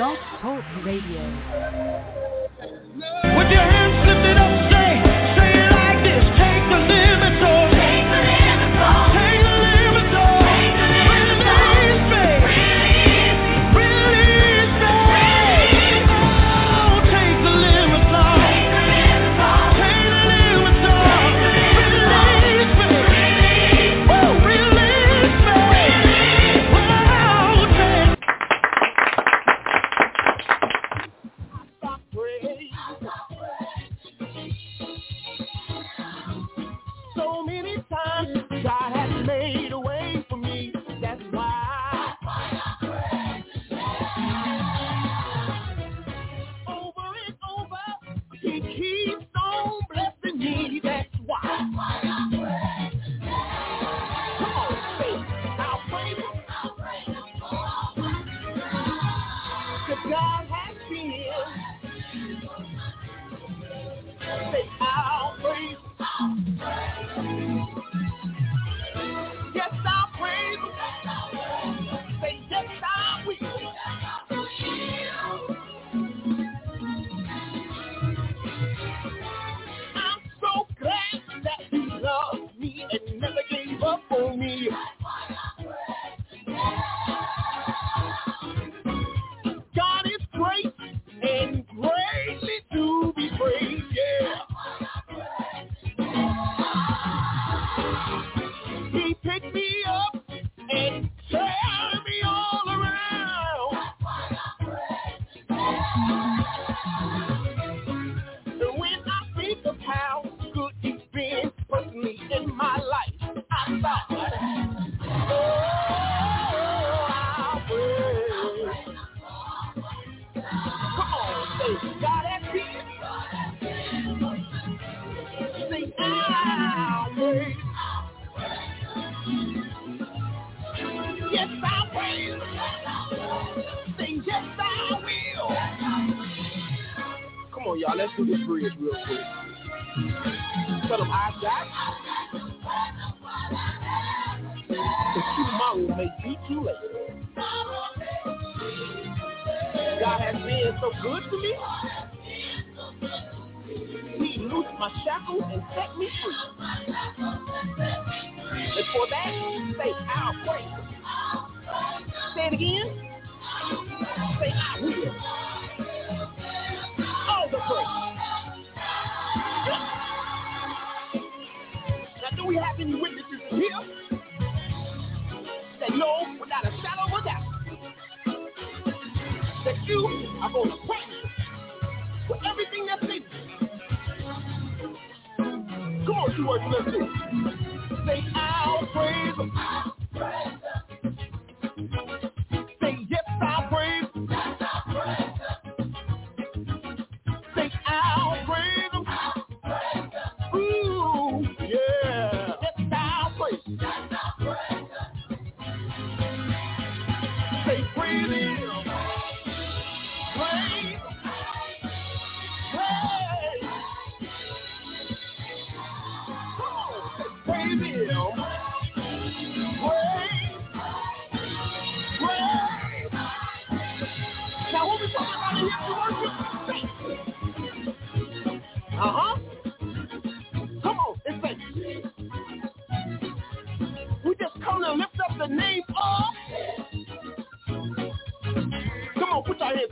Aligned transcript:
Blog 0.00 0.16
Talk 0.40 0.64
Radio. 0.82 1.20
With 3.36 3.50
your 3.52 3.66
hands 3.68 4.08
lifted 4.08 4.39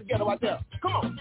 ghetto 0.09 0.27
right 0.27 0.41
there. 0.41 0.59
Come 0.83 0.93
on. 0.93 1.19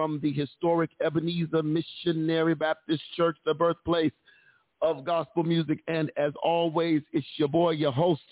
From 0.00 0.18
the 0.22 0.32
historic 0.32 0.88
Ebenezer 1.04 1.62
Missionary 1.62 2.54
Baptist 2.54 3.02
Church, 3.18 3.36
the 3.44 3.52
birthplace 3.52 4.12
of 4.80 5.04
gospel 5.04 5.42
music. 5.42 5.80
And 5.88 6.10
as 6.16 6.32
always, 6.42 7.02
it's 7.12 7.26
your 7.36 7.48
boy, 7.48 7.72
your 7.72 7.92
host, 7.92 8.22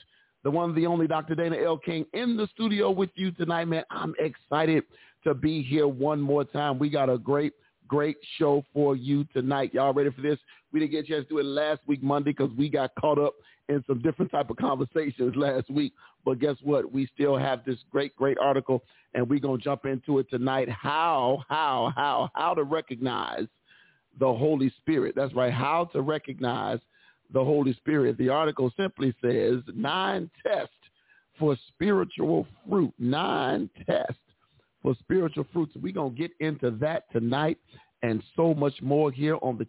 the 0.45 0.51
one, 0.51 0.75
the 0.75 0.87
only 0.87 1.07
Dr. 1.07 1.35
Dana 1.35 1.59
L. 1.63 1.77
King 1.77 2.07
in 2.15 2.39
the 2.39 2.49
studio 2.55 2.91
with 2.91 3.11
you 3.17 3.33
tonight, 3.33 3.67
man. 3.67 3.85
I'm 3.91 4.15
excited 4.19 4.85
to 5.25 5.35
be 5.35 5.63
here 5.63 5.87
one 5.87 6.23
more 6.23 6.43
time. 6.43 6.79
We 6.79 6.89
got 6.89 7.11
a 7.11 7.19
great, 7.19 7.53
great 7.87 8.17
show 8.39 8.65
for 8.73 8.97
you 8.97 9.25
tonight. 9.35 9.75
Y'all 9.75 9.93
ready 9.93 10.11
for 10.11 10.23
this? 10.23 10.39
We 10.73 10.81
didn't 10.81 10.93
get 10.93 11.05
a 11.05 11.09
chance 11.09 11.25
to 11.25 11.35
do 11.35 11.39
it 11.39 11.45
last 11.45 11.83
week, 11.87 12.03
Monday, 12.03 12.31
because 12.31 12.57
we 12.57 12.71
got 12.71 12.93
caught 12.99 13.19
up 13.19 13.35
in 13.69 13.85
some 13.87 14.01
different 14.01 14.31
type 14.31 14.51
of 14.51 14.57
conversations 14.57 15.35
last 15.37 15.71
week. 15.71 15.93
But 16.25 16.39
guess 16.39 16.57
what? 16.63 16.91
We 16.91 17.09
still 17.15 17.37
have 17.37 17.65
this 17.65 17.79
great, 17.91 18.15
great 18.17 18.39
article, 18.39 18.83
and 19.15 19.29
we're 19.29 19.41
going 19.41 19.59
to 19.59 19.65
jump 19.65 19.85
into 19.85 20.19
it 20.19 20.29
tonight. 20.31 20.69
How, 20.69 21.45
how, 21.49 21.93
how, 21.97 22.31
how 22.35 22.55
to 22.55 22.63
recognize 22.63 23.47
the 24.19 24.33
Holy 24.33 24.73
Spirit. 24.79 25.15
That's 25.17 25.35
right. 25.35 25.53
How 25.53 25.85
to 25.93 26.01
recognize 26.01 26.79
the 27.33 27.45
Holy 27.45 27.75
Spirit. 27.75 28.19
The 28.19 28.31
article 28.31 28.73
simply 28.77 29.15
says 29.23 29.63
nine 29.75 30.31
tests 30.43 30.73
for 31.39 31.57
spiritual 31.69 32.47
fruit. 32.69 32.93
Nine 32.99 33.71
tests 33.87 34.15
for 34.83 34.95
spiritual 35.01 35.47
fruits. 35.53 35.73
We're 35.81 35.93
going 35.93 36.15
to 36.15 36.19
get 36.19 36.33
into 36.41 36.71
that 36.81 37.11
tonight 37.13 37.59
and 38.03 38.23
so 38.37 38.55
much 38.55 38.75
more 38.81 39.11
here 39.11 39.39
on 39.43 39.59
the 39.59 39.67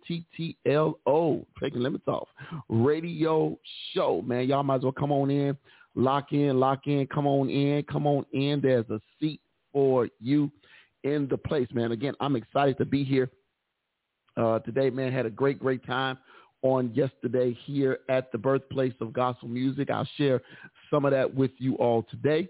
TTLO, 0.67 1.45
taking 1.61 1.81
limits 1.81 2.07
off, 2.07 2.27
radio 2.67 3.57
show. 3.93 4.21
Man, 4.21 4.47
y'all 4.47 4.63
might 4.63 4.77
as 4.77 4.83
well 4.83 4.91
come 4.91 5.11
on 5.11 5.31
in, 5.31 5.57
lock 5.95 6.31
in, 6.31 6.59
lock 6.59 6.85
in, 6.85 7.07
come 7.07 7.25
on 7.25 7.49
in, 7.49 7.83
come 7.83 8.05
on 8.05 8.25
in. 8.31 8.61
There's 8.61 8.89
a 8.89 8.99
seat 9.19 9.41
for 9.73 10.07
you 10.19 10.51
in 11.03 11.27
the 11.27 11.37
place, 11.37 11.67
man. 11.73 11.91
Again, 11.91 12.13
I'm 12.19 12.35
excited 12.35 12.77
to 12.77 12.85
be 12.85 13.03
here 13.03 13.29
uh, 14.37 14.59
today, 14.59 14.89
man. 14.89 15.11
Had 15.11 15.25
a 15.25 15.31
great, 15.31 15.59
great 15.59 15.85
time 15.85 16.17
on 16.61 16.93
yesterday 16.93 17.57
here 17.65 17.99
at 18.09 18.31
the 18.31 18.37
birthplace 18.37 18.93
of 19.01 19.13
gospel 19.13 19.47
music. 19.47 19.89
I'll 19.89 20.07
share 20.17 20.41
some 20.91 21.05
of 21.05 21.11
that 21.11 21.33
with 21.33 21.51
you 21.57 21.75
all 21.75 22.03
today 22.11 22.49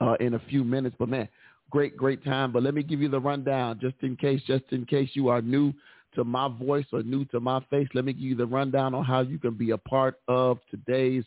uh, 0.00 0.14
in 0.20 0.34
a 0.34 0.40
few 0.50 0.64
minutes. 0.64 0.96
But 0.98 1.08
man, 1.08 1.28
great, 1.70 1.96
great 1.96 2.24
time. 2.24 2.52
But 2.52 2.62
let 2.62 2.74
me 2.74 2.82
give 2.82 3.00
you 3.00 3.08
the 3.08 3.20
rundown 3.20 3.78
just 3.80 3.96
in 4.02 4.16
case, 4.16 4.40
just 4.46 4.64
in 4.70 4.84
case 4.86 5.10
you 5.14 5.28
are 5.28 5.42
new 5.42 5.72
to 6.14 6.24
my 6.24 6.48
voice 6.48 6.86
or 6.92 7.02
new 7.02 7.24
to 7.26 7.40
my 7.40 7.60
face. 7.70 7.88
Let 7.94 8.04
me 8.04 8.12
give 8.12 8.22
you 8.22 8.36
the 8.36 8.46
rundown 8.46 8.94
on 8.94 9.04
how 9.04 9.20
you 9.20 9.38
can 9.38 9.54
be 9.54 9.70
a 9.70 9.78
part 9.78 10.18
of 10.28 10.58
today's 10.70 11.24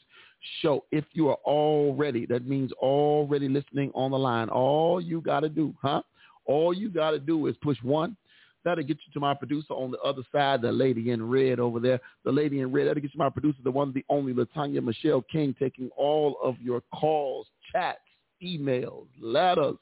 show. 0.61 0.85
If 0.91 1.05
you 1.13 1.29
are 1.29 1.37
already, 1.45 2.25
that 2.27 2.47
means 2.47 2.71
already 2.73 3.47
listening 3.47 3.91
on 3.93 4.11
the 4.11 4.19
line. 4.19 4.49
All 4.49 4.99
you 4.99 5.21
got 5.21 5.41
to 5.41 5.49
do, 5.49 5.73
huh? 5.81 6.01
All 6.45 6.73
you 6.73 6.89
got 6.89 7.11
to 7.11 7.19
do 7.19 7.47
is 7.47 7.55
push 7.61 7.77
one. 7.83 8.17
That'll 8.65 8.83
get 8.83 8.97
you 9.05 9.13
to 9.13 9.19
my 9.19 9.33
producer 9.33 9.73
on 9.73 9.91
the 9.91 9.99
other 9.99 10.21
side, 10.33 10.61
the 10.61 10.71
lady 10.71 11.11
in 11.11 11.29
red 11.29 11.59
over 11.59 11.79
there. 11.79 11.99
The 12.25 12.31
lady 12.31 12.59
in 12.59 12.71
red, 12.71 12.87
that'll 12.87 13.01
get 13.01 13.13
you 13.13 13.17
to 13.17 13.17
my 13.17 13.29
producer, 13.29 13.59
the 13.63 13.71
one, 13.71 13.93
the 13.93 14.03
only, 14.09 14.33
Latanya 14.33 14.83
Michelle 14.83 15.23
King, 15.31 15.55
taking 15.57 15.89
all 15.95 16.37
of 16.43 16.55
your 16.59 16.81
calls, 16.93 17.47
chats, 17.71 17.99
emails, 18.43 19.05
letters, 19.21 19.77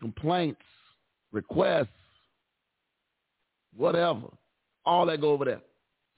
complaints, 0.00 0.62
requests, 1.32 1.88
whatever. 3.76 4.28
All 4.84 5.06
that 5.06 5.20
go 5.20 5.30
over 5.30 5.44
there. 5.44 5.60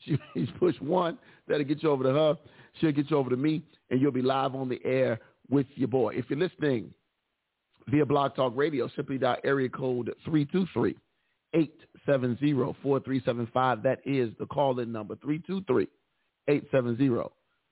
She, 0.03 0.19
he's 0.33 0.49
push 0.59 0.75
one. 0.81 1.19
That'll 1.47 1.65
get 1.65 1.83
you 1.83 1.91
over 1.91 2.05
to 2.05 2.11
her. 2.11 2.39
She'll 2.81 2.91
get 2.91 3.11
you 3.11 3.19
over 3.19 3.29
to 3.29 3.37
me, 3.37 3.63
and 3.91 4.01
you'll 4.01 4.13
be 4.13 4.23
live 4.23 4.55
on 4.55 4.67
the 4.67 4.81
air 4.83 5.21
with 5.51 5.67
your 5.75 5.89
boy. 5.89 6.15
If 6.15 6.25
you're 6.31 6.39
listening 6.39 6.95
via 7.87 8.07
Blog 8.07 8.35
Talk 8.35 8.55
Radio, 8.57 8.89
simply 8.97 9.19
dial 9.19 9.37
area 9.45 9.69
code 9.69 10.11
323 10.25 10.97
870 11.53 12.53
4375. 12.83 13.83
That 13.83 14.01
is 14.07 14.31
the 14.39 14.47
call-in 14.47 14.91
number, 14.91 15.17
323 15.17 15.87
870 16.49 17.09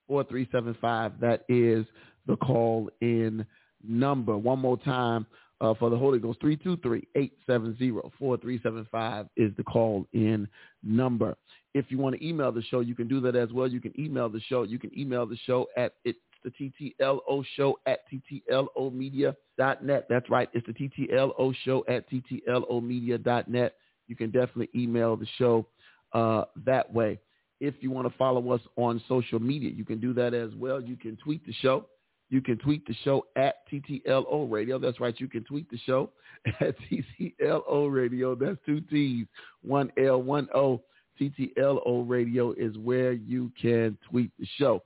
4375. 0.07 1.21
That 1.21 1.45
is 1.49 1.87
the 2.27 2.37
call-in 2.37 3.47
number. 3.83 4.37
One 4.37 4.59
more 4.59 4.77
time 4.77 5.27
uh, 5.61 5.75
for 5.75 5.91
the 5.91 5.97
Holy 5.97 6.19
Ghost, 6.19 6.41
323-870-4375 6.41 9.29
is 9.37 9.53
the 9.57 9.65
call-in 9.65 10.49
number. 10.83 11.37
If 11.75 11.91
you 11.91 11.99
want 11.99 12.17
to 12.17 12.27
email 12.27 12.53
the 12.53 12.63
show, 12.63 12.81
you 12.81 12.95
can 12.95 13.09
do 13.09 13.21
that 13.21 13.37
as 13.37 13.53
well. 13.53 13.69
You 13.69 13.81
can 13.81 13.99
email 14.01 14.29
the 14.29 14.41
show. 14.41 14.63
You 14.63 14.79
can 14.79 14.97
email 14.99 15.27
the 15.27 15.37
show 15.47 15.67
at 15.77 15.95
it's 16.05 16.19
the 16.45 16.51
TTLO 16.51 17.45
show 17.57 17.79
at 17.87 18.01
TTLOmedia.net. 18.11 20.07
That's 20.09 20.31
right. 20.31 20.49
It's 20.53 20.67
the 20.67 20.73
TTLO 20.73 21.55
show 21.65 21.85
at 21.89 22.09
TTLOmedia.net. 22.11 23.75
You 24.07 24.17
can 24.17 24.31
definitely 24.31 24.71
email 24.75 25.17
the 25.17 25.27
show 25.37 25.67
uh, 26.13 26.45
that 26.65 26.93
way. 26.93 27.19
If 27.61 27.75
you 27.81 27.91
want 27.91 28.11
to 28.11 28.17
follow 28.17 28.53
us 28.53 28.61
on 28.77 29.03
social 29.09 29.41
media, 29.41 29.71
you 29.71 29.85
can 29.85 30.01
do 30.01 30.15
that 30.15 30.33
as 30.33 30.55
well. 30.55 30.81
You 30.81 30.97
can 30.97 31.17
tweet 31.17 31.45
the 31.45 31.53
show. 31.55 31.87
You 32.31 32.43
can 32.43 32.59
tweet 32.59 32.87
the 32.87 32.95
show 33.05 33.27
at 33.37 33.67
TTLO 33.73 34.51
Radio. 34.51 34.79
That's 34.79 35.01
right. 35.01 35.19
You 35.19 35.29
can 35.29 35.45
tweet 35.45 35.71
the 35.71 35.79
show 35.79 36.11
at 36.61 36.75
TTLO 36.91 37.93
Radio. 37.93 38.35
That's 38.35 38.59
two 38.67 38.81
T's, 38.83 39.27
one 39.63 39.91
L, 39.99 40.23
one 40.23 40.49
O. 40.55 40.83
TTLO 41.21 42.05
Radio 42.09 42.53
is 42.53 42.77
where 42.79 43.13
you 43.13 43.51
can 43.61 43.99
tweet 44.09 44.31
the 44.39 44.47
show. 44.57 44.83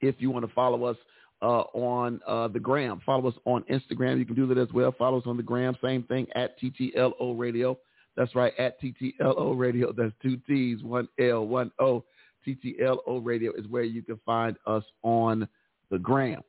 If 0.00 0.16
you 0.18 0.30
want 0.30 0.46
to 0.46 0.52
follow 0.52 0.84
us 0.84 0.96
uh, 1.40 1.62
on 1.72 2.20
uh, 2.26 2.48
the 2.48 2.60
gram, 2.60 3.00
follow 3.06 3.28
us 3.28 3.34
on 3.46 3.64
Instagram. 3.70 4.18
You 4.18 4.26
can 4.26 4.34
do 4.34 4.46
that 4.48 4.58
as 4.58 4.68
well. 4.72 4.92
Follow 4.98 5.18
us 5.18 5.26
on 5.26 5.36
the 5.36 5.42
gram. 5.42 5.76
Same 5.82 6.02
thing 6.02 6.26
at 6.34 6.60
TTLO 6.60 7.38
Radio. 7.38 7.78
That's 8.16 8.34
right, 8.34 8.52
at 8.58 8.80
TTLO 8.82 9.58
Radio. 9.58 9.92
That's 9.96 10.12
two 10.20 10.38
T's, 10.46 10.82
one 10.82 11.08
L, 11.18 11.46
one 11.46 11.70
O. 11.78 12.04
TTLO 12.46 13.24
Radio 13.24 13.52
is 13.52 13.66
where 13.68 13.84
you 13.84 14.02
can 14.02 14.18
find 14.26 14.56
us 14.66 14.84
on 15.02 15.48
the 15.92 15.98
gram. 15.98 16.40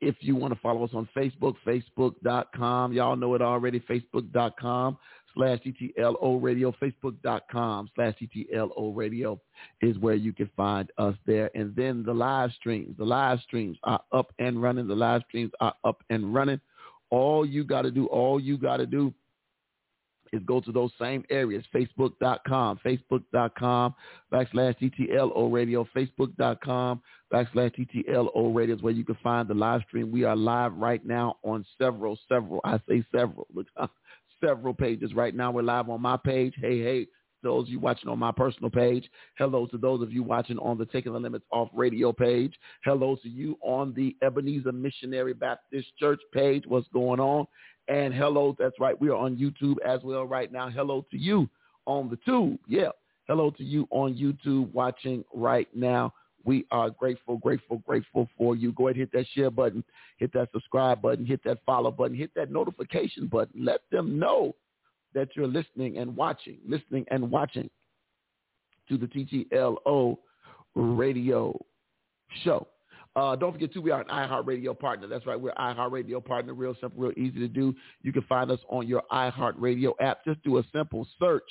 If 0.00 0.16
you 0.20 0.36
want 0.36 0.54
to 0.54 0.60
follow 0.60 0.84
us 0.84 0.90
on 0.94 1.08
Facebook, 1.16 1.56
facebook.com. 1.66 2.92
Y'all 2.92 3.16
know 3.16 3.34
it 3.34 3.42
already, 3.42 3.80
facebook.com 3.80 4.96
slash 5.34 5.58
TTLO 5.60 6.42
Radio, 6.42 6.74
facebook.com 6.82 7.90
slash 7.94 8.14
TTLO 8.20 8.96
Radio 8.96 9.40
is 9.82 9.98
where 9.98 10.14
you 10.14 10.32
can 10.32 10.50
find 10.56 10.90
us 10.98 11.14
there. 11.26 11.50
And 11.54 11.74
then 11.74 12.02
the 12.04 12.14
live 12.14 12.50
streams, 12.52 12.96
the 12.96 13.04
live 13.04 13.40
streams 13.40 13.76
are 13.84 14.00
up 14.12 14.32
and 14.38 14.62
running. 14.62 14.86
The 14.86 14.94
live 14.94 15.22
streams 15.28 15.52
are 15.60 15.74
up 15.84 16.02
and 16.10 16.32
running. 16.32 16.60
All 17.10 17.44
you 17.44 17.64
got 17.64 17.82
to 17.82 17.90
do, 17.90 18.06
all 18.06 18.40
you 18.40 18.56
got 18.56 18.78
to 18.78 18.86
do 18.86 19.12
is 20.34 20.42
go 20.46 20.60
to 20.60 20.72
those 20.72 20.90
same 21.00 21.24
areas, 21.30 21.64
facebook.com, 21.74 22.80
facebook.com 22.84 23.94
backslash 24.32 24.76
TTLO 24.80 25.52
radio, 25.52 25.86
facebook.com 25.96 27.00
backslash 27.32 27.72
TTLO 27.78 28.54
radio 28.54 28.76
is 28.76 28.82
where 28.82 28.92
you 28.92 29.04
can 29.04 29.16
find 29.22 29.48
the 29.48 29.54
live 29.54 29.82
stream. 29.88 30.10
We 30.10 30.24
are 30.24 30.36
live 30.36 30.74
right 30.74 31.04
now 31.04 31.36
on 31.42 31.64
several, 31.78 32.18
several, 32.28 32.60
I 32.64 32.80
say 32.88 33.04
several, 33.14 33.46
look, 33.54 33.66
several 34.44 34.74
pages. 34.74 35.14
Right 35.14 35.34
now 35.34 35.50
we're 35.50 35.62
live 35.62 35.88
on 35.88 36.02
my 36.02 36.16
page. 36.16 36.54
Hey, 36.60 36.82
hey, 36.82 37.06
those 37.44 37.66
of 37.66 37.68
you 37.68 37.78
watching 37.78 38.08
on 38.08 38.18
my 38.18 38.32
personal 38.32 38.70
page. 38.70 39.08
Hello 39.38 39.66
to 39.66 39.78
those 39.78 40.02
of 40.02 40.12
you 40.12 40.22
watching 40.22 40.58
on 40.58 40.78
the 40.78 40.86
Taking 40.86 41.12
the 41.12 41.20
Limits 41.20 41.44
Off 41.52 41.68
radio 41.74 42.12
page. 42.12 42.54
Hello 42.84 43.16
to 43.22 43.28
you 43.28 43.58
on 43.62 43.92
the 43.94 44.16
Ebenezer 44.22 44.72
Missionary 44.72 45.34
Baptist 45.34 45.88
Church 45.98 46.20
page. 46.32 46.64
What's 46.66 46.88
going 46.88 47.20
on? 47.20 47.46
And 47.88 48.14
hello, 48.14 48.56
that's 48.58 48.78
right, 48.80 48.98
we 48.98 49.10
are 49.10 49.16
on 49.16 49.36
YouTube 49.36 49.76
as 49.84 50.00
well 50.02 50.24
right 50.24 50.50
now. 50.50 50.70
Hello 50.70 51.04
to 51.10 51.18
you 51.18 51.48
on 51.86 52.08
the 52.08 52.16
tube. 52.24 52.58
Yeah. 52.66 52.90
Hello 53.26 53.50
to 53.52 53.64
you 53.64 53.86
on 53.90 54.14
YouTube 54.14 54.72
watching 54.72 55.24
right 55.34 55.68
now. 55.74 56.12
We 56.44 56.66
are 56.70 56.90
grateful, 56.90 57.38
grateful, 57.38 57.78
grateful 57.86 58.28
for 58.36 58.54
you. 58.54 58.72
Go 58.72 58.88
ahead, 58.88 58.96
hit 58.96 59.12
that 59.12 59.26
share 59.34 59.50
button, 59.50 59.82
hit 60.18 60.32
that 60.34 60.50
subscribe 60.52 61.00
button, 61.00 61.24
hit 61.24 61.40
that 61.44 61.58
follow 61.64 61.90
button, 61.90 62.16
hit 62.16 62.30
that 62.36 62.50
notification 62.50 63.26
button. 63.26 63.64
Let 63.64 63.80
them 63.90 64.18
know 64.18 64.54
that 65.14 65.28
you're 65.34 65.46
listening 65.46 65.98
and 65.98 66.14
watching, 66.14 66.58
listening 66.66 67.06
and 67.10 67.30
watching 67.30 67.70
to 68.88 68.98
the 68.98 69.06
TTLO 69.06 70.18
radio 70.74 71.58
show. 72.42 72.66
Uh, 73.16 73.36
don't 73.36 73.52
forget, 73.52 73.72
too, 73.72 73.80
we 73.80 73.92
are 73.92 74.00
an 74.00 74.08
iHeartRadio 74.08 74.76
partner. 74.78 75.06
That's 75.06 75.24
right. 75.24 75.40
We're 75.40 75.52
iHeartRadio 75.52 76.24
partner. 76.24 76.52
Real 76.52 76.74
simple, 76.80 77.00
real 77.00 77.12
easy 77.16 77.38
to 77.38 77.48
do. 77.48 77.74
You 78.02 78.12
can 78.12 78.22
find 78.22 78.50
us 78.50 78.58
on 78.68 78.88
your 78.88 79.02
iHeartRadio 79.12 79.92
app. 80.00 80.24
Just 80.24 80.42
do 80.42 80.58
a 80.58 80.64
simple 80.72 81.06
search 81.18 81.48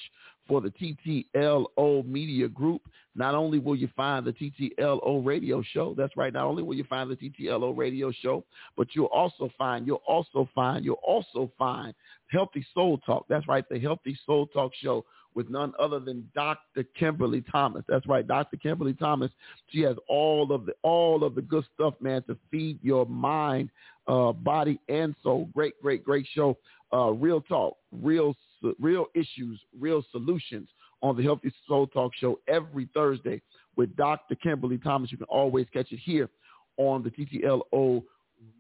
for 0.48 0.62
the 0.62 0.72
TTLO 0.72 2.06
Media 2.06 2.50
Group. 2.50 2.82
Not 3.16 3.36
only 3.36 3.60
will 3.60 3.76
you 3.76 3.88
find 3.96 4.26
the 4.26 4.34
TTLO 4.34 5.26
radio 5.26 5.62
show, 5.62 5.94
that's 5.96 6.18
right. 6.18 6.34
Not 6.34 6.46
only 6.46 6.64
will 6.64 6.76
you 6.76 6.84
find 6.86 7.10
the 7.10 7.16
TTLO 7.16 7.78
radio 7.78 8.12
show, 8.12 8.44
but 8.76 8.88
you'll 8.94 9.06
also 9.06 9.50
find, 9.58 9.86
you'll 9.88 10.02
also 10.08 10.50
find, 10.54 10.84
you'll 10.84 10.96
also 10.96 11.52
find 11.58 11.94
Healthy 12.32 12.66
Soul 12.74 12.98
Talk. 13.06 13.26
That's 13.30 13.48
right. 13.48 13.64
The 13.70 13.80
Healthy 13.80 14.18
Soul 14.26 14.48
Talk 14.48 14.72
show 14.82 15.06
with 15.36 15.50
none 15.50 15.74
other 15.80 16.00
than 16.00 16.30
Dr. 16.36 16.84
Kimberly 16.98 17.44
Thomas. 17.52 17.84
That's 17.88 18.08
right, 18.08 18.28
Dr. 18.28 18.58
Kimberly 18.58 18.94
Thomas. 18.94 19.32
She 19.70 19.82
has 19.82 19.96
all 20.08 20.52
of 20.52 20.66
the 20.66 20.74
all 20.84 21.24
of 21.24 21.36
the 21.36 21.42
good 21.42 21.66
stuff, 21.74 21.94
man, 22.00 22.24
to 22.24 22.38
feed 22.52 22.80
your 22.82 23.06
mind, 23.06 23.70
uh, 24.08 24.32
body, 24.32 24.80
and 24.90 25.16
soul. 25.24 25.50
Great, 25.54 25.82
great, 25.82 26.04
great 26.04 26.28
show. 26.34 26.58
Uh, 26.94 27.12
real 27.12 27.42
talk, 27.42 27.78
real 27.92 28.36
real 28.80 29.08
issues, 29.16 29.60
real 29.80 30.04
solutions 30.12 30.70
on 31.02 31.18
the 31.18 31.24
Healthy 31.24 31.54
Soul 31.68 31.88
Talk 31.88 32.14
show 32.16 32.40
every 32.48 32.88
Thursday 32.94 33.42
with 33.76 33.96
Dr. 33.96 34.36
Kimberly 34.36 34.78
Thomas. 34.78 35.12
You 35.12 35.18
can 35.18 35.28
always 35.28 35.68
catch 35.74 35.92
it 35.92 36.00
here 36.00 36.30
on 36.78 37.04
the 37.04 37.10
TTLO 37.10 38.04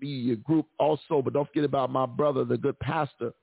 Media 0.02 0.36
Group. 0.36 0.68
Also, 0.78 1.22
but 1.22 1.34
don't 1.34 1.48
forget 1.48 1.64
about 1.64 1.90
my 1.90 2.06
brother, 2.06 2.44
the 2.44 2.58
good 2.58 2.78
pastor, 2.80 3.34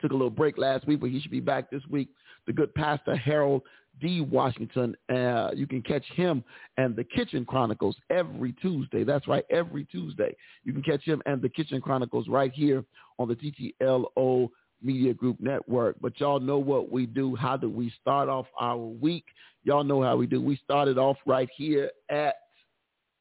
took 0.00 0.12
a 0.12 0.14
little 0.14 0.30
break 0.30 0.58
last 0.58 0.86
week, 0.86 1.00
but 1.00 1.10
he 1.10 1.20
should 1.20 1.30
be 1.30 1.40
back 1.40 1.70
this 1.70 1.82
week. 1.90 2.08
The 2.46 2.52
good 2.52 2.74
pastor 2.74 3.16
Harold 3.16 3.62
D. 4.00 4.20
Washington. 4.20 4.94
Uh, 5.08 5.50
you 5.54 5.66
can 5.66 5.82
catch 5.82 6.04
him 6.14 6.44
and 6.76 6.94
the 6.94 7.04
Kitchen 7.04 7.44
Chronicles 7.44 7.96
every 8.10 8.52
Tuesday. 8.60 9.04
That's 9.04 9.26
right, 9.26 9.44
every 9.50 9.84
Tuesday. 9.84 10.36
You 10.64 10.72
can 10.72 10.82
catch 10.82 11.02
him 11.02 11.22
and 11.26 11.40
the 11.40 11.48
Kitchen 11.48 11.80
Chronicles 11.80 12.28
right 12.28 12.52
here 12.52 12.84
on 13.18 13.28
the 13.28 13.36
TTLO 13.36 14.48
Media 14.82 15.14
Group 15.14 15.40
Network. 15.40 15.96
But 16.00 16.18
y'all 16.20 16.40
know 16.40 16.58
what 16.58 16.90
we 16.90 17.06
do. 17.06 17.34
How 17.34 17.56
do 17.56 17.70
we 17.70 17.92
start 18.00 18.28
off 18.28 18.46
our 18.58 18.76
week? 18.76 19.24
Y'all 19.64 19.84
know 19.84 20.02
how 20.02 20.16
we 20.16 20.26
do. 20.26 20.40
We 20.40 20.56
started 20.62 20.98
off 20.98 21.16
right 21.26 21.48
here 21.56 21.90
at 22.10 22.34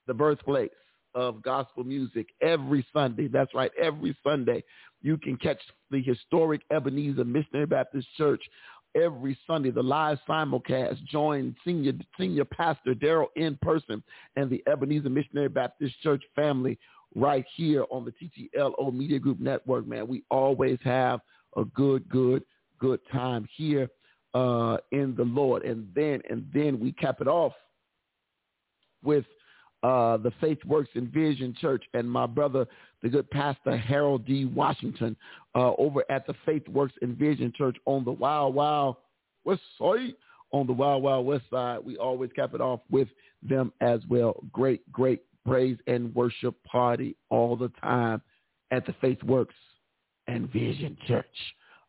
the 0.08 0.13
birthplace 0.13 0.70
of 1.15 1.41
gospel 1.41 1.84
music 1.84 2.27
every 2.41 2.86
Sunday. 2.94 3.27
That's 3.27 3.53
right, 3.53 3.72
every 3.82 4.15
Sunday. 4.24 4.63
You 5.05 5.17
can 5.17 5.38
catch 5.38 5.59
the 5.91 6.01
historic 6.01 6.62
Ebenezer 6.71 7.25
Missionary 7.25 7.67
Baptist 7.67 8.07
Church 8.17 8.41
every 8.95 9.38
Sunday, 9.45 9.69
the 9.69 9.83
live 9.83 10.17
simulcast. 10.27 11.05
Join 11.05 11.55
senior 11.63 11.93
senior 12.19 12.43
pastor 12.43 12.95
Daryl 12.95 13.27
in 13.35 13.55
person 13.62 14.01
and 14.35 14.50
the 14.50 14.63
Ebenezer 14.65 15.09
Missionary 15.09 15.47
Baptist 15.47 15.93
Church 16.01 16.24
family 16.35 16.79
right 17.13 17.45
here 17.55 17.85
on 17.91 18.03
the 18.03 18.13
TTLO 18.13 18.91
Media 18.91 19.19
Group 19.19 19.39
Network, 19.39 19.85
man. 19.85 20.07
We 20.07 20.24
always 20.31 20.79
have 20.83 21.19
a 21.55 21.65
good, 21.65 22.09
good, 22.09 22.43
good 22.79 23.00
time 23.12 23.47
here 23.55 23.88
uh, 24.33 24.77
in 24.91 25.13
the 25.15 25.24
Lord. 25.24 25.65
And 25.65 25.88
then 25.93 26.19
and 26.31 26.47
then 26.51 26.79
we 26.79 26.93
cap 26.93 27.21
it 27.21 27.27
off 27.27 27.53
with 29.03 29.25
uh, 29.86 30.18
the 30.18 30.32
Faith 30.42 30.58
Works 30.65 30.89
and 30.96 31.10
Vision 31.10 31.56
Church 31.62 31.84
and 31.94 32.10
my 32.10 32.25
brother, 32.25 32.65
the 33.04 33.10
good 33.10 33.30
pastor 33.30 33.77
Harold 33.77 34.25
D. 34.25 34.46
Washington, 34.46 35.15
uh, 35.54 35.74
over 35.77 36.04
at 36.10 36.25
the 36.25 36.34
Faith 36.44 36.68
Works 36.68 36.96
and 37.04 37.15
Vision 37.15 37.54
Church 37.56 37.77
on 37.86 38.04
the 38.04 38.12
Wild 38.12 38.56
Wild 38.56 38.96
West 39.44 39.62
Side. 39.77 40.15
On 40.51 40.65
the 40.65 40.74
Wild 40.74 41.04
Wild 41.04 41.27
West 41.27 41.44
Side, 41.51 41.80
we 41.86 41.98
always 41.98 42.32
cap 42.36 42.56
it 42.56 42.62
off 42.62 42.80
with 42.89 43.08
them 43.44 43.72
as 43.80 44.00
well. 44.10 44.44
Great, 44.51 44.92
great 44.92 45.22
praise 45.46 45.77
and 45.86 46.15
worship 46.15 46.56
party 46.63 47.15
all 47.30 47.56
the 47.56 47.70
time 47.80 48.24
at 48.72 48.88
the 48.88 48.94
Faith 49.01 49.22
Works 49.22 49.54
and 50.25 50.51
Vision 50.51 50.98
Church. 51.08 51.25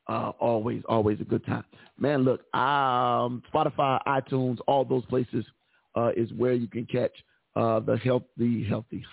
Uh, 0.07 0.33
always, 0.39 0.83
always 0.87 1.19
a 1.23 1.25
good 1.25 1.47
time. 1.47 1.65
Man, 1.99 2.25
look, 2.25 2.41
um, 2.55 3.43
Spotify, 3.51 4.01
iTunes, 4.07 4.59
all 4.67 4.85
those 4.85 5.07
places 5.07 5.47
uh, 5.95 6.11
is 6.15 6.31
where 6.35 6.53
you 6.53 6.67
can 6.67 6.85
catch 6.85 7.13
uh, 7.57 7.81
the 7.81 7.97
health, 7.97 8.25
the 8.37 8.65
healthy, 8.65 9.05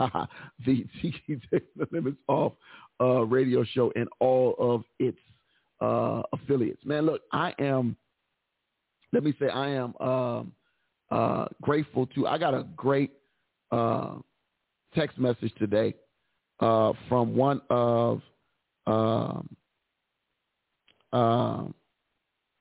the 0.66 0.86
Take 1.02 1.76
the 1.76 1.88
Limits 1.92 2.18
Off 2.28 2.54
uh, 3.02 3.22
radio 3.26 3.64
show 3.64 3.92
and 3.96 4.08
all 4.20 4.56
of 4.60 4.84
its 5.00 5.18
uh, 5.82 6.22
affiliates. 6.34 6.84
Man, 6.86 7.06
look, 7.06 7.22
I 7.32 7.54
am. 7.58 7.96
Let 9.14 9.24
me 9.24 9.34
say, 9.40 9.48
I 9.48 9.70
am 9.70 9.96
um, 10.00 10.52
uh, 11.10 11.46
grateful 11.62 12.08
to. 12.08 12.28
I 12.28 12.38
got 12.38 12.54
a 12.54 12.66
great 12.76 13.12
uh, 13.72 14.16
text 14.94 15.18
message 15.18 15.54
today 15.58 15.96
uh, 16.60 16.94
from 17.08 17.36
one 17.36 17.62
of. 17.70 18.22
Um, 18.86 19.56
um, 21.14 21.74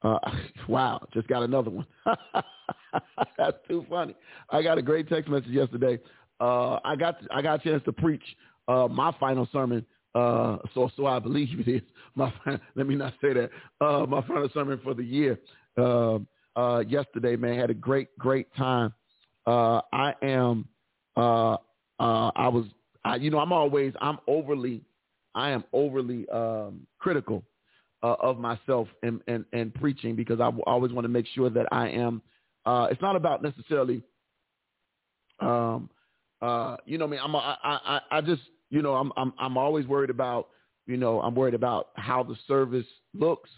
uh, 0.02 0.18
wow, 0.68 1.00
just 1.12 1.28
got 1.28 1.42
another 1.42 1.70
one. 1.70 1.86
That's 3.38 3.56
too 3.68 3.86
funny. 3.88 4.14
I 4.50 4.62
got 4.62 4.78
a 4.78 4.82
great 4.82 5.08
text 5.08 5.30
message 5.30 5.50
yesterday. 5.50 5.98
Uh, 6.40 6.78
I 6.84 6.96
got 6.96 7.16
I 7.30 7.42
got 7.42 7.60
a 7.60 7.62
chance 7.62 7.82
to 7.84 7.92
preach 7.92 8.22
uh, 8.68 8.88
my 8.88 9.14
final 9.18 9.48
sermon. 9.52 9.84
Uh, 10.14 10.58
so 10.74 10.90
so 10.96 11.06
I 11.06 11.18
believe 11.18 11.48
it 11.66 11.68
is 11.68 11.82
my. 12.14 12.32
Let 12.74 12.86
me 12.86 12.94
not 12.94 13.14
say 13.20 13.32
that. 13.32 13.50
Uh, 13.80 14.06
my 14.06 14.20
final 14.26 14.48
sermon 14.52 14.80
for 14.82 14.94
the 14.94 15.04
year. 15.04 15.38
Uh, 15.76 16.18
uh, 16.54 16.80
yesterday, 16.86 17.36
man, 17.36 17.58
had 17.58 17.70
a 17.70 17.74
great 17.74 18.16
great 18.18 18.52
time. 18.54 18.92
Uh, 19.46 19.80
I 19.92 20.14
am. 20.22 20.68
Uh, 21.16 21.54
uh, 22.00 22.30
I 22.36 22.48
was. 22.48 22.66
I, 23.04 23.16
you 23.16 23.30
know, 23.30 23.38
I'm 23.38 23.52
always. 23.52 23.94
I'm 24.00 24.18
overly. 24.26 24.82
I 25.34 25.50
am 25.50 25.64
overly 25.72 26.28
um, 26.28 26.86
critical 26.98 27.42
uh, 28.02 28.16
of 28.20 28.38
myself 28.38 28.88
and, 29.02 29.20
and, 29.28 29.44
and 29.52 29.74
preaching 29.74 30.16
because 30.16 30.40
I 30.40 30.50
always 30.66 30.92
want 30.92 31.04
to 31.04 31.08
make 31.08 31.26
sure 31.34 31.50
that 31.50 31.66
I 31.72 31.88
am. 31.88 32.22
Uh, 32.66 32.88
it's 32.90 33.02
not 33.02 33.16
about 33.16 33.42
necessarily, 33.42 34.02
um, 35.40 35.90
uh, 36.40 36.76
you 36.84 36.98
know, 36.98 37.04
I 37.06 37.08
mean, 37.08 37.20
I'm, 37.22 37.34
I, 37.36 37.56
I, 37.62 38.00
I 38.10 38.20
just, 38.20 38.42
you 38.70 38.82
know, 38.82 38.94
I'm, 38.94 39.12
I'm, 39.16 39.32
I'm 39.38 39.56
always 39.56 39.86
worried 39.86 40.10
about, 40.10 40.48
you 40.86 40.96
know, 40.96 41.20
I'm 41.20 41.34
worried 41.34 41.54
about 41.54 41.88
how 41.96 42.22
the 42.22 42.36
service 42.46 42.86
looks. 43.14 43.50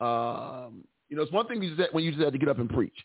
Um, 0.00 0.84
you 1.08 1.16
know, 1.16 1.22
it's 1.22 1.32
one 1.32 1.46
thing 1.46 1.62
you 1.62 1.76
just, 1.76 1.92
when 1.94 2.04
you 2.04 2.10
just 2.10 2.22
had 2.22 2.32
to 2.32 2.38
get 2.38 2.48
up 2.48 2.58
and 2.58 2.68
preach, 2.68 2.96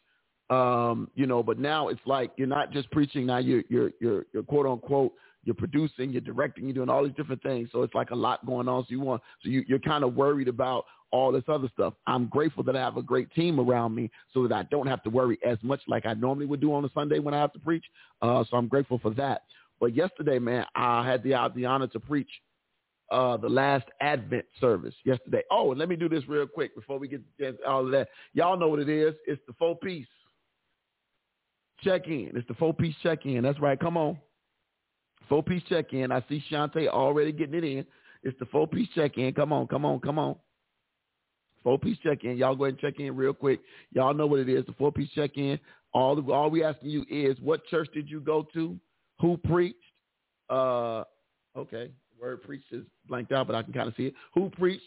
um, 0.50 1.10
you 1.16 1.28
know, 1.28 1.44
but 1.44 1.60
now 1.60 1.90
it's 1.90 2.02
like 2.06 2.32
you're 2.38 2.48
not 2.48 2.72
just 2.72 2.90
preaching. 2.92 3.26
Now 3.26 3.38
you're, 3.38 3.64
you're, 3.70 3.92
you're, 4.00 4.26
you're 4.34 4.44
quote 4.44 4.66
unquote 4.66 5.14
you're 5.50 5.56
producing, 5.56 6.12
you're 6.12 6.22
directing, 6.22 6.66
you're 6.66 6.76
doing 6.76 6.90
all 6.90 7.04
these 7.04 7.16
different 7.16 7.42
things. 7.42 7.70
So 7.72 7.82
it's 7.82 7.96
like 7.96 8.12
a 8.12 8.16
lot 8.16 8.46
going 8.46 8.68
on. 8.68 8.84
So 8.84 8.88
you 8.92 9.00
want, 9.00 9.24
so 9.42 9.50
you, 9.50 9.64
you're 9.68 9.80
kind 9.80 10.04
of 10.04 10.14
worried 10.14 10.48
about 10.48 10.86
all 11.10 11.32
this 11.32 11.44
other 11.48 11.68
stuff. 11.74 11.96
I'm 12.06 12.28
grateful 12.28 12.64
that 12.66 12.76
I 12.76 12.80
have 12.82 12.98
a 12.98 13.02
great 13.02 13.34
team 13.34 13.60
around 13.60 13.96
me 13.96 14.12
so 14.32 14.48
that 14.48 14.54
I 14.54 14.62
don't 14.70 14.86
have 14.86 15.02
to 15.04 15.10
worry 15.10 15.40
as 15.44 15.58
much 15.64 15.82
like 15.88 16.06
I 16.06 16.14
normally 16.14 16.46
would 16.46 16.62
do 16.62 16.72
on 16.72 16.86
a 16.86 16.90
Sunday 16.94 17.18
when 17.18 17.34
I 17.34 17.40
have 17.40 17.52
to 17.54 17.60
preach. 17.60 17.84
Uh, 18.22 18.44
so 18.48 18.58
I'm 18.58 18.68
grateful 18.68 19.00
for 19.00 19.10
that. 19.16 19.42
But 19.80 19.96
yesterday, 19.96 20.38
man, 20.38 20.66
I 20.76 21.04
had 21.04 21.24
the, 21.24 21.52
the 21.56 21.66
honor 21.66 21.88
to 21.88 22.00
preach 22.00 22.30
uh, 23.10 23.38
the 23.38 23.50
last 23.50 23.88
Advent 24.02 24.46
service 24.62 24.94
yesterday. 25.04 25.42
Oh, 25.50 25.72
and 25.72 25.80
let 25.80 25.90
me 25.90 25.96
do 25.96 26.08
this 26.08 26.28
real 26.28 26.46
quick 26.46 26.76
before 26.76 27.00
we 27.00 27.08
get 27.08 27.24
all 27.68 27.86
of 27.88 27.92
that. 27.92 28.10
Y'all 28.34 28.56
know 28.56 28.68
what 28.68 28.78
it 28.78 28.90
is. 28.90 29.16
It's 29.26 29.42
the 29.48 29.54
four 29.54 29.76
piece 29.80 30.06
check 31.82 32.08
in. 32.08 32.34
It's 32.36 32.48
the 32.48 32.54
four 32.54 32.72
piece 32.72 32.94
check 33.02 33.26
in. 33.26 33.42
That's 33.42 33.60
right. 33.60 33.80
Come 33.80 33.98
on. 33.98 34.20
Four 35.30 35.44
piece 35.44 35.64
check 35.70 35.94
in. 35.94 36.12
I 36.12 36.24
see 36.28 36.44
Shantae 36.52 36.88
already 36.88 37.32
getting 37.32 37.56
it 37.56 37.64
in. 37.64 37.86
It's 38.24 38.38
the 38.40 38.46
four 38.48 38.68
piece 38.68 38.90
check 38.96 39.18
in. 39.18 39.34
Come 39.34 39.54
on, 39.54 39.68
come 39.68 39.86
on, 39.86 40.00
come 40.00 40.20
on. 40.20 40.36
Four 41.64 41.78
piece 41.78 41.98
check 42.00 42.24
in. 42.24 42.38
Y'all 42.38 42.56
go 42.56 42.66
ahead 42.66 42.74
and 42.74 42.82
check 42.82 43.00
in 43.00 43.16
real 43.16 43.34
quick. 43.34 43.62
Y'all 43.92 44.14
know 44.14 44.26
what 44.26 44.40
it 44.40 44.50
is. 44.50 44.66
The 44.66 44.74
four 44.74 44.92
piece 44.92 45.10
check 45.12 45.38
in. 45.38 45.60
All 45.94 46.16
the, 46.16 46.32
all 46.32 46.50
we 46.50 46.64
asking 46.64 46.90
you 46.90 47.06
is 47.10 47.38
what 47.42 47.66
church 47.68 47.90
did 47.94 48.10
you 48.10 48.20
go 48.20 48.48
to? 48.54 48.78
Who 49.22 49.38
preached? 49.38 49.78
Uh, 50.50 51.04
okay, 51.56 51.92
word 52.20 52.42
preached 52.44 52.72
is 52.72 52.84
blanked 53.08 53.32
out, 53.32 53.48
but 53.48 53.56
I 53.56 53.64
can 53.64 53.74
kind 53.74 53.88
of 53.88 53.94
see 53.96 54.08
it. 54.08 54.14
Who 54.34 54.50
preached? 54.50 54.84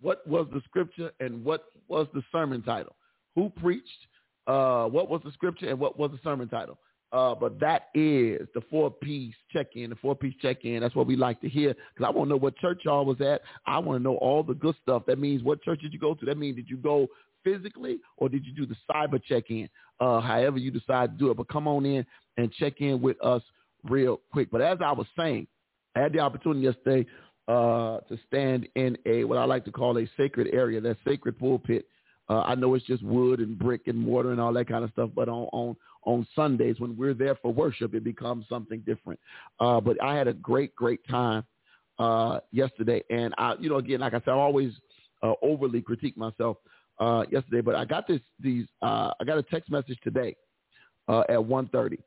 what 0.00 0.26
was 0.26 0.46
the 0.52 0.60
scripture 0.64 1.10
and 1.20 1.44
what 1.44 1.66
was 1.88 2.06
the 2.14 2.22
sermon 2.32 2.62
title? 2.62 2.94
Who 3.34 3.50
preached? 3.50 4.06
Uh, 4.46 4.86
what 4.86 5.08
was 5.08 5.20
the 5.24 5.32
scripture 5.32 5.68
and 5.68 5.78
what 5.78 5.98
was 5.98 6.10
the 6.10 6.18
sermon 6.22 6.48
title? 6.48 6.78
Uh, 7.16 7.34
but 7.34 7.58
that 7.58 7.88
is 7.94 8.46
the 8.54 8.60
four-piece 8.70 9.34
check-in, 9.50 9.88
the 9.88 9.96
four-piece 9.96 10.34
check-in. 10.42 10.80
That's 10.80 10.94
what 10.94 11.06
we 11.06 11.16
like 11.16 11.40
to 11.40 11.48
hear 11.48 11.72
because 11.72 12.06
I 12.06 12.10
want 12.10 12.28
to 12.28 12.34
know 12.34 12.36
what 12.36 12.58
church 12.58 12.82
y'all 12.84 13.06
was 13.06 13.22
at. 13.22 13.40
I 13.66 13.78
want 13.78 13.98
to 13.98 14.02
know 14.02 14.16
all 14.16 14.42
the 14.42 14.52
good 14.52 14.74
stuff. 14.82 15.04
That 15.06 15.18
means 15.18 15.42
what 15.42 15.62
church 15.62 15.80
did 15.80 15.94
you 15.94 15.98
go 15.98 16.12
to? 16.12 16.26
That 16.26 16.36
means 16.36 16.56
did 16.56 16.68
you 16.68 16.76
go 16.76 17.06
physically 17.42 18.00
or 18.18 18.28
did 18.28 18.44
you 18.44 18.52
do 18.52 18.66
the 18.66 18.76
cyber 18.90 19.18
check-in? 19.22 19.66
Uh, 19.98 20.20
however 20.20 20.58
you 20.58 20.70
decide 20.70 21.12
to 21.12 21.18
do 21.18 21.30
it. 21.30 21.38
But 21.38 21.48
come 21.48 21.66
on 21.66 21.86
in 21.86 22.04
and 22.36 22.52
check 22.52 22.82
in 22.82 23.00
with 23.00 23.16
us 23.24 23.40
real 23.84 24.20
quick. 24.30 24.50
But 24.50 24.60
as 24.60 24.76
I 24.84 24.92
was 24.92 25.06
saying, 25.18 25.46
I 25.94 26.00
had 26.00 26.12
the 26.12 26.18
opportunity 26.18 26.66
yesterday 26.66 27.06
uh, 27.48 28.00
to 28.10 28.18
stand 28.26 28.68
in 28.74 28.98
a 29.06 29.24
what 29.24 29.38
I 29.38 29.44
like 29.44 29.64
to 29.64 29.72
call 29.72 29.96
a 29.96 30.06
sacred 30.18 30.48
area, 30.52 30.82
that 30.82 30.98
sacred 31.06 31.38
pulpit. 31.38 31.86
Uh, 32.28 32.40
I 32.40 32.56
know 32.56 32.74
it's 32.74 32.84
just 32.84 33.02
wood 33.02 33.40
and 33.40 33.58
brick 33.58 33.82
and 33.86 33.96
mortar 33.96 34.32
and 34.32 34.40
all 34.40 34.52
that 34.52 34.68
kind 34.68 34.84
of 34.84 34.90
stuff, 34.90 35.10
but 35.14 35.30
on 35.30 35.48
on 35.52 35.76
on 36.06 36.26
Sundays 36.34 36.80
when 36.80 36.96
we're 36.96 37.14
there 37.14 37.34
for 37.36 37.52
worship, 37.52 37.94
it 37.94 38.04
becomes 38.04 38.46
something 38.48 38.80
different. 38.80 39.20
Uh, 39.60 39.80
but 39.80 40.02
I 40.02 40.16
had 40.16 40.28
a 40.28 40.32
great 40.32 40.74
great 40.74 41.06
time 41.08 41.44
uh, 41.98 42.40
yesterday, 42.52 43.02
and 43.10 43.34
I, 43.36 43.54
you 43.60 43.68
know, 43.68 43.76
again, 43.76 44.00
like 44.00 44.14
I 44.14 44.20
said, 44.20 44.30
I 44.30 44.32
always 44.32 44.72
uh, 45.22 45.34
overly 45.42 45.82
critique 45.82 46.16
myself 46.16 46.56
uh, 46.98 47.24
yesterday, 47.30 47.60
but 47.60 47.74
I 47.74 47.84
got 47.84 48.08
this 48.08 48.20
these 48.40 48.66
uh, 48.80 49.10
I 49.20 49.24
got 49.24 49.36
a 49.36 49.42
text 49.42 49.70
message 49.70 49.98
today 50.02 50.34
uh, 51.08 51.20
at 51.28 51.36
1.30 51.38 51.98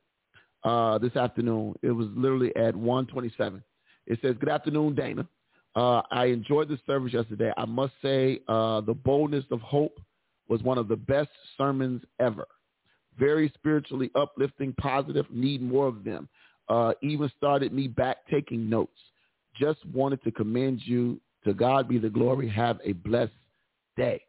uh, 0.63 0.97
this 0.97 1.15
afternoon. 1.15 1.75
It 1.83 1.91
was 1.91 2.07
literally 2.15 2.55
at 2.55 2.73
1.27 2.73 3.61
it 4.09 4.19
says, 4.21 4.35
good 4.39 4.49
afternoon, 4.49 4.95
Dana. 4.95 5.25
Uh, 5.75 6.01
I 6.11 6.25
enjoyed 6.25 6.67
the 6.67 6.79
service 6.85 7.13
yesterday. 7.13 7.53
I 7.55 7.65
must 7.65 7.93
say 8.01 8.39
uh, 8.47 8.81
the 8.81 8.93
boldness 8.93 9.45
of 9.51 9.61
hope 9.61 9.99
was 10.49 10.63
one 10.63 10.79
of 10.79 10.87
the 10.87 10.95
best 10.95 11.29
sermons 11.57 12.01
ever. 12.19 12.47
Very 13.19 13.51
spiritually 13.55 14.09
uplifting, 14.15 14.73
positive, 14.79 15.25
need 15.29 15.61
more 15.61 15.87
of 15.87 16.03
them. 16.03 16.29
Uh, 16.69 16.93
even 17.01 17.31
started 17.37 17.73
me 17.73 17.87
back 17.87 18.17
taking 18.29 18.69
notes. 18.69 18.97
Just 19.59 19.85
wanted 19.87 20.23
to 20.23 20.31
commend 20.31 20.81
you. 20.83 21.19
To 21.45 21.53
God 21.53 21.87
be 21.87 21.97
the 21.97 22.09
glory. 22.09 22.49
Have 22.49 22.79
a 22.83 22.91
blessed 22.91 23.31
day. 23.95 24.21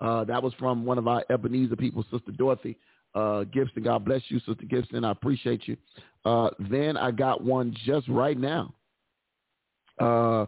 Uh, 0.00 0.24
that 0.24 0.42
was 0.42 0.52
from 0.54 0.84
one 0.84 0.98
of 0.98 1.06
our 1.06 1.24
Ebenezer 1.30 1.76
people, 1.76 2.04
Sister 2.10 2.32
Dorothy 2.32 2.76
uh, 3.14 3.44
Gibson. 3.44 3.84
God 3.84 4.04
bless 4.04 4.22
you, 4.28 4.40
Sister 4.40 4.64
Gibson. 4.68 5.04
I 5.04 5.12
appreciate 5.12 5.68
you. 5.68 5.76
Uh, 6.24 6.50
then 6.68 6.96
I 6.96 7.12
got 7.12 7.42
one 7.42 7.74
just 7.86 8.08
right 8.08 8.36
now 8.36 8.74
uh, 10.00 10.46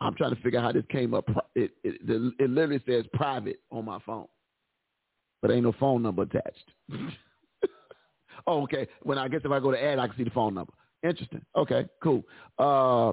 I'm 0.00 0.14
trying 0.16 0.34
to 0.34 0.40
figure 0.42 0.58
out 0.58 0.64
how 0.64 0.72
this 0.72 0.84
came 0.90 1.14
up. 1.14 1.28
It, 1.54 1.72
it, 1.82 2.00
it 2.38 2.50
literally 2.50 2.82
says 2.86 3.04
private 3.14 3.60
on 3.70 3.84
my 3.84 3.98
phone, 4.04 4.26
but 5.40 5.50
ain't 5.50 5.64
no 5.64 5.74
phone 5.78 6.02
number 6.02 6.22
attached. 6.22 6.70
oh, 8.46 8.62
okay. 8.62 8.86
When 9.02 9.18
I 9.18 9.28
guess 9.28 9.40
if 9.44 9.50
I 9.50 9.60
go 9.60 9.70
to 9.70 9.82
add, 9.82 9.98
I 9.98 10.06
can 10.06 10.16
see 10.16 10.24
the 10.24 10.30
phone 10.30 10.54
number. 10.54 10.72
Interesting. 11.02 11.44
Okay, 11.56 11.86
cool. 12.02 12.24
Uh, 12.58 13.10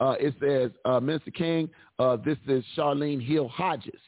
uh, 0.00 0.16
it 0.18 0.34
says, 0.40 0.70
uh, 0.84 1.00
Minister 1.00 1.30
King, 1.30 1.68
uh, 1.98 2.16
this 2.24 2.38
is 2.48 2.64
Charlene 2.76 3.24
Hill 3.24 3.48
Hodges. 3.48 4.00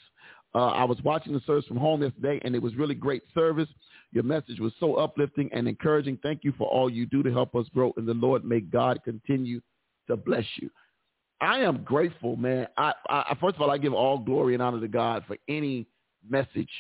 Uh, 0.54 0.68
I 0.68 0.84
was 0.84 0.98
watching 1.04 1.32
the 1.32 1.40
service 1.40 1.66
from 1.66 1.76
home 1.76 2.02
yesterday, 2.02 2.40
and 2.44 2.54
it 2.54 2.62
was 2.62 2.74
really 2.76 2.94
great 2.94 3.22
service. 3.34 3.68
Your 4.12 4.24
message 4.24 4.58
was 4.58 4.72
so 4.80 4.94
uplifting 4.94 5.50
and 5.52 5.68
encouraging. 5.68 6.18
Thank 6.22 6.44
you 6.44 6.52
for 6.56 6.66
all 6.68 6.88
you 6.88 7.06
do 7.06 7.22
to 7.22 7.30
help 7.30 7.54
us 7.54 7.66
grow 7.74 7.92
in 7.98 8.06
the 8.06 8.14
Lord. 8.14 8.44
May 8.44 8.60
God 8.60 9.00
continue 9.04 9.60
to 10.08 10.16
bless 10.16 10.44
you. 10.56 10.70
I 11.40 11.58
am 11.58 11.82
grateful, 11.84 12.36
man. 12.36 12.66
I, 12.78 12.92
I 13.08 13.36
first 13.40 13.56
of 13.56 13.62
all, 13.62 13.70
I 13.70 13.76
give 13.76 13.92
all 13.92 14.18
glory 14.18 14.54
and 14.54 14.62
honor 14.62 14.80
to 14.80 14.88
God 14.88 15.24
for 15.26 15.36
any 15.48 15.86
message 16.26 16.70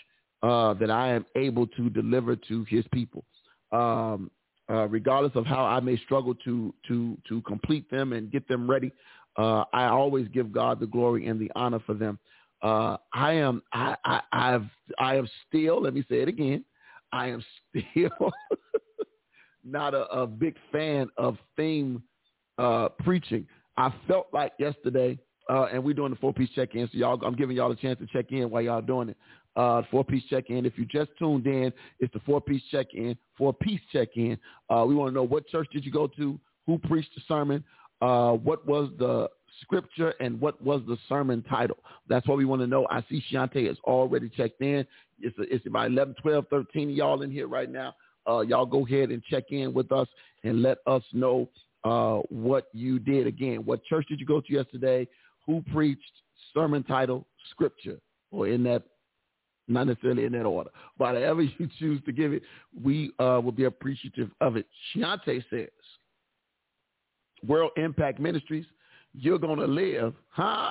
uh, 0.42 0.72
that 0.74 0.90
I 0.90 1.08
am 1.08 1.26
able 1.36 1.66
to 1.66 1.90
deliver 1.90 2.36
to 2.36 2.64
His 2.68 2.84
people, 2.92 3.24
um, 3.72 4.30
uh, 4.68 4.88
regardless 4.88 5.32
of 5.34 5.46
how 5.46 5.64
I 5.64 5.80
may 5.80 5.96
struggle 5.98 6.34
to 6.44 6.74
to 6.88 7.16
to 7.28 7.40
complete 7.42 7.90
them 7.90 8.12
and 8.12 8.30
get 8.30 8.46
them 8.48 8.68
ready. 8.68 8.92
Uh, 9.36 9.64
I 9.72 9.84
always 9.84 10.28
give 10.28 10.50
God 10.50 10.80
the 10.80 10.86
glory 10.86 11.26
and 11.26 11.38
the 11.38 11.50
honor 11.54 11.80
for 11.86 11.94
them. 11.94 12.18
Uh, 12.62 12.96
I 13.12 13.32
am 13.32 13.62
I, 13.72 13.96
I 14.04 14.20
I've 14.32 14.66
I 14.98 15.16
am 15.16 15.28
still. 15.48 15.80
Let 15.82 15.94
me 15.94 16.04
say 16.08 16.20
it 16.22 16.28
again. 16.28 16.64
I 17.12 17.28
am 17.28 17.44
still 17.70 18.32
not 19.64 19.94
a, 19.94 20.06
a 20.08 20.26
big 20.26 20.56
fan 20.72 21.08
of 21.16 21.36
theme 21.56 22.02
uh, 22.58 22.88
preaching. 23.00 23.46
I 23.76 23.92
felt 24.08 24.28
like 24.32 24.52
yesterday, 24.58 25.18
uh, 25.50 25.64
and 25.72 25.84
we're 25.84 25.94
doing 25.94 26.10
the 26.10 26.16
four 26.16 26.32
piece 26.32 26.50
check 26.50 26.74
in. 26.74 26.88
So 26.88 26.98
y'all, 26.98 27.22
I'm 27.24 27.36
giving 27.36 27.56
y'all 27.56 27.70
a 27.70 27.76
chance 27.76 27.98
to 27.98 28.06
check 28.06 28.32
in 28.32 28.48
while 28.50 28.62
y'all 28.62 28.82
doing 28.82 29.10
it. 29.10 29.16
Uh, 29.56 29.82
four 29.90 30.04
piece 30.04 30.22
check 30.28 30.50
in. 30.50 30.66
If 30.66 30.76
you 30.76 30.84
just 30.84 31.10
tuned 31.18 31.46
in, 31.46 31.72
it's 31.98 32.12
the 32.12 32.20
four 32.20 32.40
piece 32.40 32.62
check 32.70 32.88
in. 32.92 33.16
Four 33.38 33.54
piece 33.54 33.80
check 33.92 34.08
in. 34.16 34.38
Uh, 34.68 34.84
we 34.86 34.94
want 34.94 35.10
to 35.10 35.14
know 35.14 35.22
what 35.22 35.48
church 35.48 35.68
did 35.72 35.84
you 35.84 35.90
go 35.90 36.06
to? 36.08 36.38
Who 36.66 36.78
preached 36.78 37.14
the 37.14 37.22
sermon? 37.26 37.64
Uh, 38.02 38.32
what 38.32 38.66
was 38.66 38.90
the 38.98 39.28
scripture 39.62 40.12
and 40.20 40.38
what 40.40 40.60
was 40.62 40.82
the 40.86 40.98
sermon 41.08 41.42
title? 41.48 41.78
That's 42.08 42.26
what 42.26 42.36
we 42.36 42.44
want 42.44 42.60
to 42.62 42.66
know. 42.66 42.86
I 42.90 43.02
see 43.08 43.22
Shante 43.32 43.66
has 43.66 43.78
already 43.84 44.28
checked 44.28 44.60
in. 44.60 44.86
It's, 45.20 45.36
it's 45.38 45.66
about 45.66 45.86
11, 45.86 46.16
12, 46.20 46.46
13 46.50 46.90
y'all 46.90 47.22
in 47.22 47.30
here 47.30 47.48
right 47.48 47.70
now. 47.70 47.94
Uh, 48.28 48.40
y'all 48.40 48.66
go 48.66 48.84
ahead 48.84 49.10
and 49.10 49.22
check 49.24 49.44
in 49.50 49.72
with 49.72 49.90
us 49.92 50.08
and 50.44 50.60
let 50.60 50.78
us 50.86 51.02
know 51.12 51.48
uh, 51.84 52.18
what 52.28 52.66
you 52.72 52.98
did. 52.98 53.26
Again, 53.26 53.64
what 53.64 53.84
church 53.84 54.06
did 54.08 54.20
you 54.20 54.26
go 54.26 54.40
to 54.40 54.52
yesterday? 54.52 55.08
Who 55.46 55.62
preached? 55.72 56.02
Sermon 56.52 56.82
title, 56.82 57.26
scripture, 57.50 57.98
or 58.30 58.48
in 58.48 58.62
that, 58.64 58.82
not 59.68 59.86
necessarily 59.86 60.24
in 60.24 60.32
that 60.32 60.44
order. 60.44 60.70
But 60.98 61.14
you 61.58 61.68
choose 61.78 62.00
to 62.04 62.12
give 62.12 62.32
it, 62.32 62.42
we 62.82 63.12
uh, 63.18 63.40
will 63.42 63.52
be 63.52 63.64
appreciative 63.64 64.30
of 64.40 64.56
it. 64.56 64.66
Shiante 64.94 65.42
says, 65.50 65.68
World 67.46 67.72
Impact 67.76 68.18
Ministries, 68.18 68.66
you're 69.14 69.38
going 69.38 69.58
to 69.58 69.66
live, 69.66 70.14
huh? 70.30 70.70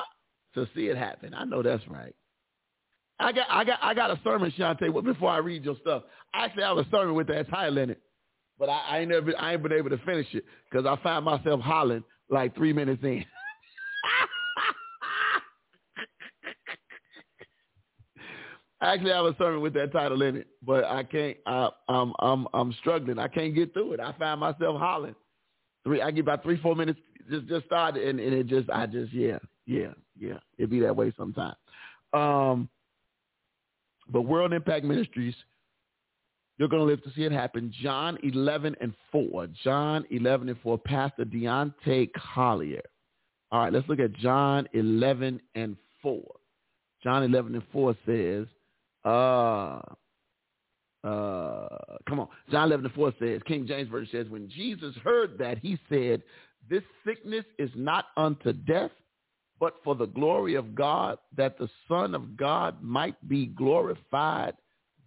To 0.55 0.67
see 0.73 0.87
it 0.87 0.97
happen. 0.97 1.33
I 1.33 1.43
know 1.43 1.61
that's 1.61 1.85
right. 1.87 2.15
I 3.19 3.31
got, 3.31 3.47
I 3.49 3.63
got, 3.63 3.79
I 3.81 3.93
got 3.93 4.11
a 4.11 4.19
sermon, 4.23 4.53
Shante. 4.57 5.03
Before 5.03 5.29
I 5.29 5.37
read 5.37 5.65
your 5.65 5.75
stuff, 5.81 6.03
I 6.33 6.45
actually 6.45 6.63
have 6.63 6.77
a 6.77 6.85
sermon 6.89 7.15
with 7.15 7.27
that 7.27 7.49
title 7.49 7.77
in 7.77 7.89
it 7.89 8.01
but 8.57 8.69
I, 8.69 8.81
I 8.89 8.99
ain't 8.99 9.09
never 9.09 9.33
I 9.39 9.53
ain't 9.53 9.63
been 9.63 9.73
able 9.73 9.89
to 9.89 9.97
finish 9.99 10.27
it 10.33 10.45
because 10.69 10.85
I 10.85 11.01
find 11.03 11.25
myself 11.25 11.61
hollering 11.61 12.03
like 12.29 12.55
three 12.55 12.73
minutes 12.73 13.03
in. 13.03 13.25
I 18.81 18.93
actually 18.93 19.11
have 19.11 19.25
a 19.25 19.35
sermon 19.37 19.61
with 19.61 19.73
that 19.73 19.93
title 19.93 20.21
in 20.21 20.37
it, 20.37 20.47
but 20.61 20.83
I 20.83 21.03
can't. 21.03 21.37
I, 21.45 21.69
I'm 21.87 22.13
I'm 22.19 22.47
I'm 22.53 22.73
struggling. 22.79 23.19
I 23.19 23.27
can't 23.27 23.55
get 23.55 23.73
through 23.73 23.93
it. 23.93 23.99
I 23.99 24.13
find 24.13 24.39
myself 24.39 24.79
hollering. 24.79 25.15
Three. 25.83 26.01
I 26.01 26.11
get 26.11 26.21
about 26.21 26.43
three 26.43 26.59
four 26.61 26.75
minutes. 26.75 26.99
Just 27.29 27.47
just 27.47 27.65
started, 27.65 28.07
and, 28.07 28.19
and 28.19 28.33
it 28.33 28.47
just 28.47 28.69
I 28.69 28.85
just 28.85 29.13
yeah 29.13 29.39
yeah 29.65 29.93
yeah. 30.19 30.39
It 30.57 30.69
be 30.69 30.81
that 30.81 30.95
way 30.95 31.13
sometimes. 31.17 31.55
Um, 32.13 32.69
but 34.09 34.21
World 34.21 34.53
Impact 34.53 34.85
Ministries 34.85 35.35
you're 36.57 36.69
to 36.69 36.83
live 36.83 37.03
to 37.03 37.11
see 37.15 37.23
it 37.23 37.31
happen. 37.31 37.73
John 37.81 38.17
11 38.23 38.75
and 38.79 38.93
4. 39.11 39.47
John 39.63 40.05
11 40.09 40.49
and 40.49 40.59
4. 40.61 40.77
Pastor 40.77 41.25
Deontay 41.25 42.09
Collier. 42.33 42.81
All 43.51 43.61
right, 43.61 43.73
let's 43.73 43.87
look 43.89 43.99
at 43.99 44.13
John 44.13 44.67
11 44.73 45.41
and 45.55 45.75
4. 46.01 46.21
John 47.03 47.23
11 47.23 47.55
and 47.55 47.63
4 47.73 47.95
says, 48.05 48.47
uh, 49.05 49.79
uh, 51.03 51.67
come 52.09 52.19
on. 52.19 52.27
John 52.51 52.67
11 52.67 52.85
and 52.85 52.95
4 52.95 53.13
says, 53.19 53.41
King 53.47 53.67
James 53.67 53.89
Version 53.89 54.09
says, 54.11 54.29
when 54.29 54.49
Jesus 54.49 54.95
heard 55.03 55.37
that, 55.37 55.59
he 55.59 55.77
said, 55.87 56.23
this 56.69 56.83
sickness 57.05 57.45
is 57.59 57.69
not 57.75 58.05
unto 58.17 58.53
death, 58.53 58.91
but 59.59 59.75
for 59.83 59.95
the 59.95 60.07
glory 60.07 60.55
of 60.55 60.73
God, 60.73 61.19
that 61.37 61.57
the 61.57 61.69
Son 61.87 62.15
of 62.15 62.35
God 62.35 62.81
might 62.81 63.15
be 63.29 63.45
glorified 63.45 64.53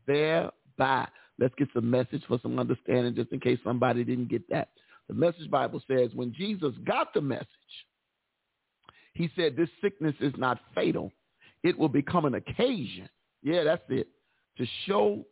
thereby. 0.07 1.09
Let's 1.39 1.55
get 1.57 1.69
some 1.75 1.91
message 1.91 2.23
for 2.27 2.39
some 2.43 2.59
understanding 2.59 3.15
just 3.15 3.33
in 3.33 3.41
case 3.41 3.59
somebody 3.65 4.05
didn't 4.05 4.29
get 4.31 4.49
that. 4.51 4.69
The 5.09 5.15
message 5.15 5.51
Bible 5.51 5.83
says 5.89 6.11
when 6.15 6.35
Jesus 6.35 6.75
got 6.85 7.13
the 7.15 7.21
message, 7.21 7.47
he 9.15 9.31
said 9.37 9.57
this 9.57 9.69
sickness 9.83 10.15
is 10.21 10.33
not 10.37 10.61
fatal. 10.75 11.13
It 11.65 11.77
will 11.77 11.89
become 11.89 12.25
an 12.25 12.35
occasion. 12.35 13.09
Yeah, 13.49 13.65
that's 13.65 13.83
it. 13.89 14.09
To 14.59 14.67
show 14.87 15.25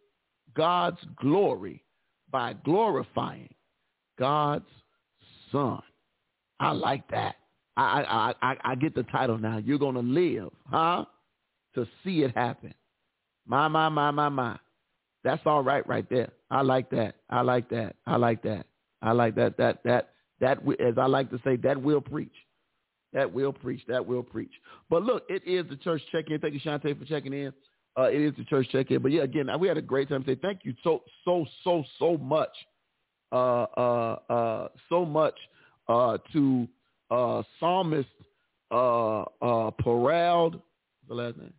God's 0.56 0.96
glory 1.20 1.84
by 2.30 2.54
glorifying 2.64 3.52
God's 4.18 4.64
son. 5.52 5.82
I 6.58 6.70
like 6.70 7.06
that. 7.10 7.36
I, 7.76 8.32
I, 8.40 8.52
I, 8.52 8.56
I 8.64 8.74
get 8.74 8.94
the 8.94 9.02
title 9.02 9.36
now. 9.36 9.58
You're 9.58 9.78
going 9.78 9.96
to 9.96 10.00
live, 10.00 10.48
huh? 10.70 11.04
To 11.74 11.86
see 12.02 12.22
it 12.22 12.34
happen. 12.34 12.72
My, 13.46 13.68
my, 13.68 13.90
my, 13.90 14.10
my, 14.10 14.30
my. 14.30 14.56
That's 15.22 15.42
all 15.44 15.62
right 15.62 15.86
right 15.86 16.08
there. 16.08 16.30
I 16.50 16.62
like 16.62 16.88
that. 16.90 17.16
I 17.28 17.42
like 17.42 17.68
that. 17.68 17.96
I 18.06 18.16
like 18.16 18.42
that. 18.44 18.64
I 19.02 19.12
like 19.12 19.34
that. 19.34 19.58
That 19.58 19.82
that 19.84 20.10
that 20.40 20.58
as 20.80 20.94
I 20.96 21.06
like 21.06 21.30
to 21.30 21.40
say, 21.44 21.56
that 21.56 21.82
will 21.82 22.00
preach. 22.00 22.32
That 23.12 23.32
will 23.32 23.52
preach. 23.52 23.82
That 23.88 24.06
will 24.06 24.22
preach. 24.22 24.52
But 24.88 25.02
look, 25.02 25.24
it 25.28 25.42
is 25.44 25.68
the 25.68 25.76
church 25.76 26.00
check-in. 26.12 26.38
Thank 26.38 26.54
you, 26.54 26.60
Shantae, 26.60 26.98
for 26.98 27.04
checking 27.04 27.32
in. 27.32 27.52
Uh, 27.98 28.04
it 28.04 28.20
is 28.20 28.32
the 28.36 28.44
church 28.44 28.68
check-in. 28.70 29.00
But 29.00 29.12
yeah, 29.12 29.22
again, 29.22 29.48
we 29.58 29.68
had 29.68 29.78
a 29.78 29.82
great 29.82 30.08
time 30.08 30.22
today. 30.22 30.40
Thank 30.40 30.60
you 30.64 30.74
so, 30.84 31.02
so, 31.24 31.46
so, 31.64 31.84
so 31.98 32.16
much. 32.18 32.50
Uh, 33.32 33.64
uh, 33.76 34.16
uh, 34.30 34.68
so 34.88 35.04
much 35.04 35.34
uh, 35.88 36.18
to 36.32 36.68
uh, 37.10 37.42
psalmist 37.58 38.08
uh, 38.70 39.22
uh, 39.42 39.70
Perald, 39.82 40.60
the 41.08 41.14
last 41.14 41.36
name? 41.38 41.52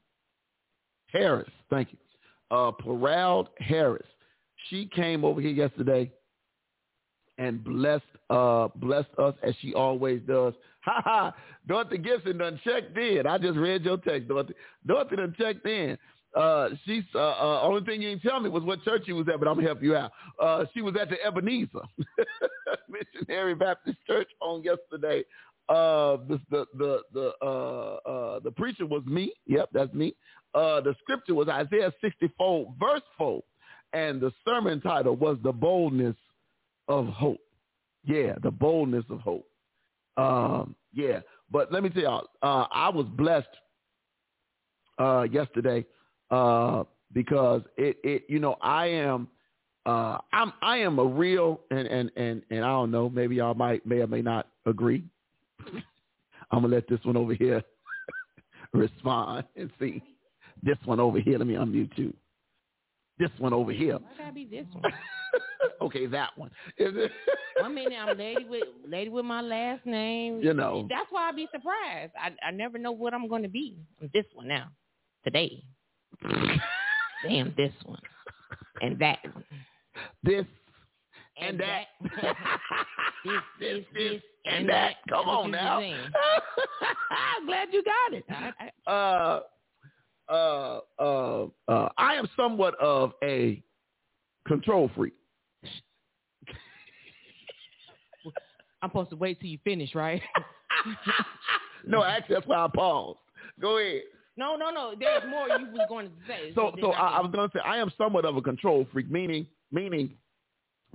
Harris. 1.07 1.49
Thank 1.69 1.89
you. 1.91 1.97
Uh, 2.55 2.71
Perald 2.71 3.49
Harris. 3.59 4.05
She 4.69 4.85
came 4.85 5.23
over 5.23 5.41
here 5.41 5.51
yesterday 5.51 6.11
and 7.37 7.63
blessed 7.63 8.03
uh 8.29 8.67
blessed 8.75 9.09
us 9.19 9.35
as 9.43 9.53
she 9.61 9.73
always 9.73 10.21
does. 10.27 10.53
Ha 10.87 11.01
ha! 11.03 11.35
Dorothy 11.67 11.97
Gibson 11.97 12.37
done 12.37 12.61
checked 12.63 12.97
in. 12.97 13.27
I 13.27 13.37
just 13.37 13.57
read 13.57 13.83
your 13.83 13.97
text, 13.97 14.29
Dorothy. 14.29 14.53
Dorothy 14.85 15.17
done 15.17 15.35
checked 15.37 15.67
in. 15.67 15.97
Uh, 16.37 16.69
she's 16.85 17.03
uh, 17.15 17.19
uh, 17.19 17.61
only 17.63 17.81
thing 17.81 17.99
you 17.99 18.09
didn't 18.09 18.21
tell 18.21 18.39
me 18.39 18.47
was 18.47 18.63
what 18.63 18.83
church 18.83 19.01
she 19.07 19.13
was 19.13 19.27
at, 19.27 19.39
but 19.39 19.47
I'm 19.47 19.55
gonna 19.55 19.65
help 19.65 19.81
you 19.81 19.95
out. 19.95 20.11
Uh, 20.39 20.65
she 20.71 20.83
was 20.83 20.93
at 21.01 21.09
the 21.09 21.15
Ebenezer 21.25 21.81
Missionary 22.89 23.55
Baptist 23.55 23.97
Church 24.05 24.29
on 24.39 24.63
yesterday. 24.63 25.23
Uh, 25.67 26.17
the 26.27 26.39
the 26.51 26.65
the 26.77 27.01
the 27.11 27.31
uh, 27.41 27.95
uh, 28.07 28.39
the 28.41 28.51
preacher 28.51 28.85
was 28.85 29.03
me. 29.07 29.33
Yep, 29.47 29.69
that's 29.73 29.91
me. 29.95 30.15
Uh, 30.53 30.79
the 30.81 30.95
scripture 31.01 31.33
was 31.33 31.47
Isaiah 31.47 31.91
64 32.01 32.71
verse 32.79 33.01
4, 33.17 33.41
and 33.93 34.21
the 34.21 34.31
sermon 34.45 34.79
title 34.79 35.15
was 35.15 35.37
the 35.43 35.51
boldness 35.51 36.15
of 36.87 37.07
hope. 37.07 37.41
Yeah, 38.05 38.35
the 38.43 38.51
boldness 38.51 39.05
of 39.09 39.21
hope. 39.21 39.47
Um, 40.17 40.75
yeah, 40.93 41.21
but 41.51 41.73
let 41.73 41.81
me 41.81 41.89
tell 41.89 42.03
y'all, 42.03 42.27
uh, 42.43 42.67
I 42.71 42.89
was 42.89 43.07
blessed 43.07 43.47
uh, 44.99 45.23
yesterday 45.31 45.83
uh, 46.31 46.83
because 47.13 47.61
it, 47.77 47.97
it, 48.03 48.23
you 48.27 48.39
know, 48.39 48.57
I 48.61 48.87
am, 48.87 49.27
uh, 49.85 50.17
I'm, 50.33 50.53
I 50.61 50.77
am 50.77 50.99
a 50.99 51.05
real, 51.05 51.61
and, 51.71 51.87
and, 51.87 52.11
and, 52.15 52.41
and 52.49 52.65
I 52.65 52.69
don't 52.69 52.91
know, 52.91 53.09
maybe 53.09 53.35
y'all 53.35 53.53
might, 53.53 53.85
may 53.85 54.01
or 54.01 54.07
may 54.07 54.21
not 54.21 54.47
agree. 54.65 55.03
I'm 56.51 56.61
gonna 56.61 56.67
let 56.67 56.87
this 56.87 56.99
one 57.03 57.17
over 57.17 57.33
here 57.33 57.63
respond 58.73 59.45
and 59.55 59.69
see. 59.79 60.01
This 60.63 60.77
one 60.85 60.99
over 60.99 61.19
here, 61.19 61.37
let 61.37 61.47
me 61.47 61.55
unmute 61.55 61.97
you. 61.97 62.13
This 63.19 63.31
one 63.39 63.53
over 63.53 63.71
here. 63.71 63.93
Why 63.97 64.09
gotta 64.17 64.33
be 64.33 64.45
this 64.45 64.65
one? 64.73 64.93
okay, 65.81 66.05
that 66.07 66.37
one. 66.37 66.51
One 67.59 67.73
minute 67.73 67.97
I'm 67.99 68.17
lady 68.17 68.45
with 68.45 68.63
lady 68.87 69.09
with 69.09 69.25
my 69.25 69.41
last 69.41 69.85
name. 69.85 70.41
You 70.41 70.53
know. 70.53 70.87
That's 70.89 71.07
why 71.09 71.29
I 71.29 71.31
be 71.31 71.47
surprised. 71.51 72.13
I 72.19 72.31
I 72.47 72.51
never 72.51 72.77
know 72.77 72.91
what 72.91 73.13
I'm 73.13 73.27
gonna 73.27 73.49
be. 73.49 73.77
I'm 74.01 74.09
this 74.13 74.25
one 74.33 74.47
now. 74.47 74.67
Today. 75.23 75.63
Damn 77.27 77.53
this 77.57 77.73
one. 77.85 77.99
And 78.81 78.97
that 78.99 79.19
one. 79.33 79.43
this 80.23 80.45
and 81.39 81.59
that. 81.59 81.85
this, 83.23 83.33
this, 83.59 83.83
this, 83.93 84.21
and 84.45 84.67
that. 84.69 84.95
Come 85.09 85.25
That's 85.25 85.37
on 85.37 85.51
now. 85.51 85.79
I'm 85.79 87.45
glad 87.45 87.69
you 87.71 87.83
got 87.83 88.13
it. 88.13 88.23
I- 88.29 88.53
I- 88.87 88.91
Uh, 88.91 89.41
uh, 90.29 90.79
uh, 90.99 91.47
uh, 91.69 91.89
I 91.97 92.15
am 92.15 92.27
somewhat 92.35 92.75
of 92.79 93.13
a 93.23 93.63
control 94.45 94.89
freak. 94.95 95.13
I'm 98.81 98.89
supposed 98.89 99.09
to 99.11 99.15
wait 99.15 99.39
till 99.39 99.49
you 99.49 99.57
finish, 99.63 99.95
right? 99.95 100.21
no, 101.85 102.03
actually, 102.03 102.35
that's 102.35 102.47
why 102.47 102.57
I 102.65 102.67
paused. 102.73 103.19
Go 103.59 103.77
ahead. 103.77 104.01
No, 104.37 104.55
no, 104.55 104.69
no. 104.69 104.93
There's 104.97 105.23
more 105.29 105.47
you 105.47 105.67
was 105.71 105.85
going 105.89 106.07
to 106.07 106.13
say. 106.27 106.51
So, 106.55 106.73
so 106.79 106.91
I, 106.91 107.17
I 107.17 107.21
was 107.21 107.31
going 107.31 107.49
to 107.49 107.57
say 107.57 107.61
I 107.65 107.77
am 107.77 107.91
somewhat 107.97 108.25
of 108.25 108.37
a 108.37 108.41
control 108.41 108.87
freak, 108.91 109.09
meaning, 109.09 109.47
meaning, 109.71 110.11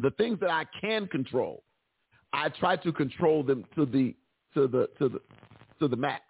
the 0.01 0.11
things 0.13 0.39
that 0.41 0.51
I 0.51 0.65
can 0.81 1.07
control, 1.09 1.65
I 2.33 2.49
try 2.49 2.77
to 2.77 2.93
control 2.93 3.43
them 3.43 3.65
to 3.75 3.85
the 3.85 4.15
to 4.55 4.67
the 4.67 4.89
to 4.99 5.09
the 5.09 5.21
to 5.81 5.89
the 5.89 5.97
max. 5.97 6.23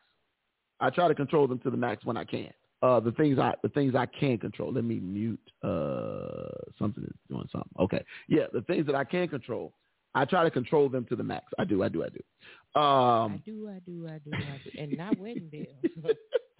I 0.80 0.90
try 0.90 1.06
to 1.06 1.14
control 1.14 1.46
them 1.46 1.60
to 1.60 1.70
the 1.70 1.76
max 1.76 2.04
when 2.04 2.16
I 2.16 2.24
can. 2.24 2.50
Uh, 2.82 2.98
the 2.98 3.12
things 3.12 3.38
I 3.38 3.54
the 3.62 3.68
things 3.68 3.94
I 3.94 4.06
can 4.06 4.38
control. 4.38 4.72
Let 4.72 4.84
me 4.84 4.98
mute. 4.98 5.38
Uh, 5.62 6.48
something 6.78 7.04
is 7.04 7.12
doing 7.28 7.48
something. 7.52 7.70
Okay, 7.78 8.04
yeah, 8.28 8.44
the 8.52 8.62
things 8.62 8.86
that 8.86 8.96
I 8.96 9.04
can 9.04 9.28
control, 9.28 9.72
I 10.14 10.24
try 10.24 10.42
to 10.42 10.50
control 10.50 10.88
them 10.88 11.04
to 11.06 11.14
the 11.14 11.22
max. 11.22 11.46
I 11.58 11.64
do. 11.64 11.84
I 11.84 11.88
do. 11.88 12.02
I 12.02 12.08
do. 12.08 12.20
I 12.74 13.24
Um, 13.24 13.42
do, 13.46 13.68
I 13.68 13.78
do, 13.86 14.08
I 14.08 14.18
do, 14.18 14.32
I 14.34 14.60
do, 14.64 14.80
and 14.80 14.96
not 14.96 15.18
wedding 15.18 15.48
bells. 15.52 16.16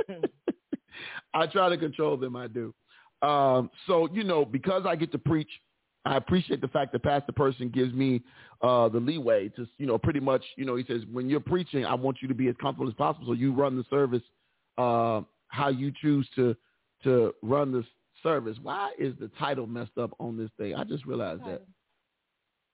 I 1.35 1.47
try 1.47 1.69
to 1.69 1.77
control 1.79 2.17
them. 2.17 2.37
I 2.37 2.47
do. 2.49 2.75
Um, 3.23 3.71
so 3.87 4.09
you 4.13 4.25
know, 4.25 4.45
because 4.45 4.85
I 4.87 4.97
get 4.97 5.13
to 5.13 5.19
preach, 5.19 5.49
I 6.05 6.17
appreciate 6.17 6.61
the 6.61 6.69
fact 6.69 6.93
that 6.93 7.03
Pastor 7.03 7.33
Person 7.33 7.69
gives 7.69 7.93
me 7.93 8.21
uh, 8.63 8.89
the 8.89 8.99
leeway 8.99 9.49
to, 9.51 9.67
you 9.79 9.87
know, 9.87 9.99
pretty 9.99 10.21
much, 10.21 10.43
you 10.57 10.65
know, 10.65 10.75
he 10.77 10.85
says 10.85 11.03
when 11.13 11.29
you're 11.31 11.41
preaching, 11.41 11.85
I 11.85 11.95
want 11.95 12.19
you 12.21 12.29
to 12.29 12.35
be 12.35 12.49
as 12.49 12.57
comfortable 12.61 12.89
as 12.91 12.95
possible. 12.95 13.27
So 13.29 13.33
you 13.35 13.53
run 13.53 13.77
the 13.77 13.85
service 13.91 14.23
uh, 14.79 15.21
how 15.49 15.69
you 15.69 15.93
choose 16.01 16.29
to 16.37 16.57
to 17.05 17.35
run 17.43 17.73
this 17.73 17.85
service. 18.23 18.57
Why 18.63 18.93
is 18.99 19.15
the 19.21 19.29
title 19.39 19.67
messed 19.67 19.99
up 19.99 20.13
on 20.19 20.37
this 20.37 20.51
thing? 20.59 20.75
I 20.75 20.85
just 20.85 21.07
realized 21.07 21.43
that. 21.45 21.63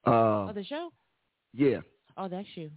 Uh, 0.06 0.48
oh, 0.48 0.52
the 0.54 0.64
show? 0.64 0.90
yeah, 1.54 1.80
Oh, 2.16 2.28
that's 2.28 2.48
you. 2.54 2.70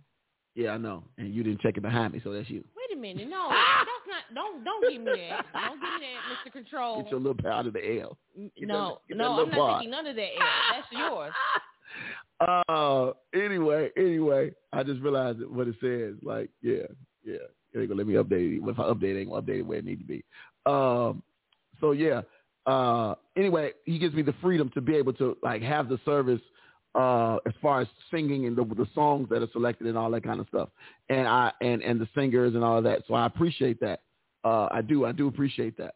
yeah, 0.56 0.72
I 0.72 0.78
know, 0.78 1.04
and 1.18 1.34
you 1.34 1.44
didn't 1.44 1.62
check 1.62 1.78
it 1.78 1.82
behind 1.82 2.14
me, 2.14 2.22
so 2.24 2.32
that's 2.34 2.50
you. 2.50 2.64
Wait 2.92 2.98
a 2.98 3.02
minute. 3.02 3.30
No, 3.30 3.48
that's 3.50 4.08
not. 4.08 4.34
Don't 4.36 4.64
don't 4.64 4.92
give 4.92 5.02
me 5.02 5.12
that. 5.30 5.46
Don't 5.54 5.80
give 5.80 5.82
me 5.82 6.08
that, 6.08 6.50
Mr. 6.50 6.52
Control. 6.52 7.02
Get 7.02 7.12
your 7.12 7.20
little 7.20 7.36
part 7.36 7.68
of 7.68 7.74
the 7.74 8.00
L. 8.02 8.18
Get 8.58 8.68
no, 8.68 9.00
that- 9.08 9.18
no, 9.18 9.42
I'm 9.42 9.50
not 9.50 9.58
part. 9.58 9.80
taking 9.82 9.92
none 9.92 10.08
of 10.08 10.16
that. 10.16 10.30
L. 10.40 10.48
That's 10.72 10.88
yours. 10.92 11.34
Uh, 12.68 13.12
anyway, 13.34 13.90
anyway, 13.98 14.52
I 14.74 14.84
just 14.84 15.02
realized 15.02 15.40
what 15.48 15.68
it 15.68 15.76
says. 15.82 16.16
Like, 16.24 16.50
yeah, 16.62 16.84
yeah. 17.24 17.36
It 17.74 17.80
ain't 17.80 17.88
gonna 17.90 18.00
let 18.00 18.08
me 18.08 18.16
update 18.16 18.58
it. 18.58 18.70
If 18.70 18.80
I 18.80 18.84
update 18.84 19.16
it 19.16 19.20
ain't 19.22 19.30
gonna 19.30 19.42
update 19.42 19.60
it 19.60 19.66
where 19.66 19.78
it 19.78 19.86
need 19.86 20.00
to 20.00 20.06
be. 20.06 20.24
Um, 20.66 21.24
so 21.80 21.92
yeah. 21.92 22.22
Uh, 22.66 23.16
anyway, 23.38 23.72
he 23.86 23.98
gives 23.98 24.14
me 24.14 24.22
the 24.22 24.36
freedom 24.42 24.70
to 24.74 24.82
be 24.82 24.96
able 24.96 25.14
to 25.14 25.38
like 25.42 25.62
have 25.62 25.88
the 25.90 26.00
service 26.06 26.42
uh 26.96 27.38
as 27.48 27.54
far 27.62 27.82
as 27.82 27.88
singing 28.10 28.46
and 28.48 28.56
the, 28.58 28.66
the 28.76 28.88
songs 28.94 29.30
that 29.30 29.42
are 29.42 29.48
selected 29.54 29.88
and 29.88 29.98
all 29.98 30.12
that 30.12 30.24
kind 30.24 30.40
of 30.40 30.48
stuff. 30.48 30.70
And 31.10 31.28
i 31.28 31.52
and 31.62 31.82
and 31.82 32.00
the 32.00 32.08
singers 32.16 32.54
and 32.56 32.64
all 32.64 32.78
of 32.78 32.84
that. 32.84 33.04
So 33.08 33.14
i 33.14 33.26
appreciate 33.26 33.80
that. 33.80 34.02
Uh 34.44 34.68
i 34.72 34.82
do 34.82 35.06
i 35.06 35.12
do 35.12 35.28
appreciate 35.28 35.78
that. 35.78 35.94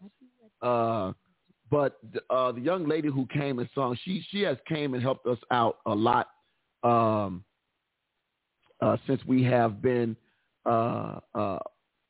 Uh 0.66 1.14
but 1.70 2.00
uh 2.30 2.52
the 2.52 2.62
young 2.62 2.88
lady 2.88 3.10
who 3.10 3.26
came 3.28 3.60
and 3.60 3.68
sung 3.76 3.98
she 4.04 4.24
she 4.30 4.42
has 4.42 4.58
came 4.68 4.94
and 4.94 5.04
helped 5.04 5.28
us 5.28 5.40
out 5.52 5.80
a 5.86 5.94
lot 5.94 6.28
um 6.84 7.44
uh 8.82 8.96
since 9.08 9.22
we 9.26 9.44
have 9.44 9.82
been 9.82 10.16
uh 10.66 11.20
uh 11.34 11.60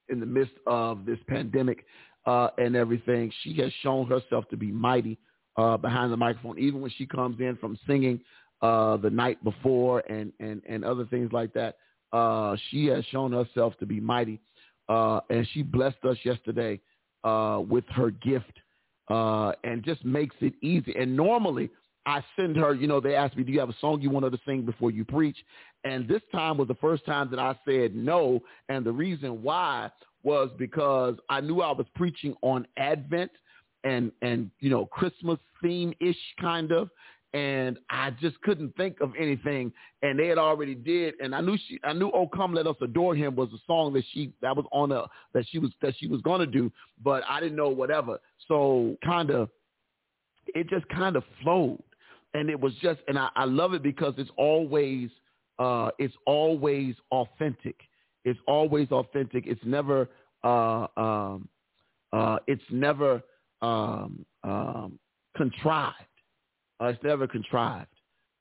in 0.10 0.20
the 0.20 0.26
midst 0.26 0.54
of 0.68 1.06
this 1.06 1.18
pandemic 1.28 1.86
uh 2.28 2.50
and 2.58 2.76
everything. 2.76 3.32
She 3.44 3.56
has 3.62 3.72
shown 3.82 4.08
herself 4.08 4.48
to 4.50 4.58
be 4.58 4.72
mighty 4.72 5.18
uh 5.58 5.78
behind 5.78 6.12
the 6.12 6.18
microphone. 6.18 6.60
Even 6.60 6.82
when 6.82 6.92
she 6.98 7.06
comes 7.06 7.40
in 7.40 7.56
from 7.58 7.80
singing 7.88 8.20
uh 8.62 8.98
the 8.98 9.10
night 9.10 9.44
before 9.44 10.00
and 10.10 10.32
and 10.40 10.62
and 10.68 10.84
other 10.86 11.06
things 11.06 11.32
like 11.32 11.54
that 11.54 11.78
uh 12.14 12.56
she 12.70 12.86
has 12.86 13.04
shown 13.06 13.32
herself 13.32 13.74
to 13.80 13.86
be 13.86 14.00
mighty 14.00 14.40
uh 14.90 15.20
and 15.30 15.48
she 15.54 15.62
blessed 15.62 16.04
us 16.04 16.18
yesterday 16.24 16.80
uh 17.24 17.62
with 17.68 17.86
her 17.90 18.12
gift 18.12 18.54
uh 19.10 19.52
and 19.64 19.84
just 19.84 20.04
makes 20.06 20.36
it 20.42 20.54
easy 20.62 20.94
and 20.98 21.16
normally 21.16 21.70
I 22.08 22.24
send 22.36 22.56
her, 22.58 22.76
you 22.76 22.86
know, 22.88 23.00
they 23.00 23.16
ask 23.16 23.36
me, 23.36 23.44
do 23.44 23.52
you 23.52 23.60
have 23.60 23.70
a 23.70 23.76
song 23.82 24.00
you 24.00 24.10
want 24.12 24.26
her 24.26 24.30
to 24.30 24.40
sing 24.46 24.62
before 24.62 24.92
you 24.92 25.04
preach? 25.04 25.38
And 25.86 26.08
this 26.08 26.22
time 26.32 26.58
was 26.58 26.68
the 26.68 26.76
first 26.76 27.04
time 27.06 27.30
that 27.32 27.40
I 27.40 27.58
said 27.66 27.96
no. 27.96 28.42
And 28.70 28.86
the 28.86 28.92
reason 28.92 29.42
why 29.42 29.90
was 30.24 30.50
because 30.58 31.16
I 31.30 31.42
knew 31.42 31.62
I 31.62 31.72
was 31.72 31.88
preaching 31.96 32.36
on 32.42 32.68
Advent 32.78 33.32
and, 33.84 34.12
and, 34.22 34.52
you 34.60 34.70
know, 34.70 34.86
Christmas 34.86 35.40
theme 35.64 35.94
ish 36.00 36.16
kind 36.40 36.72
of. 36.72 36.90
And 37.36 37.78
I 37.90 38.12
just 38.22 38.40
couldn't 38.42 38.76
think 38.78 39.02
of 39.02 39.12
anything. 39.20 39.74
And 40.02 40.18
they 40.18 40.28
had 40.28 40.38
already 40.38 40.74
did. 40.74 41.16
And 41.20 41.36
I 41.36 41.42
knew 41.42 41.58
she, 41.68 41.80
I 41.84 41.94
knew 41.94 42.10
"Oh 42.14 42.28
Come 42.28 42.54
Let 42.54 42.66
Us 42.66 42.78
Adore 42.82 43.16
Him" 43.16 43.36
was 43.36 43.50
a 43.54 43.60
song 43.68 43.94
that 43.94 44.04
she 44.14 44.32
that 44.42 44.56
was 44.56 44.66
on 44.72 44.92
a 44.92 45.04
that 45.34 45.46
she 45.50 45.60
was 45.60 45.72
that 45.82 45.96
she 46.00 46.08
was 46.08 46.22
gonna 46.22 46.46
do, 46.46 46.72
but 47.04 47.24
I 47.30 47.40
didn't 47.42 47.58
know 47.58 47.70
whatever. 47.70 48.20
So 48.48 48.96
kind 49.04 49.32
of, 49.32 49.50
it 50.48 50.70
just 50.70 50.88
kind 50.90 51.16
of 51.16 51.24
flowed 51.44 51.84
and 52.36 52.50
it 52.50 52.60
was 52.60 52.74
just 52.82 53.00
and 53.08 53.18
I, 53.18 53.30
I 53.36 53.46
love 53.46 53.74
it 53.74 53.82
because 53.82 54.14
it's 54.18 54.30
always 54.38 55.10
uh 55.58 55.90
it's 55.98 56.14
always 56.26 56.96
authentic 57.12 57.78
it's 58.26 58.40
always 58.48 58.92
authentic 58.92 59.46
it's 59.48 59.62
never 59.64 60.10
uh 60.44 60.86
um 60.98 61.48
uh 62.14 62.38
it's 62.48 62.64
never 62.70 63.24
um 63.62 64.26
um 64.44 65.00
contrived 65.36 65.96
uh, 66.82 66.88
it's 66.88 67.04
never 67.04 67.28
contrived 67.28 67.88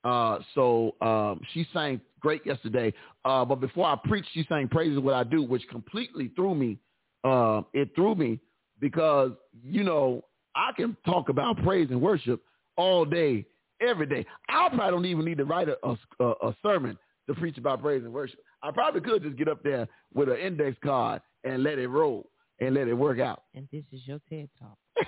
Uh, 0.04 0.38
so 0.54 0.94
um, 1.00 1.40
she 1.52 1.66
sang 1.72 2.00
great 2.20 2.44
yesterday. 2.44 2.92
Uh, 3.24 3.44
but 3.44 3.56
before 3.60 3.86
I 3.86 3.96
preached, 4.04 4.28
she 4.32 4.44
sang 4.48 4.68
"Praise 4.68 4.92
is 4.92 4.98
What 4.98 5.14
I 5.14 5.24
Do," 5.24 5.42
which 5.42 5.62
completely 5.70 6.30
threw 6.36 6.54
me. 6.54 6.78
Uh, 7.22 7.62
it 7.72 7.90
threw 7.94 8.14
me 8.14 8.38
because 8.80 9.32
you 9.62 9.82
know 9.82 10.22
I 10.54 10.72
can 10.76 10.96
talk 11.06 11.28
about 11.28 11.62
praise 11.62 11.88
and 11.90 12.00
worship 12.00 12.42
all 12.76 13.04
day, 13.04 13.46
every 13.80 14.06
day. 14.06 14.26
I 14.48 14.68
probably 14.68 14.90
don't 14.90 15.06
even 15.06 15.24
need 15.24 15.38
to 15.38 15.44
write 15.44 15.68
a, 15.68 15.76
a, 16.20 16.24
a 16.24 16.56
sermon 16.62 16.98
to 17.28 17.34
preach 17.34 17.56
about 17.56 17.80
praise 17.80 18.02
and 18.04 18.12
worship. 18.12 18.40
I 18.62 18.70
probably 18.70 19.00
could 19.00 19.22
just 19.22 19.36
get 19.36 19.48
up 19.48 19.62
there 19.62 19.88
with 20.12 20.28
an 20.28 20.36
index 20.36 20.76
card 20.84 21.22
and 21.44 21.62
let 21.62 21.78
it 21.78 21.88
roll 21.88 22.28
and 22.60 22.74
let 22.74 22.88
it 22.88 22.94
work 22.94 23.18
out. 23.20 23.44
And 23.54 23.68
this 23.72 23.84
is 23.92 24.00
your 24.06 24.20
TED 24.28 24.48
talk. 24.58 24.76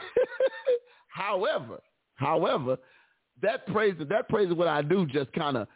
however, 1.09 1.81
however, 2.15 2.77
that 3.43 3.67
praise 3.67 3.95
that 3.99 4.29
praise 4.29 4.49
is 4.49 4.55
what 4.55 4.69
I 4.69 4.83
do 4.83 5.07
just 5.07 5.33
kind 5.33 5.57
of 5.57 5.69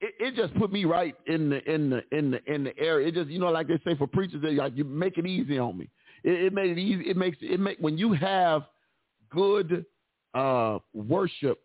it, 0.00 0.14
it 0.20 0.34
just 0.34 0.54
put 0.58 0.72
me 0.72 0.84
right 0.84 1.14
in 1.26 1.50
the 1.50 1.72
in 1.72 1.90
the 1.90 2.02
in 2.12 2.30
the 2.30 2.52
in 2.52 2.64
the 2.64 2.78
area. 2.78 3.08
It 3.08 3.14
just 3.14 3.30
you 3.30 3.38
know 3.38 3.50
like 3.50 3.68
they 3.68 3.80
say 3.84 3.96
for 3.96 4.06
preachers 4.06 4.42
they 4.42 4.52
like 4.52 4.76
you 4.76 4.84
make 4.84 5.18
it 5.18 5.26
easy 5.26 5.58
on 5.58 5.78
me. 5.78 5.88
It, 6.22 6.46
it 6.46 6.52
made 6.52 6.70
it 6.70 6.78
easy. 6.78 7.08
It 7.08 7.16
makes 7.16 7.38
it 7.40 7.60
make 7.60 7.78
when 7.78 7.96
you 7.96 8.12
have 8.12 8.64
good 9.30 9.84
uh, 10.34 10.78
worship 10.94 11.60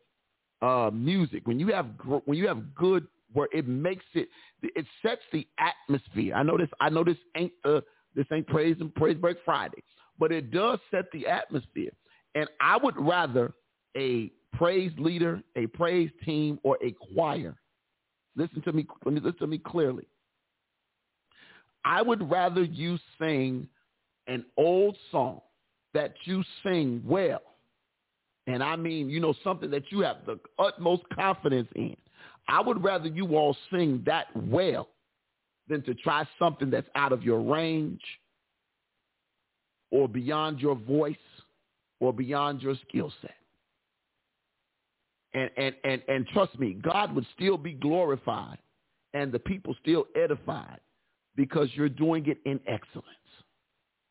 uh, 0.62 0.92
music 0.94 1.48
when 1.48 1.60
you 1.60 1.68
have 1.68 1.88
when 2.26 2.38
you 2.38 2.48
have 2.48 2.74
good 2.76 3.08
where 3.34 3.48
it 3.52 3.68
makes 3.68 4.06
it 4.14 4.30
it 4.62 4.86
sets 5.02 5.22
the 5.34 5.48
atmosphere. 5.58 6.36
I 6.36 6.44
know 6.44 6.58
this 6.58 6.70
I 6.80 6.90
know 6.90 7.04
this 7.04 7.18
ain't 7.36 7.54
uh, 7.66 7.82
this 8.16 8.26
ain't 8.32 8.48
praise 8.48 8.78
and 8.80 8.94
praise 8.94 9.18
break 9.18 9.38
Friday, 9.44 9.84
but 10.20 10.32
it 10.32 10.52
does 10.52 10.80
set 10.90 11.06
the 11.12 11.28
atmosphere. 11.28 11.92
And 12.36 12.48
I 12.62 12.78
would 12.78 12.96
rather 12.98 13.54
a 13.98 14.32
praise 14.54 14.92
leader, 14.98 15.42
a 15.56 15.68
praise 15.68 16.10
team, 16.26 16.60
or 16.64 16.78
a 16.84 16.96
choir. 17.14 17.56
Listen 18.36 18.62
to 18.62 18.72
me. 18.72 18.88
Listen 19.06 19.34
to 19.40 19.48
me 19.48 19.58
clearly. 19.58 20.08
I 21.84 22.02
would 22.02 22.30
rather 22.30 22.64
you 22.64 22.98
sing 23.20 23.68
an 24.28 24.46
old 24.58 24.98
song 25.12 25.42
that 25.94 26.14
you 26.26 26.44
sing 26.64 27.02
well, 27.06 27.42
and 28.48 28.64
I 28.64 28.76
mean, 28.76 29.10
you 29.10 29.20
know, 29.20 29.34
something 29.44 29.70
that 29.72 29.92
you 29.92 30.00
have 30.02 30.18
the 30.26 30.40
utmost 30.60 31.04
confidence 31.14 31.68
in. 31.76 31.96
I 32.48 32.62
would 32.62 32.84
rather 32.84 33.08
you 33.08 33.36
all 33.36 33.56
sing 33.72 34.04
that 34.06 34.28
well 34.36 34.88
than 35.68 35.82
to 35.84 35.94
try 35.96 36.28
something 36.38 36.70
that's 36.70 36.88
out 36.96 37.12
of 37.12 37.24
your 37.24 37.42
range 37.42 38.02
or 39.92 40.08
beyond 40.08 40.60
your 40.60 40.76
voice 40.76 41.16
or 42.00 42.12
beyond 42.12 42.62
your 42.62 42.76
skill 42.88 43.12
set. 43.22 43.36
And, 45.34 45.50
and, 45.56 45.76
and, 45.84 46.02
and 46.08 46.28
trust 46.28 46.60
me, 46.60 46.74
God 46.74 47.16
would 47.16 47.26
still 47.36 47.58
be 47.58 47.74
glorified 47.74 48.58
and 49.14 49.32
the 49.32 49.40
people 49.40 49.76
still 49.82 50.06
edified 50.16 50.80
because 51.36 51.70
you're 51.74 51.90
doing 51.90 52.26
it 52.28 52.40
in 52.46 52.60
excellence. 52.68 53.08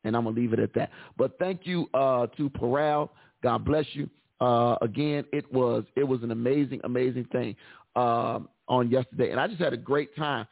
And 0.04 0.16
I'm 0.16 0.24
going 0.24 0.34
to 0.34 0.40
leave 0.40 0.52
it 0.52 0.58
at 0.58 0.72
that. 0.74 0.90
But 1.18 1.38
thank 1.38 1.66
you 1.66 1.88
uh, 1.92 2.26
to 2.38 2.48
Paral. 2.50 3.10
God 3.42 3.64
bless 3.64 3.84
you. 3.92 4.08
Uh, 4.40 4.76
again, 4.80 5.24
it 5.32 5.50
was 5.52 5.84
it 5.96 6.04
was 6.04 6.22
an 6.22 6.30
amazing, 6.30 6.80
amazing 6.84 7.26
thing 7.26 7.54
um, 7.94 8.48
on 8.68 8.90
yesterday, 8.90 9.30
and 9.32 9.38
I 9.38 9.46
just 9.46 9.60
had 9.60 9.74
a 9.74 9.76
great 9.76 10.16
time. 10.16 10.46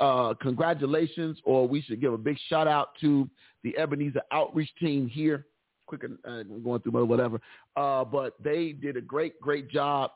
Uh, 0.00 0.34
congratulations, 0.40 1.38
or 1.42 1.66
we 1.66 1.82
should 1.82 2.00
give 2.00 2.12
a 2.12 2.18
big 2.18 2.38
shout 2.48 2.68
out 2.68 2.90
to 3.00 3.28
the 3.64 3.76
Ebenezer 3.76 4.22
outreach 4.30 4.70
team 4.78 5.08
here. 5.08 5.46
Quicker, 5.86 6.10
uh, 6.26 6.42
going 6.42 6.80
through 6.80 7.04
whatever, 7.04 7.40
uh, 7.76 8.04
but 8.04 8.34
they 8.42 8.72
did 8.72 8.96
a 8.96 9.00
great, 9.00 9.40
great 9.40 9.70
job 9.70 10.12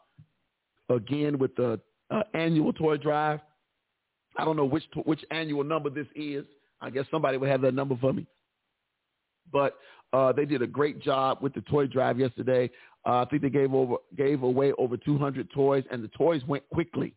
again 0.89 1.39
with 1.39 1.55
the 1.57 1.79
uh, 2.11 2.23
annual 2.35 2.73
toy 2.73 2.97
drive. 2.97 3.41
I 4.37 4.45
don't 4.45 4.57
know 4.57 4.65
which 4.65 4.85
which 5.05 5.21
annual 5.31 5.65
number 5.65 5.91
this 5.91 6.07
is. 6.15 6.45
I 6.81 6.91
guess 6.91 7.05
somebody 7.11 7.37
would 7.37 7.49
have 7.49 7.61
that 7.63 7.75
number 7.75 7.97
for 8.01 8.13
me. 8.13 8.27
But 9.53 9.77
uh, 10.13 10.33
they 10.33 10.45
did 10.45 10.63
a 10.63 10.67
great 10.67 11.01
job 11.01 11.39
with 11.41 11.55
the 11.55 11.61
toy 11.63 11.87
drive 11.87 12.19
yesterday. 12.19 12.71
Uh, 13.07 13.23
I 13.23 13.25
think 13.27 13.43
they 13.43 13.51
gave 13.51 13.75
over 13.75 13.97
gave 14.17 14.43
away 14.43 14.73
over 14.79 14.97
200 14.97 15.51
toys, 15.51 15.85
and 15.91 16.03
the 16.03 16.09
toys 16.09 16.43
went 16.47 16.69
quickly. 16.71 17.15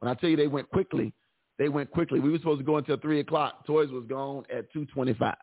When 0.00 0.10
I 0.10 0.14
tell 0.14 0.30
you 0.30 0.36
they 0.36 0.46
went 0.46 0.70
quickly, 0.70 1.12
they 1.58 1.68
went 1.68 1.90
quickly. 1.90 2.20
We 2.20 2.30
were 2.30 2.38
supposed 2.38 2.60
to 2.60 2.64
go 2.64 2.76
until 2.76 2.96
three 2.98 3.20
o'clock. 3.20 3.66
Toys 3.66 3.90
was 3.90 4.04
gone 4.08 4.44
at 4.54 4.72
2:25. 4.72 5.34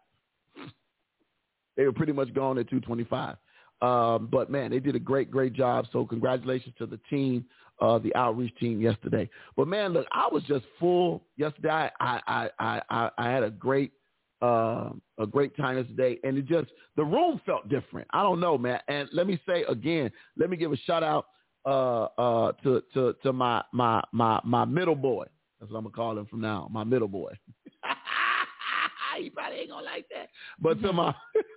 They 1.77 1.85
were 1.85 1.93
pretty 1.93 2.13
much 2.13 2.33
gone 2.33 2.57
at 2.57 2.69
2:25. 2.69 3.37
Um, 3.81 4.27
but 4.31 4.49
man, 4.49 4.71
they 4.71 4.79
did 4.79 4.95
a 4.95 4.99
great, 4.99 5.29
great 5.29 5.53
job. 5.53 5.85
So 5.91 6.05
congratulations 6.05 6.73
to 6.77 6.85
the 6.85 6.99
team, 7.09 7.45
uh, 7.81 7.99
the 7.99 8.15
outreach 8.15 8.55
team 8.57 8.81
yesterday. 8.81 9.29
But 9.57 9.67
man, 9.67 9.93
look, 9.93 10.07
I 10.11 10.27
was 10.31 10.43
just 10.43 10.65
full 10.79 11.25
yesterday. 11.37 11.69
I 11.69 11.89
I 11.99 12.49
I 12.59 12.81
I, 12.89 13.09
I 13.17 13.29
had 13.29 13.43
a 13.43 13.49
great 13.49 13.91
uh, 14.41 14.91
a 15.19 15.27
great 15.27 15.55
time 15.57 15.77
yesterday, 15.77 16.17
and 16.23 16.37
it 16.37 16.45
just 16.45 16.69
the 16.95 17.03
room 17.03 17.41
felt 17.45 17.67
different. 17.69 18.07
I 18.11 18.23
don't 18.23 18.39
know, 18.39 18.57
man. 18.57 18.79
And 18.87 19.09
let 19.11 19.27
me 19.27 19.39
say 19.47 19.63
again, 19.63 20.11
let 20.37 20.49
me 20.49 20.57
give 20.57 20.71
a 20.71 20.77
shout 20.77 21.03
out 21.03 21.27
uh, 21.65 22.05
uh, 22.17 22.51
to 22.63 22.81
to 22.93 23.15
to 23.23 23.33
my 23.33 23.63
my 23.73 24.01
my 24.11 24.39
my 24.43 24.65
middle 24.65 24.95
boy. 24.95 25.25
That's 25.59 25.71
what 25.71 25.79
I'm 25.79 25.85
gonna 25.85 25.95
call 25.95 26.17
him 26.17 26.25
from 26.27 26.41
now. 26.41 26.69
My 26.71 26.83
middle 26.83 27.07
boy. 27.07 27.33
he 29.21 29.29
probably 29.29 29.59
ain't 29.59 29.69
gonna 29.69 29.85
like 29.85 30.05
that, 30.09 30.29
but 30.59 30.81
to 30.81 30.93
my 30.93 31.13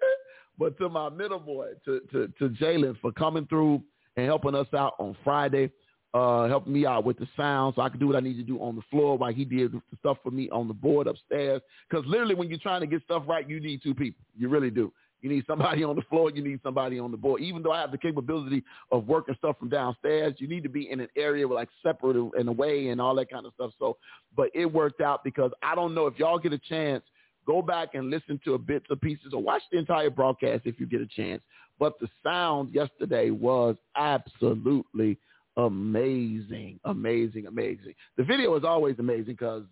but 0.58 0.76
to 0.78 0.88
my 0.88 1.08
middle 1.08 1.40
boy, 1.40 1.68
to 1.84 2.00
to 2.12 2.28
to 2.38 2.48
Jalen 2.50 3.00
for 3.00 3.12
coming 3.12 3.46
through 3.46 3.82
and 4.16 4.26
helping 4.26 4.54
us 4.54 4.66
out 4.74 4.94
on 4.98 5.16
Friday 5.24 5.70
uh, 6.14 6.48
helping 6.48 6.72
me 6.72 6.86
out 6.86 7.04
with 7.04 7.18
the 7.18 7.28
sound 7.36 7.74
so 7.76 7.82
I 7.82 7.88
could 7.88 8.00
do 8.00 8.06
what 8.06 8.16
I 8.16 8.20
need 8.20 8.36
to 8.36 8.42
do 8.42 8.58
on 8.60 8.76
the 8.76 8.82
floor 8.90 9.18
while 9.18 9.32
he 9.32 9.44
did 9.44 9.72
the 9.72 9.80
stuff 9.98 10.18
for 10.22 10.30
me 10.30 10.48
on 10.50 10.68
the 10.68 10.74
board 10.74 11.06
upstairs. 11.06 11.60
Because 11.88 12.06
literally 12.06 12.34
when 12.34 12.48
you're 12.48 12.58
trying 12.58 12.80
to 12.80 12.86
get 12.86 13.02
stuff 13.04 13.24
right, 13.26 13.48
you 13.48 13.60
need 13.60 13.82
two 13.82 13.94
people. 13.94 14.24
You 14.36 14.48
really 14.48 14.70
do. 14.70 14.92
You 15.20 15.28
need 15.28 15.44
somebody 15.46 15.82
on 15.82 15.96
the 15.96 16.02
floor. 16.02 16.30
You 16.30 16.42
need 16.42 16.60
somebody 16.62 16.98
on 16.98 17.10
the 17.10 17.16
board. 17.16 17.42
Even 17.42 17.62
though 17.62 17.72
I 17.72 17.80
have 17.80 17.90
the 17.90 17.98
capability 17.98 18.64
of 18.92 19.06
working 19.06 19.34
stuff 19.36 19.58
from 19.58 19.68
downstairs, 19.68 20.34
you 20.38 20.48
need 20.48 20.62
to 20.62 20.68
be 20.68 20.90
in 20.90 21.00
an 21.00 21.08
area 21.16 21.46
where 21.46 21.58
like 21.58 21.68
separate 21.82 22.16
and 22.16 22.48
away 22.48 22.88
and 22.88 23.00
all 23.00 23.14
that 23.16 23.30
kind 23.30 23.44
of 23.44 23.52
stuff. 23.54 23.72
So, 23.78 23.96
but 24.36 24.48
it 24.54 24.66
worked 24.66 25.00
out 25.00 25.24
because 25.24 25.50
I 25.62 25.74
don't 25.74 25.94
know 25.94 26.06
if 26.06 26.18
y'all 26.18 26.38
get 26.38 26.52
a 26.52 26.58
chance, 26.58 27.04
go 27.48 27.62
back 27.62 27.94
and 27.94 28.10
listen 28.10 28.38
to 28.44 28.54
a 28.54 28.58
bits 28.58 28.84
of 28.90 29.00
pieces 29.00 29.32
or 29.32 29.42
watch 29.42 29.62
the 29.72 29.78
entire 29.78 30.10
broadcast 30.10 30.66
if 30.66 30.78
you 30.78 30.86
get 30.86 31.00
a 31.00 31.06
chance. 31.06 31.40
But 31.78 31.98
the 31.98 32.08
sound 32.22 32.74
yesterday 32.74 33.30
was 33.30 33.76
absolutely 33.96 35.16
amazing, 35.56 36.78
amazing, 36.84 37.46
amazing. 37.46 37.94
The 38.18 38.24
video 38.24 38.54
is 38.56 38.64
always 38.64 38.96
amazing 38.98 39.32
because 39.32 39.64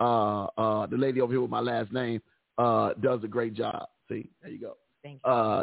uh, 0.00 0.46
uh, 0.56 0.86
the 0.86 0.96
lady 0.96 1.20
over 1.20 1.32
here 1.32 1.42
with 1.42 1.50
my 1.50 1.60
last 1.60 1.92
name 1.92 2.22
uh, 2.56 2.94
does 3.02 3.20
a 3.22 3.28
great 3.28 3.52
job. 3.52 3.86
See, 4.08 4.26
there 4.42 4.50
you 4.50 4.60
go. 4.60 4.76
Thank 5.02 5.20
you. 5.24 5.30
Uh, 5.30 5.62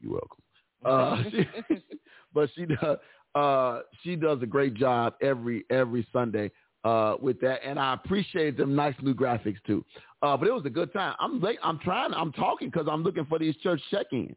you're 0.00 0.12
welcome. 0.12 0.42
Uh, 0.84 1.22
she, 1.68 1.78
but 2.34 2.50
she 2.56 2.66
does 2.66 2.98
uh, 3.34 3.80
she 4.02 4.16
does 4.16 4.42
a 4.42 4.46
great 4.46 4.74
job 4.74 5.14
every 5.22 5.64
every 5.70 6.06
Sunday 6.12 6.50
uh, 6.84 7.16
with 7.20 7.40
that, 7.40 7.60
and 7.64 7.78
I 7.78 7.94
appreciate 7.94 8.56
them 8.56 8.74
nice 8.74 8.94
new 9.02 9.14
graphics 9.14 9.58
too. 9.66 9.84
Uh, 10.22 10.36
but 10.36 10.48
it 10.48 10.52
was 10.52 10.64
a 10.66 10.70
good 10.70 10.92
time. 10.92 11.14
I'm 11.20 11.40
late. 11.40 11.58
I'm 11.62 11.78
trying. 11.78 12.12
I'm 12.14 12.32
talking 12.32 12.70
because 12.70 12.88
I'm 12.90 13.02
looking 13.02 13.24
for 13.26 13.38
these 13.38 13.56
church 13.56 13.80
check-ins. 13.90 14.36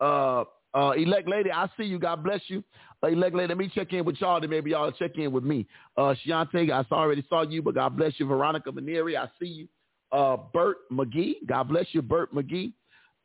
Uh, 0.00 0.44
uh, 0.72 0.92
elect 0.92 1.28
lady, 1.28 1.50
I 1.50 1.68
see 1.76 1.84
you. 1.84 1.98
God 1.98 2.22
bless 2.22 2.40
you. 2.46 2.62
Uh, 3.02 3.08
elect 3.08 3.34
lady, 3.34 3.48
let 3.48 3.58
me 3.58 3.70
check 3.74 3.92
in 3.92 4.04
with 4.04 4.20
y'all. 4.20 4.40
Then 4.40 4.50
maybe 4.50 4.70
y'all 4.70 4.92
check 4.92 5.16
in 5.16 5.32
with 5.32 5.42
me. 5.42 5.66
Uh, 5.96 6.14
Shiante, 6.24 6.70
I 6.70 6.84
already 6.94 7.24
saw 7.28 7.42
you, 7.42 7.60
but 7.62 7.74
God 7.74 7.96
bless 7.96 8.12
you. 8.18 8.26
Veronica 8.26 8.70
Maneri, 8.70 9.18
I 9.18 9.28
see 9.40 9.48
you. 9.48 9.68
Uh, 10.12 10.36
Bert 10.52 10.78
McGee, 10.92 11.46
God 11.46 11.68
bless 11.68 11.86
you, 11.92 12.02
Bert 12.02 12.34
McGee. 12.34 12.72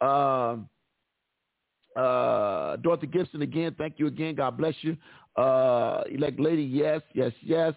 Uh, 0.01 0.57
uh, 1.99 2.75
Dorothy 2.77 3.07
Gibson 3.07 3.41
again, 3.41 3.75
thank 3.77 3.95
you 3.97 4.07
again. 4.07 4.35
God 4.35 4.57
bless 4.57 4.75
you. 4.81 4.97
Uh, 5.35 6.03
elect 6.11 6.39
lady, 6.39 6.63
yes, 6.63 7.01
yes, 7.13 7.31
yes. 7.41 7.73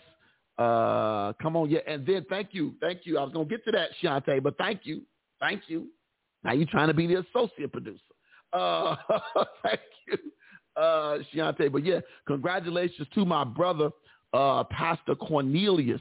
Uh, 0.58 1.32
come 1.40 1.56
on, 1.56 1.70
yeah, 1.70 1.78
and 1.86 2.04
then 2.04 2.26
thank 2.28 2.48
you, 2.52 2.74
thank 2.80 3.00
you. 3.04 3.16
I 3.16 3.22
was 3.22 3.32
gonna 3.32 3.44
get 3.44 3.64
to 3.66 3.72
that, 3.72 3.90
Shante, 4.02 4.42
but 4.42 4.58
thank 4.58 4.80
you, 4.82 5.02
thank 5.38 5.62
you. 5.68 5.86
Now 6.42 6.52
you're 6.52 6.66
trying 6.66 6.88
to 6.88 6.94
be 6.94 7.06
the 7.06 7.20
associate 7.20 7.70
producer. 7.72 8.00
Uh, 8.52 8.96
thank 9.62 9.80
you, 10.08 10.18
uh, 10.76 11.18
Shiante. 11.32 11.70
But 11.70 11.84
yeah, 11.84 12.00
congratulations 12.26 13.06
to 13.14 13.24
my 13.24 13.44
brother, 13.44 13.90
uh, 14.32 14.64
Pastor 14.64 15.14
Cornelius 15.14 16.00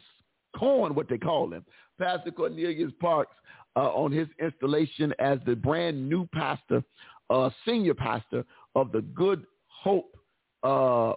Corn, 0.57 0.95
what 0.95 1.07
they 1.07 1.19
call 1.19 1.53
him, 1.53 1.63
Pastor 1.99 2.31
Cornelius 2.31 2.91
Parks, 2.99 3.35
uh, 3.75 3.91
on 3.91 4.11
his 4.11 4.27
installation 4.41 5.13
as 5.19 5.37
the 5.45 5.55
brand 5.55 6.09
new 6.09 6.27
pastor, 6.33 6.83
uh, 7.29 7.51
senior 7.63 7.93
pastor 7.93 8.43
of 8.75 8.91
the 8.91 9.01
Good 9.01 9.45
Hope 9.67 10.17
uh, 10.63 11.13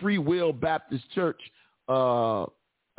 Free 0.00 0.18
Will 0.18 0.52
Baptist 0.52 1.10
Church 1.14 1.40
uh, 1.88 2.44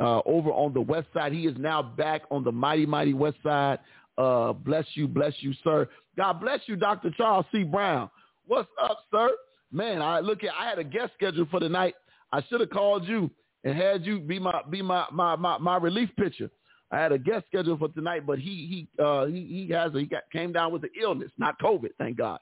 uh, 0.04 0.20
over 0.26 0.50
on 0.50 0.74
the 0.74 0.80
west 0.80 1.08
side. 1.14 1.32
He 1.32 1.46
is 1.46 1.56
now 1.58 1.82
back 1.82 2.22
on 2.30 2.44
the 2.44 2.52
mighty, 2.52 2.84
mighty 2.84 3.14
west 3.14 3.38
side. 3.42 3.78
Uh, 4.18 4.52
bless 4.52 4.84
you, 4.94 5.08
bless 5.08 5.32
you, 5.40 5.54
sir. 5.64 5.88
God 6.16 6.40
bless 6.40 6.60
you, 6.66 6.76
Dr. 6.76 7.10
Charles 7.16 7.46
C. 7.50 7.62
Brown. 7.64 8.10
What's 8.46 8.68
up, 8.82 8.98
sir? 9.10 9.30
Man, 9.72 10.02
I 10.02 10.20
look 10.20 10.44
at 10.44 10.50
I 10.58 10.68
had 10.68 10.78
a 10.78 10.84
guest 10.84 11.12
scheduled 11.16 11.48
for 11.48 11.58
tonight. 11.58 11.94
I 12.32 12.42
should 12.48 12.60
have 12.60 12.70
called 12.70 13.08
you 13.08 13.30
and 13.64 13.76
had 13.76 14.04
you 14.04 14.20
be 14.20 14.38
my 14.38 14.60
be 14.70 14.82
my 14.82 15.06
my 15.10 15.36
my, 15.36 15.56
my 15.58 15.76
relief 15.78 16.10
pitcher. 16.18 16.50
I 16.92 16.98
had 16.98 17.10
a 17.10 17.18
guest 17.18 17.46
scheduled 17.48 17.78
for 17.78 17.88
tonight, 17.88 18.26
but 18.26 18.38
he 18.38 18.86
he 18.98 19.02
uh, 19.02 19.24
he 19.24 19.66
he 19.66 19.72
has 19.72 19.94
a, 19.94 20.00
he 20.00 20.06
got 20.06 20.24
came 20.32 20.52
down 20.52 20.70
with 20.70 20.84
an 20.84 20.90
illness, 21.00 21.30
not 21.38 21.58
COVID, 21.60 21.90
thank 21.98 22.18
God. 22.18 22.38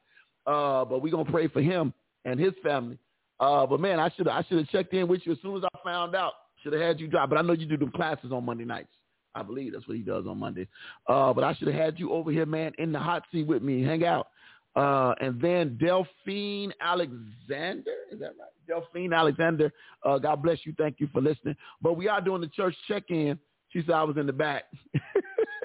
Uh, 0.47 0.85
but 0.85 1.01
we're 1.01 1.13
gonna 1.13 1.31
pray 1.31 1.47
for 1.47 1.63
him 1.63 1.95
and 2.25 2.41
his 2.41 2.53
family. 2.63 2.99
Uh, 3.39 3.65
but 3.67 3.81
man, 3.81 4.01
I 4.01 4.11
should 4.11 4.27
I 4.27 4.43
should 4.49 4.59
have 4.59 4.69
checked 4.69 4.93
in 4.93 5.07
with 5.07 5.21
you 5.25 5.33
as 5.33 5.39
soon 5.43 5.57
as 5.57 5.63
I 5.63 5.79
found 5.85 6.17
out. 6.17 6.33
Should 6.63 6.73
have 6.75 6.83
had 6.83 7.01
you 7.01 7.09
drop, 7.09 7.31
but 7.31 7.39
I 7.39 7.43
know 7.43 7.55
you 7.55 7.67
do 7.67 7.77
the 7.77 7.91
classes 7.91 8.33
on 8.33 8.45
Monday 8.45 8.65
nights. 8.65 8.93
I 9.35 9.43
believe 9.43 9.73
that's 9.73 9.89
what 9.89 9.97
he 9.97 10.03
does 10.03 10.27
on 10.27 10.39
Monday. 10.39 10.69
Uh, 11.09 11.33
but 11.33 11.43
I 11.43 11.55
should 11.55 11.69
have 11.69 11.77
had 11.77 11.99
you 11.99 12.13
over 12.13 12.31
here, 12.31 12.47
man, 12.47 12.73
in 12.79 12.93
the 12.93 12.99
hot 12.99 13.25
seat 13.33 13.47
with 13.47 13.63
me, 13.63 13.83
hang 13.83 14.05
out. 14.05 14.29
Uh, 14.75 15.15
and 15.21 15.41
then 15.41 15.79
Delphine 15.79 16.73
Alexander, 16.81 17.93
is 18.11 18.21
that 18.21 18.33
right? 18.39 18.51
Delphine 18.67 19.13
Alexander, 19.13 19.73
uh, 20.05 20.19
God 20.19 20.43
bless 20.43 20.59
you. 20.65 20.75
Thank 20.79 20.99
you 20.99 21.09
for 21.13 21.21
listening. 21.21 21.57
But 21.81 21.95
we 21.95 22.09
are 22.09 22.21
doing 22.21 22.41
the 22.41 22.49
church 22.49 22.75
check-in. 22.89 23.39
She 23.71 23.81
said 23.81 23.91
I 23.91 24.03
was 24.03 24.17
in 24.17 24.27
the 24.27 24.33
back. 24.33 24.65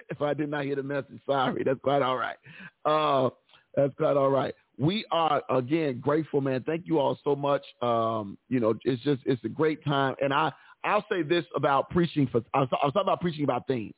if 0.10 0.22
I 0.22 0.34
did 0.34 0.50
not 0.50 0.66
hear 0.66 0.76
the 0.76 0.84
message, 0.84 1.20
sorry. 1.26 1.64
That's 1.64 1.80
quite 1.82 2.02
all 2.02 2.18
right. 2.18 2.38
Uh, 2.86 3.30
that's 3.76 3.94
quite 3.96 4.18
all 4.18 4.30
right. 4.30 4.54
We 4.78 5.06
are 5.12 5.42
again 5.50 6.00
grateful, 6.00 6.42
man. 6.42 6.64
Thank 6.64 6.86
you 6.86 7.00
all 7.00 7.18
so 7.24 7.36
much. 7.36 7.64
Um, 7.82 8.38
you 8.50 8.60
know, 8.60 8.76
it's 8.84 9.02
just 9.04 9.22
it's 9.26 9.44
a 9.44 9.50
great 9.50 9.84
time, 9.84 10.16
and 10.22 10.34
I 10.34 10.52
I'll 10.88 11.06
say 11.12 11.22
this 11.22 11.46
about 11.56 11.90
preaching 11.90 12.28
for 12.28 12.42
I 12.54 12.62
was, 12.62 12.70
talking 12.70 12.92
about 12.96 13.22
preaching 13.22 13.44
about 13.44 13.68
themes. 13.68 13.96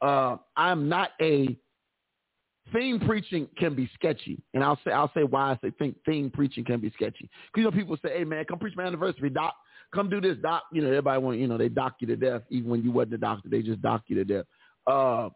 Uh, 0.00 0.36
I'm 0.56 0.88
not 0.88 1.10
a 1.20 1.56
theme 2.72 3.00
preaching 3.00 3.48
can 3.56 3.74
be 3.74 3.90
sketchy, 3.94 4.42
and 4.54 4.64
I'll 4.64 4.78
say 4.84 4.92
I'll 4.92 5.12
say 5.14 5.24
why 5.24 5.52
I 5.52 5.58
say 5.62 5.72
think 5.78 5.96
theme 6.04 6.30
preaching 6.30 6.64
can 6.64 6.80
be 6.80 6.90
sketchy. 6.90 7.28
Because 7.46 7.56
you 7.56 7.64
know 7.64 7.70
people 7.70 7.96
say, 8.02 8.18
"Hey 8.18 8.24
man, 8.24 8.44
come 8.44 8.58
preach 8.58 8.76
my 8.76 8.84
anniversary, 8.84 9.30
doc. 9.30 9.54
Come 9.94 10.08
do 10.08 10.20
this, 10.20 10.36
doc." 10.42 10.64
You 10.72 10.82
know 10.82 10.88
everybody 10.88 11.20
want 11.20 11.38
you 11.38 11.46
know 11.46 11.58
they 11.58 11.68
dock 11.68 11.96
you 12.00 12.06
to 12.08 12.16
death, 12.16 12.42
even 12.50 12.70
when 12.70 12.82
you 12.82 12.90
wasn't 12.90 13.14
a 13.14 13.18
doctor, 13.18 13.48
they 13.48 13.62
just 13.62 13.82
dock 13.82 14.02
you 14.06 14.16
to 14.16 14.24
death. 14.24 14.44
Uh, 14.86 15.28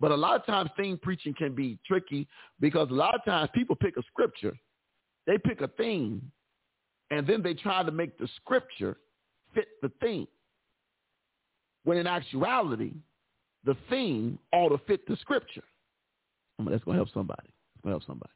but 0.00 0.10
a 0.10 0.16
lot 0.16 0.34
of 0.34 0.44
times 0.44 0.68
theme 0.76 0.98
preaching 1.00 1.32
can 1.32 1.54
be 1.54 1.78
tricky 1.86 2.26
because 2.60 2.90
a 2.90 2.94
lot 2.94 3.14
of 3.14 3.24
times 3.24 3.50
people 3.54 3.76
pick 3.76 3.96
a 3.96 4.02
scripture, 4.02 4.56
they 5.26 5.38
pick 5.38 5.60
a 5.60 5.68
theme, 5.68 6.20
and 7.10 7.26
then 7.26 7.40
they 7.42 7.54
try 7.54 7.82
to 7.84 7.92
make 7.92 8.18
the 8.18 8.28
scripture 8.36 8.96
fit 9.54 9.68
the 9.82 9.90
theme. 10.00 10.26
When 11.84 11.98
in 11.98 12.06
actuality, 12.06 12.92
the 13.64 13.76
theme 13.90 14.38
ought 14.52 14.70
to 14.70 14.78
fit 14.86 15.06
the 15.06 15.16
scripture. 15.16 15.64
I 16.58 16.62
mean, 16.62 16.72
that's 16.72 16.84
going 16.84 16.96
to 16.96 17.04
help 17.04 17.12
somebody. 17.14 17.48
It's 17.74 17.82
going 17.82 17.92
to 17.92 17.98
help 17.98 18.06
somebody. 18.06 18.32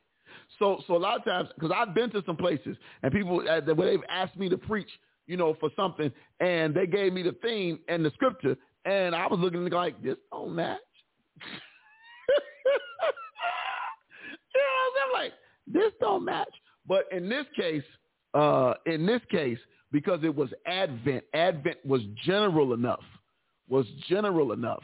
So, 0.58 0.82
so 0.86 0.96
a 0.96 0.98
lot 0.98 1.18
of 1.18 1.24
times, 1.24 1.48
because 1.54 1.70
I've 1.74 1.94
been 1.94 2.10
to 2.10 2.22
some 2.26 2.36
places 2.36 2.76
and 3.02 3.12
people, 3.12 3.42
uh, 3.48 3.60
where 3.74 3.90
they've 3.90 4.04
asked 4.08 4.36
me 4.36 4.48
to 4.48 4.58
preach, 4.58 4.88
you 5.26 5.36
know, 5.36 5.56
for 5.60 5.70
something, 5.76 6.10
and 6.40 6.74
they 6.74 6.86
gave 6.86 7.12
me 7.12 7.22
the 7.22 7.36
theme 7.42 7.80
and 7.88 8.04
the 8.04 8.10
scripture, 8.10 8.56
and 8.84 9.14
I 9.14 9.26
was 9.26 9.40
looking 9.40 9.68
like, 9.68 10.02
this 10.02 10.16
don't 10.30 10.54
match. 10.54 10.78
yeah, 14.54 14.62
I'm 15.06 15.12
like, 15.12 15.32
this 15.66 15.92
don't 16.00 16.24
match. 16.24 16.52
But 16.86 17.04
in 17.10 17.28
this 17.28 17.46
case, 17.58 17.82
uh, 18.34 18.74
in 18.86 19.06
this 19.06 19.20
case, 19.30 19.58
because 19.92 20.20
it 20.24 20.34
was 20.34 20.50
Advent, 20.66 21.24
Advent 21.34 21.78
was 21.84 22.02
general 22.24 22.74
enough, 22.74 23.04
was 23.68 23.86
general 24.08 24.52
enough. 24.52 24.82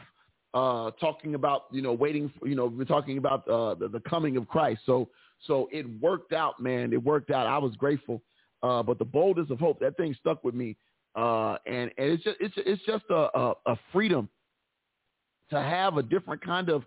Uh, 0.53 0.91
talking 1.01 1.33
about 1.33 1.63
you 1.71 1.81
know 1.81 1.93
waiting 1.93 2.31
for 2.39 2.47
you 2.47 2.55
know 2.55 2.67
we're 2.67 2.85
talking 2.85 3.17
about 3.17 3.47
uh, 3.47 3.73
the, 3.73 3.87
the 3.87 3.99
coming 4.01 4.37
of 4.37 4.47
Christ. 4.47 4.81
So 4.85 5.09
so 5.47 5.67
it 5.71 5.85
worked 5.99 6.31
out, 6.31 6.59
man. 6.59 6.93
It 6.93 7.03
worked 7.03 7.31
out. 7.31 7.47
I 7.47 7.57
was 7.57 7.75
grateful. 7.75 8.21
Uh, 8.61 8.81
but 8.81 8.97
the 8.97 9.05
boldness 9.05 9.49
of 9.49 9.59
hope 9.59 9.79
that 9.79 9.97
thing 9.97 10.15
stuck 10.19 10.43
with 10.43 10.55
me, 10.55 10.77
uh, 11.15 11.57
and 11.65 11.91
and 11.97 12.11
it's 12.11 12.23
just 12.23 12.37
it's 12.39 12.53
it's 12.57 12.83
just 12.85 13.03
a, 13.09 13.37
a, 13.37 13.53
a 13.65 13.79
freedom 13.91 14.29
to 15.49 15.59
have 15.59 15.97
a 15.97 16.03
different 16.03 16.41
kind 16.41 16.69
of 16.69 16.83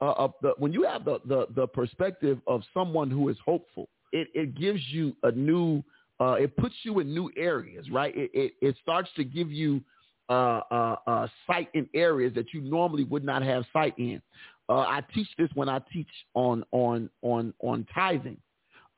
uh, 0.00 0.12
of 0.12 0.32
the, 0.42 0.54
when 0.58 0.72
you 0.72 0.82
have 0.82 1.04
the, 1.04 1.20
the 1.26 1.46
the 1.54 1.66
perspective 1.66 2.38
of 2.46 2.62
someone 2.74 3.10
who 3.10 3.28
is 3.28 3.36
hopeful, 3.44 3.88
it 4.12 4.28
it 4.34 4.54
gives 4.58 4.80
you 4.90 5.14
a 5.22 5.30
new 5.30 5.82
uh, 6.20 6.32
it 6.32 6.56
puts 6.56 6.74
you 6.82 7.00
in 7.00 7.12
new 7.12 7.30
areas, 7.36 7.90
right? 7.90 8.14
It 8.16 8.30
it, 8.34 8.52
it 8.60 8.76
starts 8.82 9.10
to 9.16 9.24
give 9.24 9.50
you 9.50 9.82
uh, 10.28 10.60
uh, 10.70 10.96
uh, 11.06 11.26
sight 11.46 11.68
in 11.74 11.88
areas 11.94 12.32
that 12.34 12.52
you 12.54 12.60
normally 12.60 13.04
would 13.04 13.24
not 13.24 13.42
have 13.42 13.64
sight 13.72 13.94
in. 13.98 14.22
Uh, 14.68 14.78
I 14.78 15.02
teach 15.12 15.28
this 15.36 15.48
when 15.54 15.68
I 15.68 15.80
teach 15.92 16.08
on 16.34 16.62
on 16.70 17.10
on 17.22 17.52
on 17.60 17.86
tithing 17.92 18.36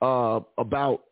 uh, 0.02 0.40
about 0.58 1.04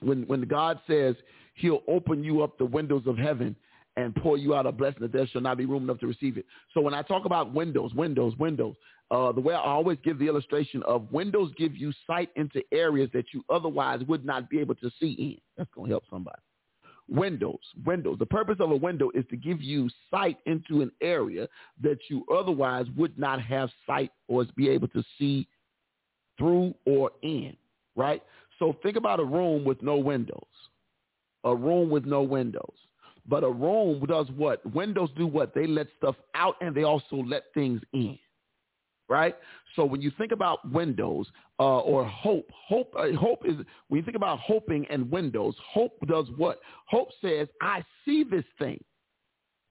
when 0.00 0.22
when 0.28 0.42
God 0.42 0.80
says 0.86 1.16
He'll 1.54 1.82
open 1.86 2.24
you 2.24 2.42
up 2.42 2.56
the 2.56 2.64
windows 2.64 3.02
of 3.06 3.18
heaven 3.18 3.54
and 3.96 4.14
pour 4.16 4.36
you 4.38 4.54
out 4.54 4.66
a 4.66 4.72
blessing 4.72 5.02
that 5.02 5.12
there 5.12 5.26
shall 5.26 5.40
not 5.40 5.58
be 5.58 5.66
room 5.66 5.84
enough 5.84 6.00
to 6.00 6.06
receive 6.06 6.38
it. 6.38 6.46
So 6.72 6.80
when 6.80 6.94
I 6.94 7.02
talk 7.02 7.24
about 7.24 7.52
windows, 7.52 7.92
windows, 7.94 8.34
windows, 8.38 8.74
uh, 9.10 9.32
the 9.32 9.40
way 9.40 9.54
I 9.54 9.60
always 9.60 9.98
give 10.02 10.18
the 10.18 10.26
illustration 10.26 10.82
of 10.84 11.10
windows 11.12 11.52
give 11.58 11.76
you 11.76 11.92
sight 12.06 12.30
into 12.36 12.62
areas 12.72 13.10
that 13.12 13.26
you 13.32 13.44
otherwise 13.50 14.00
would 14.08 14.24
not 14.24 14.48
be 14.48 14.58
able 14.60 14.74
to 14.76 14.90
see 14.98 15.12
in. 15.12 15.38
That's 15.56 15.70
going 15.74 15.88
to 15.88 15.92
help 15.92 16.04
somebody. 16.10 16.38
Windows, 17.08 17.58
windows. 17.84 18.16
The 18.18 18.26
purpose 18.26 18.56
of 18.60 18.70
a 18.70 18.76
window 18.76 19.10
is 19.14 19.24
to 19.28 19.36
give 19.36 19.60
you 19.60 19.90
sight 20.10 20.38
into 20.46 20.80
an 20.80 20.90
area 21.02 21.46
that 21.82 21.98
you 22.08 22.24
otherwise 22.32 22.86
would 22.96 23.18
not 23.18 23.42
have 23.42 23.68
sight 23.86 24.12
or 24.28 24.46
be 24.56 24.70
able 24.70 24.88
to 24.88 25.02
see 25.18 25.46
through 26.38 26.74
or 26.86 27.10
in, 27.22 27.54
right? 27.96 28.22
So 28.58 28.76
think 28.82 28.96
about 28.96 29.20
a 29.20 29.24
room 29.24 29.64
with 29.64 29.82
no 29.82 29.96
windows. 29.96 30.38
A 31.44 31.54
room 31.54 31.90
with 31.90 32.06
no 32.06 32.22
windows. 32.22 32.72
But 33.28 33.44
a 33.44 33.50
room 33.50 34.04
does 34.06 34.26
what? 34.36 34.64
Windows 34.74 35.10
do 35.16 35.26
what? 35.26 35.54
They 35.54 35.66
let 35.66 35.86
stuff 35.96 36.16
out 36.34 36.56
and 36.60 36.74
they 36.74 36.82
also 36.82 37.16
let 37.16 37.44
things 37.54 37.80
in. 37.92 38.18
Right? 39.08 39.36
So 39.76 39.84
when 39.84 40.00
you 40.00 40.10
think 40.16 40.32
about 40.32 40.70
windows 40.72 41.26
uh, 41.58 41.80
or 41.80 42.04
hope, 42.04 42.48
hope, 42.50 42.94
uh, 42.98 43.12
hope 43.18 43.42
is 43.44 43.56
when 43.88 43.98
you 43.98 44.02
think 44.02 44.16
about 44.16 44.38
hoping 44.38 44.86
and 44.90 45.10
windows. 45.10 45.54
Hope 45.70 45.98
does 46.06 46.26
what? 46.36 46.60
Hope 46.86 47.08
says, 47.20 47.48
"I 47.60 47.84
see 48.04 48.24
this 48.24 48.44
thing." 48.58 48.82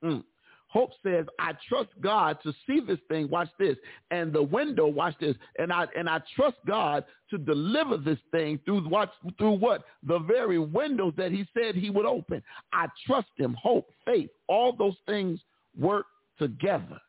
Mm. 0.04 0.24
Hope 0.72 0.92
says, 1.04 1.26
I 1.38 1.52
trust 1.68 1.90
God 2.00 2.38
to 2.44 2.54
see 2.66 2.80
this 2.80 3.00
thing. 3.10 3.30
Watch 3.30 3.50
this. 3.60 3.76
And 4.10 4.32
the 4.32 4.42
window, 4.42 4.88
watch 4.88 5.16
this. 5.20 5.36
And 5.60 5.72
I 5.72 5.86
and 5.98 6.10
I 6.10 6.22
trust 6.34 6.56
God 6.66 7.04
to 7.30 7.38
deliver 7.38 7.98
this 7.98 8.20
thing 8.32 8.58
through 8.64 8.88
what 8.88 9.12
through 9.38 9.58
what? 9.58 9.84
The 10.08 10.20
very 10.20 10.60
windows 10.60 11.14
that 11.18 11.34
he 11.34 11.46
said 11.54 11.76
he 11.76 11.90
would 11.90 12.06
open. 12.06 12.42
I 12.72 12.88
trust 13.06 13.28
him. 13.36 13.54
Hope, 13.62 13.92
faith, 14.06 14.30
all 14.48 14.74
those 14.74 14.96
things 15.06 15.42
work 15.78 16.06
together. 16.40 17.00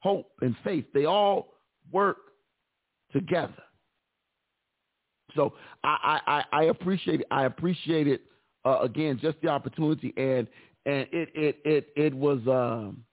Hope 0.00 0.32
and 0.40 0.56
faith, 0.64 0.86
they 0.94 1.04
all 1.04 1.58
work 1.92 2.16
together. 3.12 3.62
So 5.36 5.52
I 5.82 6.20
I, 6.26 6.44
I 6.50 6.62
appreciate 6.64 7.20
it. 7.20 7.26
I 7.30 7.44
appreciate 7.44 8.08
it 8.08 8.22
uh, 8.64 8.78
again, 8.80 9.18
just 9.20 9.36
the 9.42 9.48
opportunity 9.48 10.14
and 10.16 10.48
and 10.86 11.06
it 11.12 11.30
it 11.34 11.58
it 11.64 11.88
it 11.96 12.14
was 12.14 12.40
um 12.46 13.04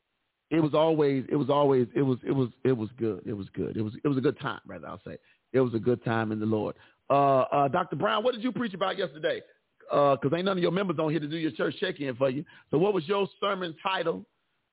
it 0.50 0.60
was 0.60 0.74
always 0.74 1.24
it 1.30 1.36
was 1.36 1.50
always 1.50 1.88
it 1.96 2.02
was 2.02 2.18
it 2.26 2.32
was 2.32 2.50
it 2.64 2.74
was 2.74 2.90
good 2.98 3.22
it 3.26 3.34
was 3.34 3.48
good 3.54 3.78
it 3.78 3.82
was 3.82 3.94
it 4.04 4.08
was 4.08 4.18
a 4.18 4.22
good 4.22 4.40
time 4.40 4.60
rather 4.68 4.88
I'll 4.88 5.02
say 5.06 5.18
it 5.54 5.60
was 5.60 5.74
a 5.74 5.80
good 5.80 6.04
time 6.04 6.32
in 6.32 6.40
the 6.40 6.46
Lord. 6.46 6.76
Uh, 7.10 7.42
uh, 7.42 7.68
Dr. 7.68 7.98
Brown, 7.98 8.24
what 8.24 8.34
did 8.34 8.44
you 8.44 8.52
preach 8.52 8.74
about 8.74 8.98
yesterday? 8.98 9.42
Because 9.90 10.18
uh, 10.32 10.36
ain't 10.36 10.46
none 10.46 10.58
of 10.58 10.64
your 10.64 10.72
members 10.72 10.98
on 11.00 11.12
here 11.12 11.20
to 11.20 11.28
do 11.28 11.38
your 11.38 11.52
church 11.52 11.76
check-in 11.80 12.16
for 12.16 12.30
you. 12.30 12.46
So 12.70 12.78
what 12.78 12.94
was 12.94 13.06
your 13.08 13.28
sermon 13.42 13.76
title? 13.84 14.26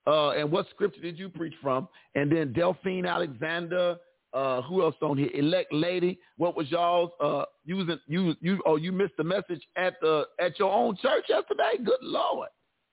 Uh, 0.07 0.31
and 0.31 0.51
what 0.51 0.67
scripture 0.71 1.01
did 1.01 1.19
you 1.19 1.29
preach 1.29 1.55
from? 1.61 1.89
And 2.15 2.31
then 2.31 2.53
Delphine 2.53 3.05
Alexander, 3.05 3.97
uh, 4.33 4.63
who 4.63 4.83
else 4.83 4.95
on 5.03 5.19
here? 5.19 5.31
Elect 5.35 5.73
lady. 5.73 6.21
What 6.37 6.57
was 6.57 6.71
y'all's 6.71 7.11
uh, 7.21 7.45
using? 7.65 7.99
You 8.07 8.35
you 8.41 8.63
oh 8.65 8.77
you 8.77 8.93
missed 8.93 9.17
the 9.19 9.25
message 9.25 9.63
at 9.77 9.95
the 10.01 10.25
at 10.41 10.59
your 10.59 10.73
own 10.73 10.97
church 11.03 11.25
yesterday? 11.29 11.73
Good 11.85 12.01
Lord. 12.03 12.49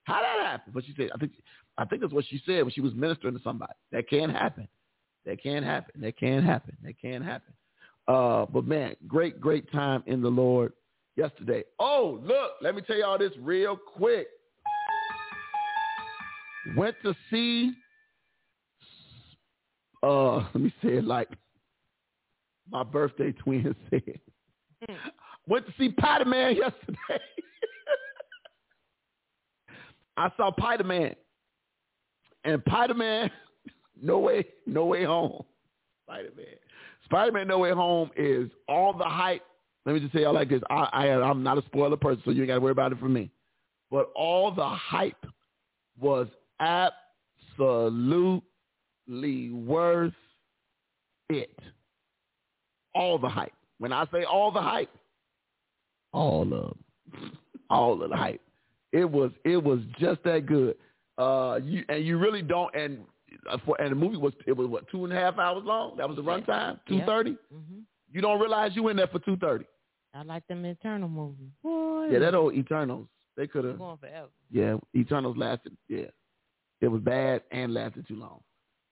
How 0.05 0.21
that 0.21 0.45
happen? 0.45 0.71
But 0.73 0.85
she 0.85 0.93
said, 0.95 1.09
I 1.13 1.17
think, 1.17 1.33
I 1.77 1.85
think 1.85 2.01
that's 2.01 2.13
what 2.13 2.25
she 2.29 2.41
said 2.45 2.63
when 2.63 2.71
she 2.71 2.81
was 2.81 2.93
ministering 2.93 3.35
to 3.35 3.43
somebody. 3.43 3.73
That 3.91 4.09
can't 4.09 4.31
happen. 4.31 4.67
That 5.25 5.41
can't 5.41 5.65
happen. 5.65 6.01
That 6.01 6.17
can't 6.17 6.45
happen. 6.45 6.77
That 6.83 6.93
can't 7.01 7.23
happen. 7.23 7.53
Uh, 8.07 8.45
but 8.45 8.65
man, 8.65 8.95
great, 9.07 9.41
great 9.41 9.71
time 9.71 10.03
in 10.05 10.21
the 10.21 10.29
Lord 10.29 10.73
yesterday. 11.15 11.63
Oh, 11.79 12.19
look, 12.23 12.51
let 12.61 12.75
me 12.75 12.81
tell 12.81 12.97
y'all 12.97 13.17
this 13.17 13.31
real 13.39 13.75
quick. 13.75 14.27
Went 16.75 16.95
to 17.03 17.15
see, 17.31 17.71
uh, 20.03 20.35
let 20.53 20.55
me 20.55 20.73
say 20.83 20.97
it 20.97 21.05
like 21.05 21.29
my 22.71 22.83
birthday 22.83 23.31
twin 23.31 23.75
said. 23.89 24.19
Mm. 24.87 24.95
Went 25.47 25.65
to 25.65 25.73
see 25.77 25.89
Patty 25.89 26.25
Man 26.25 26.55
yesterday. 26.55 27.23
I 30.17 30.31
saw 30.37 30.51
Spider 30.55 30.83
Man, 30.83 31.15
and 32.43 32.61
Spider 32.67 32.93
Man, 32.93 33.31
no 34.01 34.19
way, 34.19 34.45
no 34.65 34.85
way 34.85 35.03
home. 35.03 35.43
Spider 36.05 36.29
Man, 36.35 36.45
Spider 37.05 37.31
Man, 37.31 37.47
no 37.47 37.59
way 37.59 37.71
home 37.71 38.11
is 38.15 38.49
all 38.67 38.93
the 38.93 39.03
hype 39.03 39.43
Let 39.85 39.93
me 39.93 39.99
just 39.99 40.13
say 40.13 40.21
y'all 40.21 40.33
like 40.33 40.49
this. 40.49 40.61
I, 40.69 40.89
I 40.91 41.07
I'm 41.21 41.43
not 41.43 41.57
a 41.57 41.63
spoiler 41.63 41.97
person, 41.97 42.21
so 42.25 42.31
you 42.31 42.41
ain't 42.41 42.49
got 42.49 42.55
to 42.55 42.61
worry 42.61 42.71
about 42.71 42.91
it 42.91 42.99
for 42.99 43.09
me. 43.09 43.31
But 43.91 44.11
all 44.15 44.51
the 44.51 44.67
hype 44.67 45.25
was 45.99 46.27
absolutely 46.59 48.41
worth 49.51 50.13
it. 51.29 51.59
All 52.93 53.17
the 53.19 53.29
hype. 53.29 53.53
When 53.77 53.91
I 53.91 54.05
say 54.11 54.23
all 54.23 54.51
the 54.51 54.61
hype, 54.61 54.89
all 56.13 56.53
of 56.53 56.77
all 57.69 58.01
of 58.01 58.09
the 58.09 58.15
hype. 58.15 58.41
It 58.95 59.11
was 59.11 59.31
it 59.43 59.61
was 59.61 59.79
just 59.99 60.23
that 60.23 60.45
good. 60.45 60.75
Uh, 61.17 61.59
you 61.61 61.83
and 61.89 62.05
you 62.05 62.17
really 62.17 62.41
don't 62.41 62.73
and 62.73 62.99
uh, 63.51 63.57
for 63.65 63.79
and 63.81 63.91
the 63.91 63.95
movie 63.95 64.15
was 64.15 64.31
it 64.47 64.53
was 64.55 64.67
what 64.69 64.87
two 64.89 65.03
and 65.03 65.11
a 65.11 65.17
half 65.17 65.37
hours 65.37 65.63
long. 65.65 65.97
That 65.97 66.07
was 66.07 66.15
the 66.15 66.23
runtime, 66.23 66.79
two 66.87 67.01
thirty. 67.05 67.37
hmm 67.51 67.79
You 68.13 68.21
don't 68.21 68.39
realize 68.39 68.71
you 68.73 68.87
in 68.87 68.95
there 68.95 69.07
for 69.07 69.19
two 69.19 69.35
thirty. 69.35 69.65
I 70.13 70.23
like 70.23 70.47
them 70.47 70.63
Eternal 70.65 71.09
movies. 71.09 71.49
Boy, 71.61 72.07
Yeah, 72.09 72.19
that 72.19 72.35
old 72.35 72.53
Eternals. 72.53 73.07
They 73.35 73.47
could 73.47 73.65
have. 73.65 73.77
going 73.77 73.97
forever. 73.97 74.29
Yeah, 74.49 74.77
Eternals 74.95 75.35
lasted. 75.35 75.75
Yeah, 75.89 76.05
it 76.79 76.87
was 76.87 77.01
bad 77.01 77.41
and 77.51 77.73
lasted 77.73 78.07
too 78.07 78.15
long. 78.15 78.39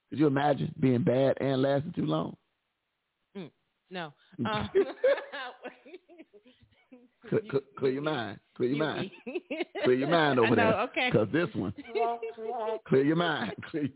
Could 0.10 0.20
you 0.20 0.28
imagine 0.28 0.76
being 0.82 1.02
bad 1.04 1.38
and 1.40 1.62
lasting 1.62 1.94
too 1.94 2.06
long? 2.06 2.36
No. 3.90 4.12
Um, 4.46 4.70
Clear, 7.30 7.42
clear, 7.78 7.92
your 7.92 8.02
mind. 8.02 8.40
Clear 8.58 8.70
your 8.70 8.86
mind. 8.86 9.12
Clear 9.84 9.96
your 9.96 10.10
mind 10.10 10.40
over 10.40 10.50
know, 10.50 10.56
there. 10.56 10.80
Okay. 10.82 11.10
Cause 11.12 11.28
this 11.32 11.48
one, 11.54 11.74
clear 12.88 13.04
your 13.04 13.16
mind. 13.16 13.54
Clear, 13.72 13.90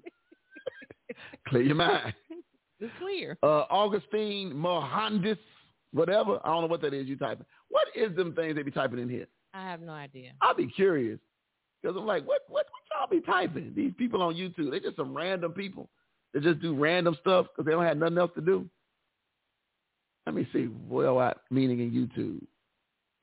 clear 1.48 1.64
your 1.64 1.76
mind. 1.76 2.14
It's 2.80 2.94
clear. 3.00 3.38
Uh, 3.44 3.64
Augustine 3.70 4.54
Mohandis, 4.54 5.38
whatever. 5.92 6.40
I 6.44 6.50
don't 6.50 6.62
know 6.62 6.68
what 6.68 6.82
that 6.82 6.94
is 6.94 7.08
you 7.08 7.18
typing. 7.18 7.46
What 7.70 7.88
is 7.96 8.16
them 8.16 8.34
things 8.34 8.56
they 8.56 8.64
be 8.64 8.72
typing 8.72 9.00
in 9.00 9.10
here? 9.10 9.28
I 9.54 9.64
have 9.64 9.82
no 9.82 9.94
idea. 9.94 10.34
I'll 10.42 10.56
be 10.56 10.68
curious. 10.68 11.20
Because 11.82 11.98
I'm 11.98 12.06
like, 12.06 12.26
what, 12.28 12.42
what, 12.48 12.66
what 12.66 13.10
y'all 13.10 13.10
be 13.10 13.26
typing? 13.26 13.74
These 13.76 13.94
people 13.98 14.22
on 14.22 14.36
YouTube, 14.36 14.72
they 14.72 14.80
just 14.80 14.96
some 14.96 15.16
random 15.16 15.54
people. 15.54 15.90
They 16.34 16.40
just 16.40 16.62
do 16.62 16.76
random 16.76 17.16
stuff 17.20 17.48
because 17.48 17.66
they 17.66 17.72
don't 17.72 17.86
have 17.86 17.98
nothing 17.98 18.18
else 18.18 18.32
to 18.36 18.42
do. 18.42 18.70
Let 20.26 20.36
me 20.36 20.48
see. 20.52 20.70
Well, 20.90 21.16
what 21.16 21.42
meaning 21.50 21.80
in 21.80 21.92
YouTube? 21.92 22.42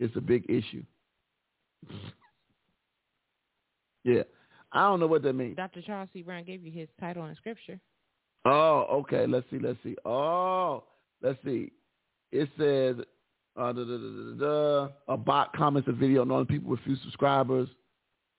It's 0.00 0.14
a 0.16 0.20
big 0.20 0.44
issue. 0.48 0.82
yeah. 4.04 4.22
I 4.72 4.88
don't 4.88 5.00
know 5.00 5.06
what 5.06 5.22
that 5.22 5.34
means. 5.34 5.56
Dr. 5.56 5.82
Charles 5.82 6.08
C. 6.12 6.22
Brown 6.22 6.44
gave 6.44 6.64
you 6.64 6.72
his 6.72 6.88
title 6.98 7.24
in 7.26 7.34
scripture. 7.36 7.78
Oh, 8.44 8.86
okay. 8.90 9.26
Let's 9.26 9.46
see. 9.50 9.58
Let's 9.58 9.78
see. 9.84 9.96
Oh, 10.04 10.84
let's 11.22 11.38
see. 11.44 11.70
It 12.32 12.48
says 12.58 12.96
uh, 13.56 13.72
da, 13.72 13.84
da, 13.84 13.98
da, 14.36 14.88
a 15.06 15.16
bot 15.16 15.54
comments 15.54 15.88
a 15.88 15.92
video 15.92 16.24
knowing 16.24 16.46
people 16.46 16.70
with 16.70 16.80
few 16.80 16.96
subscribers. 16.96 17.68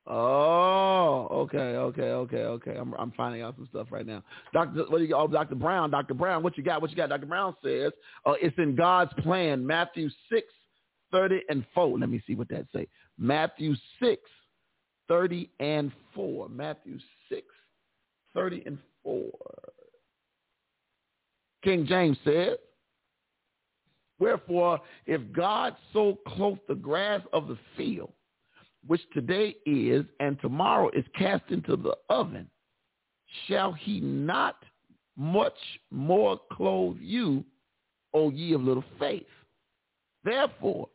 Oh, 0.07 1.27
okay, 1.31 1.57
okay, 1.57 2.01
okay, 2.11 2.43
okay. 2.43 2.75
I'm 2.77 2.93
I'm 2.93 3.11
finding 3.13 3.41
out 3.41 3.55
some 3.55 3.67
stuff 3.71 3.87
right 3.89 4.05
now. 4.05 4.21
Doctor, 4.53 4.83
what 4.89 4.99
do 4.99 5.03
you? 5.05 5.15
Oh, 5.15 5.27
Doctor 5.27 5.55
Brown, 5.55 5.89
Doctor 5.89 6.13
Brown, 6.13 6.43
what 6.43 6.57
you 6.57 6.63
got? 6.63 6.81
What 6.81 6.91
you 6.91 6.97
got? 6.97 7.09
Doctor 7.09 7.25
Brown 7.25 7.55
says 7.63 7.91
uh, 8.25 8.33
it's 8.39 8.57
in 8.59 8.75
God's 8.75 9.11
plan. 9.19 9.65
Matthew 9.65 10.09
six 10.31 10.47
thirty 11.15 11.41
and 11.47 11.65
four. 11.73 11.97
Let 11.97 12.09
me 12.09 12.21
see 12.27 12.35
what 12.35 12.49
that 12.49 12.65
say. 12.75 12.87
Matthew 13.17 13.73
six 14.01 14.21
thirty 15.07 15.49
and 15.61 15.91
four. 16.13 16.49
Matthew 16.49 16.99
six 17.29 17.47
thirty 18.33 18.61
and 18.65 18.77
four. 19.01 19.31
King 21.63 21.85
James 21.87 22.17
says, 22.25 22.57
Wherefore, 24.19 24.79
if 25.05 25.21
God 25.31 25.75
so 25.93 26.19
clothe 26.27 26.59
the 26.67 26.75
grass 26.75 27.21
of 27.33 27.47
the 27.47 27.57
field, 27.75 28.11
which 28.85 29.01
today 29.13 29.55
is 29.65 30.05
and 30.19 30.39
tomorrow 30.41 30.89
is 30.93 31.05
cast 31.17 31.43
into 31.49 31.75
the 31.75 31.95
oven, 32.09 32.47
shall 33.47 33.71
he 33.71 33.99
not 34.01 34.57
much 35.17 35.57
more 35.91 36.39
clothe 36.51 36.97
you, 36.99 37.43
O 38.13 38.29
ye 38.29 38.53
of 38.53 38.61
little 38.61 38.83
faith? 38.99 39.25
Therefore, 40.23 40.89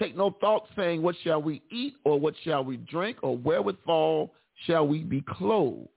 take 0.00 0.16
no 0.16 0.34
thought 0.40 0.66
saying, 0.76 1.02
What 1.02 1.14
shall 1.22 1.40
we 1.40 1.62
eat, 1.70 1.94
or 2.04 2.18
what 2.18 2.34
shall 2.42 2.64
we 2.64 2.78
drink, 2.78 3.18
or 3.22 3.36
wherewithal 3.36 4.32
shall 4.66 4.86
we 4.88 5.04
be 5.04 5.22
clothed? 5.28 5.88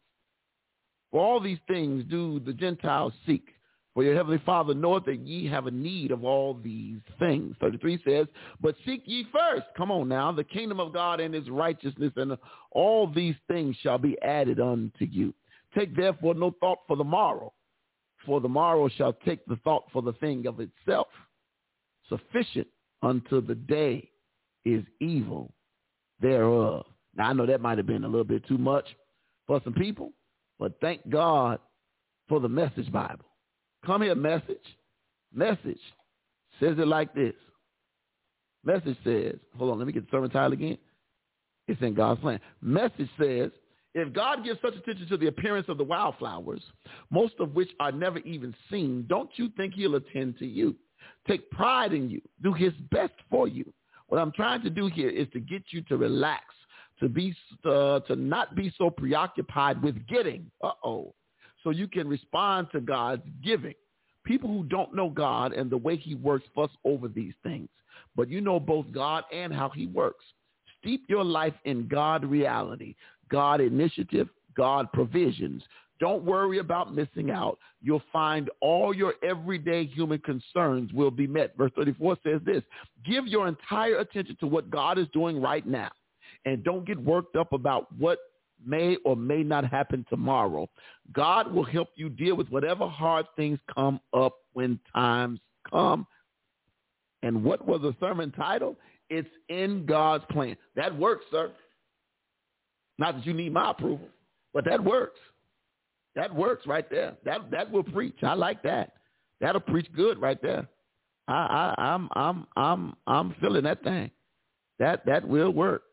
For 1.11 1.21
all 1.23 1.39
these 1.39 1.59
things 1.67 2.03
do 2.09 2.39
the 2.39 2.53
Gentiles 2.53 3.13
seek. 3.25 3.47
For 3.93 4.03
your 4.03 4.15
heavenly 4.15 4.41
Father 4.43 4.73
knoweth 4.73 5.05
that 5.05 5.19
ye 5.19 5.47
have 5.47 5.67
a 5.67 5.71
need 5.71 6.09
of 6.09 6.23
all 6.23 6.55
these 6.55 6.97
things. 7.19 7.55
33 7.61 8.01
says, 8.03 8.27
But 8.59 8.75
seek 8.85 9.03
ye 9.05 9.27
first, 9.31 9.67
come 9.77 9.91
on 9.91 10.09
now, 10.09 10.31
the 10.31 10.43
kingdom 10.43 10.79
of 10.79 10.93
God 10.93 11.19
and 11.19 11.33
his 11.33 11.47
righteousness, 11.47 12.11
and 12.15 12.35
all 12.71 13.05
these 13.05 13.35
things 13.47 13.75
shall 13.83 13.99
be 13.99 14.19
added 14.23 14.59
unto 14.59 15.05
you. 15.05 15.31
Take 15.77 15.95
therefore 15.95 16.33
no 16.33 16.55
thought 16.59 16.79
for 16.87 16.97
the 16.97 17.03
morrow, 17.03 17.53
for 18.25 18.41
the 18.41 18.49
morrow 18.49 18.89
shall 18.89 19.13
take 19.13 19.45
the 19.45 19.57
thought 19.57 19.83
for 19.93 20.01
the 20.01 20.13
thing 20.13 20.47
of 20.47 20.59
itself. 20.59 21.07
Sufficient 22.09 22.67
unto 23.03 23.45
the 23.45 23.53
day 23.53 24.09
is 24.65 24.83
evil 24.99 25.53
thereof. 26.19 26.85
Now, 27.15 27.29
I 27.29 27.33
know 27.33 27.45
that 27.45 27.61
might 27.61 27.77
have 27.77 27.85
been 27.85 28.05
a 28.05 28.07
little 28.07 28.23
bit 28.23 28.47
too 28.47 28.57
much 28.57 28.85
for 29.45 29.61
some 29.63 29.73
people, 29.73 30.13
but 30.57 30.79
thank 30.81 31.07
God 31.09 31.59
for 32.27 32.39
the 32.39 32.49
Message 32.49 32.91
Bible. 32.91 33.25
Come 33.85 34.01
here, 34.01 34.15
Message. 34.15 34.57
Message 35.33 35.79
says 36.59 36.75
it 36.79 36.87
like 36.87 37.13
this. 37.13 37.33
Message 38.63 38.97
says, 39.03 39.35
hold 39.57 39.71
on, 39.71 39.77
let 39.77 39.85
me 39.85 39.93
get 39.93 40.05
the 40.05 40.11
sermon 40.11 40.29
title 40.29 40.53
again. 40.53 40.77
It's 41.67 41.81
in 41.81 41.93
God's 41.93 42.21
plan. 42.21 42.39
Message 42.61 43.09
says, 43.19 43.51
if 43.93 44.11
God 44.13 44.43
gives 44.43 44.59
such 44.61 44.75
attention 44.75 45.07
to 45.09 45.17
the 45.17 45.27
appearance 45.27 45.67
of 45.69 45.77
the 45.77 45.83
wildflowers, 45.83 46.61
most 47.11 47.35
of 47.39 47.53
which 47.53 47.69
are 47.79 47.91
never 47.91 48.19
even 48.19 48.55
seen, 48.71 49.05
don't 49.07 49.29
you 49.35 49.49
think 49.55 49.73
he'll 49.73 49.95
attend 49.95 50.39
to 50.39 50.45
you? 50.45 50.75
Take 51.27 51.49
pride 51.51 51.93
in 51.93 52.09
you. 52.09 52.21
Do 52.41 52.53
his 52.53 52.73
best 52.91 53.13
for 53.29 53.47
you. 53.47 53.71
What 54.07 54.19
I'm 54.19 54.31
trying 54.31 54.61
to 54.63 54.69
do 54.69 54.87
here 54.87 55.09
is 55.09 55.27
to 55.33 55.39
get 55.39 55.63
you 55.69 55.81
to 55.83 55.97
relax, 55.97 56.43
to 56.99 57.09
be 57.09 57.35
uh, 57.65 58.01
to 58.01 58.15
not 58.15 58.55
be 58.55 58.71
so 58.77 58.89
preoccupied 58.89 59.81
with 59.81 60.05
getting. 60.07 60.51
Uh-oh. 60.63 61.13
So 61.63 61.69
you 61.69 61.87
can 61.87 62.07
respond 62.07 62.67
to 62.73 62.81
God's 62.81 63.23
giving. 63.43 63.73
People 64.25 64.49
who 64.49 64.63
don't 64.65 64.93
know 64.93 65.09
God 65.09 65.53
and 65.53 65.69
the 65.69 65.77
way 65.77 65.95
he 65.95 66.15
works 66.15 66.45
fuss 66.53 66.69
over 66.85 67.07
these 67.07 67.33
things. 67.41 67.69
But 68.15 68.29
you 68.29 68.41
know 68.41 68.59
both 68.59 68.85
God 68.91 69.23
and 69.33 69.53
how 69.53 69.69
he 69.69 69.87
works. 69.87 70.23
Steep 70.79 71.05
your 71.07 71.23
life 71.23 71.53
in 71.65 71.87
God 71.87 72.25
reality, 72.25 72.95
God 73.29 73.61
initiative, 73.61 74.27
God 74.55 74.91
provisions. 74.91 75.63
Don't 76.03 76.25
worry 76.25 76.57
about 76.57 76.93
missing 76.93 77.31
out. 77.31 77.57
You'll 77.81 78.03
find 78.11 78.49
all 78.59 78.93
your 78.93 79.13
everyday 79.23 79.85
human 79.85 80.19
concerns 80.19 80.91
will 80.91 81.11
be 81.11 81.27
met. 81.27 81.55
Verse 81.55 81.71
34 81.77 82.17
says 82.21 82.41
this, 82.45 82.61
give 83.05 83.25
your 83.25 83.47
entire 83.47 83.99
attention 83.99 84.35
to 84.41 84.47
what 84.47 84.69
God 84.69 84.99
is 84.99 85.07
doing 85.13 85.41
right 85.41 85.65
now 85.65 85.89
and 86.43 86.61
don't 86.61 86.85
get 86.85 87.01
worked 87.01 87.37
up 87.37 87.53
about 87.53 87.87
what 87.97 88.19
may 88.65 88.97
or 89.05 89.15
may 89.15 89.43
not 89.43 89.63
happen 89.63 90.05
tomorrow. 90.09 90.69
God 91.13 91.49
will 91.49 91.63
help 91.63 91.87
you 91.95 92.09
deal 92.09 92.35
with 92.35 92.49
whatever 92.49 92.85
hard 92.85 93.25
things 93.37 93.57
come 93.73 94.01
up 94.13 94.33
when 94.51 94.81
times 94.93 95.39
come. 95.69 96.05
And 97.21 97.45
what 97.45 97.65
was 97.65 97.81
the 97.81 97.95
sermon 98.01 98.29
title? 98.31 98.75
It's 99.09 99.29
in 99.47 99.85
God's 99.85 100.25
plan. 100.31 100.57
That 100.75 100.99
works, 100.99 101.23
sir. 101.31 101.49
Not 102.97 103.15
that 103.15 103.25
you 103.25 103.31
need 103.31 103.53
my 103.53 103.71
approval, 103.71 104.09
but 104.53 104.65
that 104.65 104.83
works. 104.83 105.17
That 106.15 106.33
works 106.33 106.67
right 106.67 106.89
there. 106.89 107.15
That 107.25 107.49
that 107.51 107.71
will 107.71 107.83
preach. 107.83 108.17
I 108.23 108.33
like 108.33 108.61
that. 108.63 108.93
That'll 109.41 109.61
preach 109.61 109.87
good 109.95 110.21
right 110.21 110.41
there. 110.41 110.67
I, 111.27 111.73
I 111.77 111.81
I'm 111.81 112.09
I'm 112.13 112.47
I'm 112.55 112.93
I'm 113.07 113.35
feeling 113.41 113.63
that 113.63 113.83
thing. 113.83 114.11
That 114.79 115.05
that 115.05 115.27
will 115.27 115.51
work. 115.51 115.83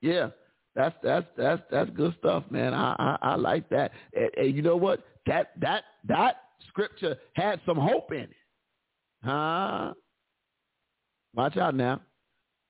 Yeah. 0.00 0.30
That's 0.74 0.94
that's 1.02 1.26
that's 1.36 1.62
that's 1.70 1.90
good 1.90 2.14
stuff, 2.20 2.44
man. 2.50 2.74
I 2.74 2.94
I, 2.98 3.32
I 3.32 3.34
like 3.34 3.68
that. 3.70 3.90
And, 4.14 4.30
and 4.36 4.54
you 4.56 4.62
know 4.62 4.76
what? 4.76 5.04
That 5.26 5.52
that 5.60 5.84
that 6.06 6.42
scripture 6.68 7.16
had 7.34 7.60
some 7.66 7.76
hope 7.76 8.12
in 8.12 8.20
it, 8.20 8.30
huh? 9.24 9.92
Watch 11.34 11.56
out 11.56 11.74
now. 11.74 12.00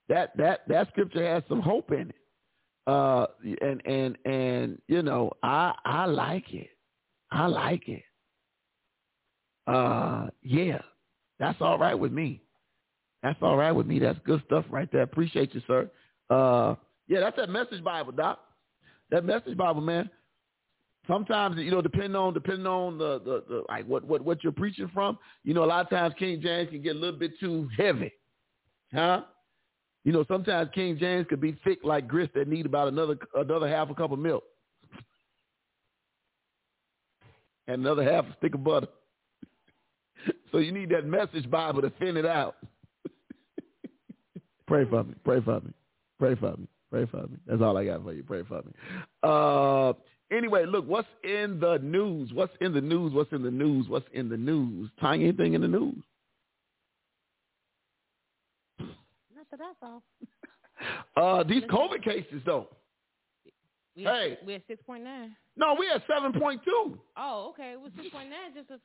That 0.09 0.37
that 0.39 0.67
that 0.69 0.89
scripture 0.89 1.25
has 1.27 1.43
some 1.49 1.61
hope 1.61 1.93
in 1.93 2.09
it. 2.09 2.17
Uh, 2.91 3.27
and 3.61 3.81
and 3.87 4.19
and 4.25 4.83
you 4.89 5.03
know, 5.03 5.31
I 5.45 5.73
I 5.85 6.07
like 6.07 6.53
it. 6.53 6.71
I 7.31 7.47
like 7.47 7.89
it. 7.89 8.03
Uh, 9.67 10.27
yeah, 10.43 10.81
that's 11.39 11.61
all 11.61 11.79
right 11.79 11.95
with 11.95 12.11
me. 12.11 12.43
That's 13.23 13.39
all 13.43 13.57
right 13.57 13.71
with 13.71 13.87
me. 13.87 14.01
That's 14.01 14.19
good 14.25 14.43
stuff 14.47 14.65
right 14.71 14.91
there. 14.91 15.03
Appreciate 15.03 15.55
you, 15.55 15.63
sir. 15.69 15.89
Uh, 16.31 16.75
yeah, 17.07 17.21
that's 17.21 17.37
that 17.37 17.49
message 17.49 17.85
Bible, 17.85 18.13
Doc. 18.13 18.41
That 19.11 19.25
message 19.25 19.57
Bible, 19.57 19.83
man. 19.83 20.11
sometimes 21.07 21.57
you 21.59 21.71
know, 21.71 21.83
depending 21.83 22.17
on 22.17 22.35
depending 22.35 22.67
on 22.67 22.99
the, 22.99 23.19
the, 23.21 23.45
the 23.49 23.63
like 23.69 23.87
what, 23.87 24.05
what 24.05 24.25
what 24.25 24.43
you're 24.43 24.53
preaching 24.53 24.91
from, 24.93 25.19
you 25.45 25.55
know, 25.55 25.65
a 25.65 25.67
lot 25.67 25.85
of 25.85 25.91
times 25.91 26.15
King 26.19 26.41
James 26.41 26.71
can 26.71 26.83
get 26.83 26.97
a 26.97 26.99
little 26.99 27.19
bit 27.19 27.39
too 27.39 27.69
heavy. 27.77 28.13
Huh? 28.93 29.23
You 30.05 30.13
know, 30.13 30.25
sometimes 30.29 30.71
King 30.75 30.97
James 30.99 31.27
could 31.29 31.41
be 31.41 31.59
thick 31.65 31.81
like 31.85 32.09
grist 32.09 32.33
that 32.35 32.49
need 32.49 32.67
about 32.67 32.89
another 32.89 33.19
another 33.35 33.69
half 33.69 33.91
a 33.91 33.95
cup 33.95 34.13
of 34.13 34.19
milk. 34.19 34.45
And 37.67 37.83
another 37.83 38.03
half 38.03 38.25
a 38.25 38.35
stick 38.39 38.55
of 38.55 38.65
butter. 38.65 38.89
so 40.53 40.59
you 40.59 40.73
need 40.73 40.89
that 40.91 41.07
message 41.07 41.49
Bible 41.51 41.83
to 41.83 41.91
thin 42.01 42.17
it 42.17 42.27
out. 42.27 42.57
Pray 44.67 44.85
for 44.89 45.05
me. 45.05 45.15
Pray 45.25 45.41
for 45.41 45.61
me. 45.61 45.73
Pray 46.19 46.35
for 46.35 46.57
me. 46.57 46.67
Pray 46.91 47.07
for 47.07 47.23
me. 47.23 47.37
That's 47.47 47.63
all 47.63 47.77
I 47.77 47.85
got 47.85 48.03
for 48.03 48.13
you. 48.13 48.25
Pray 48.25 48.43
for 48.43 48.63
me. 48.63 48.73
Uh, 49.23 49.93
anyway, 50.35 50.67
look, 50.67 50.87
what's 50.89 51.09
in 51.23 51.61
the 51.61 51.79
news? 51.79 52.33
What's 52.33 52.53
in 52.61 52.75
the 52.75 52.81
news? 52.81 53.13
What's 53.13 53.33
in 53.33 53.43
the 53.43 53.51
news? 53.51 53.89
What's 53.89 54.07
in 54.13 54.29
the 54.29 54.37
news? 54.37 54.91
Tiny 55.01 55.25
anything 55.25 55.55
in 55.55 55.61
the 55.61 55.69
news? 55.69 56.03
Not 58.81 59.47
that 59.53 59.61
I 59.61 59.73
saw. 59.81 60.01
Uh, 61.21 61.43
these 61.43 61.65
COVID 61.65 62.03
cases, 62.03 62.43
though. 62.47 62.69
We 63.97 64.05
Hey. 64.05 64.39
We're 64.45 64.57
at 64.57 64.63
six 64.67 64.83
point 64.83 65.05
nine. 65.05 65.37
No, 65.57 65.77
we 65.79 65.89
at 65.91 66.03
Oh, 67.17 67.51
okay. 67.51 67.73
It 67.73 67.81
was 67.81 67.93
six 67.97 68.09
point 68.11 68.31
nine. 68.31 68.55
Just 68.55 68.71
a. 68.71 68.81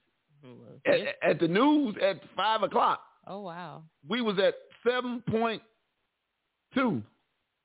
at, 0.89 1.29
at 1.31 1.39
the 1.39 1.47
news 1.47 1.95
at 2.01 2.17
five 2.35 2.63
o'clock. 2.63 3.01
Oh 3.27 3.41
wow. 3.41 3.83
We 4.07 4.21
was 4.21 4.37
at 4.39 4.55
seven 4.85 5.23
point 5.29 5.61
two. 6.73 7.01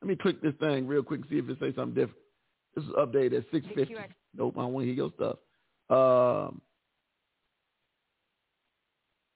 Let 0.01 0.09
me 0.09 0.16
click 0.16 0.41
this 0.41 0.55
thing 0.61 0.87
real 0.87 1.03
quick 1.03 1.23
and 1.23 1.31
see 1.31 1.39
if 1.39 1.49
it 1.49 1.59
say 1.61 1.75
something 1.75 1.95
different. 1.95 2.18
This 2.75 2.85
is 2.85 2.91
updated 2.91 3.39
at 3.39 3.45
six 3.53 3.66
fifty. 3.75 3.97
Nope, 4.35 4.55
I 4.57 4.61
don't 4.62 4.73
want 4.73 4.85
to 4.85 4.87
hear 4.87 4.95
your 4.95 5.12
stuff. 5.16 5.37
Um, 5.91 6.61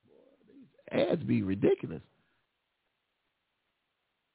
boy, 0.06 0.14
these 0.46 1.08
ads 1.10 1.22
be 1.24 1.42
ridiculous. 1.42 2.02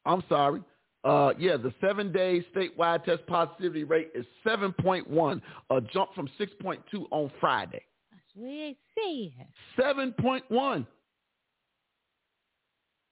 I'm 0.06 0.24
sorry. 0.28 0.62
Uh, 1.04 1.32
yeah, 1.40 1.56
the 1.56 1.74
seven-day 1.80 2.46
statewide 2.54 3.06
test 3.06 3.26
positivity 3.26 3.86
rate 3.86 4.12
is 4.14 4.26
7.1, 4.46 5.42
a 5.70 5.82
jump 5.94 6.14
from 6.14 6.30
6.2 6.40 6.78
on 7.12 7.32
Friday. 7.40 7.82
That's 8.12 8.24
what 8.36 8.76
they 8.98 9.34
said. 9.38 10.16
7.1. 10.20 10.86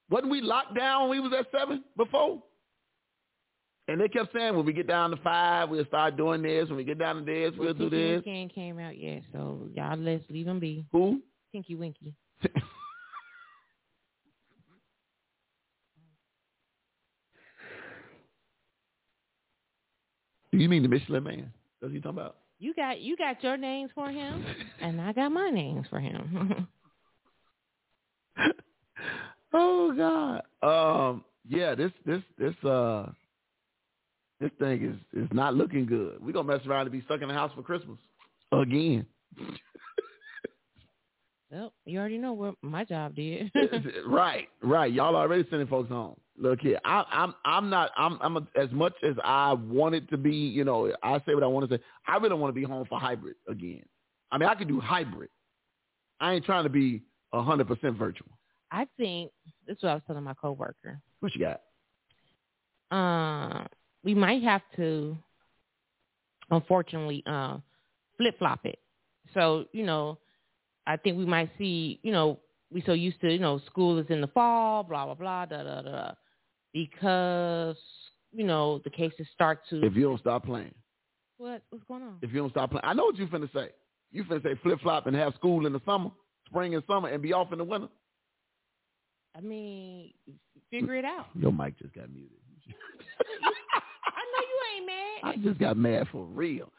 Wasn't 0.10 0.32
we 0.32 0.42
locked 0.42 0.78
down 0.78 1.10
when 1.10 1.22
we 1.22 1.30
was 1.30 1.34
at 1.38 1.48
seven 1.58 1.84
before? 1.98 2.42
And 3.90 4.02
they 4.02 4.08
kept 4.10 4.34
saying 4.34 4.56
when 4.56 4.66
we 4.66 4.74
get 4.74 4.88
down 4.88 5.12
to 5.12 5.18
five, 5.18 5.70
we'll 5.70 5.86
start 5.86 6.18
doing 6.18 6.42
this. 6.42 6.68
When 6.68 6.78
we 6.78 6.84
get 6.84 6.98
down 6.98 7.18
to 7.18 7.22
this, 7.24 7.54
we'll 7.58 7.74
do 7.74 7.90
Tinky 7.90 8.16
this. 8.16 8.26
Winky 8.26 8.54
came 8.54 8.80
out 8.80 8.98
yet, 8.98 9.24
so 9.32 9.68
y'all 9.74 9.98
let's 9.98 10.24
leave 10.30 10.48
him 10.48 10.60
be. 10.60 10.86
Who? 10.92 11.22
Tinky 11.54 11.76
Winky. 11.76 12.14
you 20.62 20.70
mean 20.70 20.84
the 20.84 20.90
Michelin 20.90 21.24
Man? 21.24 21.54
That's 21.82 21.90
what 21.90 21.94
you 21.94 22.02
talking 22.02 22.20
about? 22.20 22.38
You 22.60 22.74
got 22.74 23.02
you 23.02 23.16
got 23.18 23.44
your 23.44 23.58
names 23.58 23.92
for 23.94 24.10
him, 24.10 24.46
and 24.82 25.00
I 25.00 25.14
got 25.14 25.32
my 25.32 25.50
names 25.50 25.86
for 25.90 26.00
him. 26.00 26.68
oh 29.54 29.94
God. 29.96 30.42
Um. 30.64 31.24
Yeah. 31.48 31.76
This 31.76 31.92
this 32.06 32.22
this 32.38 32.56
uh. 32.64 33.12
This 34.40 34.52
thing 34.60 34.84
is 34.86 35.24
is 35.24 35.30
not 35.32 35.56
looking 35.56 35.86
good. 35.86 36.18
We're 36.22 36.32
gonna 36.32 36.48
mess 36.48 36.66
around 36.68 36.84
and 36.84 36.92
be 36.92 37.02
stuck 37.02 37.22
in 37.22 37.28
the 37.28 37.34
house 37.34 37.52
for 37.56 37.64
Christmas 37.64 37.98
again. 38.52 39.06
well, 41.52 41.74
you 41.86 42.00
already 42.00 42.18
know 42.18 42.34
what 42.34 42.56
my 42.62 42.84
job 42.84 43.16
did. 43.16 43.52
right, 44.08 44.48
right. 44.62 44.92
Y'all 44.92 45.16
already 45.16 45.46
sending 45.50 45.68
folks 45.68 45.90
home. 45.90 46.16
Look 46.40 46.60
here, 46.62 46.80
I, 46.86 47.04
I'm 47.12 47.34
I'm 47.46 47.70
not 47.70 47.90
I'm 47.98 48.20
I'm 48.22 48.38
a, 48.38 48.48
as 48.56 48.70
much 48.72 48.94
as 49.04 49.16
I 49.24 49.54
wanted 49.54 50.08
to 50.10 50.18
be. 50.18 50.36
You 50.36 50.66
know, 50.66 50.94
I 51.02 51.18
say 51.26 51.34
what 51.34 51.44
I 51.44 51.48
want 51.48 51.68
to 51.70 51.78
say. 51.78 51.84
I 52.08 52.18
really 52.18 52.36
want 52.36 52.54
to 52.54 52.60
be 52.60 52.66
home 52.66 52.86
for 52.88 53.00
hybrid 53.00 53.36
again. 53.50 53.84
I 54.32 54.38
mean, 54.38 54.48
I 54.48 54.54
could 54.54 54.68
do 54.68 54.80
hybrid. 54.80 55.30
I 56.20 56.34
ain't 56.34 56.46
trying 56.46 56.66
to 56.66 56.70
be 56.70 57.02
a 57.34 57.42
hundred 57.42 57.68
percent 57.68 57.98
virtual. 57.98 58.30
I 58.72 58.86
think 58.98 59.32
this 59.66 59.78
is 59.78 59.84
what 59.84 59.90
I 59.90 59.94
was 59.96 60.04
telling 60.06 60.24
my 60.24 60.36
coworker. 60.36 61.02
What 61.22 61.34
you 61.34 61.42
got? 61.42 61.62
Uh, 62.92 63.66
we 64.04 64.14
might 64.14 64.44
have 64.44 64.62
to, 64.76 65.18
unfortunately, 66.52 67.24
uh, 67.26 67.58
flip 68.18 68.38
flop 68.38 68.60
it. 68.66 68.78
So 69.34 69.66
you 69.72 69.86
know, 69.86 70.20
I 70.88 70.96
think 70.98 71.18
we 71.18 71.26
might 71.26 71.52
see. 71.58 72.00
You 72.02 72.12
know, 72.12 72.40
we 72.72 72.82
so 72.86 72.94
used 72.94 73.22
to 73.22 73.32
you 73.32 73.40
know 73.40 73.60
school 73.68 74.00
is 74.00 74.08
in 74.10 74.22
the 74.22 74.28
fall, 74.28 74.84
blah 74.84 75.06
blah 75.06 75.14
blah, 75.14 75.46
da 75.46 75.64
da 75.64 75.82
da, 75.82 76.12
because 76.74 77.78
you 78.32 78.46
know 78.46 78.80
the 78.84 78.90
cases 78.90 79.28
start 79.34 79.60
to. 79.70 79.86
If 79.86 79.96
you 79.96 80.04
don't 80.04 80.20
stop 80.20 80.46
playing, 80.46 80.74
what 81.38 81.62
what's 81.70 81.84
going 81.88 82.04
on? 82.04 82.18
if 82.22 82.32
you 82.32 82.40
don't 82.40 82.52
stop 82.52 82.72
playing, 82.72 82.86
I 82.86 82.94
know 82.94 83.06
what 83.06 83.18
you 83.18 83.28
finna 83.28 83.52
say. 83.54 83.70
You 84.12 84.24
finna 84.24 84.42
say 84.42 84.56
flip 84.64 84.80
flop 84.82 85.06
and 85.06 85.16
have 85.16 85.34
school 85.36 85.68
in 85.68 85.74
the 85.74 85.82
summer, 85.86 86.10
spring 86.48 86.74
and 86.74 86.84
summer, 86.88 87.10
and 87.10 87.22
be 87.22 87.34
off 87.34 87.52
in 87.52 87.58
the 87.58 87.64
winter. 87.64 87.90
I 89.36 89.42
mean, 89.42 90.14
figure 90.72 90.96
it 90.96 91.06
out. 91.06 91.28
Your 91.36 91.52
mic 91.52 91.78
just 91.78 91.94
got 91.94 92.10
muted. 92.10 92.32
I 93.44 94.24
know 94.34 94.42
you 94.42 94.78
ain't 94.78 94.86
mad. 94.88 95.36
I 95.36 95.36
just 95.44 95.60
got 95.60 95.78
mad 95.78 96.08
for 96.12 96.26
real. 96.26 96.72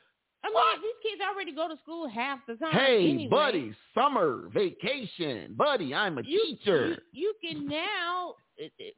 I 0.42 0.48
mean, 0.48 0.82
these 0.82 0.97
kids 1.10 1.22
already 1.32 1.52
go 1.54 1.68
to 1.68 1.76
school 1.82 2.08
half 2.08 2.40
the 2.46 2.56
time. 2.56 2.72
Hey, 2.72 3.10
anyway. 3.10 3.28
buddy, 3.28 3.74
summer 3.94 4.48
vacation, 4.52 5.54
buddy. 5.56 5.94
I'm 5.94 6.18
a 6.18 6.22
you, 6.24 6.56
teacher. 6.58 6.98
You, 7.12 7.32
you 7.42 7.48
can 7.48 7.66
now 7.68 8.34
it- 8.56 8.72
it- 8.78 8.94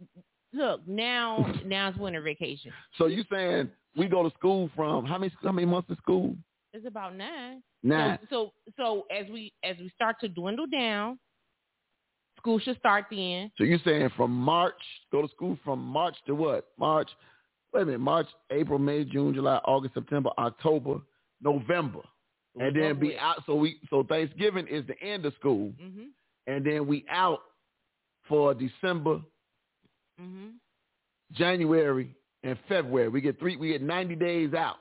look 0.53 0.87
now. 0.87 1.47
Now 1.65 1.89
it's 1.89 1.99
winter 1.99 2.21
vacation. 2.23 2.73
So 2.99 3.07
you 3.07 3.25
saying 3.33 3.71
we 3.97 4.09
go 4.09 4.29
to 4.29 4.35
school 4.37 4.71
from 4.75 5.05
how 5.07 5.19
many 5.19 5.33
how 5.43 5.53
many 5.53 5.67
months 5.67 5.91
of 5.91 5.97
school? 5.99 6.37
It's 6.73 6.87
about 6.87 7.17
nine. 7.17 7.63
Nine. 7.83 8.19
So, 8.31 8.53
so 8.77 9.05
so 9.07 9.07
as 9.17 9.29
we 9.31 9.53
as 9.65 9.77
we 9.79 9.91
start 9.95 10.17
to 10.21 10.29
dwindle 10.29 10.67
down, 10.67 11.19
school 12.37 12.59
should 12.59 12.79
start 12.79 13.07
then. 13.11 13.51
So 13.59 13.65
you're 13.65 13.79
saying 13.85 14.11
from 14.17 14.33
March 14.33 14.75
go 15.13 15.23
to 15.23 15.29
school 15.29 15.59
from 15.65 15.81
March 15.81 16.17
to 16.27 16.35
what? 16.35 16.69
March. 16.79 17.09
Wait 17.73 17.83
a 17.83 17.87
minute. 17.87 18.01
March, 18.01 18.27
April, 18.51 18.81
May, 18.81 19.05
June, 19.05 19.33
July, 19.33 19.61
August, 19.65 19.95
September, 19.95 20.31
October, 20.39 20.99
November, 21.41 22.01
and 22.59 22.75
then 22.77 22.99
be 22.99 23.17
out. 23.19 23.43
So 23.47 23.55
we 23.55 23.79
so 23.91 24.03
Thanksgiving 24.03 24.67
is 24.67 24.87
the 24.87 25.01
end 25.03 25.25
of 25.27 25.35
school, 25.35 25.73
Mhm. 25.81 26.09
and 26.47 26.65
then 26.65 26.87
we 26.87 27.05
out 27.09 27.41
for 28.29 28.55
December, 28.55 29.21
Mhm. 30.21 30.55
January, 31.33 32.15
and 32.43 32.59
February. 32.69 33.09
We 33.09 33.21
get 33.21 33.39
three. 33.39 33.57
We 33.57 33.69
get 33.69 33.83
ninety 33.83 34.17
days 34.17 34.55
out, 34.55 34.77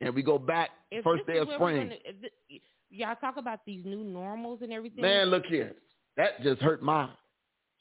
and 0.00 0.14
we 0.14 0.22
go 0.22 0.38
back 0.38 0.70
If 0.90 1.04
first 1.04 1.26
day 1.26 1.38
of 1.38 1.48
spring. 1.54 1.88
gonna- 1.88 2.60
y'all 2.90 3.16
talk 3.16 3.36
about 3.36 3.64
these 3.64 3.84
new 3.84 4.02
normals 4.04 4.62
and 4.62 4.72
everything. 4.72 5.02
Man, 5.02 5.28
look 5.28 5.46
here. 5.46 5.76
That 6.16 6.42
just 6.42 6.60
hurt 6.60 6.82
my. 6.82 7.08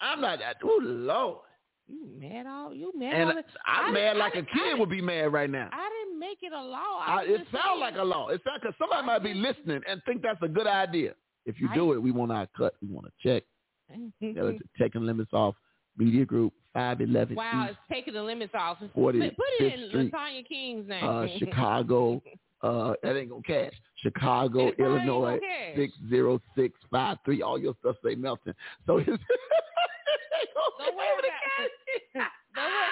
I'm 0.01 0.21
not 0.21 0.39
that. 0.39 0.57
Oh 0.63 0.79
Lord. 0.81 1.45
you 1.87 2.05
mad 2.19 2.45
all 2.45 2.71
you 2.73 2.91
mad? 2.95 3.13
And 3.15 3.29
all 3.31 3.43
I 3.65 3.71
I'm 3.79 3.85
didn't- 3.85 3.93
mad 3.95 4.15
I 4.15 4.19
like 4.19 4.35
a 4.35 4.39
I 4.39 4.41
kid 4.43 4.79
would 4.79 4.89
be 4.89 5.01
mad 5.01 5.33
right 5.33 5.49
now. 5.49 5.69
I 5.71 5.89
make 6.19 6.39
it 6.41 6.51
a 6.53 6.61
law. 6.61 6.99
I, 6.99 7.19
I 7.19 7.23
it 7.23 7.47
sounds 7.51 7.79
like 7.79 7.95
a 7.97 8.03
law. 8.03 8.29
It 8.29 8.41
sounds 8.45 8.59
because 8.61 8.75
somebody 8.77 9.05
might 9.05 9.23
be 9.23 9.33
listening 9.33 9.81
and 9.89 10.01
think 10.05 10.21
that's 10.21 10.41
a 10.41 10.47
good 10.47 10.67
idea. 10.67 11.13
If 11.45 11.59
you 11.59 11.69
do 11.73 11.93
it, 11.93 12.01
we 12.01 12.11
want 12.11 12.31
our 12.31 12.47
cut. 12.57 12.75
We 12.81 12.89
want 12.89 13.07
to 13.07 13.13
check. 13.27 13.43
To 14.21 14.57
taking 14.79 15.01
limits 15.01 15.31
off. 15.33 15.55
Media 15.97 16.23
Group 16.23 16.53
five 16.73 17.01
eleven 17.01 17.35
Wow, 17.35 17.63
East 17.65 17.71
it's 17.71 17.79
taking 17.91 18.13
the 18.13 18.21
limits 18.21 18.53
off. 18.55 18.77
Put, 18.79 18.91
put 18.93 19.15
it 19.15 19.33
in 19.61 19.89
Street, 19.89 20.13
Latanya 20.13 20.47
King's 20.47 20.87
name. 20.87 21.03
uh, 21.03 21.25
Chicago. 21.37 22.21
Uh, 22.61 22.91
that 23.03 23.15
ain't 23.15 23.29
gonna 23.29 23.41
cash. 23.41 23.71
Chicago, 24.03 24.67
It 24.67 24.77
probably 24.77 24.97
ain't 24.97 25.07
gonna 25.07 25.27
Illinois 25.31 25.39
six 25.77 25.93
zero 26.09 26.41
six 26.57 26.77
five 26.91 27.17
three. 27.23 27.41
All 27.41 27.57
your 27.57 27.73
stuff 27.79 27.95
say 28.03 28.15
Melton. 28.15 28.53
So 28.85 28.97
it's 28.97 29.07
Don't 29.07 29.15
worry 29.15 30.89
about 30.89 31.23
it. 31.23 31.71
Don't 32.13 32.65
worry. 32.67 32.91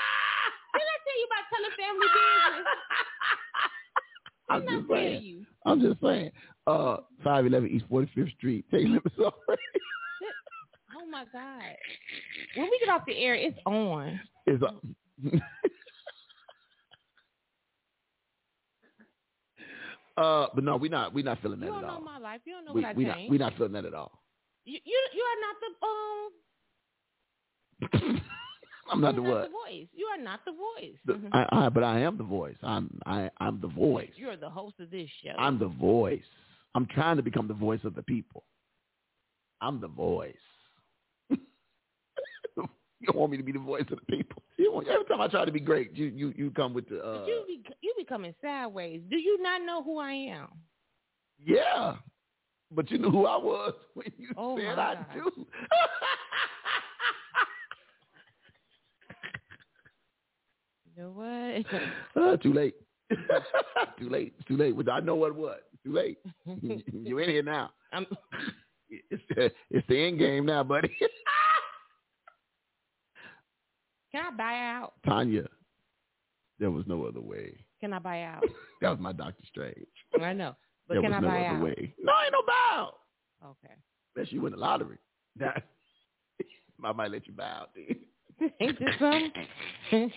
Didn't 0.72 0.88
I 0.88 0.98
tell 1.04 1.18
you 1.20 1.28
about 1.28 1.46
telling 1.52 1.76
family 1.76 2.08
business? 2.16 2.64
I'm 4.58 4.66
Didn't 4.66 4.80
just 4.82 4.90
saying. 4.92 5.22
you? 5.24 5.46
I'm 5.66 5.82
just 5.82 6.02
saying. 6.02 6.32
Uh, 6.66 6.98
five 7.24 7.46
eleven 7.46 7.70
East 7.70 7.86
Forty 7.90 8.10
Fifth 8.14 8.32
Street. 8.38 8.66
Take 8.72 8.84
limits 8.86 9.16
off. 9.24 9.34
Oh 11.00 11.06
my 11.10 11.26
God. 11.32 11.62
When 12.56 12.70
we 12.70 12.80
get 12.80 12.90
off 12.90 13.04
the 13.08 13.18
air, 13.18 13.36
it's 13.36 13.58
on. 13.66 14.20
is 14.46 14.62
uh, 14.62 14.72
uh, 20.22 20.48
but 20.54 20.64
no, 20.64 20.76
we 20.78 20.90
not 20.90 21.14
we 21.14 21.22
not 21.24 21.42
feeling 21.42 21.60
that 21.60 21.68
You 21.68 21.72
at 21.74 21.82
don't 21.82 21.88
know 21.88 21.94
all. 21.96 22.02
my 22.02 22.18
life. 22.18 22.42
You 22.46 22.54
don't 22.54 22.66
know 22.66 22.74
We 22.74 22.82
what 22.82 22.90
I 22.90 22.94
we 22.94 23.06
not 23.06 23.16
changed. 23.16 23.32
we 23.32 23.38
not 23.38 23.54
feeling 23.58 23.74
that 23.74 23.86
at 23.86 23.94
all. 23.94 24.20
You, 24.66 24.80
you 24.84 25.08
you 25.14 25.24
are 25.24 25.40
not 25.46 25.56
the 28.02 28.08
um. 28.08 28.22
I'm 28.92 29.02
not 29.02 29.16
the 29.16 29.22
what? 29.22 29.44
the 29.44 29.50
voice. 29.50 29.88
You 29.94 30.06
are 30.08 30.22
not 30.22 30.40
the 30.46 30.52
voice. 30.54 30.96
The- 31.06 31.14
Mhm. 31.14 31.30
I, 31.34 31.66
I, 31.66 31.70
but 31.70 31.84
I 31.84 32.00
am 32.00 32.18
the 32.18 32.24
voice. 32.24 32.56
I'm 32.64 33.00
I, 33.06 33.30
I'm 33.40 33.60
the 33.62 33.68
voice. 33.68 34.12
You're 34.16 34.38
the 34.38 34.50
host 34.50 34.80
of 34.80 34.90
this 34.92 35.10
show. 35.24 35.34
I'm 35.38 35.58
the 35.60 35.68
voice. 35.68 36.24
I'm 36.76 36.86
trying 36.88 37.18
to 37.18 37.24
become 37.24 37.48
the 37.48 37.54
voice 37.54 37.84
of 37.84 37.96
the 37.96 38.04
people. 38.04 38.44
I'm 39.62 39.80
the 39.82 39.88
voice. 39.88 40.36
you 41.30 41.38
don't 43.06 43.16
want 43.18 43.32
me 43.32 43.38
to 43.38 43.44
be 43.44 43.52
the 43.52 43.60
voice 43.60 43.86
of 43.92 44.00
the 44.00 44.16
people. 44.16 44.42
You 44.58 44.72
want, 44.74 44.88
every 44.88 45.06
time 45.06 45.22
I 45.22 45.28
try 45.28 45.46
to 45.46 45.52
be 45.52 45.60
great, 45.60 45.94
you 45.96 46.08
you 46.08 46.34
you 46.36 46.52
come 46.52 46.74
with 46.74 46.88
the 46.90 47.04
uh, 47.04 47.20
But 47.20 47.28
you 47.28 47.44
be 47.48 47.64
you 47.82 47.94
becoming 47.98 48.34
sideways. 48.42 49.02
Do 49.10 49.18
you 49.18 49.42
not 49.42 49.62
know 49.64 49.84
who 49.84 49.98
I 50.00 50.12
am? 50.14 50.50
yeah. 51.44 51.96
But 52.70 52.92
you 52.92 52.98
knew 52.98 53.10
who 53.10 53.26
I 53.26 53.38
was 53.38 53.74
when 53.94 54.12
you 54.18 54.30
Oh, 54.36 54.58
said 54.58 54.78
I 54.78 54.96
do. 55.14 55.32
You 60.86 60.87
know 60.98 61.12
what? 61.12 61.82
Uh, 62.22 62.36
too 62.44 62.54
late. 62.54 62.76
too 64.00 64.10
late. 64.10 64.34
It's 64.38 64.48
too 64.48 64.58
late. 64.58 64.76
I 64.92 65.00
know 65.00 65.16
what 65.16 65.36
what. 65.36 65.64
It's 65.74 65.84
too 65.84 65.94
late. 65.94 66.18
You're 66.94 67.22
in 67.22 67.30
here 67.30 67.44
now. 67.44 67.72
I'm, 67.94 68.06
It's 68.90 69.22
the, 69.30 69.52
it's 69.70 69.88
the 69.88 69.98
end 70.08 70.18
game 70.20 70.46
now, 70.46 70.64
buddy. 70.64 70.90
can 74.12 74.26
I 74.28 74.32
buy 74.36 74.60
out? 74.60 74.94
Tanya, 75.06 75.48
there 76.60 76.72
was 76.72 76.86
no 76.88 77.06
other 77.06 77.22
way. 77.22 77.56
Can 77.80 77.94
I 77.94 78.00
buy 78.00 78.24
out? 78.24 78.44
That 78.82 78.90
was 78.90 79.00
my 79.00 79.12
Doctor 79.14 79.44
Strange. 79.48 79.76
I 80.22 80.34
know, 80.34 80.56
but 80.88 80.96
there 80.96 81.02
can 81.04 81.12
was 81.12 81.18
I 81.18 81.22
no 81.22 81.28
buy 81.28 81.46
other 81.46 81.58
out? 81.58 81.64
way. 81.64 81.94
No, 82.02 82.14
ain't 82.24 82.32
no 82.34 82.42
bow. 82.48 82.94
Okay. 83.46 83.74
Unless 84.16 84.32
you 84.32 84.42
win 84.42 84.54
the 84.54 84.58
lottery. 84.58 84.98
That, 85.40 85.64
I 86.84 86.92
might 86.94 87.12
let 87.12 87.28
you 87.28 87.34
bow, 87.34 87.68
dude. 87.76 87.98
Ain't 88.60 88.80
this 88.80 88.90
something? 89.00 89.32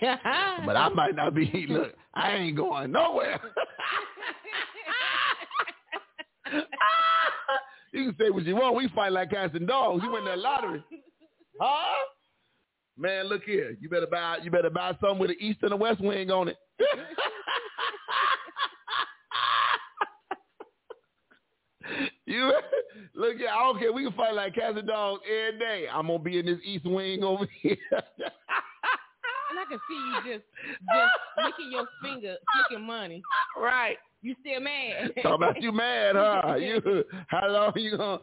But 0.67 0.77
I 0.77 0.89
might 0.95 1.15
not 1.15 1.35
be. 1.35 1.67
Look, 1.69 1.95
I 2.15 2.33
ain't 2.33 2.57
going 2.57 2.93
nowhere. 2.93 3.41
you 7.93 8.05
can 8.13 8.17
say 8.19 8.31
what 8.31 8.45
you 8.45 8.57
want. 8.57 8.77
We 8.77 8.89
fight 8.89 9.13
like 9.13 9.31
cats 9.31 9.55
and 9.55 9.67
dogs. 9.67 10.03
You 10.05 10.11
win 10.13 10.25
that 10.25 10.39
lottery, 10.39 10.83
huh? 11.61 11.97
Man, 12.99 13.27
look 13.27 13.45
here. 13.45 13.77
You 13.81 13.89
better 13.89 14.07
buy. 14.07 14.39
You 14.43 14.51
better 14.51 14.71
buy 14.71 14.97
something 15.01 15.19
with 15.19 15.31
an 15.31 15.37
east 15.41 15.61
and 15.63 15.73
a 15.73 15.77
west 15.77 16.01
wing 16.01 16.31
on 16.31 16.49
it. 16.49 16.57
You 22.31 22.53
look 23.15 23.37
here. 23.37 23.49
I 23.49 23.63
don't 23.65 23.79
care. 23.79 23.93
We 23.93 24.05
can 24.05 24.13
fight 24.13 24.35
like 24.35 24.55
cats 24.55 24.77
and 24.79 24.87
dogs 24.87 25.23
every 25.27 25.59
day. 25.59 25.87
I'm 25.93 26.07
gonna 26.07 26.19
be 26.19 26.39
in 26.39 26.47
this 26.47 26.59
east 26.65 26.85
wing 26.87 27.23
over 27.25 27.47
here. 27.61 27.77
And 27.93 29.59
I 29.59 29.65
can 29.69 29.81
see 29.89 29.95
you 29.95 30.15
just 30.35 30.45
just 30.95 31.13
licking 31.45 31.73
your 31.73 31.87
finger, 32.03 32.37
flicking 32.69 32.87
money. 32.87 33.23
right. 33.61 33.97
You 34.23 34.37
still 34.41 34.61
mad? 34.61 35.13
Talk 35.23 35.37
about 35.37 35.63
you 35.63 35.73
mad, 35.73 36.15
huh? 36.15 36.57
You 36.57 37.05
how 37.29 37.49
long 37.49 37.73
you 37.77 37.97
gonna 37.97 38.19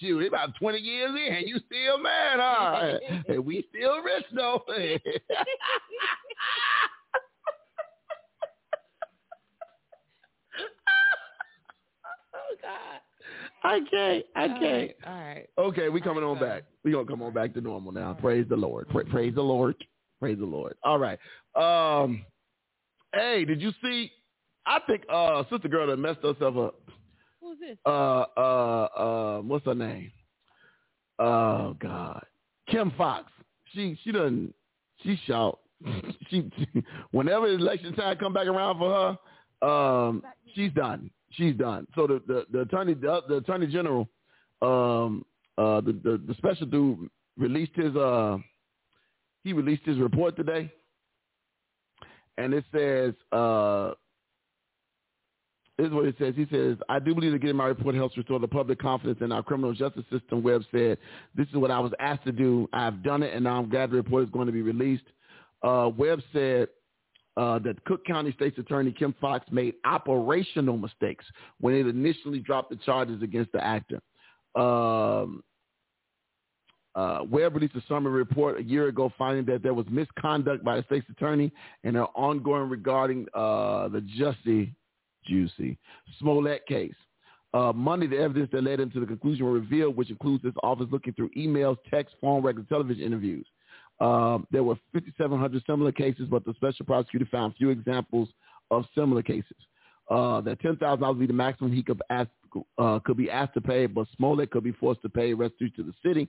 shoot? 0.00 0.20
It's 0.20 0.28
about 0.28 0.54
twenty 0.58 0.78
years 0.78 1.10
in, 1.10 1.46
you 1.46 1.60
still 1.66 1.98
mad, 1.98 2.38
huh? 2.40 2.98
And 3.28 3.44
we 3.44 3.66
still 3.68 4.02
rich 4.02 4.24
though. 4.34 4.62
oh 12.34 12.56
God. 12.62 13.00
I 13.64 13.80
can't. 13.90 14.24
I 14.36 14.42
All 14.42 14.48
can't. 14.48 14.62
right, 14.62 14.94
All 15.06 15.14
right. 15.14 15.46
Okay, 15.58 15.88
we 15.88 16.00
coming 16.00 16.22
All 16.24 16.30
on 16.36 16.40
right, 16.40 16.62
back. 16.62 16.64
We 16.84 16.92
gonna 16.92 17.06
come 17.06 17.22
on 17.22 17.32
back 17.34 17.54
to 17.54 17.60
normal 17.60 17.92
now. 17.92 18.08
All 18.08 18.12
right. 18.14 18.20
Praise 18.22 18.46
the 18.48 18.56
Lord. 18.56 18.88
Pra- 18.88 19.04
praise 19.04 19.34
the 19.34 19.42
Lord. 19.42 19.74
Praise 20.20 20.38
the 20.38 20.44
Lord. 20.46 20.74
All 20.82 20.98
right. 20.98 21.18
Um. 21.54 22.24
Hey, 23.14 23.44
did 23.44 23.60
you 23.60 23.72
see? 23.82 24.10
I 24.66 24.80
think 24.86 25.02
uh 25.10 25.44
sister 25.50 25.68
girl 25.68 25.86
that 25.86 25.96
messed 25.96 26.20
herself 26.22 26.56
up. 26.56 26.80
Who's 27.40 27.58
this? 27.58 27.78
Uh 27.86 28.24
uh 28.36 28.88
uh. 28.96 29.38
What's 29.40 29.64
her 29.66 29.74
name? 29.74 30.12
Oh 31.18 31.74
God, 31.80 32.24
Kim 32.68 32.92
Foxx. 32.96 33.30
She 33.72 33.98
she 34.04 34.12
doesn't. 34.12 34.54
She 35.02 35.18
shout. 35.26 35.60
she, 36.30 36.50
she 36.58 36.66
whenever 37.12 37.46
election 37.48 37.94
time 37.94 38.16
come 38.18 38.32
back 38.32 38.46
around 38.46 38.78
for 38.78 39.16
her, 39.62 39.68
um, 39.68 40.22
she's 40.54 40.72
done. 40.72 41.10
She's 41.30 41.54
done. 41.56 41.86
So 41.94 42.06
the 42.06 42.22
the, 42.26 42.46
the 42.50 42.60
attorney 42.60 42.94
the, 42.94 43.22
the 43.28 43.36
attorney 43.36 43.66
general, 43.66 44.08
um, 44.62 45.24
uh, 45.56 45.80
the, 45.80 45.92
the 46.04 46.22
the 46.26 46.34
special 46.34 46.66
dude 46.66 47.08
released 47.36 47.74
his 47.74 47.94
uh 47.96 48.38
he 49.44 49.52
released 49.52 49.84
his 49.84 49.98
report 49.98 50.36
today, 50.36 50.72
and 52.36 52.54
it 52.54 52.64
says 52.72 53.14
uh. 53.32 53.92
This 55.76 55.86
is 55.86 55.92
what 55.92 56.06
it 56.06 56.16
says. 56.18 56.34
He 56.34 56.44
says, 56.50 56.76
I 56.88 56.98
do 56.98 57.14
believe 57.14 57.30
that 57.30 57.38
getting 57.38 57.54
my 57.54 57.66
report 57.66 57.94
helps 57.94 58.16
restore 58.16 58.40
the 58.40 58.48
public 58.48 58.80
confidence 58.80 59.20
in 59.20 59.30
our 59.30 59.44
criminal 59.44 59.72
justice 59.72 60.02
system. 60.10 60.42
Webb 60.42 60.62
said, 60.72 60.98
this 61.36 61.46
is 61.50 61.54
what 61.54 61.70
I 61.70 61.78
was 61.78 61.92
asked 62.00 62.24
to 62.24 62.32
do. 62.32 62.68
I've 62.72 63.00
done 63.04 63.22
it, 63.22 63.32
and 63.32 63.44
now 63.44 63.60
I'm 63.60 63.70
glad 63.70 63.92
the 63.92 63.96
report 63.96 64.24
is 64.24 64.30
going 64.30 64.46
to 64.46 64.52
be 64.52 64.62
released. 64.62 65.04
Uh, 65.62 65.88
Webb 65.96 66.20
said 66.32 66.66
uh, 67.38 67.58
that 67.60 67.82
Cook 67.84 68.04
County 68.04 68.32
State's 68.32 68.58
Attorney 68.58 68.90
Kim 68.90 69.14
Foxx 69.20 69.46
made 69.52 69.74
operational 69.84 70.76
mistakes 70.76 71.24
when 71.60 71.74
it 71.74 71.86
initially 71.86 72.40
dropped 72.40 72.70
the 72.70 72.76
charges 72.76 73.22
against 73.22 73.52
the 73.52 73.64
actor. 73.64 74.00
Um, 74.56 75.44
uh, 76.96 77.20
Webb 77.30 77.54
released 77.54 77.76
a 77.76 77.82
summary 77.88 78.12
report 78.12 78.58
a 78.58 78.62
year 78.64 78.88
ago 78.88 79.12
finding 79.16 79.44
that 79.44 79.62
there 79.62 79.72
was 79.72 79.86
misconduct 79.88 80.64
by 80.64 80.76
the 80.76 80.82
state's 80.84 81.08
attorney 81.10 81.52
and 81.84 81.96
are 81.96 82.10
ongoing 82.16 82.68
regarding 82.68 83.24
uh, 83.34 83.86
the 83.88 84.04
Jussie 84.18 84.74
Juicy 85.24 85.78
Smollett 86.18 86.66
case. 86.66 86.94
Uh, 87.54 87.72
Monday, 87.72 88.08
the 88.08 88.18
evidence 88.18 88.50
that 88.52 88.64
led 88.64 88.80
him 88.80 88.90
to 88.90 89.00
the 89.00 89.06
conclusion 89.06 89.46
were 89.46 89.52
revealed, 89.52 89.96
which 89.96 90.10
includes 90.10 90.44
his 90.44 90.54
office 90.64 90.88
looking 90.90 91.12
through 91.14 91.30
emails, 91.36 91.76
text, 91.88 92.16
phone 92.20 92.42
records, 92.42 92.68
television 92.68 93.04
interviews. 93.04 93.46
Um, 94.00 94.46
there 94.50 94.62
were 94.62 94.76
5,700 94.92 95.62
similar 95.66 95.92
cases, 95.92 96.26
but 96.30 96.44
the 96.44 96.54
special 96.54 96.86
prosecutor 96.86 97.26
found 97.30 97.54
few 97.56 97.70
examples 97.70 98.28
of 98.70 98.84
similar 98.94 99.22
cases. 99.22 99.56
Uh, 100.10 100.40
that 100.40 100.60
$10,000 100.62 101.00
would 101.08 101.18
be 101.18 101.26
the 101.26 101.32
maximum 101.32 101.72
he 101.72 101.82
could 101.82 102.00
ask, 102.08 102.30
uh, 102.78 102.98
could 103.04 103.16
be 103.16 103.30
asked 103.30 103.54
to 103.54 103.60
pay, 103.60 103.86
but 103.86 104.06
Smollett 104.16 104.50
could 104.50 104.64
be 104.64 104.72
forced 104.72 105.02
to 105.02 105.08
pay 105.08 105.34
restitution 105.34 105.74
to 105.76 105.82
the 105.82 106.08
city. 106.08 106.28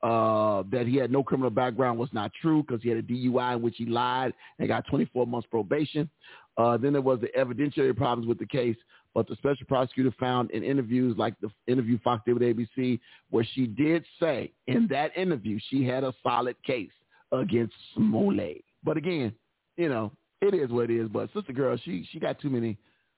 Uh, 0.00 0.62
that 0.70 0.86
he 0.86 0.94
had 0.94 1.10
no 1.10 1.24
criminal 1.24 1.50
background 1.50 1.98
was 1.98 2.08
not 2.12 2.30
true 2.40 2.62
because 2.62 2.80
he 2.80 2.88
had 2.88 2.98
a 2.98 3.02
DUI 3.02 3.56
in 3.56 3.62
which 3.62 3.74
he 3.76 3.84
lied 3.84 4.32
and 4.60 4.68
got 4.68 4.86
24 4.86 5.26
months 5.26 5.48
probation. 5.50 6.08
Uh, 6.56 6.76
then 6.76 6.92
there 6.92 7.02
was 7.02 7.20
the 7.20 7.28
evidentiary 7.36 7.96
problems 7.96 8.28
with 8.28 8.38
the 8.38 8.46
case, 8.46 8.76
but 9.14 9.26
the 9.28 9.36
special 9.36 9.66
prosecutor 9.66 10.12
found 10.20 10.50
in 10.52 10.62
interviews 10.62 11.16
like 11.16 11.34
the 11.40 11.48
interview 11.66 11.98
Foxx 12.04 12.22
did 12.26 12.34
with 12.34 12.42
ABC, 12.42 13.00
where 13.30 13.46
she 13.54 13.66
did 13.66 14.04
say 14.20 14.52
in 14.66 14.86
that 14.90 15.16
interview 15.16 15.58
she 15.68 15.84
had 15.84 16.04
a 16.04 16.14
solid 16.22 16.56
case 16.64 16.90
against 17.32 17.74
Smollett. 17.94 18.64
But 18.84 18.96
again, 18.96 19.32
you 19.76 19.88
know, 19.88 20.12
it 20.40 20.54
is 20.54 20.70
what 20.70 20.90
it 20.90 21.00
is. 21.00 21.08
But 21.08 21.32
sister 21.34 21.52
girl, 21.52 21.76
she 21.84 22.06
she 22.12 22.20
got 22.20 22.40
too 22.40 22.50
many. 22.50 22.76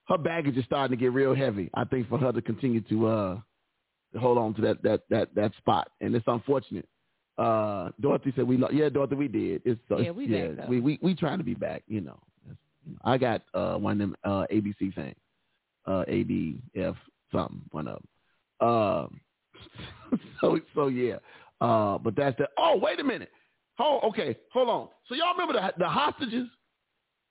Her 0.08 0.18
baggage 0.18 0.56
is 0.56 0.64
starting 0.64 0.96
to 0.96 1.00
get 1.00 1.12
real 1.12 1.34
heavy. 1.34 1.70
I 1.74 1.84
think 1.84 2.08
for 2.08 2.18
her 2.18 2.32
to 2.32 2.42
continue 2.42 2.80
to 2.82 3.06
uh 3.06 3.38
to 4.14 4.18
hold 4.18 4.38
on 4.38 4.54
to 4.54 4.62
that 4.62 4.82
that 4.82 5.02
that 5.10 5.34
that 5.34 5.52
spot, 5.58 5.90
and 6.00 6.14
it's 6.14 6.24
unfortunate. 6.26 6.88
Uh, 7.38 7.90
Dorothy 8.00 8.32
said 8.36 8.46
we 8.46 8.56
lo- 8.58 8.68
yeah, 8.72 8.88
Dorothy, 8.90 9.14
we 9.14 9.28
did. 9.28 9.62
It's 9.64 9.80
uh, 9.90 9.96
Yeah, 9.98 10.10
we 10.10 10.26
back, 10.26 10.56
though. 10.56 10.66
we 10.68 10.80
we 10.80 10.98
we 11.00 11.14
trying 11.14 11.38
to 11.38 11.44
be 11.44 11.54
back. 11.54 11.82
You 11.86 12.00
know, 12.02 12.18
you 12.46 12.92
know, 12.92 12.98
I 13.04 13.16
got 13.18 13.42
uh 13.54 13.76
one 13.76 13.92
of 13.92 13.98
them 13.98 14.16
uh 14.24 14.46
ABC 14.52 14.94
things, 14.94 15.16
uh 15.86 16.04
ADF 16.08 16.96
something 17.32 17.62
one 17.70 17.88
of 17.88 18.00
them. 18.60 18.68
Um, 18.68 19.20
so 20.40 20.58
so 20.74 20.88
yeah. 20.88 21.16
Uh, 21.60 21.98
but 21.98 22.16
that's 22.16 22.36
the. 22.38 22.46
Oh, 22.58 22.78
wait 22.80 23.00
a 23.00 23.04
minute. 23.04 23.30
Hold 23.78 24.04
okay, 24.04 24.36
hold 24.52 24.68
on. 24.68 24.88
So 25.08 25.14
y'all 25.14 25.32
remember 25.32 25.54
the 25.54 25.72
the 25.78 25.88
hostages 25.88 26.48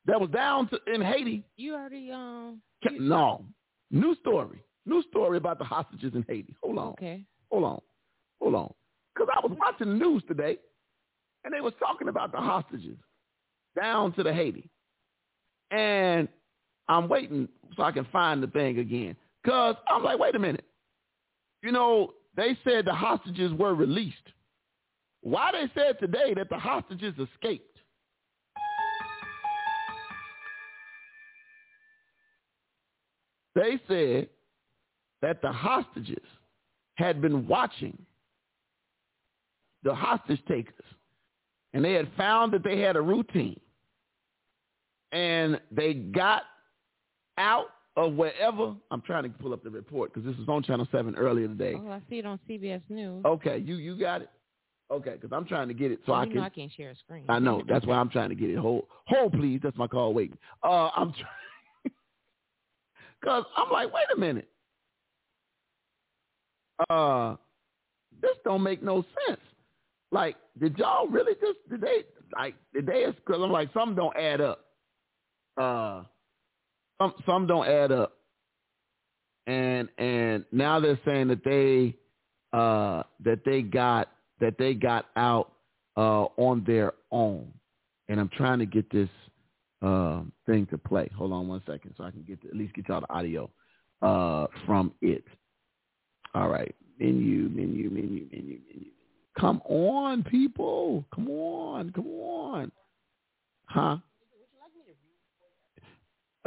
that 0.06 0.20
was 0.20 0.30
down 0.30 0.70
to, 0.70 0.80
in 0.94 1.02
Haiti? 1.02 1.44
You 1.58 1.76
already 1.76 2.12
um. 2.12 2.62
Ca- 2.84 2.98
No, 3.00 3.46
new 3.92 4.16
story. 4.16 4.64
New 4.86 5.04
story 5.10 5.38
about 5.38 5.60
the 5.60 5.66
hostages 5.66 6.14
in 6.16 6.26
Haiti. 6.28 6.56
Hold 6.64 6.78
on. 6.78 6.88
Okay. 6.90 7.26
Hold 7.52 7.64
on. 7.64 7.80
Hold 8.42 8.56
on. 8.56 8.74
Because 9.14 9.30
I 9.36 9.46
was 9.46 9.56
watching 9.60 9.90
the 9.90 9.94
news 10.06 10.24
today, 10.28 10.58
and 11.44 11.54
they 11.54 11.62
was 11.62 11.74
talking 11.80 12.08
about 12.08 12.32
the 12.32 12.38
hostages 12.38 12.98
down 13.80 14.14
to 14.14 14.24
the 14.24 14.34
Haiti. 14.34 14.70
And 15.72 16.28
I'm 16.90 17.08
waiting 17.08 17.48
so 17.78 17.84
I 17.84 17.92
can 17.92 18.06
find 18.12 18.44
the 18.44 18.48
thing 18.48 18.80
again. 18.80 19.16
Because 19.44 19.76
I'm 19.88 20.04
like, 20.04 20.20
wait 20.20 20.36
a 20.36 20.40
minute. 20.40 20.66
You 21.64 21.72
know, 21.72 22.14
they 22.36 22.58
said 22.64 22.86
the 22.86 22.94
hostages 22.94 23.54
were 23.54 23.74
released. 23.74 24.16
Why 25.22 25.52
they 25.52 25.72
said 25.80 26.00
today 26.00 26.34
that 26.34 26.50
the 26.50 26.58
hostages 26.58 27.14
escaped? 27.18 27.66
They 33.56 33.80
said 33.88 34.30
that 35.22 35.42
the 35.42 35.52
hostages 35.52 36.24
had 36.96 37.22
been 37.22 37.48
watching 37.48 37.98
the 39.84 39.94
hostage 39.94 40.42
takers 40.48 40.74
and 41.74 41.84
they 41.84 41.94
had 41.94 42.10
found 42.18 42.54
that 42.54 42.64
they 42.64 42.80
had 42.80 42.96
a 42.96 43.02
routine, 43.02 43.60
and 45.12 45.60
they 45.72 45.94
got 45.94 46.44
out 47.40 47.68
of 47.96 48.14
wherever. 48.14 48.76
I'm 48.92 49.02
trying 49.02 49.24
to 49.24 49.30
pull 49.30 49.54
up 49.54 49.64
the 49.64 49.70
report 49.72 50.14
because 50.14 50.30
this 50.30 50.38
was 50.38 50.48
on 50.48 50.62
Channel 50.62 50.88
Seven 50.92 51.16
earlier 51.16 51.48
today. 51.48 51.74
Oh, 51.76 51.90
I 51.90 52.02
see 52.10 52.20
it 52.20 52.26
on 52.26 52.40
CBS 52.48 52.82
News. 52.90 53.26
Okay, 53.26 53.58
you 53.58 53.76
you 53.76 53.98
got 53.98 54.22
it. 54.22 54.30
Okay, 54.92 55.12
because 55.20 55.32
I'm 55.32 55.46
trying 55.46 55.68
to 55.68 55.74
get 55.74 55.92
it 55.92 56.00
so 56.06 56.14
Oh, 56.14 56.16
I 56.16 56.26
can. 56.28 56.40
I 56.40 56.50
can't 56.50 56.72
share 56.76 56.92
a 56.92 56.96
screen. 56.96 57.26
I 57.30 57.40
know. 57.40 57.64
That's 57.68 57.86
why 57.86 57.96
I'm 57.98 58.10
trying 58.10 58.30
to 58.30 58.36
get 58.36 58.50
it. 58.50 58.58
Hold, 58.58 58.86
hold, 59.06 59.34
please. 59.34 59.60
That's 59.64 59.78
my 59.78 59.88
call. 59.88 60.14
Waiting. 60.14 60.38
Uh, 60.64 60.90
I'm 60.96 61.12
trying 61.14 61.26
because 63.22 63.44
I'm 63.56 63.72
like, 63.72 63.94
wait 63.94 64.06
a 64.16 64.20
minute. 64.20 64.48
Uh, 66.90 67.36
this 68.22 68.36
don't 68.44 68.64
make 68.64 68.82
no 68.82 69.04
sense. 69.28 69.40
Like, 70.12 70.38
did 70.60 70.78
y'all 70.78 71.08
really 71.08 71.34
just 71.36 71.60
did 71.70 71.82
they 71.82 72.04
like 72.36 72.56
did 72.74 72.86
they? 72.88 73.06
Because 73.06 73.42
I'm 73.44 73.52
like, 73.52 73.70
some 73.74 73.94
don't 73.96 74.16
add 74.18 74.42
up. 74.42 74.66
Uh, 75.56 76.04
some 77.00 77.14
some 77.26 77.48
don't 77.48 77.68
add 77.68 77.92
up. 77.92 78.14
And 79.48 79.90
and 79.98 80.46
now 80.52 80.80
they're 80.80 81.00
saying 81.06 81.30
that 81.30 81.44
they 81.44 81.96
uh 82.54 83.04
that 83.24 83.44
they 83.46 83.62
got 83.62 84.10
that 84.40 84.58
they 84.58 84.74
got 84.74 85.06
out 85.16 85.54
uh, 85.98 86.26
on 86.38 86.64
their 86.66 86.94
own. 87.12 87.52
And 88.08 88.20
I'm 88.20 88.30
trying 88.30 88.60
to 88.60 88.66
get 88.66 88.90
this 88.90 89.10
um, 89.82 90.32
thing 90.46 90.66
to 90.68 90.78
play. 90.78 91.10
Hold 91.16 91.34
on 91.34 91.48
one 91.48 91.62
second 91.68 91.94
so 91.98 92.04
I 92.04 92.12
can 92.12 92.24
get 92.24 92.42
to, 92.42 92.48
at 92.48 92.56
least 92.56 92.74
get 92.74 92.88
y'all 92.88 93.02
the 93.02 93.14
audio 93.14 93.50
uh, 94.02 94.48
from 94.66 94.94
it. 95.02 95.24
All 96.34 96.50
right. 96.50 96.74
Menu, 97.00 97.50
menu, 97.50 97.90
menu, 97.90 98.28
menu, 98.32 98.60
menu. 98.68 98.86
Come 99.38 99.62
on, 99.66 100.24
people. 100.24 101.06
Come 101.14 101.30
on. 101.30 101.92
Come 101.92 102.08
on. 102.08 102.72
Huh? 103.66 103.98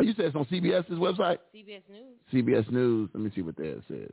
Oh, 0.02 0.04
you 0.04 0.14
said 0.14 0.24
it's 0.24 0.36
on 0.36 0.46
CBS's 0.46 0.98
website? 0.98 1.38
CBS 1.54 1.82
News. 1.88 2.18
CBS 2.32 2.70
News. 2.72 3.08
Let 3.14 3.22
me 3.22 3.30
see 3.36 3.42
what 3.42 3.56
that 3.56 3.82
says. 3.86 4.10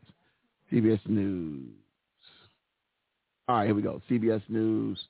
CBS 0.71 0.99
News. 1.07 1.71
All 3.47 3.55
right, 3.55 3.65
here 3.65 3.73
we 3.73 3.81
go. 3.81 3.99
CBS 4.07 4.43
News. 4.49 5.03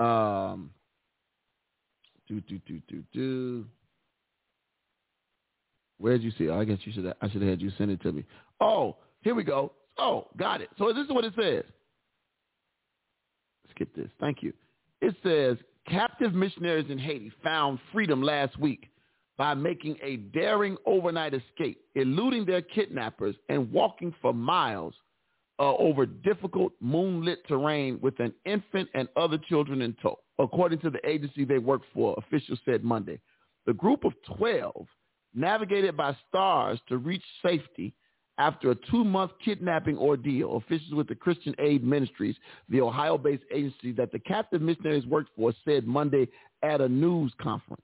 Um, 0.00 0.70
do 2.26 2.40
do 2.40 2.58
do 2.66 2.80
do 2.88 3.04
do. 3.12 3.66
Where 5.98 6.14
did 6.14 6.24
you 6.24 6.32
see? 6.32 6.44
it? 6.44 6.50
I 6.50 6.64
guess 6.64 6.78
you 6.84 6.92
should. 6.92 7.04
Have, 7.04 7.14
I 7.22 7.30
should 7.30 7.42
have 7.42 7.50
had 7.50 7.60
you 7.60 7.70
send 7.78 7.92
it 7.92 8.02
to 8.02 8.10
me. 8.10 8.24
Oh, 8.60 8.96
here 9.20 9.36
we 9.36 9.44
go. 9.44 9.70
Oh, 9.96 10.26
got 10.36 10.60
it. 10.60 10.70
So 10.76 10.92
this 10.92 11.04
is 11.04 11.10
what 11.12 11.24
it 11.24 11.34
says. 11.40 11.62
Skip 13.70 13.94
this. 13.94 14.08
Thank 14.18 14.42
you. 14.42 14.52
It 15.02 15.14
says 15.22 15.56
captive 15.88 16.34
missionaries 16.34 16.90
in 16.90 16.98
Haiti 16.98 17.30
found 17.44 17.78
freedom 17.92 18.20
last 18.22 18.58
week 18.58 18.88
by 19.40 19.54
making 19.54 19.96
a 20.02 20.16
daring 20.16 20.76
overnight 20.84 21.32
escape, 21.32 21.80
eluding 21.94 22.44
their 22.44 22.60
kidnappers 22.60 23.34
and 23.48 23.72
walking 23.72 24.14
for 24.20 24.34
miles 24.34 24.92
uh, 25.58 25.74
over 25.76 26.04
difficult 26.04 26.74
moonlit 26.78 27.38
terrain 27.48 27.98
with 28.02 28.20
an 28.20 28.34
infant 28.44 28.86
and 28.92 29.08
other 29.16 29.38
children 29.48 29.80
in 29.80 29.96
tow. 30.02 30.18
According 30.38 30.80
to 30.80 30.90
the 30.90 31.00
agency 31.08 31.46
they 31.46 31.56
work 31.56 31.80
for, 31.94 32.14
officials 32.18 32.58
said 32.66 32.84
Monday. 32.84 33.18
The 33.64 33.72
group 33.72 34.04
of 34.04 34.12
12 34.36 34.86
navigated 35.34 35.96
by 35.96 36.14
stars 36.28 36.78
to 36.90 36.98
reach 36.98 37.24
safety 37.42 37.94
after 38.36 38.72
a 38.72 38.76
two-month 38.90 39.30
kidnapping 39.42 39.96
ordeal. 39.96 40.58
Officials 40.58 40.92
with 40.92 41.08
the 41.08 41.14
Christian 41.14 41.54
Aid 41.58 41.82
Ministries, 41.82 42.36
the 42.68 42.82
Ohio-based 42.82 43.44
agency 43.50 43.92
that 43.92 44.12
the 44.12 44.18
captive 44.18 44.60
missionaries 44.60 45.06
worked 45.06 45.30
for, 45.34 45.54
said 45.64 45.86
Monday 45.86 46.28
at 46.62 46.82
a 46.82 46.88
news 46.90 47.32
conference. 47.40 47.80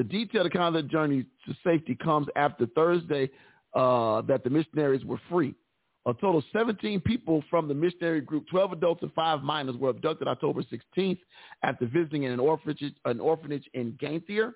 The 0.00 0.04
detailed 0.04 0.46
account 0.46 0.74
of 0.76 0.82
the 0.82 0.88
journey 0.88 1.26
to 1.44 1.54
safety 1.62 1.94
comes 1.94 2.26
after 2.34 2.64
Thursday 2.64 3.28
uh, 3.74 4.22
that 4.22 4.42
the 4.44 4.48
missionaries 4.48 5.04
were 5.04 5.20
free. 5.28 5.54
A 6.06 6.14
total 6.14 6.38
of 6.38 6.44
17 6.54 7.02
people 7.02 7.44
from 7.50 7.68
the 7.68 7.74
missionary 7.74 8.22
group, 8.22 8.46
12 8.50 8.72
adults 8.72 9.02
and 9.02 9.12
five 9.12 9.42
minors, 9.42 9.76
were 9.76 9.90
abducted 9.90 10.26
October 10.26 10.62
16th 10.62 11.18
after 11.62 11.84
visiting 11.84 12.24
an 12.24 12.40
orphanage, 12.40 12.82
an 13.04 13.20
orphanage 13.20 13.68
in 13.74 13.92
Ganthier 14.00 14.54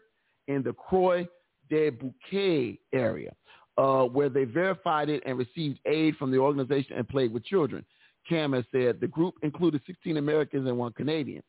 in 0.49 0.63
the 0.63 0.73
Croix 0.73 1.29
de 1.69 1.91
Bouquet 1.91 2.81
area, 2.95 3.35
uh, 3.77 4.05
where 4.05 4.31
they 4.31 4.45
verified 4.45 5.11
it 5.11 5.23
and 5.27 5.37
received 5.37 5.79
aid 5.85 6.17
from 6.17 6.31
the 6.31 6.39
organization 6.39 6.97
and 6.97 7.07
played 7.07 7.35
with 7.35 7.45
children. 7.45 7.85
Cam 8.27 8.55
has 8.55 8.65
said 8.73 8.99
the 8.99 9.09
group 9.09 9.35
included 9.43 9.83
16 9.87 10.17
Americans 10.17 10.67
and 10.67 10.79
one 10.79 10.95
Canadian. 10.95 11.43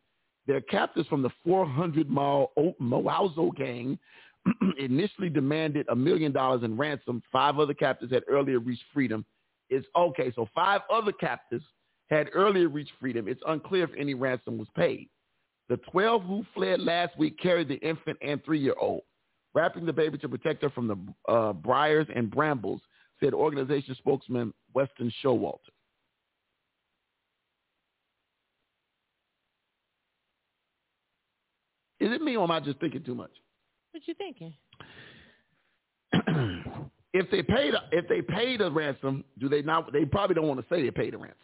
Their 0.47 0.61
captors 0.61 1.07
from 1.07 1.21
the 1.21 1.31
400-mile 1.45 2.51
Mawozo 2.79 3.55
gang 3.55 3.97
initially 4.79 5.29
demanded 5.29 5.87
a 5.89 5.95
million 5.95 6.31
dollars 6.31 6.63
in 6.63 6.77
ransom. 6.77 7.21
Five 7.31 7.57
other 7.59 7.73
captors 7.73 8.11
had 8.11 8.23
earlier 8.27 8.59
reached 8.59 8.83
freedom. 8.93 9.25
It's 9.69 9.87
okay. 9.95 10.31
So 10.35 10.47
five 10.53 10.81
other 10.91 11.11
captives 11.11 11.65
had 12.09 12.29
earlier 12.33 12.69
reached 12.69 12.91
freedom. 12.99 13.27
It's 13.27 13.41
unclear 13.47 13.85
if 13.85 13.89
any 13.97 14.13
ransom 14.13 14.57
was 14.57 14.67
paid. 14.75 15.09
The 15.67 15.77
12 15.91 16.23
who 16.23 16.45
fled 16.53 16.79
last 16.79 17.17
week 17.17 17.39
carried 17.39 17.67
the 17.67 17.77
infant 17.77 18.17
and 18.21 18.43
three-year-old, 18.45 19.01
wrapping 19.55 19.87
the 19.87 19.93
baby 19.93 20.19
to 20.19 20.29
protect 20.29 20.61
her 20.61 20.69
from 20.69 20.87
the 20.87 21.31
uh, 21.31 21.53
briars 21.53 22.05
and 22.15 22.29
brambles, 22.29 22.81
said 23.19 23.33
organization 23.33 23.95
spokesman 23.95 24.53
Weston 24.75 25.11
Showalter. 25.23 25.57
Is 31.99 32.04
it 32.15 32.21
me 32.21 32.35
or 32.35 32.43
am 32.43 32.51
I 32.51 32.59
just 32.59 32.79
thinking 32.79 33.03
too 33.03 33.15
much? 33.15 33.31
What 33.91 34.07
you 34.07 34.13
thinking? 34.15 34.53
if 37.13 37.29
they 37.31 37.43
paid 37.43 37.73
if 37.91 38.07
they 38.07 38.21
paid 38.21 38.61
a 38.61 38.69
ransom, 38.69 39.23
do 39.39 39.47
they 39.49 39.61
not? 39.61 39.91
They 39.93 40.05
probably 40.05 40.35
don't 40.35 40.47
want 40.47 40.59
to 40.59 40.65
say 40.73 40.81
they 40.81 40.91
paid 40.91 41.13
a 41.13 41.17
ransom 41.17 41.37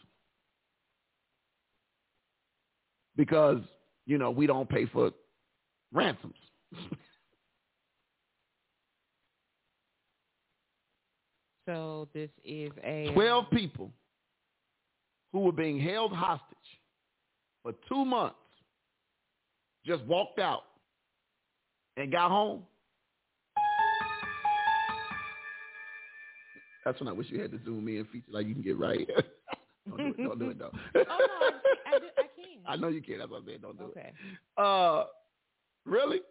because 3.16 3.62
you 4.06 4.18
know 4.18 4.32
we 4.32 4.48
don't 4.48 4.70
pay 4.70 4.86
for 4.88 5.12
ransoms. 5.94 6.36
So 11.68 12.08
this 12.14 12.30
is 12.44 12.72
a 12.84 13.12
Twelve 13.14 13.46
people 13.52 13.92
who 15.32 15.42
were 15.42 15.52
being 15.52 15.80
held 15.80 16.12
hostage 16.12 16.58
for 17.62 17.74
two 17.88 18.04
months 18.04 18.36
just 19.86 20.04
walked 20.06 20.40
out 20.40 20.64
and 21.98 22.12
got 22.12 22.30
home. 22.30 22.64
That's 26.86 27.00
when 27.00 27.08
I 27.08 27.12
wish 27.12 27.28
you 27.30 27.40
had 27.42 27.52
the 27.52 27.60
zoom 27.64 27.88
in 27.88 28.06
feature 28.12 28.26
like 28.32 28.48
you 28.48 28.54
can 28.54 28.64
get 28.64 28.78
right. 28.80 29.08
don't 29.90 29.98
do 29.98 30.06
it. 30.08 30.18
Don't 30.18 30.40
do 30.40 30.50
it 30.50 30.60
though. 30.60 30.72
Oh 30.96 31.04
no, 31.04 31.06
I, 31.06 31.96
I, 31.96 32.00
do- 32.00 32.06
I 32.18 32.22
can. 32.22 32.60
I 32.68 32.76
know 32.76 32.88
you 32.88 33.02
can. 33.02 33.20
That's 33.20 33.30
what 33.30 33.42
I'm 33.42 33.46
saying. 33.46 33.60
Don't 33.62 33.78
do 33.78 33.86
it. 33.96 34.00
Okay. 34.00 34.12
Uh, 34.58 35.04
really? 35.86 36.22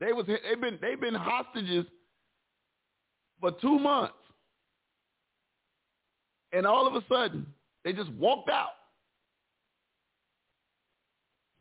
They 0.00 0.12
was 0.12 0.26
they've 0.26 0.60
been 0.60 0.78
they've 0.80 1.00
been 1.00 1.14
hostages 1.14 1.84
for 3.40 3.52
two 3.60 3.78
months, 3.78 4.14
and 6.52 6.66
all 6.66 6.86
of 6.86 6.94
a 6.94 7.04
sudden 7.08 7.46
they 7.84 7.92
just 7.92 8.10
walked 8.12 8.50
out 8.50 8.70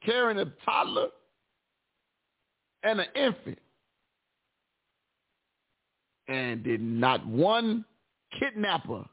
carrying 0.06 0.40
a 0.40 0.46
toddler 0.66 1.08
and 2.84 3.00
an 3.00 3.08
infant, 3.16 3.60
and 6.28 6.64
did 6.64 6.82
not 6.82 7.26
one 7.26 7.86
kidnapper. 8.40 9.04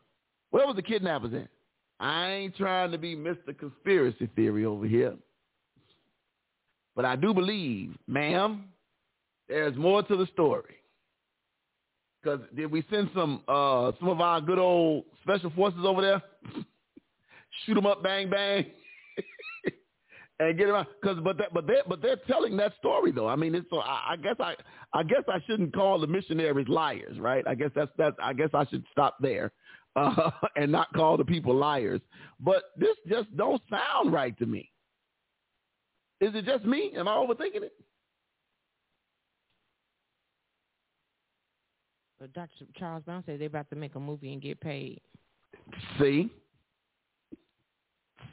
Where 0.51 0.67
was 0.67 0.77
the 0.77 0.83
kidnappers 0.83 1.35
at? 1.35 1.49
I 2.01 2.31
ain't 2.31 2.57
trying 2.57 2.93
to 2.93 2.99
be 2.99 3.17
Mr. 3.17 3.57
Conspiracy 3.59 4.29
Theory 4.37 4.65
over 4.65 4.87
here. 4.87 5.15
But 6.95 7.05
I 7.05 7.17
do 7.17 7.35
believe, 7.35 7.97
ma'am, 8.07 8.65
there's 9.49 9.77
more 9.77 10.03
to 10.03 10.17
the 10.17 10.27
story. 10.33 10.77
Because 12.23 12.41
did 12.57 12.71
we 12.71 12.85
send 12.91 13.11
some 13.15 13.43
uh, 13.47 13.93
some 14.01 14.09
of 14.09 14.21
our 14.21 14.41
good 14.41 14.59
old 14.59 15.05
special 15.23 15.51
forces 15.51 15.81
over 15.85 16.03
there? 16.03 16.23
Shoot 17.65 17.75
them 17.75 17.87
up, 17.87 18.03
bang, 18.03 18.29
bang, 18.29 18.67
and 20.41 20.57
get 20.57 20.69
around. 20.69 20.87
Because 21.01 21.19
but 21.23 21.39
that, 21.39 21.53
but 21.53 21.67
they 21.67 21.77
but 21.89 22.03
they're 22.03 22.21
telling 22.29 22.57
that 22.59 22.75
story 22.79 23.13
though. 23.13 23.29
I 23.29 23.37
mean, 23.37 23.55
it's 23.55 23.69
so 23.71 23.79
I, 23.79 24.13
I 24.13 24.17
guess 24.17 24.37
I 24.41 24.55
I 24.93 25.03
guess 25.03 25.23
I 25.29 25.39
shouldn't 25.47 25.75
call 25.75 25.99
the 26.01 26.07
missionaries 26.07 26.69
liars, 26.69 27.19
right? 27.19 27.45
I 27.47 27.55
guess 27.55 27.71
that's 27.75 27.91
that's 27.97 28.17
I 28.23 28.33
guess 28.33 28.51
I 28.55 28.67
should 28.67 28.85
stop 28.93 29.17
there 29.21 29.53
uh, 29.97 30.31
and 30.57 30.71
not 30.71 30.93
call 30.95 31.17
the 31.17 31.25
people 31.25 31.55
liars. 31.55 32.01
But 32.41 32.65
this 32.77 32.97
just 33.09 33.35
don't 33.37 33.63
sound 33.71 34.13
right 34.13 34.37
to 34.39 34.47
me. 34.47 34.71
Is 36.21 36.35
it 36.35 36.45
just 36.45 36.65
me? 36.65 36.93
Am 36.97 37.07
I 37.07 37.13
overthinking 37.13 37.63
it? 37.63 37.73
But 42.19 42.33
Dr. 42.33 42.67
Charles 42.77 43.05
Brown 43.05 43.23
said 43.27 43.39
they're 43.41 43.47
about 43.47 43.71
to 43.71 43.77
make 43.77 43.95
a 43.95 44.01
movie 44.01 44.33
and 44.33 44.43
get 44.43 44.61
paid. 44.61 45.01
See? 46.01 46.29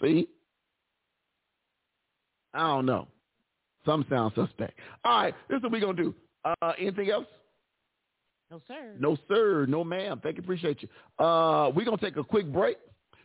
See? 0.01 0.27
I 2.55 2.67
don't 2.67 2.85
know. 2.85 3.07
Some 3.85 4.05
sound 4.09 4.33
suspect. 4.35 4.79
All 5.03 5.23
right, 5.23 5.33
this 5.49 5.57
is 5.57 5.63
what 5.63 5.71
we're 5.71 5.81
gonna 5.81 5.93
do. 5.93 6.15
Uh, 6.43 6.73
anything 6.79 7.09
else? 7.09 7.27
No, 8.51 8.61
sir. 8.67 8.93
No, 8.99 9.17
sir. 9.27 9.65
No, 9.67 9.83
ma'am. 9.83 10.19
Thank 10.21 10.37
you. 10.37 10.43
Appreciate 10.43 10.81
you. 10.81 10.89
Uh, 11.23 11.71
we're 11.75 11.85
going 11.85 11.97
to 11.97 12.05
take 12.05 12.15
a 12.17 12.23
quick 12.23 12.51
break. 12.51 12.77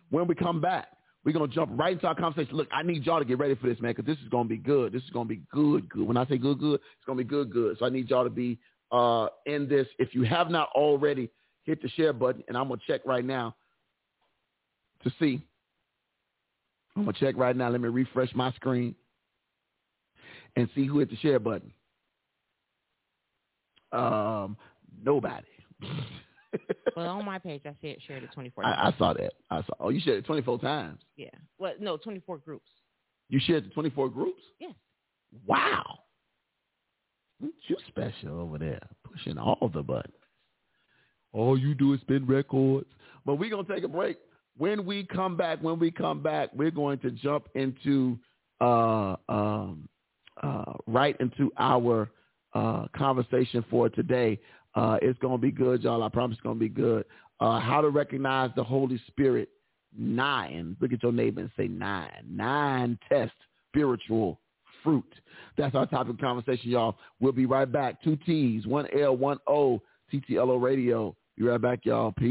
When 0.09 0.27
we 0.27 0.35
come 0.35 0.61
back, 0.61 0.89
we're 1.25 1.33
going 1.33 1.49
to 1.49 1.55
jump 1.55 1.71
right 1.75 1.93
into 1.93 2.07
our 2.07 2.15
conversation. 2.15 2.57
Look, 2.57 2.69
I 2.73 2.83
need 2.83 3.05
y'all 3.05 3.19
to 3.19 3.25
get 3.25 3.39
ready 3.39 3.55
for 3.55 3.69
this, 3.69 3.79
man, 3.81 3.93
because 3.93 4.07
this 4.07 4.19
is 4.23 4.29
going 4.29 4.47
to 4.47 4.49
be 4.49 4.57
good. 4.57 4.93
This 4.93 5.03
is 5.03 5.11
going 5.11 5.29
to 5.29 5.35
be 5.35 5.43
good, 5.53 5.89
good. 5.91 6.07
When 6.07 6.17
I 6.17 6.27
say 6.27 6.39
good, 6.39 6.59
good, 6.59 6.77
it's 6.77 7.05
going 7.07 7.19
to 7.19 7.25
be 7.25 7.29
good, 7.29 7.53
good. 7.53 7.79
So 7.79 7.85
I 7.85 7.91
need 7.91 8.09
y'all 8.09 8.25
to 8.25 8.31
be 8.31 8.59
uh, 8.91 9.27
in 9.47 9.69
this. 9.69 9.87
If 9.99 10.15
you 10.15 10.23
have 10.23 10.51
not 10.51 10.71
already, 10.75 11.31
hit 11.65 11.83
the 11.83 11.89
share 11.91 12.15
button, 12.15 12.43
and 12.49 12.57
I'm 12.57 12.69
going 12.69 12.81
to 12.81 12.87
check 12.87 13.03
right 13.05 13.25
now 13.25 13.55
to 15.05 15.13
see. 15.21 15.43
I'm 16.97 17.05
going 17.05 17.15
to 17.15 17.21
check 17.21 17.37
right 17.37 17.55
now. 17.55 17.69
Let 17.69 17.83
me 17.83 17.89
refresh 17.89 18.35
my 18.35 18.53
screen 18.53 18.95
and 20.57 20.69
see 20.75 20.87
who 20.87 20.99
hit 20.99 21.11
the 21.11 21.17
share 21.17 21.39
button. 21.39 21.73
Um, 23.93 24.57
nobody. 25.03 25.47
Well, 26.97 27.09
on 27.09 27.25
my 27.25 27.39
page, 27.39 27.63
I 27.65 27.75
said 27.81 27.97
shared 28.07 28.25
it 28.25 28.31
24 28.33 28.67
I, 28.67 28.75
times. 28.75 28.95
I 28.95 28.99
saw 28.99 29.13
that. 29.15 29.33
I 29.51 29.63
saw. 29.63 29.73
Oh, 29.79 29.89
you 29.91 30.01
shared 30.01 30.19
it 30.19 30.27
24 30.27 30.59
times. 30.59 30.99
Yeah. 31.17 31.29
Well, 31.59 31.75
no, 31.79 31.97
24 31.97 32.39
groups. 32.39 32.69
You 33.29 33.41
shared 33.41 33.65
the 33.65 33.71
24 33.71 34.11
groups. 34.11 34.43
Yes. 34.59 34.75
Wow. 35.47 36.01
Aren't 37.41 37.55
you 37.69 37.77
special 37.89 38.41
over 38.41 38.59
there, 38.59 38.81
pushing 39.05 39.39
all 39.39 39.71
the 39.73 39.83
buttons. 39.83 40.15
All 41.33 41.57
you 41.57 41.75
do 41.75 41.95
is 41.95 42.01
spin 42.01 42.27
records. 42.27 42.89
But 43.25 43.37
we're 43.37 43.51
gonna 43.51 43.69
take 43.73 43.85
a 43.85 43.89
break. 43.89 44.19
When 44.57 44.85
we 44.85 45.05
come 45.05 45.37
back, 45.37 45.63
when 45.63 45.79
we 45.79 45.91
come 45.91 46.23
back, 46.23 46.51
we're 46.53 46.73
going 46.73 46.99
to 46.99 47.11
jump 47.11 47.49
into 47.55 48.19
uh, 48.61 49.17
um, 49.29 49.89
uh, 50.43 50.73
right 50.87 51.17
into 51.21 51.53
our 51.59 52.11
uh, 52.55 52.87
conversation 52.97 53.65
for 53.71 53.89
today. 53.89 54.39
Uh, 54.75 54.99
it's 55.03 55.19
going 55.19 55.37
to 55.37 55.43
be 55.43 55.51
good, 55.51 55.83
y'all. 55.83 56.03
I 56.03 56.09
promise 56.09 56.37
it's 56.37 56.43
going 56.43 56.57
to 56.57 56.61
be 56.61 56.69
good. 56.69 57.05
Uh, 57.41 57.59
how 57.59 57.81
to 57.81 57.89
recognize 57.89 58.51
the 58.57 58.65
Holy 58.65 59.01
Spirit. 59.09 59.49
Nine. 59.97 60.77
Look 60.81 60.93
at 60.93 61.03
your 61.03 61.11
neighbor 61.11 61.41
and 61.41 61.51
say 61.57 61.67
nine. 61.67 62.25
Nine 62.29 62.97
test 63.09 63.33
spiritual 63.69 64.39
fruit. 64.85 65.13
That's 65.57 65.75
our 65.75 65.87
topic 65.87 66.15
of 66.15 66.21
conversation, 66.21 66.71
y'all. 66.71 66.97
We'll 67.21 67.33
be 67.33 67.47
right 67.47 67.71
back. 67.71 68.03
Two 68.03 68.17
T's, 68.25 68.67
one 68.67 68.87
L, 68.97 69.17
one 69.17 69.39
O, 69.49 69.83
TTLO 70.13 70.63
Radio. 70.63 71.17
Be 71.37 71.45
right 71.45 71.61
back, 71.61 71.81
y'all. 71.85 72.13
Peace. 72.13 72.31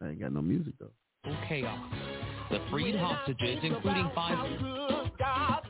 I 0.00 0.10
ain't 0.10 0.20
got 0.20 0.32
no 0.32 0.42
music, 0.42 0.74
though. 0.78 1.34
chaos. 1.48 1.95
The 2.50 2.60
freed 2.70 2.96
hostages, 2.96 3.58
including 3.62 4.10
five 4.14 4.38
I. 4.38 5.66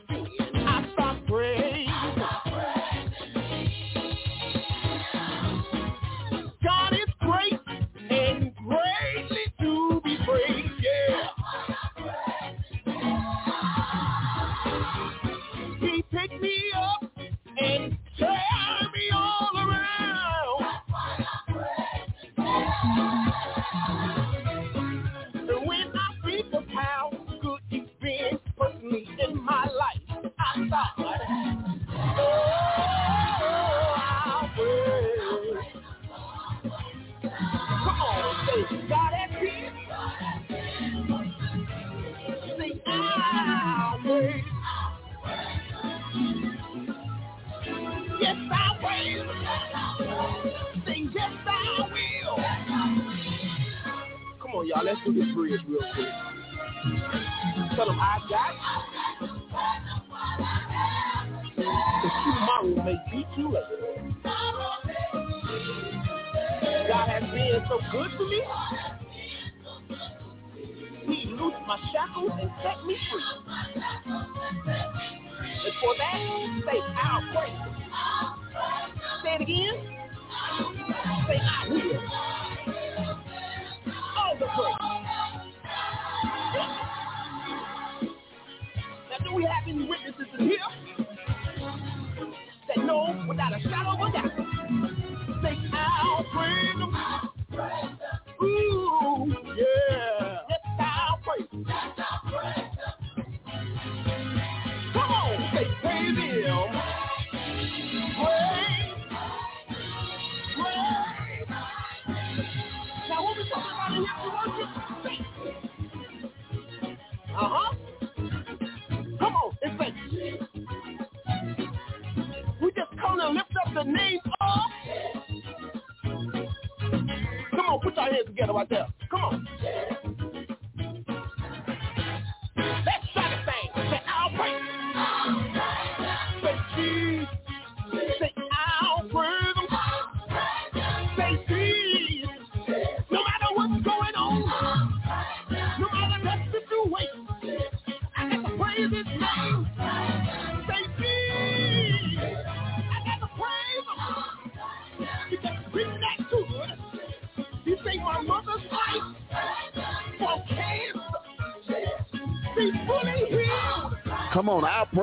God 6.63 6.93
is 6.93 7.13
great 7.21 7.59
and 8.09 8.55
greatly 8.55 9.45
to 9.61 10.01
be 10.03 10.17
praised. 10.25 10.83
Yeah. 10.83 11.29
He 15.79 16.03
picked 16.11 16.41
me 16.41 16.63
up 16.75 17.06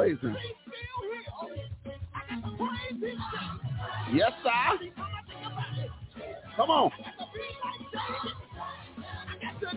David. 0.05 0.37
I 2.15 2.21
got 2.29 2.43
to 2.43 2.51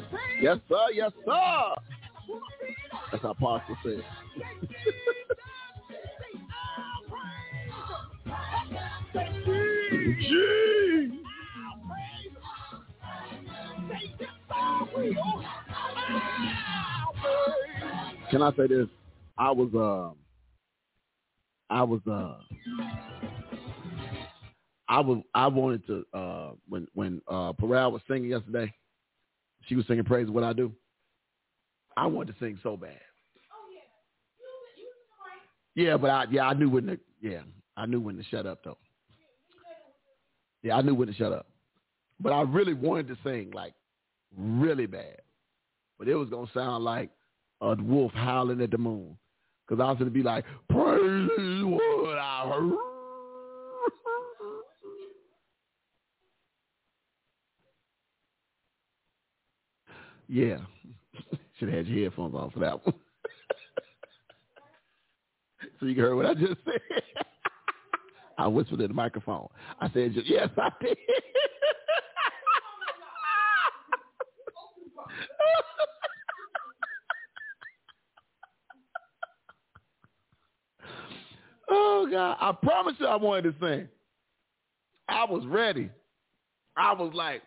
praise 0.10 0.42
Yes, 0.42 0.58
sir. 0.68 0.86
Yes, 0.94 1.14
sir. 1.26 1.76
That's 3.12 3.24
how 3.24 3.32
Apostle 3.32 3.78
said. 3.84 4.04
Can 18.30 18.42
I 18.42 18.52
say 18.58 18.68
this? 18.68 18.88
I 19.38 19.52
was 19.52 19.70
uh 19.74 20.14
I 21.70 21.84
was 21.84 22.02
uh 22.10 22.38
I 24.90 25.00
was 25.02 25.22
I 25.34 25.48
wanted 25.48 25.86
to 25.88 26.06
uh 26.14 26.52
when 26.68 26.88
when 26.94 27.22
uh 27.28 27.54
Peral 27.54 27.92
was 27.92 28.02
singing 28.08 28.30
yesterday, 28.30 28.74
She 29.68 29.76
was 29.76 29.86
singing 29.88 30.06
praise 30.06 30.30
what 30.30 30.44
I 30.44 30.54
do. 30.54 30.72
I 31.98 32.06
wanted 32.08 32.34
to 32.34 32.40
sing 32.40 32.60
so 32.64 32.78
bad. 32.78 32.92
Oh 33.52 33.70
yeah, 35.76 35.98
but 35.98 36.10
I 36.10 36.26
yeah 36.32 36.48
I 36.48 36.54
knew 36.54 36.70
when 36.70 36.88
to 36.88 37.00
yeah 37.22 37.42
I 37.76 37.86
knew 37.86 38.00
when 38.00 38.18
to 38.18 38.24
shut 38.24 38.46
up 38.46 38.64
though. 38.64 38.78
Yeah, 40.64 40.76
I 40.78 40.82
knew 40.82 40.96
when 40.96 41.08
to 41.08 41.14
shut 41.14 41.32
up. 41.32 41.48
But 42.20 42.34
I 42.34 42.42
really 42.42 42.74
wanted 42.74 43.08
to 43.10 43.18
sing 43.24 43.52
like 43.52 43.74
really 44.36 44.88
bad. 44.88 45.22
But 46.00 46.08
it 46.08 46.16
was 46.16 46.30
gonna 46.30 46.50
sound 46.54 46.84
like 46.84 47.10
a 47.62 47.76
wolf 47.76 48.12
howling 48.14 48.62
at 48.62 48.72
the 48.72 48.78
moon. 48.78 49.18
Cause 49.68 49.80
I 49.82 49.90
was 49.90 49.98
gonna 50.00 50.12
be 50.12 50.24
like, 50.24 50.46
praise 50.70 51.30
what 51.66 52.18
I 52.18 52.50
heard. 52.50 52.78
Yeah. 60.30 60.58
Should 61.60 61.70
have 61.70 61.78
had 61.78 61.88
your 61.88 62.10
headphones 62.10 62.36
on 62.36 62.52
for 62.52 62.60
that 62.60 62.86
one. 62.86 62.96
so 65.80 65.86
you 65.86 66.00
heard 66.00 66.16
what 66.16 66.26
I 66.26 66.34
just 66.34 66.56
said. 66.66 66.82
I 68.38 68.48
whispered 68.48 68.82
in 68.82 68.90
the 68.90 68.94
microphone. 68.94 69.48
I 69.80 69.90
said, 69.90 70.14
yes, 70.26 70.50
I 70.58 70.70
did. 70.80 70.98
God! 82.18 82.38
I 82.40 82.52
promise 82.52 82.96
you, 83.00 83.06
I 83.06 83.16
wanted 83.16 83.44
to 83.44 83.54
sing. 83.62 83.88
I 85.08 85.26
was 85.26 85.46
ready. 85.46 85.92
I 86.76 86.94
was 86.94 87.12
like, 87.14 87.44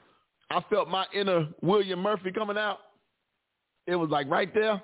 I 0.48 0.62
felt 0.70 0.88
my 0.88 1.06
inner 1.12 1.48
William 1.60 1.98
Murphy 1.98 2.30
coming 2.30 2.56
out. 2.56 2.78
It 3.88 3.96
was 3.96 4.10
like 4.10 4.30
right 4.30 4.52
there. 4.54 4.80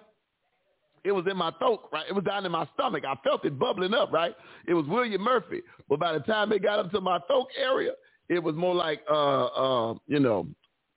It 1.05 1.13
was 1.13 1.25
in 1.31 1.37
my 1.37 1.53
throat, 1.61 1.83
right? 1.93 2.05
It 2.09 2.15
was 2.15 2.25
down 2.25 2.45
in 2.45 2.51
my 2.51 2.67
stomach. 2.75 3.05
I 3.07 3.15
felt 3.23 3.45
it 3.45 3.61
bubbling 3.61 3.95
up, 3.95 4.11
right? 4.11 4.35
It 4.67 4.75
was 4.75 4.87
William 4.89 5.23
Murphy. 5.23 5.63
But 5.89 6.01
by 6.01 6.13
the 6.15 6.19
time 6.21 6.51
it 6.51 6.65
got 6.65 6.81
up 6.81 6.91
to 6.91 7.01
my 7.01 7.21
throat 7.29 7.47
area, 7.57 7.93
it 8.29 8.43
was 8.43 8.57
more 8.57 8.75
like, 8.75 9.03
uh, 9.09 9.45
uh, 9.45 9.95
you 10.09 10.19
know, 10.19 10.49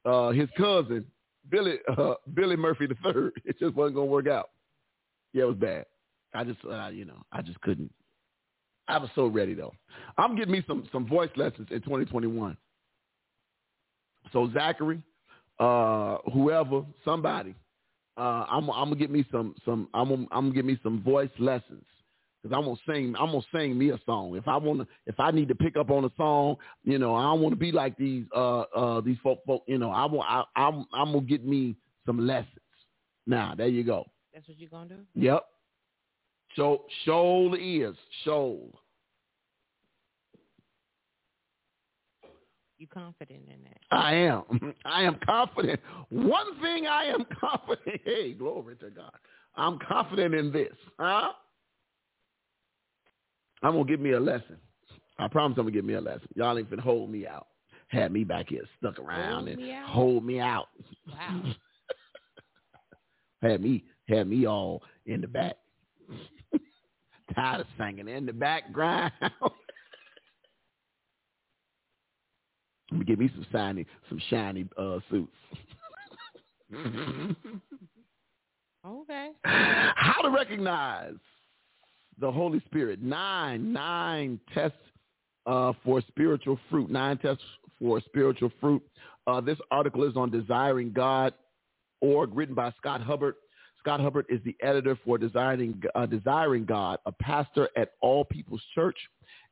uh, 0.03 0.31
his 0.31 0.49
cousin, 0.57 1.05
Billy, 1.51 1.75
uh, 1.95 2.15
Billy 2.33 2.55
Murphy 2.55 2.87
the 2.87 2.95
third. 3.03 3.33
It 3.45 3.59
just 3.59 3.75
wasn't 3.75 3.97
gonna 3.97 4.07
work 4.07 4.27
out. 4.27 4.49
Yeah, 5.33 5.43
it 5.43 5.47
was 5.49 5.57
bad. 5.57 5.85
I 6.33 6.43
just, 6.43 6.59
uh, 6.65 6.87
you 6.87 7.05
know, 7.05 7.21
I 7.31 7.43
just 7.43 7.61
couldn't. 7.61 7.91
I 8.89 8.97
was 8.97 9.09
so 9.15 9.27
ready 9.27 9.53
though. 9.53 9.73
I'm 10.17 10.35
getting 10.35 10.51
me 10.51 10.63
some 10.67 10.89
some 10.91 11.07
voice 11.07 11.29
lessons 11.35 11.67
in 11.71 11.81
2021. 11.81 12.57
So 14.33 14.49
Zachary, 14.53 15.01
uh, 15.59 16.17
whoever, 16.33 16.83
somebody, 17.05 17.55
uh, 18.17 18.45
I'm, 18.49 18.69
I'm 18.69 18.89
gonna 18.89 18.95
get 18.95 19.11
me 19.11 19.25
some 19.31 19.55
some 19.63 19.87
I'm 19.93 20.09
gonna, 20.09 20.25
I'm 20.31 20.45
gonna 20.45 20.55
get 20.55 20.65
me 20.65 20.79
some 20.83 21.01
voice 21.03 21.29
lessons 21.37 21.85
because 22.41 22.55
I'm 22.55 22.65
gonna 22.65 22.77
sing 22.87 23.15
I'm 23.17 23.27
gonna 23.27 23.41
sing 23.53 23.77
me 23.77 23.91
a 23.91 23.99
song. 24.05 24.35
If 24.35 24.47
I 24.47 24.57
wanna 24.57 24.87
if 25.05 25.19
I 25.19 25.29
need 25.31 25.49
to 25.49 25.55
pick 25.55 25.77
up 25.77 25.91
on 25.91 26.05
a 26.05 26.11
song, 26.17 26.57
you 26.83 26.97
know, 26.97 27.15
I 27.15 27.23
don't 27.23 27.41
want 27.41 27.53
to 27.53 27.59
be 27.59 27.71
like 27.71 27.95
these 27.95 28.25
uh 28.35 28.61
uh 28.75 29.01
these 29.01 29.17
folk 29.21 29.39
folk. 29.45 29.63
You 29.67 29.77
know, 29.77 29.91
I 29.91 30.05
want 30.05 30.27
I, 30.27 30.43
I'm 30.55 30.85
I'm 30.93 31.13
gonna 31.13 31.21
get 31.21 31.45
me 31.45 31.75
some 32.07 32.25
lessons. 32.25 32.49
Now 33.27 33.53
there 33.55 33.67
you 33.67 33.83
go. 33.83 34.05
That's 34.33 34.47
what 34.47 34.57
you're 34.59 34.69
gonna 34.69 34.89
do. 34.89 34.99
Yep. 35.13 35.45
Show 36.55 36.83
shoal 37.05 37.55
is 37.55 37.95
shoal. 38.23 38.79
You 42.79 42.87
confident 42.87 43.41
in 43.47 43.61
that? 43.65 43.81
I 43.91 44.13
am. 44.13 44.73
I 44.85 45.03
am 45.03 45.19
confident. 45.25 45.79
One 46.09 46.59
thing 46.61 46.87
I 46.87 47.05
am 47.05 47.25
confident. 47.39 48.01
Hey, 48.05 48.33
glory 48.33 48.77
to 48.77 48.89
God. 48.89 49.11
I'm 49.55 49.77
confident 49.79 50.33
in 50.33 50.51
this. 50.51 50.73
Huh? 50.97 51.33
I'm 53.61 53.73
gonna 53.73 53.83
give 53.83 53.99
me 53.99 54.11
a 54.11 54.19
lesson. 54.19 54.57
I 55.19 55.27
promise 55.27 55.57
I'm 55.57 55.65
gonna 55.65 55.75
give 55.75 55.83
me 55.83 55.95
a 55.95 56.01
lesson. 56.01 56.29
Y'all 56.35 56.57
ain't 56.57 56.69
finna 56.71 56.79
hold 56.79 57.09
me 57.09 57.27
out. 57.27 57.47
Had 57.89 58.13
me 58.13 58.23
back 58.23 58.47
here 58.49 58.63
stuck 58.77 58.97
around 58.99 59.33
Hold 59.33 59.47
and 59.49 59.57
me 59.57 59.75
hold 59.85 60.25
me 60.25 60.39
out. 60.39 60.69
Wow. 61.07 61.43
had 63.41 63.61
me 63.61 63.83
had 64.07 64.27
me 64.27 64.45
all 64.47 64.81
in 65.05 65.19
the 65.19 65.27
back. 65.27 65.57
Tired 67.35 67.61
of 67.61 67.67
singing 67.77 68.07
in 68.07 68.25
the 68.25 68.33
background. 68.33 69.11
Let 72.91 72.99
me 72.99 73.05
Give 73.05 73.19
me 73.19 73.29
some 73.35 73.45
shiny, 73.51 73.85
some 74.09 74.19
shiny 74.29 74.67
uh, 74.77 74.99
suits. 75.09 75.31
Okay. 78.87 79.29
How 79.43 80.21
to 80.23 80.29
recognize 80.29 81.15
the 82.19 82.31
Holy 82.31 82.61
Spirit? 82.65 83.01
Nine, 83.01 83.73
nine 83.73 84.39
tests 84.53 84.77
uh, 85.45 85.73
for 85.83 86.01
spiritual 86.07 86.57
fruit. 86.69 86.89
Nine 86.89 87.17
tests 87.17 87.43
for 87.77 88.01
spiritual 88.01 88.51
fruit. 88.59 88.81
Uh, 89.27 89.41
this 89.41 89.57
article 89.69 90.03
is 90.05 90.15
on 90.15 90.31
Desiring 90.31 90.91
God 90.91 91.33
org, 92.01 92.31
written 92.33 92.55
by 92.55 92.71
Scott 92.77 93.01
Hubbard. 93.01 93.35
Scott 93.79 93.99
Hubbard 94.01 94.25
is 94.29 94.39
the 94.43 94.55
editor 94.61 94.97
for 95.05 95.17
Desiring, 95.17 95.81
uh, 95.95 96.05
Desiring 96.05 96.65
God, 96.65 96.99
a 97.05 97.11
pastor 97.11 97.69
at 97.77 97.91
All 98.01 98.25
People's 98.25 98.63
Church 98.75 98.97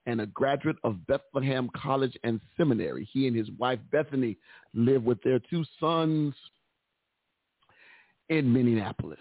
and 0.06 0.22
a 0.22 0.26
graduate 0.26 0.78
of 0.84 1.06
Bethlehem 1.08 1.70
College 1.76 2.16
and 2.24 2.40
Seminary. 2.56 3.08
He 3.12 3.28
and 3.28 3.36
his 3.36 3.50
wife 3.52 3.80
Bethany 3.92 4.38
live 4.74 5.04
with 5.04 5.22
their 5.24 5.40
two 5.40 5.64
sons 5.80 6.34
in 8.30 8.52
Minneapolis. 8.52 9.20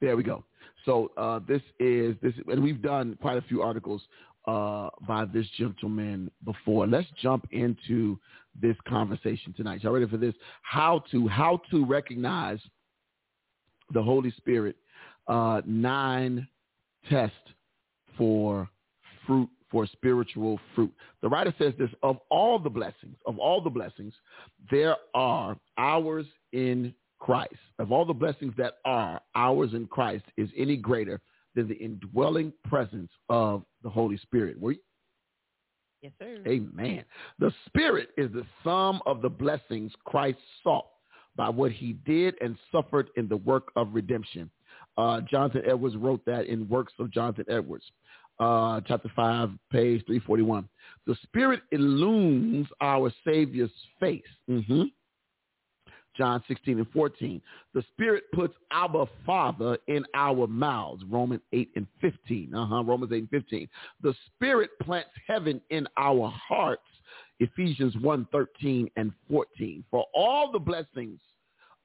There 0.00 0.16
we 0.16 0.22
go. 0.22 0.44
So 0.84 1.10
uh, 1.16 1.40
this 1.46 1.62
is 1.78 2.16
this, 2.22 2.34
and 2.48 2.62
we've 2.62 2.82
done 2.82 3.16
quite 3.20 3.38
a 3.38 3.42
few 3.42 3.62
articles 3.62 4.02
uh, 4.46 4.88
by 5.06 5.24
this 5.24 5.46
gentleman 5.56 6.30
before. 6.44 6.86
Let's 6.86 7.08
jump 7.20 7.46
into 7.52 8.18
this 8.60 8.76
conversation 8.88 9.54
tonight. 9.56 9.82
Y'all 9.82 9.92
ready 9.92 10.08
for 10.08 10.16
this? 10.16 10.34
How 10.62 11.04
to 11.12 11.28
how 11.28 11.60
to 11.70 11.84
recognize 11.84 12.58
the 13.92 14.02
Holy 14.02 14.30
Spirit? 14.32 14.76
Uh, 15.28 15.62
nine 15.66 16.46
tests 17.08 17.36
for 18.16 18.68
fruit 19.26 19.48
for 19.70 19.86
spiritual 19.86 20.60
fruit. 20.74 20.92
The 21.22 21.28
writer 21.28 21.54
says 21.58 21.72
this: 21.78 21.88
of 22.02 22.18
all 22.30 22.58
the 22.58 22.70
blessings, 22.70 23.16
of 23.26 23.38
all 23.38 23.60
the 23.60 23.70
blessings, 23.70 24.12
there 24.70 24.96
are 25.14 25.56
ours 25.78 26.26
in 26.52 26.94
Christ. 27.18 27.54
Of 27.78 27.90
all 27.90 28.04
the 28.04 28.12
blessings 28.12 28.52
that 28.58 28.74
are 28.84 29.20
ours 29.34 29.70
in 29.72 29.86
Christ, 29.86 30.24
is 30.36 30.50
any 30.56 30.76
greater 30.76 31.20
than 31.54 31.68
the 31.68 31.76
indwelling 31.76 32.52
presence 32.64 33.10
of 33.28 33.62
the 33.82 33.90
Holy 33.90 34.18
Spirit? 34.18 34.60
Were 34.60 34.72
you? 34.72 34.80
Yes, 36.02 36.12
sir. 36.18 36.38
Amen. 36.46 37.04
The 37.38 37.52
Spirit 37.66 38.08
is 38.18 38.30
the 38.32 38.44
sum 38.64 39.00
of 39.06 39.22
the 39.22 39.30
blessings 39.30 39.92
Christ 40.04 40.38
sought 40.62 40.86
by 41.36 41.48
what 41.48 41.72
he 41.72 41.94
did 42.04 42.34
and 42.40 42.56
suffered 42.70 43.10
in 43.16 43.28
the 43.28 43.36
work 43.38 43.68
of 43.76 43.88
redemption. 43.92 44.50
Uh, 44.96 45.20
Jonathan 45.22 45.62
Edwards 45.66 45.96
wrote 45.96 46.24
that 46.26 46.46
in 46.46 46.68
Works 46.68 46.92
of 46.98 47.10
Jonathan 47.10 47.46
Edwards, 47.48 47.84
uh, 48.38 48.80
chapter 48.86 49.10
5, 49.14 49.50
page 49.70 50.04
341. 50.06 50.68
The 51.06 51.16
Spirit 51.22 51.60
illumes 51.70 52.66
our 52.80 53.12
Savior's 53.24 53.70
face. 54.00 54.22
hmm 54.46 54.84
John 56.16 56.42
16 56.46 56.78
and 56.78 56.90
14. 56.90 57.40
The 57.74 57.82
Spirit 57.92 58.24
puts 58.34 58.54
Abba 58.70 59.06
Father 59.24 59.78
in 59.88 60.04
our 60.14 60.46
mouths. 60.46 61.02
Romans 61.08 61.40
8 61.52 61.70
and 61.76 61.86
15. 62.00 62.54
Uh-huh. 62.54 62.84
Romans 62.84 63.12
8 63.12 63.18
and 63.20 63.30
15. 63.30 63.68
The 64.02 64.14
Spirit 64.26 64.70
plants 64.82 65.10
heaven 65.26 65.60
in 65.70 65.86
our 65.96 66.28
hearts. 66.28 66.82
Ephesians 67.42 67.96
1, 68.00 68.28
13 68.30 68.88
and 68.96 69.12
14. 69.30 69.84
For 69.90 70.04
all 70.14 70.52
the 70.52 70.58
blessings 70.58 71.18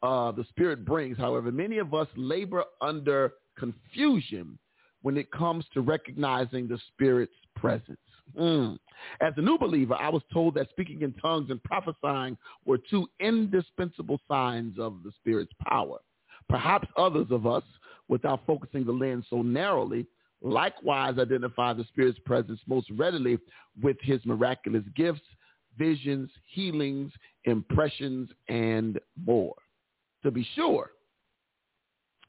uh, 0.03 0.31
the 0.31 0.45
Spirit 0.49 0.85
brings, 0.85 1.17
however, 1.17 1.51
many 1.51 1.79
of 1.79 1.93
us 1.93 2.07
labor 2.15 2.63
under 2.81 3.33
confusion 3.57 4.59
when 5.01 5.17
it 5.17 5.31
comes 5.31 5.65
to 5.73 5.81
recognizing 5.81 6.67
the 6.67 6.79
Spirit's 6.93 7.33
presence. 7.55 7.97
Mm. 8.37 8.77
As 9.21 9.33
a 9.37 9.41
new 9.41 9.57
believer, 9.57 9.95
I 9.95 10.09
was 10.09 10.21
told 10.31 10.53
that 10.55 10.69
speaking 10.69 11.01
in 11.01 11.13
tongues 11.13 11.49
and 11.49 11.63
prophesying 11.63 12.37
were 12.65 12.77
two 12.77 13.07
indispensable 13.19 14.19
signs 14.27 14.77
of 14.77 15.01
the 15.03 15.11
Spirit's 15.19 15.53
power. 15.65 15.97
Perhaps 16.49 16.87
others 16.97 17.27
of 17.31 17.47
us, 17.47 17.63
without 18.09 18.45
focusing 18.45 18.85
the 18.85 18.91
lens 18.91 19.25
so 19.29 19.41
narrowly, 19.41 20.05
likewise 20.41 21.17
identify 21.17 21.73
the 21.73 21.83
Spirit's 21.85 22.19
presence 22.25 22.59
most 22.67 22.89
readily 22.91 23.39
with 23.81 23.97
his 24.01 24.23
miraculous 24.25 24.83
gifts, 24.95 25.21
visions, 25.78 26.30
healings, 26.45 27.11
impressions, 27.45 28.30
and 28.49 28.99
more. 29.25 29.55
To 30.23 30.32
be 30.32 30.47
sure, 30.55 30.91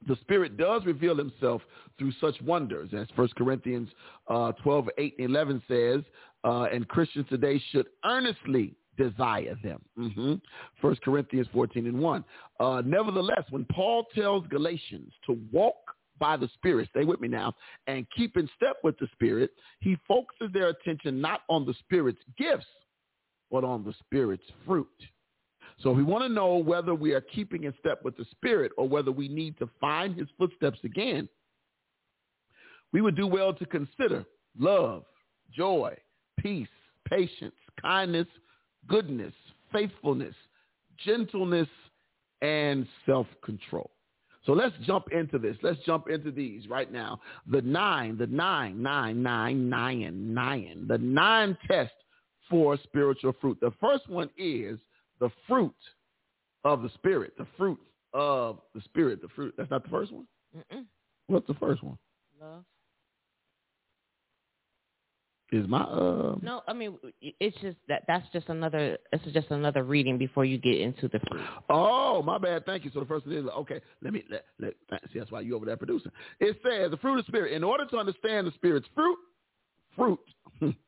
the 0.07 0.17
Spirit 0.17 0.57
does 0.57 0.85
reveal 0.85 1.17
himself 1.17 1.63
through 1.99 2.13
such 2.21 2.41
wonders, 2.43 2.91
as 2.97 3.09
1 3.17 3.29
Corinthians 3.37 3.89
uh, 4.29 4.53
12, 4.63 4.89
8, 4.97 5.15
and 5.19 5.31
11 5.31 5.63
says, 5.67 6.03
uh, 6.45 6.67
and 6.73 6.87
Christians 6.87 7.27
today 7.29 7.61
should 7.71 7.87
earnestly 8.05 8.77
desire 8.97 9.57
them. 9.63 9.81
hmm 9.97 10.35
1 10.81 10.97
Corinthians 11.05 11.47
14 11.53 11.87
and 11.87 11.99
1. 11.99 12.25
Uh, 12.61 12.83
nevertheless, 12.85 13.45
when 13.51 13.65
Paul 13.73 14.07
tells 14.15 14.47
Galatians 14.49 15.13
to 15.27 15.39
walk 15.53 15.77
by 16.19 16.37
the 16.37 16.49
Spirit, 16.55 16.89
stay 16.91 17.05
with 17.05 17.21
me 17.21 17.29
now, 17.29 17.53
and 17.87 18.07
keep 18.17 18.37
in 18.37 18.49
step 18.57 18.77
with 18.83 18.99
the 18.99 19.09
Spirit, 19.13 19.51
he 19.81 19.97
focuses 20.07 20.53
their 20.53 20.69
attention 20.69 21.21
not 21.21 21.43
on 21.49 21.65
the 21.65 21.75
Spirit's 21.75 22.23
gifts, 22.37 22.67
but 23.51 23.65
on 23.65 23.85
the 23.85 23.95
Spirit's 24.01 24.45
fruit. 24.67 24.87
So 25.81 25.91
if 25.91 25.97
we 25.97 26.03
want 26.03 26.25
to 26.25 26.29
know 26.29 26.57
whether 26.57 26.95
we 26.95 27.13
are 27.13 27.21
keeping 27.21 27.65
in 27.65 27.75
step 27.79 28.05
with 28.05 28.17
the 28.17 28.27
Spirit 28.33 28.73
or 28.77 28.89
whether 28.89 29.13
we 29.13 29.29
need 29.29 29.59
to 29.59 29.69
find 29.81 30.15
his 30.17 30.29
footsteps 30.37 30.79
again, 30.85 31.29
we 32.93 33.01
would 33.01 33.17
do 33.17 33.27
well 33.27 33.53
to 33.55 33.67
consider 33.67 34.25
love, 34.59 35.05
joy, 35.53 35.97
peace, 36.39 36.69
patience, 37.09 37.55
kindness, 37.81 38.27
goodness, 38.89 39.35
faithfulness, 39.73 40.35
gentleness, 41.05 41.69
and 42.43 42.87
self-control. 43.07 43.91
So 44.47 44.53
let's 44.53 44.75
jump 44.87 45.07
into 45.13 45.39
this. 45.39 45.57
Let's 45.63 45.79
jump 45.85 46.09
into 46.09 46.31
these 46.31 46.69
right 46.69 46.91
now. 46.91 47.21
The 47.51 47.61
nine, 47.61 48.17
the 48.17 48.27
nine, 48.27 48.83
nine, 48.83 49.23
nine, 49.23 49.69
nine, 49.69 50.35
nine, 50.35 50.87
the 50.89 50.99
nine 50.99 51.59
tests 51.71 51.95
for 52.49 52.77
spiritual 52.83 53.35
fruit. 53.41 53.59
The 53.61 53.73
first 53.81 54.09
one 54.09 54.31
is 54.37 54.79
the 55.21 55.31
fruit 55.47 55.75
of 56.65 56.83
the 56.83 56.91
spirit, 56.95 57.35
the 57.39 57.47
fruit 57.57 57.81
of 58.15 58.61
the 58.75 58.81
spirit, 58.83 59.21
the 59.23 59.29
fruit. 59.29 59.55
That's 59.57 59.71
not 59.71 59.83
the 59.83 59.91
first 59.91 60.13
one. 60.13 60.27
Mm-mm. 60.57 60.85
What's 61.27 61.47
the 61.47 61.55
first 61.55 61.83
one? 61.83 61.99
Love. 62.41 62.65
Is 65.51 65.67
my 65.67 65.81
uh 65.81 66.37
No, 66.43 66.61
I 66.69 66.75
mean 66.75 66.99
it's 67.23 67.57
just 67.63 67.79
that 67.89 68.03
that's 68.07 68.27
just 68.35 68.51
another. 68.51 68.99
This 69.11 69.23
is 69.25 69.33
just 69.33 69.51
another 69.51 69.83
reading 69.83 70.19
before 70.19 70.45
you 70.45 70.59
get 70.59 70.79
into 70.79 71.09
the 71.09 71.21
fruit. 71.21 71.43
Oh, 71.71 72.23
my 72.23 72.37
bad. 72.37 72.67
Thank 72.67 72.85
you. 72.85 72.91
So 72.93 73.01
the 73.01 73.07
first 73.07 73.27
one 73.27 73.35
is 73.35 73.47
okay. 73.57 73.81
Let 74.03 74.13
me 74.13 74.25
let, 74.31 74.45
let 74.61 74.75
see. 75.11 75.19
That's 75.19 75.31
why 75.31 75.41
you 75.41 75.57
over 75.57 75.65
there 75.65 75.79
producing. 75.79 76.13
It 76.39 76.59
says 76.63 76.91
the 76.91 76.99
fruit 76.99 77.19
of 77.19 77.25
the 77.25 77.31
spirit. 77.31 77.55
In 77.55 77.65
order 77.65 77.87
to 77.87 77.97
understand 77.97 78.47
the 78.47 78.53
spirit's 78.53 78.89
fruit, 78.95 79.17
fruit. 79.97 80.21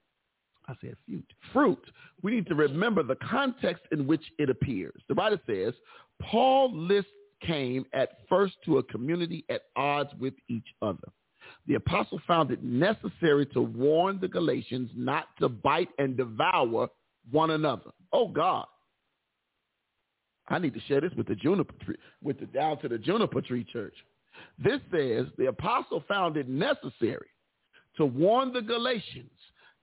I 0.71 0.75
said 0.81 0.95
fruit. 1.07 1.25
Fruit. 1.53 1.85
We 2.23 2.31
need 2.33 2.47
to 2.47 2.55
remember 2.55 3.03
the 3.03 3.17
context 3.17 3.83
in 3.91 4.07
which 4.07 4.23
it 4.39 4.49
appears. 4.49 5.01
The 5.09 5.15
writer 5.15 5.41
says 5.47 5.75
Paul 6.23 6.73
list 6.73 7.09
came 7.43 7.85
at 7.93 8.19
first 8.29 8.55
to 8.67 8.79
a 8.79 8.83
community 8.85 9.45
at 9.51 9.63
odds 9.77 10.11
with 10.19 10.35
each 10.49 10.67
other. 10.81 11.09
The 11.67 11.75
apostle 11.75 12.21
found 12.27 12.51
it 12.51 12.63
necessary 12.63 13.47
to 13.47 13.61
warn 13.61 14.21
the 14.21 14.29
Galatians 14.29 14.91
not 14.95 15.27
to 15.41 15.49
bite 15.49 15.89
and 15.99 16.17
devour 16.17 16.89
one 17.31 17.51
another. 17.51 17.91
Oh 18.13 18.29
God. 18.29 18.67
I 20.49 20.59
need 20.59 20.75
to 20.75 20.81
share 20.83 21.01
this 21.01 21.13
with 21.17 21.29
the 21.29 21.35
juniper 21.37 21.75
tree, 21.85 21.97
with 22.23 22.39
the 22.39 22.47
down 22.47 22.79
to 22.83 22.89
the 22.89 22.99
juniper 22.99 23.41
tree 23.41 23.65
church. 23.73 23.95
This 24.63 24.81
says 24.93 25.27
the 25.39 25.47
apostle 25.47 26.05
found 26.09 26.37
it 26.37 26.49
necessary 26.49 27.29
to 27.97 28.05
warn 28.05 28.53
the 28.53 28.63
Galatians 28.63 29.31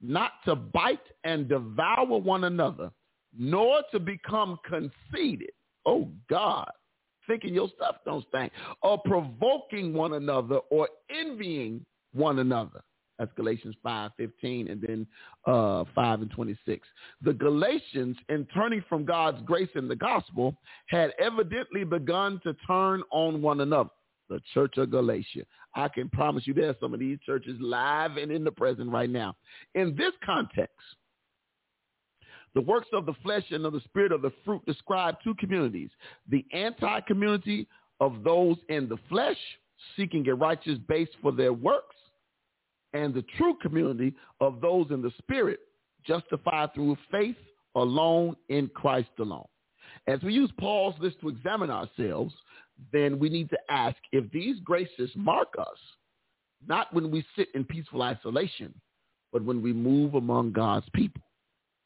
not 0.01 0.33
to 0.45 0.55
bite 0.55 0.99
and 1.23 1.47
devour 1.47 2.17
one 2.17 2.45
another, 2.45 2.91
nor 3.37 3.81
to 3.91 3.99
become 3.99 4.59
conceited. 4.67 5.51
Oh 5.85 6.09
God, 6.29 6.69
thinking 7.27 7.53
your 7.53 7.69
stuff 7.75 7.97
don't 8.05 8.25
stink, 8.29 8.51
or 8.81 8.99
provoking 8.99 9.93
one 9.93 10.13
another 10.13 10.57
or 10.69 10.89
envying 11.09 11.85
one 12.13 12.39
another. 12.39 12.81
That's 13.19 13.31
Galatians 13.35 13.75
5, 13.81 14.11
15, 14.17 14.67
and 14.67 14.81
then 14.81 15.07
uh, 15.47 15.85
5 15.95 16.21
and 16.21 16.31
26. 16.31 16.87
The 17.23 17.33
Galatians, 17.33 18.15
in 18.29 18.45
turning 18.53 18.83
from 18.87 19.05
God's 19.05 19.41
grace 19.43 19.69
in 19.73 19.87
the 19.87 19.95
gospel, 19.95 20.55
had 20.87 21.13
evidently 21.19 21.83
begun 21.83 22.39
to 22.43 22.55
turn 22.67 23.01
on 23.11 23.41
one 23.41 23.61
another. 23.61 23.89
The 24.29 24.41
church 24.53 24.77
of 24.77 24.91
Galatia. 24.91 25.43
I 25.75 25.87
can 25.87 26.09
promise 26.09 26.45
you 26.45 26.53
there's 26.53 26.75
some 26.79 26.93
of 26.93 26.99
these 26.99 27.17
churches 27.25 27.55
live 27.59 28.17
and 28.17 28.31
in 28.31 28.43
the 28.43 28.51
present 28.51 28.91
right 28.91 29.09
now. 29.09 29.35
In 29.75 29.95
this 29.95 30.13
context, 30.25 30.75
the 32.53 32.61
works 32.61 32.87
of 32.93 33.05
the 33.05 33.13
flesh 33.23 33.43
and 33.51 33.65
of 33.65 33.73
the 33.73 33.81
spirit 33.81 34.11
of 34.11 34.21
the 34.21 34.31
fruit 34.43 34.65
describe 34.65 35.17
two 35.23 35.35
communities. 35.35 35.91
The 36.29 36.45
anti-community 36.51 37.67
of 37.99 38.23
those 38.23 38.57
in 38.69 38.89
the 38.89 38.97
flesh 39.09 39.37
seeking 39.95 40.27
a 40.27 40.35
righteous 40.35 40.79
base 40.87 41.09
for 41.21 41.31
their 41.31 41.53
works 41.53 41.95
and 42.93 43.13
the 43.13 43.23
true 43.37 43.55
community 43.61 44.15
of 44.41 44.59
those 44.61 44.87
in 44.89 45.01
the 45.01 45.11
spirit 45.19 45.59
justified 46.05 46.73
through 46.73 46.97
faith 47.11 47.35
alone 47.75 48.35
in 48.49 48.67
Christ 48.73 49.09
alone. 49.19 49.45
As 50.07 50.21
we 50.21 50.33
use 50.33 50.51
Paul's 50.59 50.95
list 50.99 51.19
to 51.21 51.29
examine 51.29 51.69
ourselves, 51.69 52.33
then 52.91 53.19
we 53.19 53.29
need 53.29 53.49
to 53.49 53.57
ask 53.69 53.97
if 54.11 54.29
these 54.31 54.59
graces 54.61 55.09
mark 55.15 55.53
us, 55.59 55.77
not 56.67 56.93
when 56.93 57.11
we 57.11 57.25
sit 57.35 57.49
in 57.55 57.63
peaceful 57.63 58.01
isolation, 58.01 58.73
but 59.31 59.43
when 59.43 59.61
we 59.61 59.73
move 59.73 60.15
among 60.15 60.51
God's 60.51 60.87
people. 60.93 61.21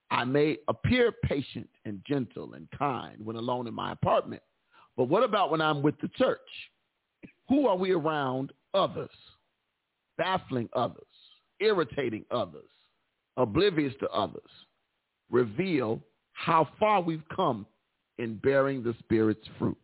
I 0.10 0.26
may 0.26 0.58
appear 0.68 1.12
patient 1.24 1.70
and 1.86 2.02
gentle 2.06 2.54
and 2.54 2.68
kind 2.78 3.16
when 3.24 3.38
alone 3.38 3.68
in 3.68 3.74
my 3.74 3.94
apartment, 3.94 4.42
but 4.98 5.06
what 5.06 5.24
about 5.24 5.52
when 5.52 5.62
I'm 5.62 5.82
with 5.82 6.00
the 6.02 6.10
church? 6.10 6.40
Who 7.48 7.68
are 7.68 7.78
we 7.78 7.92
around? 7.92 8.52
Others, 8.74 9.10
baffling 10.18 10.70
others, 10.74 11.04
irritating 11.60 12.26
others, 12.32 12.70
oblivious 13.38 13.94
to 14.00 14.10
others. 14.10 14.50
Reveal 15.30 16.02
how 16.34 16.68
far 16.80 17.02
we've 17.02 17.28
come 17.36 17.66
in 18.18 18.36
bearing 18.38 18.84
the 18.84 18.96
Spirit's 19.00 19.48
fruit. 19.58 19.78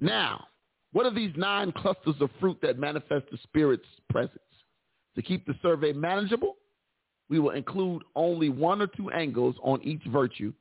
Now, 0.00 0.46
what 0.92 1.06
are 1.06 1.14
these 1.14 1.32
nine 1.36 1.72
clusters 1.72 2.16
of 2.20 2.30
fruit 2.40 2.58
that 2.62 2.78
manifest 2.78 3.26
the 3.30 3.38
Spirit's 3.42 3.84
presence? 4.08 4.38
To 5.16 5.22
keep 5.22 5.46
the 5.46 5.54
survey 5.62 5.92
manageable, 5.92 6.56
we 7.28 7.38
will 7.38 7.50
include 7.50 8.02
only 8.16 8.48
one 8.48 8.80
or 8.80 8.86
two 8.86 9.10
angles 9.10 9.56
on 9.62 9.82
each 9.82 10.02
virtue 10.06 10.52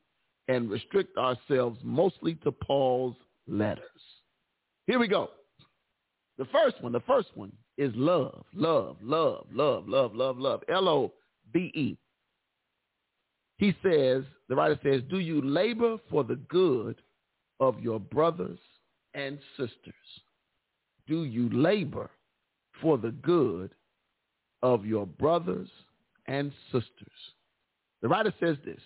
and 0.48 0.70
restrict 0.70 1.18
ourselves 1.18 1.80
mostly 1.84 2.36
to 2.36 2.52
Paul's 2.52 3.16
letters. 3.48 3.84
Here 4.88 5.00
we 5.00 5.08
go. 5.08 5.30
The 6.38 6.46
first 6.46 6.82
one, 6.82 6.92
the 6.92 7.02
first 7.02 7.30
one 7.36 7.52
is 7.78 7.92
love, 7.96 8.46
love, 8.54 8.98
love, 9.02 9.48
love, 9.52 9.88
love, 9.88 10.16
love, 10.16 10.38
love. 10.38 10.64
L-O-V-E. 10.70 11.98
He 13.58 13.76
says, 13.84 14.24
the 14.48 14.56
writer 14.56 14.80
says, 14.84 15.02
do 15.10 15.20
you 15.20 15.42
labor 15.42 15.98
for 16.10 16.24
the 16.24 16.38
good 16.48 16.96
of 17.60 17.80
your 17.82 18.00
brothers 18.00 18.60
and 19.14 19.40
sisters? 19.58 19.94
Do 21.08 21.24
you 21.24 21.50
labor 21.50 22.10
for 22.82 22.98
the 22.98 23.12
good 23.12 23.72
of 24.62 24.86
your 24.86 25.06
brothers 25.06 25.70
and 26.28 26.52
sisters? 26.72 26.92
The 28.02 28.08
writer 28.08 28.34
says 28.40 28.58
this. 28.66 28.82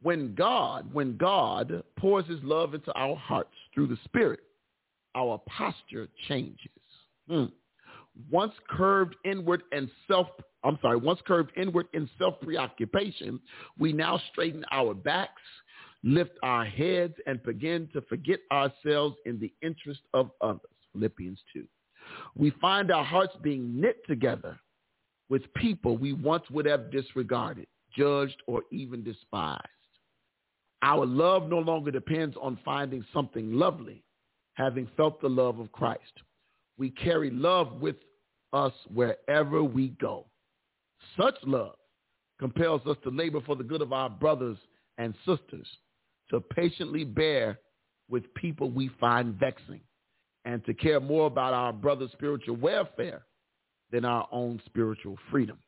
When 0.00 0.34
God, 0.34 0.92
when 0.92 1.16
God 1.16 1.82
pours 1.98 2.26
his 2.26 2.42
love 2.44 2.74
into 2.74 2.92
our 2.92 3.16
hearts 3.16 3.54
through 3.74 3.88
the 3.88 3.98
Spirit, 4.04 4.40
our 5.16 5.40
posture 5.48 6.08
changes. 6.28 6.70
Hmm. 7.28 7.46
Once 8.30 8.52
curved 8.68 9.16
inward 9.24 9.62
and 9.72 9.90
self, 10.06 10.28
I'm 10.64 10.78
sorry, 10.82 10.96
once 10.96 11.20
curved 11.26 11.52
inward 11.56 11.86
in 11.94 12.08
self-preoccupation, 12.18 13.40
we 13.78 13.92
now 13.92 14.20
straighten 14.32 14.64
our 14.70 14.94
backs, 14.94 15.42
lift 16.04 16.32
our 16.42 16.64
heads, 16.64 17.14
and 17.26 17.42
begin 17.42 17.88
to 17.92 18.00
forget 18.02 18.40
ourselves 18.52 19.16
in 19.26 19.38
the 19.40 19.52
interest 19.62 20.00
of 20.14 20.30
others. 20.40 20.60
Philippians 20.92 21.40
2. 21.52 21.64
We 22.36 22.50
find 22.60 22.90
our 22.90 23.04
hearts 23.04 23.34
being 23.42 23.80
knit 23.80 23.96
together 24.06 24.58
with 25.28 25.52
people 25.54 25.96
we 25.96 26.12
once 26.12 26.44
would 26.50 26.66
have 26.66 26.90
disregarded, 26.90 27.66
judged, 27.94 28.42
or 28.46 28.62
even 28.70 29.02
despised. 29.02 29.62
Our 30.82 31.04
love 31.04 31.48
no 31.48 31.58
longer 31.58 31.90
depends 31.90 32.36
on 32.40 32.58
finding 32.64 33.04
something 33.12 33.52
lovely, 33.52 34.04
having 34.54 34.88
felt 34.96 35.20
the 35.20 35.28
love 35.28 35.58
of 35.58 35.72
Christ. 35.72 36.22
We 36.78 36.90
carry 36.90 37.30
love 37.30 37.80
with 37.80 37.96
us 38.52 38.72
wherever 38.92 39.62
we 39.62 39.88
go. 40.00 40.26
Such 41.20 41.34
love 41.44 41.74
compels 42.38 42.82
us 42.86 42.96
to 43.02 43.10
labor 43.10 43.40
for 43.44 43.56
the 43.56 43.64
good 43.64 43.82
of 43.82 43.92
our 43.92 44.08
brothers 44.08 44.56
and 44.98 45.14
sisters, 45.26 45.66
to 46.30 46.40
patiently 46.40 47.04
bear 47.04 47.58
with 48.08 48.32
people 48.34 48.70
we 48.70 48.90
find 49.00 49.34
vexing, 49.34 49.80
and 50.44 50.64
to 50.64 50.74
care 50.74 51.00
more 51.00 51.26
about 51.26 51.52
our 51.52 51.72
brother's 51.72 52.12
spiritual 52.12 52.56
welfare 52.56 53.22
than 53.90 54.04
our 54.04 54.26
own 54.32 54.60
spiritual 54.66 55.16
freedom. 55.30 55.58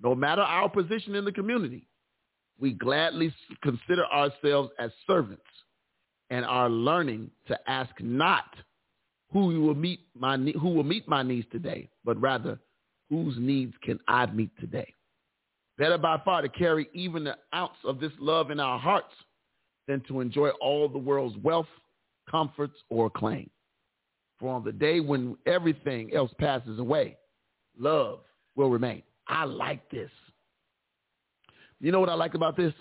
No 0.00 0.14
matter 0.14 0.42
our 0.42 0.68
position 0.68 1.14
in 1.14 1.24
the 1.24 1.32
community, 1.32 1.88
we 2.60 2.72
gladly 2.72 3.34
consider 3.62 4.04
ourselves 4.06 4.70
as 4.78 4.90
servants 5.06 5.42
and 6.30 6.44
are 6.44 6.68
learning 6.68 7.30
to 7.46 7.58
ask 7.68 7.90
not 8.00 8.44
who 9.32 9.60
will 9.60 9.74
meet 9.74 10.00
my 10.14 10.36
who 10.36 10.68
will 10.70 10.84
meet 10.84 11.06
my 11.08 11.22
needs 11.22 11.46
today, 11.50 11.88
but 12.04 12.20
rather 12.20 12.58
whose 13.10 13.36
needs 13.38 13.74
can 13.82 13.98
I 14.08 14.26
meet 14.26 14.50
today. 14.60 14.92
Better 15.76 15.98
by 15.98 16.20
far 16.24 16.42
to 16.42 16.48
carry 16.48 16.88
even 16.92 17.26
an 17.26 17.36
ounce 17.54 17.76
of 17.84 18.00
this 18.00 18.12
love 18.18 18.50
in 18.50 18.58
our 18.58 18.78
hearts 18.78 19.12
than 19.88 20.00
to 20.02 20.20
enjoy 20.20 20.50
all 20.60 20.88
the 20.88 20.98
world's 20.98 21.36
wealth, 21.38 21.66
comforts, 22.30 22.76
or 22.90 23.06
acclaim. 23.06 23.50
For 24.38 24.54
on 24.54 24.62
the 24.62 24.70
day 24.70 25.00
when 25.00 25.36
everything 25.46 26.14
else 26.14 26.30
passes 26.38 26.78
away, 26.78 27.16
love 27.76 28.20
will 28.54 28.70
remain. 28.70 29.02
I 29.26 29.44
like 29.44 29.90
this. 29.90 30.10
You 31.80 31.90
know 31.90 32.00
what 32.00 32.08
I 32.08 32.14
like 32.14 32.34
about 32.34 32.56
this? 32.56 32.72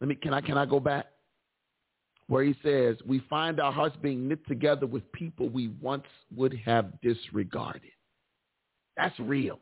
Let 0.00 0.08
me 0.08 0.16
can 0.16 0.34
I 0.34 0.40
can 0.40 0.58
I 0.58 0.66
go 0.66 0.80
back? 0.80 1.06
Where 2.28 2.42
he 2.42 2.56
says, 2.62 2.96
We 3.06 3.20
find 3.30 3.60
our 3.60 3.72
hearts 3.72 3.96
being 4.02 4.26
knit 4.26 4.44
together 4.48 4.86
with 4.86 5.10
people 5.12 5.48
we 5.48 5.68
once 5.80 6.06
would 6.34 6.54
have 6.64 7.00
disregarded. 7.00 7.92
That's 8.96 9.18
real. 9.20 9.60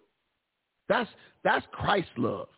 That's 0.88 1.10
that's 1.42 1.66
Christ 1.72 2.08
love. 2.16 2.48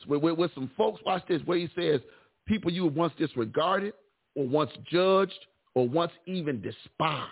So 0.00 0.10
with, 0.10 0.22
with, 0.22 0.38
with 0.38 0.54
some 0.54 0.70
folks, 0.76 1.00
watch 1.06 1.22
this, 1.28 1.40
where 1.44 1.58
he 1.58 1.68
says, 1.74 2.00
people 2.46 2.70
you 2.70 2.86
once 2.86 3.12
disregarded 3.18 3.94
or 4.34 4.46
once 4.46 4.70
judged 4.90 5.46
or 5.74 5.88
once 5.88 6.12
even 6.26 6.60
despised. 6.60 7.30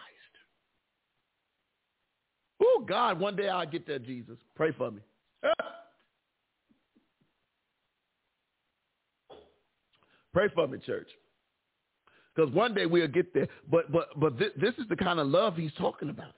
Oh 2.61 2.85
God, 2.89 3.19
one 3.19 3.37
day 3.37 3.49
I'll 3.49 3.67
get 3.67 3.87
there, 3.87 3.99
Jesus. 3.99 4.37
Pray 4.55 4.73
for 4.73 4.91
me. 4.91 5.01
Pray 10.33 10.49
for 10.55 10.67
me, 10.67 10.79
church. 10.79 11.09
Because 12.35 12.53
one 12.55 12.75
day 12.75 12.87
we'll 12.87 13.09
get 13.09 13.35
there. 13.35 13.49
But 13.71 13.93
but 13.93 14.09
but 14.19 14.39
th- 14.39 14.55
this 14.61 14.75
is 14.79 14.89
the 14.89 14.97
kind 14.97 15.21
of 15.21 15.27
love 15.27 15.57
he's 15.57 15.75
talking 15.75 16.09
about. 16.09 16.33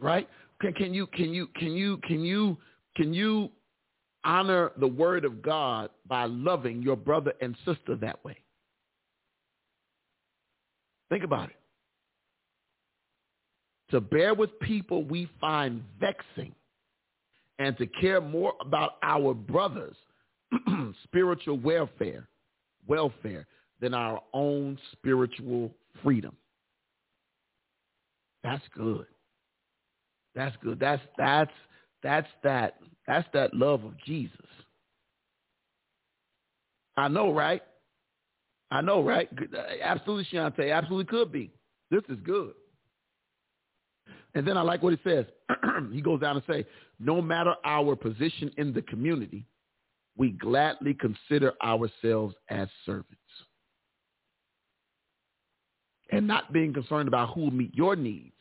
Right? 0.00 0.28
Can, 0.60 0.72
can 0.72 0.92
you 0.92 1.06
can 1.06 1.32
you 1.32 1.46
can 1.54 1.72
you 1.72 1.98
can 1.98 2.24
you 2.24 2.56
can 2.96 3.14
you 3.14 3.50
honor 4.28 4.72
the 4.78 4.86
word 4.86 5.24
of 5.24 5.40
God 5.40 5.88
by 6.06 6.26
loving 6.26 6.82
your 6.82 6.96
brother 6.96 7.32
and 7.40 7.56
sister 7.64 7.96
that 7.96 8.22
way? 8.24 8.36
Think 11.08 11.24
about 11.24 11.48
it. 11.48 11.56
To 13.90 14.02
bear 14.02 14.34
with 14.34 14.60
people 14.60 15.02
we 15.04 15.30
find 15.40 15.82
vexing 15.98 16.54
and 17.58 17.76
to 17.78 17.86
care 17.86 18.20
more 18.20 18.52
about 18.60 18.96
our 19.02 19.32
brothers' 19.32 19.96
spiritual 21.04 21.58
welfare, 21.58 22.28
welfare 22.86 23.46
than 23.80 23.94
our 23.94 24.20
own 24.34 24.78
spiritual 24.92 25.70
freedom. 26.02 26.36
That's 28.44 28.64
good. 28.76 29.06
That's 30.34 30.54
good. 30.62 30.78
That's 30.78 31.02
that's 31.16 31.50
that's 32.02 32.28
that 32.44 32.74
that's 33.08 33.26
that 33.32 33.54
love 33.54 33.84
of 33.84 33.94
Jesus. 34.04 34.36
I 36.96 37.08
know, 37.08 37.32
right? 37.32 37.62
I 38.70 38.82
know, 38.82 39.02
right? 39.02 39.28
Uh, 39.32 39.60
absolutely, 39.82 40.28
Shante. 40.30 40.72
Absolutely 40.72 41.06
could 41.06 41.32
be. 41.32 41.50
This 41.90 42.02
is 42.10 42.18
good. 42.22 42.52
And 44.34 44.46
then 44.46 44.58
I 44.58 44.62
like 44.62 44.82
what 44.82 44.92
he 44.92 45.00
says. 45.02 45.24
he 45.92 46.02
goes 46.02 46.20
down 46.20 46.36
and 46.36 46.44
say, 46.46 46.66
no 47.00 47.22
matter 47.22 47.54
our 47.64 47.96
position 47.96 48.50
in 48.58 48.74
the 48.74 48.82
community, 48.82 49.46
we 50.18 50.32
gladly 50.32 50.94
consider 50.94 51.54
ourselves 51.64 52.34
as 52.50 52.68
servants. 52.84 53.14
And 56.10 56.26
not 56.26 56.52
being 56.52 56.74
concerned 56.74 57.08
about 57.08 57.32
who 57.34 57.42
will 57.42 57.50
meet 57.52 57.74
your 57.74 57.96
needs, 57.96 58.34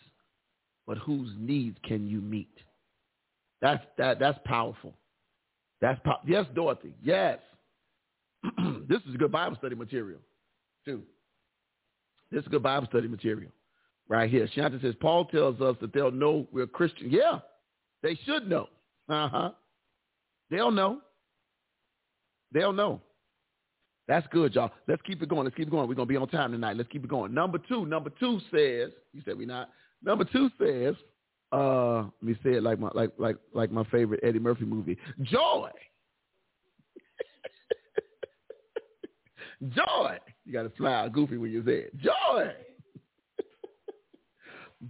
but 0.85 0.97
whose 0.97 1.31
needs 1.37 1.77
can 1.85 2.05
you 2.05 2.19
meet? 2.19 2.49
That's 3.61 3.83
that 3.97 4.19
that's 4.19 4.39
powerful. 4.45 4.93
That's 5.81 5.99
po- 6.03 6.21
yes, 6.25 6.45
Dorothy. 6.53 6.93
Yes. 7.01 7.39
this 8.87 9.01
is 9.09 9.15
good 9.17 9.31
Bible 9.31 9.55
study 9.57 9.75
material, 9.75 10.19
too. 10.85 11.03
This 12.31 12.41
is 12.41 12.47
good 12.49 12.63
Bible 12.63 12.87
study 12.87 13.07
material 13.07 13.51
right 14.09 14.29
here. 14.29 14.47
Shanta 14.53 14.79
says, 14.81 14.95
Paul 14.99 15.25
tells 15.25 15.61
us 15.61 15.75
that 15.81 15.93
they'll 15.93 16.11
know 16.11 16.47
we're 16.51 16.67
Christian. 16.67 17.09
Yeah, 17.09 17.39
they 18.03 18.17
should 18.25 18.47
know. 18.47 18.67
Uh-huh. 19.09 19.51
They'll 20.49 20.71
know. 20.71 20.99
They'll 22.51 22.73
know. 22.73 23.01
That's 24.07 24.25
good, 24.31 24.55
y'all. 24.55 24.71
Let's 24.87 25.01
keep 25.01 25.21
it 25.21 25.27
going. 25.27 25.43
Let's 25.43 25.55
keep 25.55 25.67
it 25.67 25.71
going. 25.71 25.87
We're 25.89 25.95
going 25.95 26.07
to 26.07 26.13
be 26.13 26.17
on 26.17 26.29
time 26.29 26.53
tonight. 26.53 26.77
Let's 26.77 26.89
keep 26.89 27.03
it 27.03 27.09
going. 27.09 27.33
Number 27.33 27.57
two. 27.57 27.85
Number 27.85 28.09
two 28.09 28.39
says, 28.51 28.91
you 29.13 29.21
said 29.25 29.37
we 29.37 29.45
not. 29.45 29.69
Number 30.01 30.23
two 30.23 30.49
says, 30.57 30.95
uh, 31.51 32.03
let 32.03 32.23
me 32.23 32.35
say 32.43 32.53
it 32.57 32.63
like 32.63 32.79
my 32.79 32.89
like 32.93 33.11
like 33.17 33.37
like 33.53 33.71
my 33.71 33.83
favorite 33.85 34.19
Eddie 34.23 34.39
Murphy 34.39 34.65
movie. 34.65 34.97
Joy. 35.21 35.69
Joy. 39.69 40.17
You 40.45 40.53
got 40.53 40.63
to 40.63 40.71
smile 40.77 41.09
goofy 41.09 41.37
when 41.37 41.51
you 41.51 41.63
say 41.65 41.85
it. 41.87 41.97
Joy. 41.97 42.51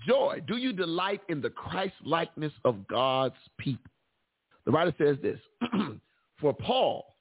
Joy. 0.05 0.41
Do 0.47 0.57
you 0.57 0.73
delight 0.73 1.21
in 1.29 1.41
the 1.41 1.49
Christ 1.49 1.93
likeness 2.03 2.51
of 2.65 2.87
God's 2.87 3.35
people? 3.57 3.91
The 4.65 4.71
writer 4.71 4.93
says 4.97 5.17
this. 5.21 5.39
For 6.41 6.53
Paul, 6.53 7.15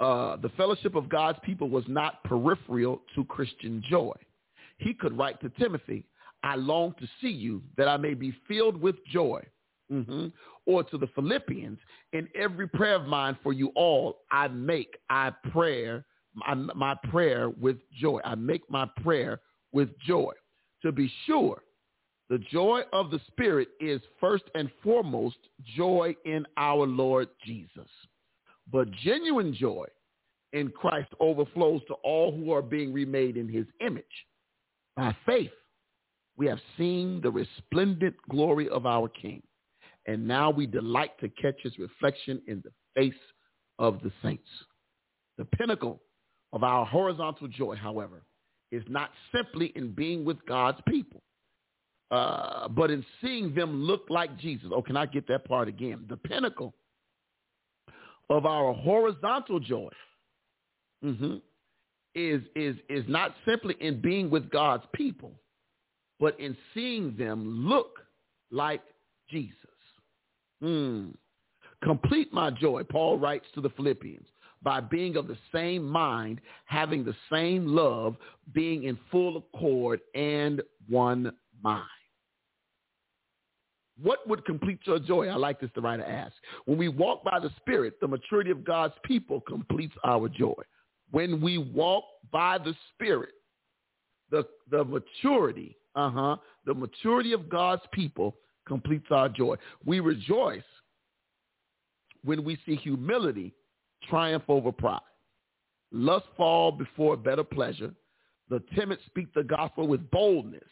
uh, 0.00 0.36
the 0.36 0.48
fellowship 0.50 0.94
of 0.94 1.08
God's 1.08 1.38
people 1.44 1.68
was 1.68 1.84
not 1.86 2.24
peripheral 2.24 3.02
to 3.14 3.24
Christian 3.24 3.82
joy. 3.88 4.14
He 4.78 4.94
could 4.94 5.16
write 5.16 5.40
to 5.42 5.50
Timothy, 5.50 6.04
I 6.42 6.56
long 6.56 6.94
to 7.00 7.08
see 7.20 7.30
you 7.30 7.62
that 7.76 7.88
I 7.88 7.96
may 7.96 8.14
be 8.14 8.34
filled 8.46 8.80
with 8.80 8.96
joy. 9.06 9.42
Mm-hmm. 9.92 10.26
Or 10.66 10.84
to 10.84 10.98
the 10.98 11.06
Philippians, 11.14 11.78
in 12.12 12.28
every 12.34 12.68
prayer 12.68 12.96
of 12.96 13.06
mine 13.06 13.38
for 13.42 13.54
you 13.54 13.72
all, 13.74 14.18
I 14.30 14.48
make 14.48 14.98
I 15.08 15.32
prayer 15.50 16.04
my, 16.34 16.54
my 16.54 16.94
prayer 17.10 17.48
with 17.48 17.78
joy. 17.98 18.20
I 18.24 18.34
make 18.34 18.68
my 18.70 18.86
prayer 19.02 19.40
with 19.72 19.88
joy. 20.06 20.32
To 20.82 20.92
be 20.92 21.10
sure, 21.26 21.62
the 22.28 22.38
joy 22.38 22.82
of 22.92 23.10
the 23.10 23.20
Spirit 23.28 23.68
is 23.80 24.00
first 24.20 24.44
and 24.54 24.70
foremost 24.84 25.38
joy 25.76 26.14
in 26.24 26.46
our 26.56 26.86
Lord 26.86 27.28
Jesus. 27.44 27.88
But 28.70 28.90
genuine 29.02 29.54
joy 29.54 29.86
in 30.52 30.70
Christ 30.70 31.08
overflows 31.20 31.80
to 31.88 31.94
all 32.04 32.30
who 32.32 32.52
are 32.52 32.62
being 32.62 32.92
remade 32.92 33.36
in 33.36 33.48
his 33.48 33.66
image. 33.80 34.04
By 34.96 35.16
faith, 35.24 35.50
we 36.38 36.46
have 36.46 36.60
seen 36.78 37.20
the 37.20 37.30
resplendent 37.30 38.14
glory 38.30 38.68
of 38.68 38.86
our 38.86 39.08
King, 39.08 39.42
and 40.06 40.26
now 40.26 40.50
we 40.50 40.66
delight 40.66 41.10
to 41.20 41.28
catch 41.28 41.56
his 41.62 41.76
reflection 41.78 42.40
in 42.46 42.62
the 42.64 42.70
face 42.94 43.20
of 43.78 44.00
the 44.02 44.12
saints. 44.22 44.48
The 45.36 45.44
pinnacle 45.44 46.00
of 46.52 46.62
our 46.62 46.86
horizontal 46.86 47.48
joy, 47.48 47.74
however, 47.74 48.22
is 48.70 48.84
not 48.88 49.10
simply 49.34 49.72
in 49.74 49.92
being 49.92 50.24
with 50.24 50.38
God's 50.46 50.78
people, 50.86 51.22
uh, 52.12 52.68
but 52.68 52.90
in 52.90 53.04
seeing 53.20 53.52
them 53.54 53.82
look 53.82 54.06
like 54.08 54.38
Jesus. 54.38 54.70
Oh, 54.72 54.82
can 54.82 54.96
I 54.96 55.06
get 55.06 55.26
that 55.28 55.44
part 55.44 55.66
again? 55.68 56.04
The 56.08 56.16
pinnacle 56.16 56.72
of 58.30 58.46
our 58.46 58.72
horizontal 58.74 59.58
joy 59.58 59.90
mm-hmm, 61.04 61.36
is, 62.14 62.42
is, 62.54 62.76
is 62.88 63.04
not 63.08 63.34
simply 63.46 63.74
in 63.80 64.00
being 64.00 64.30
with 64.30 64.50
God's 64.50 64.84
people, 64.94 65.32
but 66.20 66.38
in 66.40 66.56
seeing 66.74 67.16
them 67.16 67.68
look 67.68 68.00
like 68.50 68.82
Jesus. 69.30 69.54
Mm. 70.62 71.14
Complete 71.82 72.32
my 72.32 72.50
joy, 72.50 72.82
Paul 72.84 73.18
writes 73.18 73.46
to 73.54 73.60
the 73.60 73.70
Philippians, 73.70 74.26
by 74.62 74.80
being 74.80 75.16
of 75.16 75.28
the 75.28 75.38
same 75.52 75.84
mind, 75.84 76.40
having 76.64 77.04
the 77.04 77.14
same 77.30 77.66
love, 77.66 78.16
being 78.52 78.84
in 78.84 78.98
full 79.10 79.36
accord 79.36 80.00
and 80.14 80.60
one 80.88 81.32
mind. 81.62 81.84
What 84.00 84.26
would 84.28 84.44
complete 84.44 84.80
your 84.84 84.98
joy? 84.98 85.28
I 85.28 85.34
like 85.34 85.60
this 85.60 85.70
the 85.74 85.80
writer 85.80 86.04
asks. 86.04 86.36
When 86.66 86.78
we 86.78 86.88
walk 86.88 87.24
by 87.24 87.40
the 87.40 87.50
Spirit, 87.56 87.94
the 88.00 88.06
maturity 88.06 88.50
of 88.50 88.64
God's 88.64 88.94
people 89.04 89.40
completes 89.40 89.94
our 90.04 90.28
joy. 90.28 90.54
When 91.10 91.40
we 91.40 91.58
walk 91.58 92.04
by 92.32 92.58
the 92.58 92.74
Spirit, 92.94 93.34
the, 94.30 94.46
the 94.70 94.84
maturity, 94.84 95.76
uh-huh, 95.98 96.36
the 96.64 96.74
maturity 96.74 97.32
of 97.32 97.48
God's 97.48 97.82
people 97.92 98.36
completes 98.68 99.06
our 99.10 99.28
joy. 99.28 99.56
We 99.84 99.98
rejoice 99.98 100.62
when 102.22 102.44
we 102.44 102.56
see 102.64 102.76
humility 102.76 103.52
triumph 104.08 104.44
over 104.48 104.70
pride. 104.70 105.00
Lust 105.90 106.26
fall 106.36 106.70
before 106.70 107.16
better 107.16 107.42
pleasure. 107.42 107.92
The 108.48 108.62
timid 108.76 109.00
speak 109.06 109.34
the 109.34 109.42
gospel 109.42 109.88
with 109.88 110.08
boldness, 110.10 110.62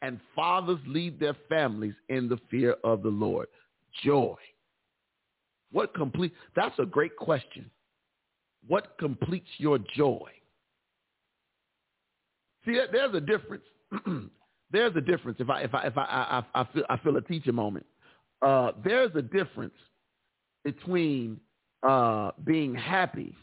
and 0.00 0.20
fathers 0.34 0.78
lead 0.86 1.18
their 1.18 1.36
families 1.48 1.94
in 2.08 2.28
the 2.28 2.38
fear 2.48 2.76
of 2.84 3.02
the 3.02 3.08
Lord. 3.08 3.48
Joy. 4.04 4.36
What 5.72 5.92
complete? 5.92 6.32
That's 6.54 6.78
a 6.78 6.86
great 6.86 7.16
question. 7.16 7.68
What 8.66 8.96
completes 8.98 9.48
your 9.58 9.78
joy? 9.96 10.30
See, 12.64 12.78
there's 12.92 13.14
a 13.14 13.20
difference. 13.20 13.64
there's 14.70 14.94
a 14.96 15.00
difference. 15.00 15.38
If 15.40 15.48
I 15.50 15.62
if 15.62 15.74
I 15.74 15.86
if 15.86 15.96
I 15.96 16.02
I, 16.54 16.60
I 16.60 16.64
feel 16.72 16.84
I 16.88 16.96
feel 16.98 17.16
a 17.16 17.22
teacher 17.22 17.52
moment. 17.52 17.86
Uh, 18.40 18.72
there's 18.84 19.10
a 19.16 19.22
difference 19.22 19.74
between 20.64 21.40
uh, 21.82 22.30
being 22.44 22.74
happy 22.74 23.34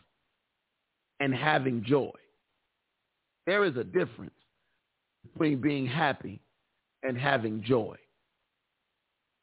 and 1.19 1.34
having 1.34 1.84
joy. 1.84 2.11
There 3.45 3.64
is 3.65 3.76
a 3.77 3.84
difference 3.84 4.34
between 5.23 5.61
being 5.61 5.85
happy 5.85 6.39
and 7.03 7.18
having 7.18 7.64
joy. 7.64 7.95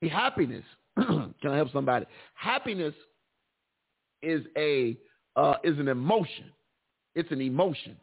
The 0.01 0.09
happiness, 0.09 0.65
can 0.97 1.35
I 1.45 1.57
help 1.57 1.73
somebody? 1.73 2.07
Happiness 2.35 2.95
is 4.23 4.43
a 4.57 4.97
uh, 5.37 5.55
is 5.65 5.79
an 5.79 5.89
emotion. 5.89 6.51
It's 7.15 7.31
an 7.31 7.41
emotion 7.41 7.97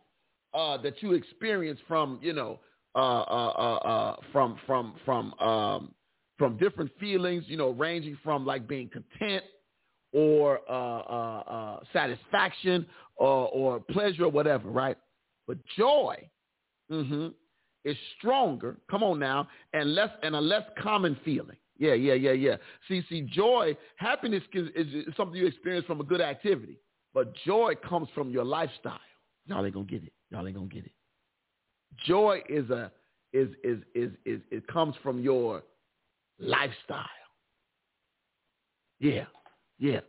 uh, 0.54 0.78
that 0.78 1.02
you 1.02 1.14
experience 1.14 1.80
from 1.88 2.20
you 2.22 2.34
know 2.34 2.60
uh, 2.96 3.00
uh, 3.00 3.54
uh, 3.58 3.76
uh, 3.76 4.16
from 4.32 4.58
from 4.66 4.96
from 5.06 5.34
um, 5.40 5.94
from 6.38 6.58
different 6.58 6.92
feelings. 7.00 7.46
You 7.48 7.58
know, 7.58 7.70
ranging 7.72 8.18
from 8.24 8.46
like 8.46 8.68
being 8.68 8.90
content 8.90 9.44
or 10.12 10.60
uh, 10.70 10.72
uh, 10.72 11.44
uh, 11.48 11.80
satisfaction 11.94 12.86
or, 13.16 13.48
or 13.50 13.80
pleasure 13.80 14.26
or 14.26 14.30
whatever, 14.30 14.70
right? 14.70 14.98
But 15.48 15.58
joy 15.78 16.30
mm-hmm, 16.92 17.28
is 17.86 17.98
stronger. 18.18 18.78
Come 18.90 19.04
on 19.04 19.20
now, 19.20 19.48
and 19.74 19.94
less 19.94 20.10
and 20.24 20.36
a 20.36 20.42
less 20.42 20.64
common 20.82 21.18
feeling. 21.24 21.58
Yeah, 21.78 21.94
yeah, 21.94 22.14
yeah, 22.14 22.34
yeah. 22.34 22.56
See, 22.88 23.04
see, 23.10 23.22
joy, 23.22 23.76
happiness 23.96 24.44
is, 24.54 24.68
is 24.76 25.16
something 25.16 25.38
you 25.38 25.48
experience 25.48 25.86
from 25.86 26.02
a 26.02 26.04
good 26.04 26.20
activity, 26.20 26.78
but 27.14 27.34
joy 27.46 27.74
comes 27.88 28.10
from 28.14 28.30
your 28.32 28.44
lifestyle. 28.44 29.00
Y'all 29.46 29.66
ain't 29.66 29.74
gonna 29.74 29.86
get 29.86 30.04
it. 30.04 30.12
Y'all 30.30 30.46
ain't 30.46 30.56
gonna 30.56 30.68
get 30.68 30.86
it. 30.86 30.92
Joy 32.06 32.42
is 32.50 32.70
a 32.70 32.92
is 33.34 33.50
is 33.64 33.80
is 33.94 34.12
is 34.26 34.42
it 34.52 34.68
comes 34.68 34.96
from 35.04 35.20
your 35.20 35.64
lifestyle. 36.40 37.06
Yeah, 39.00 39.26
yeah, 39.78 40.00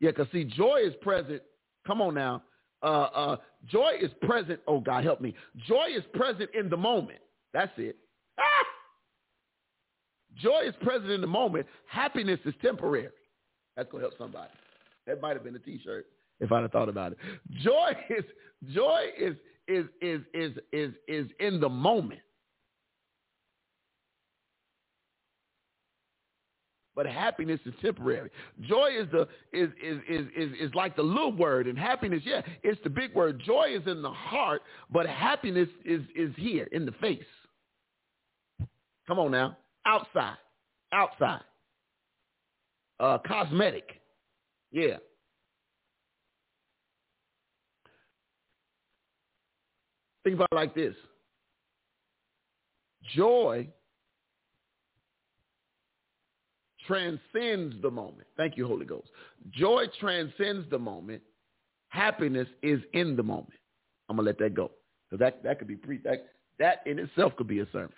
yeah. 0.00 0.12
Cause 0.12 0.26
see, 0.32 0.44
joy 0.44 0.80
is 0.84 0.94
present. 1.02 1.42
Come 1.86 2.00
on 2.00 2.14
now. 2.14 2.42
Uh, 2.82 2.86
uh, 3.14 3.36
joy 3.66 3.92
is 4.00 4.10
present. 4.22 4.60
Oh 4.66 4.80
God, 4.80 5.04
help 5.04 5.20
me. 5.20 5.34
Joy 5.66 5.88
is 5.96 6.04
present 6.14 6.50
in 6.54 6.70
the 6.70 6.76
moment. 6.76 7.18
That's 7.52 7.72
it. 7.76 7.96
Ah! 8.38 8.44
Joy 10.40 10.68
is 10.68 10.74
present 10.82 11.10
in 11.10 11.20
the 11.20 11.26
moment. 11.26 11.66
Happiness 11.86 12.38
is 12.44 12.54
temporary. 12.62 13.08
That's 13.76 13.90
gonna 13.90 14.02
help 14.02 14.14
somebody. 14.18 14.50
That 15.06 15.20
might 15.20 15.34
have 15.34 15.44
been 15.44 15.56
a 15.56 15.60
T-shirt 15.60 16.06
if 16.40 16.52
I'd 16.52 16.62
have 16.62 16.72
thought 16.72 16.88
about 16.88 17.12
it. 17.12 17.18
Joy 17.62 17.92
is 18.10 18.24
joy 18.72 19.06
is 19.18 19.34
is 19.68 19.86
is 20.00 20.22
is 20.34 20.52
is 20.72 20.94
is 21.06 21.26
in 21.38 21.60
the 21.60 21.68
moment. 21.68 22.20
But 26.96 27.06
happiness 27.06 27.60
is 27.64 27.74
temporary. 27.80 28.30
Joy 28.62 28.90
is 28.98 29.06
the 29.12 29.28
is 29.52 29.70
is 29.80 29.98
is 30.08 30.26
is, 30.36 30.50
is 30.60 30.74
like 30.74 30.96
the 30.96 31.02
little 31.02 31.32
word, 31.32 31.68
and 31.68 31.78
happiness, 31.78 32.22
yeah, 32.24 32.42
it's 32.64 32.80
the 32.82 32.90
big 32.90 33.14
word. 33.14 33.40
Joy 33.46 33.68
is 33.76 33.86
in 33.86 34.02
the 34.02 34.10
heart, 34.10 34.62
but 34.90 35.06
happiness 35.06 35.68
is 35.84 36.02
is 36.16 36.32
here 36.36 36.68
in 36.72 36.84
the 36.84 36.92
face. 36.92 37.22
Come 39.06 39.20
on 39.20 39.30
now, 39.30 39.56
outside, 39.86 40.36
outside, 40.92 41.42
uh, 42.98 43.18
cosmetic, 43.26 44.00
yeah. 44.72 44.96
Think 50.28 50.36
about 50.40 50.48
it 50.52 50.56
like 50.56 50.74
this. 50.74 50.94
Joy 53.16 53.66
transcends 56.86 57.74
the 57.80 57.90
moment. 57.90 58.28
Thank 58.36 58.58
you, 58.58 58.66
Holy 58.66 58.84
Ghost. 58.84 59.08
Joy 59.50 59.84
transcends 59.98 60.68
the 60.68 60.78
moment. 60.78 61.22
Happiness 61.88 62.46
is 62.62 62.78
in 62.92 63.16
the 63.16 63.22
moment. 63.22 63.54
I'm 64.10 64.16
gonna 64.16 64.26
let 64.26 64.38
that 64.40 64.52
go 64.52 64.70
because 65.08 65.18
that 65.20 65.42
that 65.44 65.58
could 65.58 65.66
be 65.66 65.76
pre 65.76 65.96
that 66.04 66.26
that 66.58 66.82
in 66.84 66.98
itself 66.98 67.34
could 67.36 67.48
be 67.48 67.60
a 67.60 67.66
sermon. 67.72 67.94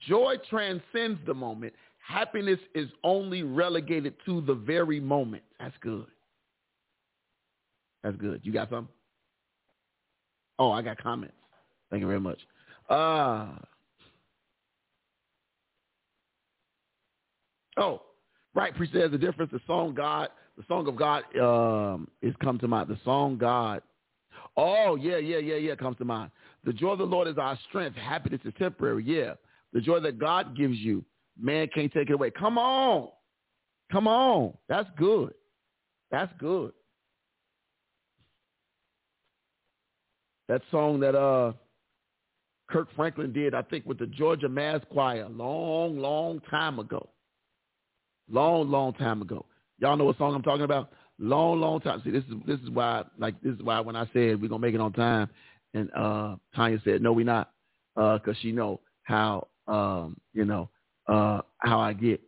Joy 0.00 0.38
transcends 0.50 1.20
the 1.24 1.34
moment. 1.34 1.72
Happiness 2.04 2.58
is 2.74 2.88
only 3.04 3.44
relegated 3.44 4.14
to 4.26 4.40
the 4.40 4.54
very 4.54 4.98
moment. 4.98 5.44
That's 5.60 5.76
good. 5.80 6.06
That's 8.02 8.16
good. 8.16 8.40
You 8.42 8.52
got 8.52 8.70
something? 8.70 8.92
Oh, 10.58 10.70
I 10.70 10.82
got 10.82 10.98
comments. 11.02 11.34
Thank 11.90 12.00
you 12.00 12.06
very 12.06 12.20
much. 12.20 12.38
Uh, 12.90 13.48
oh, 17.76 18.02
right. 18.54 18.74
Priest 18.74 18.92
says 18.92 19.10
the 19.10 19.18
difference. 19.18 19.52
The 19.52 19.60
song 19.66 19.94
God, 19.94 20.28
the 20.56 20.64
song 20.68 20.88
of 20.88 20.96
God 20.96 21.22
um, 21.40 22.08
is 22.22 22.34
come 22.42 22.58
to 22.58 22.68
mind. 22.68 22.88
The 22.88 22.98
song 23.04 23.38
God. 23.38 23.82
Oh, 24.56 24.96
yeah, 24.96 25.18
yeah, 25.18 25.38
yeah, 25.38 25.56
yeah, 25.56 25.74
comes 25.76 25.96
to 25.98 26.04
mind. 26.04 26.30
The 26.64 26.72
joy 26.72 26.90
of 26.90 26.98
the 26.98 27.04
Lord 27.04 27.28
is 27.28 27.38
our 27.38 27.58
strength. 27.68 27.96
Happiness 27.96 28.40
is 28.44 28.52
temporary. 28.58 29.04
Yeah. 29.04 29.34
The 29.72 29.80
joy 29.80 30.00
that 30.00 30.18
God 30.18 30.56
gives 30.56 30.76
you, 30.76 31.04
man 31.40 31.68
can't 31.72 31.92
take 31.92 32.10
it 32.10 32.14
away. 32.14 32.30
Come 32.30 32.58
on. 32.58 33.08
Come 33.92 34.08
on. 34.08 34.54
That's 34.68 34.88
good. 34.98 35.32
That's 36.10 36.32
good. 36.38 36.72
That 40.48 40.62
song 40.70 41.00
that 41.00 41.14
uh 41.14 41.52
Kirk 42.70 42.88
Franklin 42.94 43.32
did, 43.32 43.54
I 43.54 43.62
think, 43.62 43.86
with 43.86 43.98
the 43.98 44.06
Georgia 44.06 44.48
Mass 44.48 44.80
Choir 44.90 45.22
a 45.22 45.28
long, 45.28 45.98
long 45.98 46.40
time 46.50 46.78
ago. 46.78 47.08
Long, 48.30 48.70
long 48.70 48.92
time 48.92 49.22
ago. 49.22 49.46
Y'all 49.78 49.96
know 49.96 50.04
what 50.04 50.18
song 50.18 50.34
I'm 50.34 50.42
talking 50.42 50.64
about? 50.64 50.90
Long, 51.18 51.60
long 51.60 51.80
time. 51.80 52.02
See, 52.04 52.10
this 52.10 52.24
is 52.24 52.34
this 52.46 52.60
is 52.60 52.70
why 52.70 53.04
like 53.18 53.40
this 53.42 53.54
is 53.54 53.62
why 53.62 53.80
when 53.80 53.96
I 53.96 54.04
said 54.12 54.40
we're 54.40 54.48
gonna 54.48 54.58
make 54.58 54.74
it 54.74 54.80
on 54.80 54.92
time, 54.92 55.28
and 55.74 55.90
uh 55.94 56.36
Tanya 56.54 56.78
said 56.84 57.00
no, 57.00 57.12
we 57.12 57.24
not, 57.24 57.50
uh, 57.96 58.18
cause 58.18 58.36
she 58.40 58.52
know 58.52 58.80
how 59.02 59.48
um 59.66 60.16
you 60.34 60.44
know 60.44 60.68
uh 61.06 61.40
how 61.58 61.80
I 61.80 61.92
get 61.94 62.20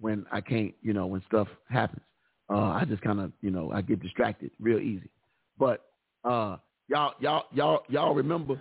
when 0.00 0.24
I 0.30 0.40
can't 0.40 0.74
you 0.80 0.92
know 0.92 1.06
when 1.06 1.22
stuff 1.26 1.48
happens. 1.68 2.02
Uh, 2.50 2.70
I 2.70 2.84
just 2.88 3.02
kind 3.02 3.20
of 3.20 3.32
you 3.42 3.50
know 3.50 3.70
I 3.72 3.82
get 3.82 4.00
distracted 4.00 4.52
real 4.60 4.78
easy, 4.78 5.10
but 5.58 5.86
uh 6.24 6.56
Y'all, 6.88 7.12
y'all, 7.20 7.44
y'all, 7.52 7.82
y'all 7.88 8.14
remember 8.14 8.58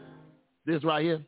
this 0.65 0.83
right 0.83 1.03
here? 1.03 1.21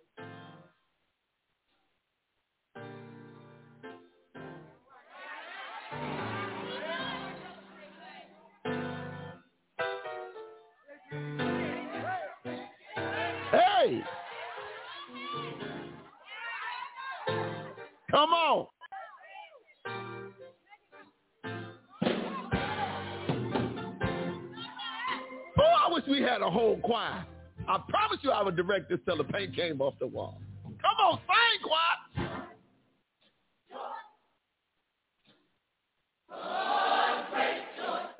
We 26.09 26.21
had 26.21 26.41
a 26.41 26.49
whole 26.49 26.77
choir. 26.77 27.25
I 27.67 27.77
promise 27.87 28.19
you 28.21 28.31
I 28.31 28.41
would 28.41 28.55
direct 28.55 28.89
this 28.89 28.99
till 29.05 29.17
the 29.17 29.23
paint 29.23 29.55
came 29.55 29.81
off 29.81 29.93
the 29.99 30.07
wall. 30.07 30.41
Come 30.63 31.05
on, 31.05 31.19
sing, 31.19 31.61
choir. 31.63 32.19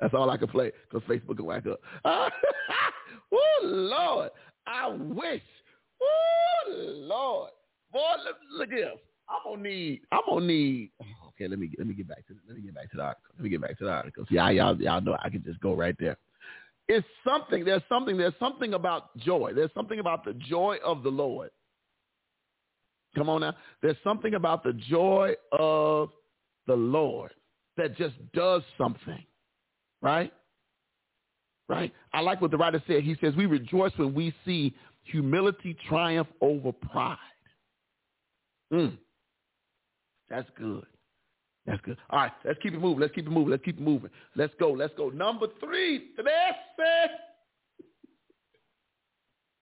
That's 0.00 0.14
all 0.14 0.30
I 0.30 0.36
can 0.38 0.48
play 0.48 0.72
because 0.90 1.06
Facebook 1.06 1.38
will 1.38 1.46
whack 1.46 1.64
up. 1.66 1.80
oh, 3.32 3.60
Lord. 3.62 4.30
I 4.66 4.88
wish. 4.88 5.42
Oh, 6.00 6.68
Lord. 6.68 7.50
Boy, 7.92 7.98
look, 8.24 8.36
look 8.56 8.70
here. 8.70 8.92
I'm 9.28 9.52
gonna 9.52 9.68
need. 9.68 10.00
I'm 10.10 10.20
gonna 10.26 10.46
need. 10.46 10.90
Okay, 11.28 11.48
let 11.48 11.58
me 11.58 11.70
let 11.78 11.86
me 11.86 11.94
get 11.94 12.08
back 12.08 12.26
to 12.28 12.34
let 12.48 12.56
me 12.56 12.62
get 12.62 12.74
back 12.74 12.90
to 12.92 12.96
the 12.96 13.02
article. 13.02 13.30
Let 13.36 13.44
me 13.44 13.50
get 13.50 13.60
back 13.60 13.78
to 13.78 13.84
the 13.84 13.90
article. 13.90 14.24
See, 14.28 14.36
y'all 14.36 14.80
y'all 14.80 15.00
know 15.00 15.16
I 15.22 15.28
can 15.28 15.42
just 15.44 15.60
go 15.60 15.74
right 15.74 15.94
there. 15.98 16.16
It's 16.92 17.06
something. 17.24 17.64
There's 17.64 17.82
something. 17.88 18.16
There's 18.16 18.34
something 18.40 18.74
about 18.74 19.16
joy. 19.18 19.52
There's 19.54 19.70
something 19.76 20.00
about 20.00 20.24
the 20.24 20.32
joy 20.32 20.76
of 20.84 21.04
the 21.04 21.08
Lord. 21.08 21.50
Come 23.14 23.28
on 23.28 23.42
now. 23.42 23.54
There's 23.80 23.96
something 24.02 24.34
about 24.34 24.64
the 24.64 24.72
joy 24.72 25.34
of 25.52 26.10
the 26.66 26.74
Lord 26.74 27.30
that 27.76 27.96
just 27.96 28.16
does 28.32 28.62
something. 28.76 29.22
Right? 30.02 30.32
Right? 31.68 31.94
I 32.12 32.22
like 32.22 32.40
what 32.40 32.50
the 32.50 32.56
writer 32.56 32.82
said. 32.88 33.04
He 33.04 33.16
says, 33.20 33.36
we 33.36 33.46
rejoice 33.46 33.92
when 33.96 34.12
we 34.12 34.34
see 34.44 34.74
humility 35.04 35.76
triumph 35.88 36.28
over 36.40 36.72
pride. 36.72 37.18
Mm. 38.72 38.98
That's 40.28 40.48
good. 40.58 40.86
That's 41.66 41.80
good. 41.82 41.96
All 42.10 42.20
right, 42.20 42.32
let's 42.44 42.58
keep 42.62 42.74
it 42.74 42.80
moving. 42.80 43.00
Let's 43.00 43.14
keep 43.14 43.26
it 43.26 43.30
moving. 43.30 43.50
Let's 43.50 43.64
keep 43.64 43.78
it 43.78 43.82
moving. 43.82 44.10
Let's 44.34 44.54
go. 44.58 44.70
Let's 44.70 44.94
go. 44.96 45.10
Number 45.10 45.46
three. 45.60 46.08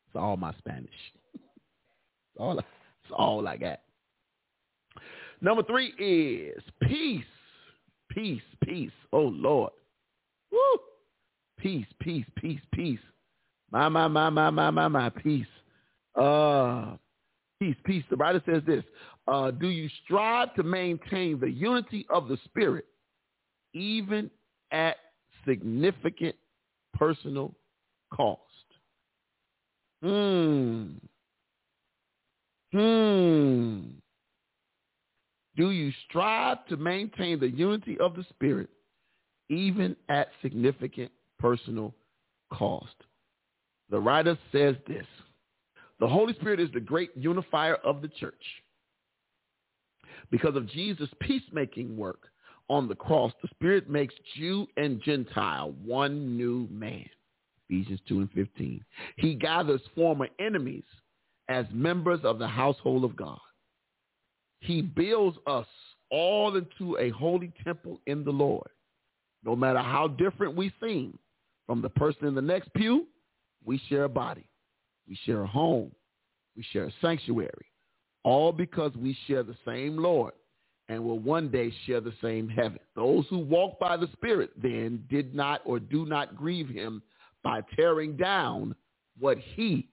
It's 0.07 0.17
all 0.17 0.37
my 0.37 0.55
Spanish. 0.59 0.89
It's 1.35 2.39
all, 2.39 2.59
it's 2.59 2.69
all 3.17 3.47
I 3.47 3.57
got. 3.57 3.81
Number 5.41 5.63
three 5.63 5.93
is 5.99 6.63
peace. 6.83 7.25
peace, 8.11 8.43
peace. 8.65 8.91
Oh 9.13 9.33
Lord. 9.35 9.73
Woo. 10.51 10.59
Peace, 11.59 11.87
peace, 12.01 12.25
peace, 12.37 12.61
peace. 12.73 13.01
My, 13.71 13.89
my, 13.89 14.09
my, 14.09 14.31
my, 14.31 14.51
my, 14.51 14.71
my, 14.71 14.89
my, 14.89 15.11
peace. 15.11 15.47
Uh, 16.15 16.97
peace, 17.61 17.77
peace. 17.85 18.05
The 18.09 18.17
writer 18.17 18.43
says 18.47 18.63
this. 18.67 18.85
Uh, 19.31 19.51
do 19.51 19.69
you 19.69 19.89
strive 20.05 20.55
to 20.55 20.63
maintain 20.63 21.39
the 21.39 21.51
unity 21.51 22.07
of 22.09 22.29
the 22.29 22.39
spirit 22.45 22.87
even 23.75 24.31
at 24.73 24.97
significant 25.47 26.35
personal 26.95 27.55
cost? 28.13 28.41
Hmm. 30.03 30.93
Hmm. 32.73 33.81
Do 35.57 35.71
you 35.71 35.93
strive 36.09 36.65
to 36.67 36.77
maintain 36.77 37.41
the 37.41 37.51
unity 37.51 37.99
of 37.99 38.15
the 38.15 38.25
Spirit 38.31 38.69
even 39.49 39.97
at 40.09 40.29
significant 40.41 41.11
personal 41.41 41.95
cost? 42.53 42.95
The 43.91 43.99
writer 43.99 44.39
says 44.53 44.77
this. 44.87 45.07
The 45.99 46.07
Holy 46.07 46.35
Spirit 46.35 46.61
is 46.61 46.69
the 46.73 46.81
great 46.81 47.11
unifier 47.17 47.75
of 47.77 48.03
the 48.03 48.09
church. 48.09 48.35
Because 50.31 50.57
of 50.57 50.69
Jesus' 50.69 51.09
peacemaking 51.21 51.97
work 51.97 52.31
on 52.69 52.89
the 52.89 52.95
cross, 52.95 53.33
the 53.43 53.49
Spirit 53.49 53.89
makes 53.89 54.15
Jew 54.37 54.67
and 54.77 55.03
Gentile 55.03 55.75
one 55.85 56.37
new 56.37 56.69
man. 56.71 57.09
Ephesians 57.69 58.01
2 58.09 58.21
and 58.21 58.31
15. 58.33 58.85
He 59.17 59.35
gathers 59.35 59.81
former 59.95 60.29
enemies 60.39 60.85
as 61.49 61.67
members 61.73 62.21
of 62.25 62.39
the 62.39 62.49
household 62.49 63.05
of 63.05 63.17
God. 63.17 63.39
He 64.61 64.83
builds 64.83 65.39
us 65.47 65.67
all 66.11 66.57
into 66.57 66.97
a 66.99 67.11
holy 67.11 67.53
temple 67.65 68.01
in 68.07 68.25
the 68.25 68.31
Lord. 68.31 68.69
No 69.45 69.55
matter 69.55 69.81
how 69.81 70.09
different 70.09 70.57
we 70.57 70.73
seem 70.83 71.19
from 71.67 71.81
the 71.81 71.89
person 71.91 72.27
in 72.27 72.35
the 72.35 72.43
next 72.43 72.73
pew, 72.75 73.07
we 73.65 73.81
share 73.89 74.05
a 74.05 74.09
body. 74.09 74.49
We 75.09 75.19
share 75.25 75.43
a 75.43 75.47
home. 75.47 75.93
We 76.57 76.65
share 76.73 76.85
a 76.85 76.93
sanctuary. 77.01 77.67
All 78.25 78.53
because 78.53 78.93
we 78.97 79.17
share 79.27 79.43
the 79.43 79.57
same 79.67 79.97
Lord 79.97 80.33
and 80.89 81.05
will 81.05 81.19
one 81.19 81.51
day 81.51 81.73
share 81.87 82.01
the 82.01 82.15
same 82.23 82.49
heaven. 82.49 82.79
Those 82.97 83.25
who 83.31 83.39
walk 83.39 83.79
by 83.79 83.97
the 83.97 84.09
Spirit 84.13 84.51
then 84.61 85.05
did 85.11 85.35
not 85.35 85.61
or 85.65 85.79
do 85.79 86.07
not 86.07 86.37
grieve 86.37 86.69
him 86.69 87.03
by 87.45 87.61
tearing 87.77 88.17
down 88.17 88.75
what 89.19 89.39
he 89.39 89.89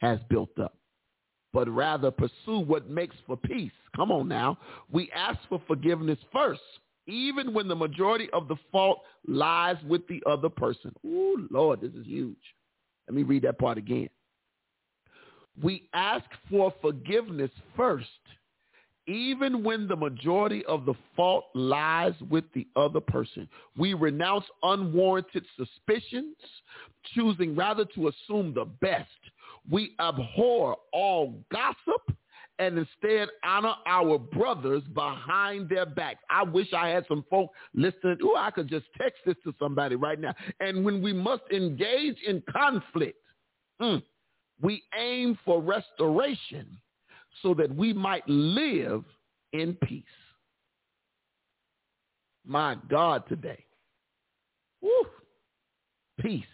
has 0.00 0.18
built 0.28 0.58
up 0.58 0.76
but 1.56 1.70
rather 1.70 2.10
pursue 2.10 2.58
what 2.66 2.90
makes 2.90 3.16
for 3.26 3.34
peace. 3.34 3.72
Come 3.96 4.12
on 4.12 4.28
now. 4.28 4.58
We 4.92 5.10
ask 5.12 5.38
for 5.48 5.58
forgiveness 5.66 6.18
first, 6.30 6.60
even 7.06 7.54
when 7.54 7.66
the 7.66 7.74
majority 7.74 8.28
of 8.34 8.46
the 8.46 8.56
fault 8.70 9.00
lies 9.26 9.76
with 9.88 10.06
the 10.06 10.22
other 10.26 10.50
person. 10.50 10.92
Ooh, 11.06 11.48
Lord, 11.50 11.80
this 11.80 11.92
is 11.92 12.04
huge. 12.04 12.36
Let 13.08 13.14
me 13.14 13.22
read 13.22 13.44
that 13.44 13.58
part 13.58 13.78
again. 13.78 14.10
We 15.62 15.88
ask 15.94 16.24
for 16.50 16.72
forgiveness 16.82 17.50
first, 17.76 18.06
even 19.06 19.62
when 19.64 19.88
the 19.88 19.96
majority 19.96 20.64
of 20.66 20.84
the 20.84 20.94
fault 21.14 21.44
lies 21.54 22.14
with 22.28 22.44
the 22.54 22.66
other 22.76 23.00
person. 23.00 23.48
We 23.76 23.94
renounce 23.94 24.44
unwarranted 24.62 25.44
suspicions, 25.56 26.36
choosing 27.14 27.54
rather 27.54 27.84
to 27.94 28.08
assume 28.08 28.52
the 28.52 28.66
best 28.80 29.08
we 29.70 29.94
abhor 30.00 30.76
all 30.92 31.34
gossip 31.50 32.16
and 32.58 32.78
instead 32.78 33.28
honor 33.44 33.74
our 33.86 34.18
brothers 34.18 34.82
behind 34.94 35.68
their 35.68 35.86
backs. 35.86 36.22
I 36.30 36.42
wish 36.42 36.72
I 36.72 36.88
had 36.88 37.04
some 37.06 37.24
folk 37.28 37.50
listening. 37.74 38.18
Oh, 38.22 38.36
I 38.36 38.50
could 38.50 38.68
just 38.68 38.86
text 38.96 39.18
this 39.26 39.36
to 39.44 39.54
somebody 39.58 39.96
right 39.96 40.18
now. 40.18 40.34
And 40.60 40.84
when 40.84 41.02
we 41.02 41.12
must 41.12 41.42
engage 41.52 42.16
in 42.26 42.42
conflict, 42.50 43.18
mm, 43.80 44.02
we 44.60 44.82
aim 44.98 45.38
for 45.44 45.60
restoration 45.60 46.66
so 47.42 47.54
that 47.54 47.74
we 47.74 47.92
might 47.92 48.26
live 48.28 49.04
in 49.52 49.74
peace. 49.82 50.04
My 52.46 52.76
God, 52.88 53.24
today. 53.28 53.64
Woo. 54.80 54.90
Peace. 56.20 56.44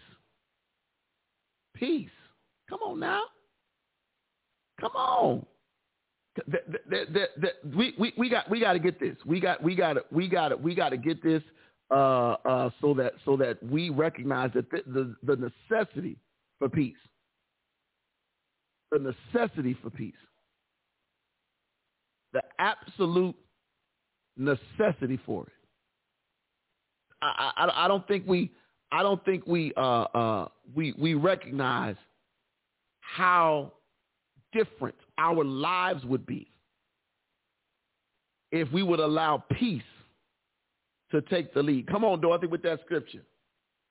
Peace. 1.75 2.09
Come 2.69 2.81
on 2.85 3.01
now. 3.01 3.23
Come 4.81 4.93
on. 4.97 5.47
We, 7.77 7.95
we, 7.99 8.15
we 8.17 8.31
got 8.31 8.51
we 8.51 8.59
got 8.61 8.73
to 8.73 8.79
get 8.79 8.99
this. 8.99 9.17
We 9.27 9.39
got 9.39 9.63
we 9.63 9.75
got 9.75 10.11
we 10.11 10.29
got 10.29 10.61
we 10.63 10.75
got 10.75 10.89
to 10.89 10.97
get 10.97 11.23
this 11.23 11.43
uh, 11.91 12.37
uh, 12.45 12.71
so 12.81 12.95
that 12.95 13.13
so 13.25 13.37
that 13.37 13.63
we 13.63 13.91
recognize 13.91 14.51
that 14.55 14.71
the 14.71 15.15
the 15.23 15.53
necessity 15.71 16.17
for 16.59 16.71
peace. 16.71 16.97
The 18.93 18.99
necessity 19.35 19.77
for 19.83 19.91
peace. 19.91 20.15
The 22.33 22.43
absolute 22.59 23.35
necessity 24.37 25.19
for 25.27 25.45
it. 25.45 25.53
I, 27.23 27.53
I, 27.57 27.85
I 27.85 27.89
don't 27.89 28.07
think 28.07 28.25
we 28.27 28.53
I 28.91 29.03
don't 29.03 29.25
think 29.25 29.47
we 29.47 29.73
uh, 29.77 29.81
uh, 29.81 30.49
we 30.75 30.95
we 30.99 31.15
recognize 31.15 31.97
how 33.01 33.73
different 34.53 34.97
our 35.19 35.45
lives 35.45 36.05
would 36.05 36.27
be 36.27 36.49
if 38.51 38.71
we 38.73 38.83
would 38.83 39.01
allow 39.01 39.43
peace 39.59 39.83
to 41.11 41.23
take 41.23 41.55
the 41.55 41.63
lead. 41.63 41.87
Come 41.87 42.05
on, 42.05 42.21
Dorothy, 42.21 42.47
with 42.47 42.63
that 42.63 42.81
scripture. 42.85 43.23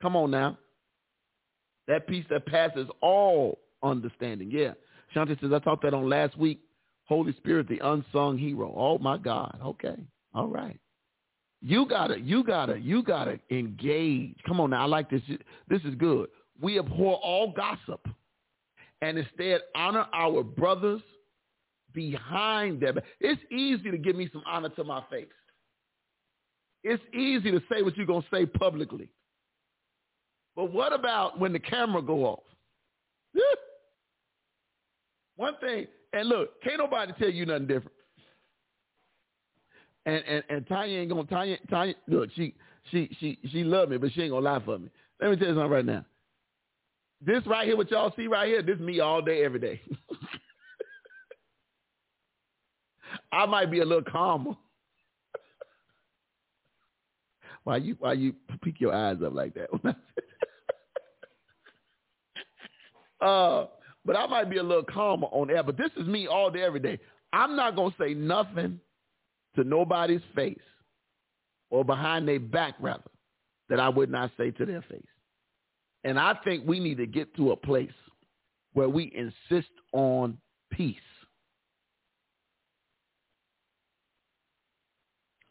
Come 0.02 0.16
on 0.16 0.30
now. 0.32 0.58
That 1.88 2.08
peace 2.08 2.26
that 2.30 2.46
passes 2.46 2.88
all 3.02 3.60
understanding. 3.84 4.52
Yeah. 4.52 4.74
Shanti 5.16 5.40
says, 5.40 5.52
I 5.54 5.60
taught 5.60 5.82
that 5.82 5.94
on 5.94 6.10
last 6.10 6.38
week. 6.38 6.62
Holy 7.06 7.34
Spirit, 7.38 7.68
the 7.68 7.80
unsung 7.80 8.38
hero. 8.38 8.74
Oh 8.76 8.98
my 8.98 9.18
God. 9.18 9.60
Okay. 9.64 9.96
All 10.34 10.48
right. 10.48 10.80
You 11.62 11.86
gotta, 11.88 12.20
you 12.20 12.44
gotta, 12.44 12.80
you 12.80 13.04
gotta 13.04 13.40
engage. 13.50 14.36
Come 14.48 14.60
on 14.60 14.72
now. 14.72 14.84
I 14.84 14.86
like 14.86 15.10
this. 15.10 15.22
This 15.68 15.82
is 15.84 15.94
good. 15.96 16.30
We 16.60 16.80
abhor 16.80 17.16
all 17.16 17.52
gossip 17.52 18.08
and 19.02 19.18
instead 19.18 19.62
honor 19.76 20.06
our 20.14 20.44
brothers 20.44 21.02
behind 21.94 22.82
them. 22.82 23.00
It's 23.20 23.42
easy 23.52 23.92
to 23.92 23.98
give 23.98 24.16
me 24.16 24.30
some 24.32 24.44
honor 24.48 24.70
to 24.70 24.84
my 24.84 25.04
face. 25.12 25.28
It's 26.84 27.04
easy 27.14 27.52
to 27.52 27.62
say 27.72 27.84
what 27.84 27.96
you're 27.98 28.06
going 28.06 28.24
to 28.24 28.28
say 28.32 28.46
publicly. 28.46 29.10
But 30.56 30.72
what 30.72 30.94
about 30.94 31.40
when 31.40 31.54
the 31.54 31.60
camera 31.60 32.02
go 32.02 32.26
off? 32.26 32.44
One 35.36 35.56
thing, 35.60 35.88
and 36.14 36.28
look, 36.28 36.62
can't 36.62 36.78
nobody 36.78 37.14
tell 37.18 37.30
you 37.30 37.46
nothing 37.46 37.68
different. 37.68 37.92
And 40.06 40.24
and 40.28 40.44
and 40.50 40.68
Tanya 40.68 41.00
ain't 41.00 41.10
gonna 41.10 41.24
Tanya 41.26 41.58
Tanya 41.70 41.96
look, 42.08 42.30
she 42.36 42.54
she 42.92 43.10
she 43.20 43.40
she 43.52 43.64
love 43.64 43.90
me, 43.90 43.98
but 43.98 44.12
she 44.14 44.22
ain't 44.22 44.32
gonna 44.32 44.46
lie 44.46 44.64
for 44.64 44.80
me. 44.80 44.90
Let 45.20 45.32
me 45.32 45.38
tell 45.38 45.48
you 45.48 45.54
something 45.54 45.72
right 45.72 45.86
now. 45.86 46.06
This 47.24 47.46
right 47.46 47.68
here, 47.68 47.78
what 47.78 47.92
y'all 47.92 48.12
see 48.16 48.26
right 48.26 48.48
here, 48.48 48.64
this 48.64 48.80
me 48.80 49.00
all 49.00 49.22
day, 49.22 49.46
every 49.46 49.60
day. 49.60 49.80
I 53.32 53.46
might 53.46 53.70
be 53.70 53.82
a 53.82 53.86
little 53.86 54.04
calmer. 54.04 54.54
why 57.64 57.78
you 57.78 57.96
why 58.00 58.14
you 58.14 58.34
peek 58.64 58.82
your 58.82 58.94
eyes 58.94 59.18
up 59.24 59.34
like 59.34 59.54
that? 59.54 59.70
uh, 63.26 63.66
but 64.06 64.16
I 64.16 64.26
might 64.28 64.50
be 64.50 64.58
a 64.58 64.64
little 64.64 64.84
calmer 64.84 65.28
on 65.28 65.50
air. 65.50 65.64
But 65.64 65.78
this 65.78 65.92
is 65.98 66.08
me 66.08 66.28
all 66.28 66.50
day, 66.50 66.64
every 66.64 66.80
day. 66.80 67.00
I'm 67.34 67.56
not 67.56 67.76
gonna 67.76 67.96
say 68.00 68.14
nothing 68.14 68.80
to 69.56 69.64
nobody's 69.64 70.22
face 70.36 70.58
or 71.70 71.86
behind 71.86 72.28
their 72.28 72.40
back, 72.40 72.76
rather, 72.80 73.10
that 73.70 73.80
I 73.80 73.90
would 73.90 74.10
not 74.10 74.32
say 74.38 74.52
to 74.52 74.66
their 74.66 74.82
face. 74.84 75.02
And 76.04 76.20
I 76.20 76.34
think 76.44 76.68
we 76.68 76.80
need 76.80 76.98
to 76.98 77.06
get 77.06 77.34
to 77.36 77.52
a 77.52 77.56
place 77.56 77.92
where 78.74 78.90
we 78.90 79.12
insist 79.16 79.72
on 79.94 80.38
peace. 80.72 80.98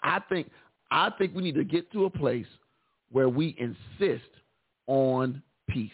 I 0.03 0.21
think 0.29 0.51
I 0.91 1.11
think 1.19 1.35
we 1.35 1.43
need 1.43 1.55
to 1.55 1.65
get 1.65 1.91
to 1.93 2.07
a 2.07 2.11
place 2.11 2.47
where 3.11 3.29
we 3.29 3.57
insist 3.59 4.31
on 4.87 5.43
peace. 5.69 5.91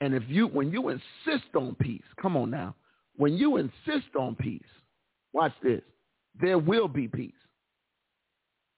And 0.00 0.14
if 0.14 0.22
you 0.28 0.46
when 0.46 0.70
you 0.70 0.88
insist 0.88 1.54
on 1.54 1.76
peace, 1.76 2.02
come 2.20 2.36
on 2.36 2.50
now. 2.50 2.74
When 3.16 3.36
you 3.36 3.58
insist 3.58 4.14
on 4.18 4.34
peace, 4.34 4.62
watch 5.32 5.52
this. 5.62 5.82
There 6.40 6.58
will 6.58 6.88
be 6.88 7.06
peace. 7.06 7.32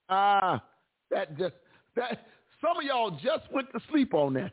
Ah, 0.08 0.62
that 1.10 1.38
just 1.38 1.54
that 1.96 2.26
some 2.60 2.76
of 2.78 2.84
y'all 2.84 3.10
just 3.10 3.50
went 3.52 3.70
to 3.72 3.80
sleep 3.90 4.14
on 4.14 4.34
that. 4.34 4.52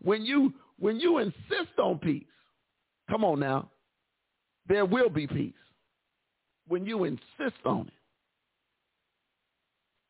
When 0.00 0.24
you 0.24 0.52
when 0.78 1.00
you 1.00 1.18
insist 1.18 1.78
on 1.78 1.98
peace, 1.98 2.24
come 3.10 3.24
on 3.24 3.40
now, 3.40 3.70
there 4.68 4.84
will 4.84 5.10
be 5.10 5.26
peace. 5.26 5.54
When 6.68 6.86
you 6.86 7.04
insist 7.04 7.60
on 7.64 7.88
it. 7.88 7.92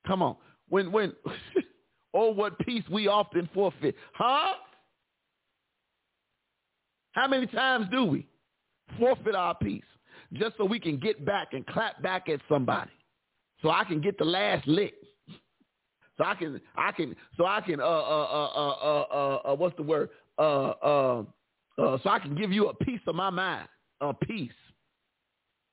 Come 0.07 0.23
on. 0.23 0.37
When 0.69 0.93
when 0.93 1.13
oh 2.15 2.31
what 2.33 2.59
peace 2.61 2.85
we 2.91 3.09
often 3.09 3.49
forfeit. 3.55 3.95
Huh? 4.13 4.55
How 7.17 7.27
many 7.27 7.47
times 7.47 7.87
do 7.91 8.05
we 8.05 8.27
forfeit 8.99 9.35
our 9.35 9.55
peace 9.55 9.83
just 10.35 10.59
so 10.59 10.67
we 10.67 10.79
can 10.79 10.99
get 10.99 11.25
back 11.25 11.55
and 11.55 11.67
clap 11.67 12.03
back 12.03 12.29
at 12.29 12.41
somebody? 12.47 12.91
So 13.63 13.71
I 13.71 13.85
can 13.85 14.03
get 14.03 14.19
the 14.19 14.25
last 14.27 14.69
lick. 14.69 14.93
So 16.19 16.25
I 16.25 16.35
can 16.35 16.61
I 16.77 16.93
can 16.93 17.17
so 17.39 17.47
I 17.47 17.63
can 17.63 17.81
uh 17.81 17.85
uh 17.85 17.89
uh 17.89 18.47
uh 18.47 18.71
uh, 18.71 19.01
uh, 19.01 19.37
uh 19.51 19.55
what's 19.55 19.75
the 19.77 19.83
word? 19.83 20.11
Uh 20.39 20.43
uh 20.43 21.23
uh 21.79 21.99
so 22.03 22.11
I 22.11 22.19
can 22.19 22.35
give 22.35 22.53
you 22.53 22.69
a 22.69 22.75
piece 22.75 23.01
of 23.07 23.15
my 23.15 23.31
mind. 23.31 23.67
A 24.03 24.13
piece. 24.13 24.53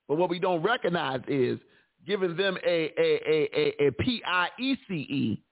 But 0.07 0.17
what 0.17 0.29
we 0.29 0.39
don't 0.39 0.63
recognize 0.63 1.19
is 1.27 1.59
giving 2.07 2.37
them 2.37 2.57
a 2.65 2.93
a 2.97 3.19
a 3.27 3.49
a, 3.53 3.87
a 3.87 3.91
P 3.99 4.23
I 4.25 4.47
E 4.57 4.77
C 4.87 4.93
E 4.93 5.43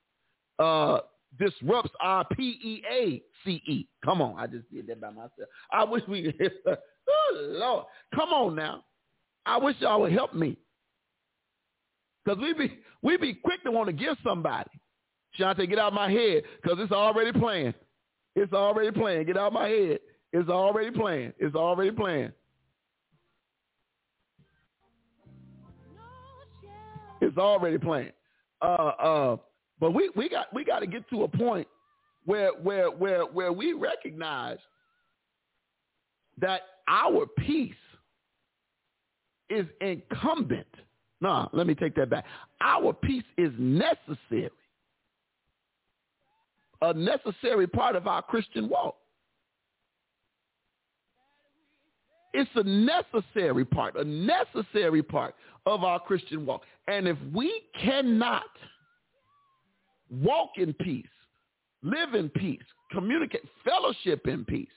uh 0.58 1.00
disrupts 1.40 1.92
our 2.02 2.26
P 2.26 2.44
E 2.44 2.84
A 2.90 3.24
C 3.44 3.62
E. 3.68 3.88
Come 4.04 4.22
on, 4.22 4.38
I 4.38 4.48
just 4.48 4.72
did 4.72 4.88
that 4.88 5.02
by 5.02 5.10
myself. 5.10 5.50
I 5.72 5.84
wish 5.84 6.04
we 6.08 6.34
oh 6.68 7.36
Lord. 7.36 7.86
Come 8.16 8.30
on 8.30 8.56
now. 8.56 8.84
I 9.46 9.58
wish 9.58 9.76
y'all 9.80 10.02
would 10.02 10.12
help 10.12 10.34
me. 10.34 10.58
Because 12.24 12.40
we 12.42 12.54
be 12.54 12.80
we 13.02 13.18
be 13.18 13.34
quick 13.34 13.64
to 13.64 13.72
want 13.72 13.88
to 13.88 13.94
give 13.94 14.18
somebody. 14.24 14.70
Shante, 15.40 15.68
get 15.70 15.80
out 15.80 15.88
of 15.88 15.94
my 15.94 16.12
head 16.12 16.44
because 16.62 16.78
it's 16.80 16.92
already 16.92 17.38
playing. 17.38 17.74
It's 18.36 18.54
already 18.54 18.92
playing. 18.92 19.26
Get 19.26 19.38
out 19.38 19.48
of 19.48 19.54
my 19.54 19.68
head. 19.68 20.00
It's 20.34 20.50
already 20.50 20.92
playing. 20.92 21.34
It's 21.40 21.56
already 21.56 21.92
playing. 21.92 22.32
It's 27.22 27.38
already 27.38 27.78
playing. 27.78 28.12
Uh, 28.62 28.66
uh, 28.66 29.38
but 29.82 29.94
we, 29.96 30.12
we 30.16 30.30
got 30.30 30.54
we 30.54 30.64
got 30.64 30.80
to 30.80 30.88
get 30.88 31.10
to 31.10 31.24
a 31.24 31.28
point 31.28 31.68
where 32.26 32.52
where 32.52 32.90
where 32.90 33.26
where 33.26 33.52
we 33.52 33.74
recognize 33.74 34.60
that 36.40 36.62
our 36.88 37.26
peace 37.40 37.74
is 39.50 39.66
incumbent. 39.82 40.68
No, 41.20 41.50
let 41.52 41.68
me 41.68 41.76
take 41.76 41.96
that 41.96 42.10
back. 42.10 42.26
Our 42.62 42.94
peace 42.94 43.24
is 43.38 43.52
necessary. 43.58 44.52
A 46.84 46.94
necessary 46.94 47.68
part 47.68 47.96
of 47.96 48.08
our 48.08 48.22
Christian 48.22 48.70
walk. 48.70 48.96
It's 52.34 52.50
a 52.56 52.64
necessary 52.64 53.66
part, 53.66 53.98
a 53.98 54.04
necessary 54.04 55.04
part 55.04 55.36
of 55.66 55.84
our 55.84 56.00
Christian 56.00 56.46
walk. 56.46 56.62
And 56.88 57.08
if 57.08 57.18
we 57.34 57.62
cannot 57.84 58.44
walk 60.12 60.52
in 60.58 60.74
peace, 60.74 61.06
live 61.82 62.14
in 62.14 62.30
peace, 62.30 62.62
communicate, 62.92 63.44
fellowship 63.64 64.28
in 64.28 64.46
peace, 64.46 64.70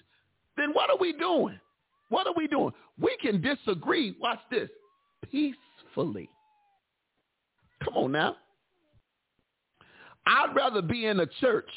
then 0.56 0.70
what 0.72 0.90
are 0.90 0.96
we 0.98 1.12
doing? 1.12 1.58
What 2.08 2.26
are 2.26 2.34
we 2.36 2.46
doing? 2.46 2.72
We 2.98 3.16
can 3.20 3.40
disagree, 3.40 4.16
watch 4.20 4.38
this, 4.50 4.70
peacefully. 5.30 6.30
Come 7.82 7.96
on 7.96 8.12
now. 8.12 8.36
I'd 10.26 10.54
rather 10.54 10.80
be 10.80 11.06
in 11.06 11.20
a 11.20 11.26
church, 11.40 11.68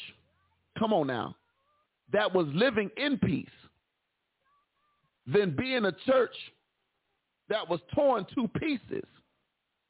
come 0.78 0.92
on 0.92 1.06
now, 1.08 1.36
that 2.12 2.32
was 2.32 2.46
living 2.54 2.90
in 2.96 3.18
peace 3.18 3.46
than 5.26 5.54
be 5.54 5.74
in 5.74 5.86
a 5.86 5.92
church 6.06 6.34
that 7.48 7.68
was 7.68 7.80
torn 7.94 8.26
to 8.34 8.48
pieces 8.58 9.04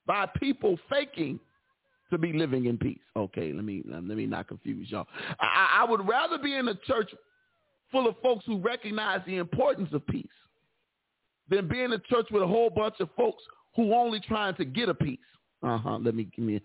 by 0.07 0.27
people 0.41 0.79
faking 0.91 1.39
to 2.11 2.19
be 2.19 2.33
living 2.33 2.67
in 2.67 2.79
peace. 2.79 3.01
Okay, 3.17 3.53
let 3.53 3.65
me 3.65 3.83
let 3.87 4.03
me 4.05 4.27
not 4.27 4.49
confuse 4.49 4.91
y'all. 4.91 5.07
I, 5.41 5.81
I 5.81 5.91
would 5.91 6.07
rather 6.07 6.39
be 6.39 6.55
in 6.55 6.69
a 6.69 6.75
church 6.87 7.11
full 7.91 8.09
of 8.09 8.17
folks 8.23 8.45
who 8.47 8.59
recognize 8.59 9.21
the 9.27 9.37
importance 9.37 9.91
of 9.93 10.07
peace 10.07 10.27
than 11.49 11.69
be 11.69 11.83
in 11.83 11.93
a 11.93 11.99
church 11.99 12.27
with 12.31 12.43
a 12.43 12.47
whole 12.47 12.71
bunch 12.71 12.97
of 13.01 13.09
folks 13.17 13.43
who 13.75 13.95
only 13.95 14.21
trying 14.21 14.55
to 14.57 14.65
get 14.65 14.89
a 14.89 14.95
peace. 14.95 15.19
Uh-huh. 15.63 15.99
Let 15.99 16.15
me 16.15 16.29
give 16.37 16.45
me 16.45 16.61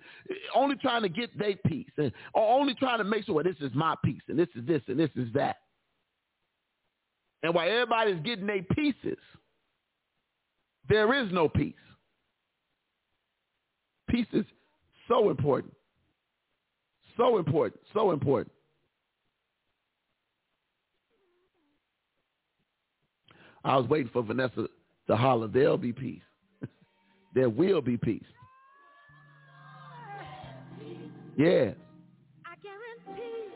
only 0.56 0.76
trying 0.76 1.02
to 1.02 1.10
get 1.10 1.36
their 1.38 1.56
peace 1.68 1.90
and 1.98 2.12
or 2.34 2.60
only 2.60 2.76
trying 2.76 3.00
to 3.00 3.04
make 3.04 3.26
sure 3.26 3.36
well, 3.36 3.44
this 3.44 3.56
is 3.60 3.72
my 3.74 3.96
peace 4.04 4.22
and 4.28 4.38
this 4.38 4.50
is 4.56 4.66
this 4.68 4.82
and 4.88 5.00
this 5.00 5.10
is 5.16 5.28
that. 5.34 5.58
And 7.42 7.54
while 7.54 7.68
everybody's 7.68 8.22
getting 8.24 8.46
their 8.46 8.64
pieces, 8.64 9.18
there 10.88 11.14
is 11.14 11.32
no 11.32 11.50
peace. 11.50 11.74
Peace 14.10 14.28
is 14.32 14.46
so 15.08 15.30
important. 15.30 15.74
So 17.18 17.38
important. 17.38 17.82
So 17.94 18.12
important. 18.12 18.52
I 23.64 23.78
was 23.78 23.88
waiting 23.88 24.10
for 24.12 24.24
Vanessa 24.24 24.68
to 25.08 25.16
holler, 25.16 25.48
there'll 25.48 25.78
be 25.78 25.94
peace. 25.94 26.22
there 27.36 27.50
will 27.50 27.82
be 27.82 27.98
peace. 27.98 28.24
Yeah. 31.38 31.72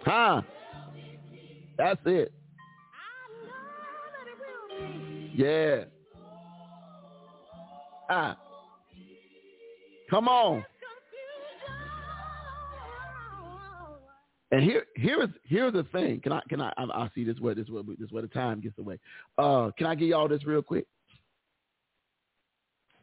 Huh? 0.03 0.41
That's 1.77 1.99
it. 2.05 2.31
Yeah. 5.35 5.83
Ah. 8.09 8.37
Come 10.09 10.27
on. 10.27 10.65
And 14.51 14.63
here, 14.63 14.85
here 14.95 15.23
is 15.23 15.29
here's 15.43 15.73
the 15.73 15.83
thing. 15.91 16.21
Can 16.21 16.31
I 16.31 16.41
can 16.47 16.61
I 16.61 16.71
I 16.77 17.09
see 17.13 17.25
this 17.25 17.37
where 17.39 17.53
this 17.53 17.67
where 17.69 17.83
this 17.83 18.11
where 18.11 18.21
the 18.21 18.29
time 18.29 18.61
gets 18.61 18.77
away. 18.77 18.97
Uh, 19.37 19.71
can 19.77 19.87
I 19.87 19.95
give 19.95 20.07
y'all 20.07 20.27
this 20.27 20.45
real 20.45 20.61
quick? 20.61 20.85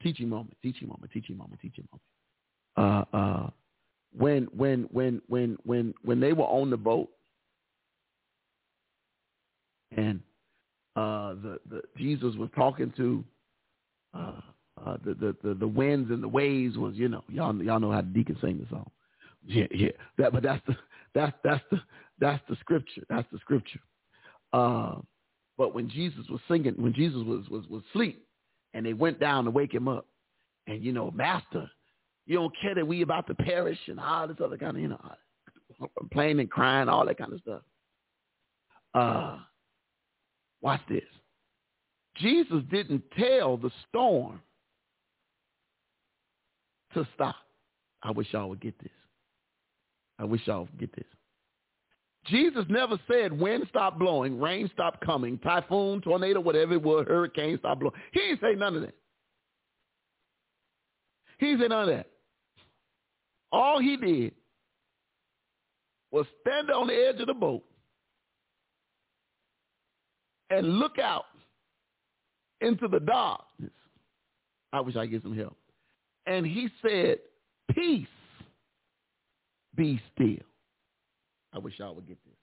Teaching 0.02 0.28
moment, 0.28 0.56
teaching 0.62 0.88
moment, 0.88 1.12
teaching 1.12 1.36
moment, 1.36 1.60
teaching 1.60 1.86
moment. 1.92 3.06
Uh, 3.12 3.16
uh, 3.16 3.50
when 4.16 4.44
when 4.56 4.88
when 4.90 5.20
when 5.28 5.58
when 5.64 5.92
when 6.02 6.20
they 6.20 6.32
were 6.32 6.44
on 6.44 6.70
the 6.70 6.76
boat, 6.78 7.10
and 9.96 10.20
uh, 10.96 11.34
the 11.34 11.58
the 11.68 11.82
Jesus 11.98 12.34
was 12.36 12.48
talking 12.56 12.92
to 12.96 13.22
uh, 14.14 14.40
uh, 14.84 14.96
the, 15.04 15.14
the 15.14 15.36
the 15.42 15.54
the 15.54 15.68
winds 15.68 16.10
and 16.10 16.22
the 16.22 16.28
waves 16.28 16.78
was 16.78 16.94
you 16.94 17.08
know 17.08 17.22
y'all 17.28 17.54
y'all 17.62 17.80
know 17.80 17.90
how 17.90 18.00
the 18.00 18.08
deacon 18.08 18.36
sing 18.40 18.58
the 18.58 18.66
song. 18.74 18.90
Yeah, 19.46 19.66
yeah. 19.72 19.90
That 20.16 20.32
but 20.32 20.42
that's 20.42 20.64
the 20.66 20.74
that's 21.15 21.36
that's 21.43 21.65
the 21.70 21.81
that's 22.19 22.43
the 22.49 22.57
scripture. 22.61 23.03
That's 23.09 23.27
the 23.32 23.39
scripture. 23.39 23.81
Uh, 24.53 24.97
but 25.57 25.74
when 25.74 25.89
Jesus 25.89 26.24
was 26.28 26.41
singing, 26.49 26.74
when 26.77 26.95
Jesus 26.95 27.23
was 27.24 27.49
was 27.49 27.66
was 27.69 27.82
asleep, 27.91 28.27
and 28.73 28.85
they 28.85 28.93
went 28.93 29.20
down 29.20 29.45
to 29.45 29.51
wake 29.51 29.73
him 29.73 29.89
up, 29.89 30.07
and 30.66 30.82
you 30.82 30.93
know, 30.93 31.11
Master, 31.11 31.70
you 32.27 32.36
don't 32.36 32.55
care 32.61 32.74
that 32.74 32.86
we 32.86 33.03
about 33.03 33.27
to 33.28 33.35
perish 33.35 33.78
and 33.86 34.01
all 34.01 34.27
this 34.28 34.36
other 34.43 34.57
kind 34.57 34.77
of 34.77 34.82
you 34.82 34.89
know, 34.89 35.01
playing 36.12 36.41
and 36.41 36.51
crying, 36.51 36.89
all 36.89 37.07
that 37.07 37.19
kind 37.19 37.32
of 37.32 37.41
stuff. 37.41 37.62
Uh, 38.95 39.39
watch 40.61 40.81
this. 40.89 41.03
Jesus 42.16 42.62
didn't 42.70 43.03
tell 43.19 43.57
the 43.57 43.70
storm 43.89 44.41
to 46.95 47.07
stop. 47.15 47.35
I 48.03 48.12
wish 48.12 48.28
y'all 48.32 48.49
would 48.49 48.61
get 48.61 48.78
this. 48.81 48.93
I 50.19 50.24
wish 50.24 50.43
y'all 50.47 50.69
get 50.78 50.95
this. 50.95 51.07
Jesus 52.27 52.65
never 52.69 52.99
said 53.11 53.39
wind 53.39 53.66
stop 53.69 53.99
blowing, 53.99 54.41
rain 54.41 54.70
stop 54.73 55.01
coming, 55.01 55.39
typhoon, 55.41 56.01
tornado, 56.01 56.41
whatever 56.41 56.74
it 56.74 56.82
was, 56.82 57.07
hurricane 57.07 57.59
stop 57.59 57.81
blowing. 57.81 57.95
He 58.12 58.20
didn't 58.20 58.41
say 58.41 58.55
none 58.55 58.77
of 58.77 58.82
that. 58.82 58.95
He 61.39 61.47
didn't 61.47 61.61
say 61.61 61.69
none 61.69 61.89
of 61.89 61.95
that. 61.95 62.07
All 63.53 63.78
he 63.78 63.97
did 63.97 64.32
was 66.11 66.27
stand 66.41 66.70
on 66.70 66.86
the 66.86 66.95
edge 66.95 67.20
of 67.20 67.27
the 67.27 67.35
boat 67.35 67.62
and 70.51 70.78
look 70.78 70.99
out 70.99 71.27
into 72.61 72.89
the 72.89 73.01
darkness. 73.01 73.70
I 74.73 74.81
wish 74.81 74.97
I 74.97 75.05
could 75.05 75.11
get 75.11 75.23
some 75.23 75.36
help. 75.36 75.57
And 76.27 76.47
he 76.47 76.69
said, 76.82 77.19
peace, 77.74 78.07
be 79.76 80.01
still. 80.14 80.44
I 81.52 81.59
wish 81.59 81.74
y'all 81.78 81.94
would 81.94 82.06
get 82.06 82.18
this. 82.24 82.34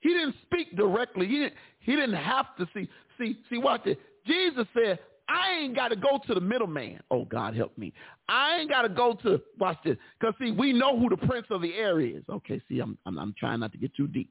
He 0.00 0.10
didn't 0.10 0.36
speak 0.42 0.76
directly. 0.76 1.26
He 1.26 1.38
didn't, 1.38 1.54
he 1.80 1.96
didn't 1.96 2.14
have 2.14 2.56
to 2.58 2.68
see. 2.74 2.88
See, 3.18 3.38
see, 3.50 3.58
watch 3.58 3.86
it. 3.86 3.98
Jesus 4.26 4.66
said, 4.74 4.98
I 5.28 5.52
ain't 5.60 5.74
got 5.74 5.88
to 5.88 5.96
go 5.96 6.20
to 6.26 6.34
the 6.34 6.40
middleman. 6.40 7.00
Oh, 7.10 7.24
God 7.24 7.54
help 7.54 7.76
me. 7.76 7.92
I 8.28 8.58
ain't 8.58 8.70
got 8.70 8.82
to 8.82 8.88
go 8.88 9.14
to, 9.24 9.40
watch 9.58 9.76
this. 9.84 9.96
Because, 10.18 10.34
see, 10.40 10.52
we 10.52 10.72
know 10.72 10.98
who 10.98 11.08
the 11.08 11.16
prince 11.16 11.46
of 11.50 11.62
the 11.62 11.74
air 11.74 12.00
is. 12.00 12.22
Okay, 12.30 12.62
see, 12.68 12.80
I'm, 12.80 12.96
I'm, 13.06 13.18
I'm 13.18 13.34
trying 13.38 13.60
not 13.60 13.72
to 13.72 13.78
get 13.78 13.94
too 13.94 14.06
deep. 14.06 14.30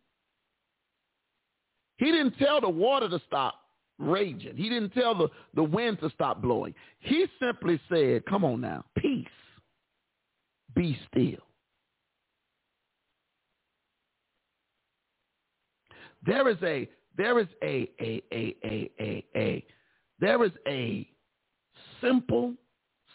He 1.98 2.06
didn't 2.06 2.38
tell 2.38 2.62
the 2.62 2.70
water 2.70 3.10
to 3.10 3.20
stop 3.28 3.56
raging. 4.00 4.56
He 4.56 4.70
didn't 4.70 4.92
tell 4.92 5.16
the, 5.16 5.28
the 5.56 5.64
wind 5.64 6.00
to 6.02 6.10
stop 6.12 6.42
blowing. 6.42 6.74
He 7.00 7.26
simply 7.40 7.80
said, 7.90 8.26
come 8.26 8.44
on 8.46 8.62
now, 8.62 8.86
peace, 8.98 9.28
be 10.78 10.98
still. 11.10 11.44
There 16.26 16.50
is 16.50 16.58
a 16.64 16.90
there 17.18 17.40
is 17.40 17.48
a 17.64 17.90
a 18.00 18.22
a 18.32 18.56
a 18.64 18.92
a, 19.00 19.26
a 19.36 19.66
there 20.20 20.44
is 20.44 20.52
a 20.68 21.08
simple, 22.02 22.54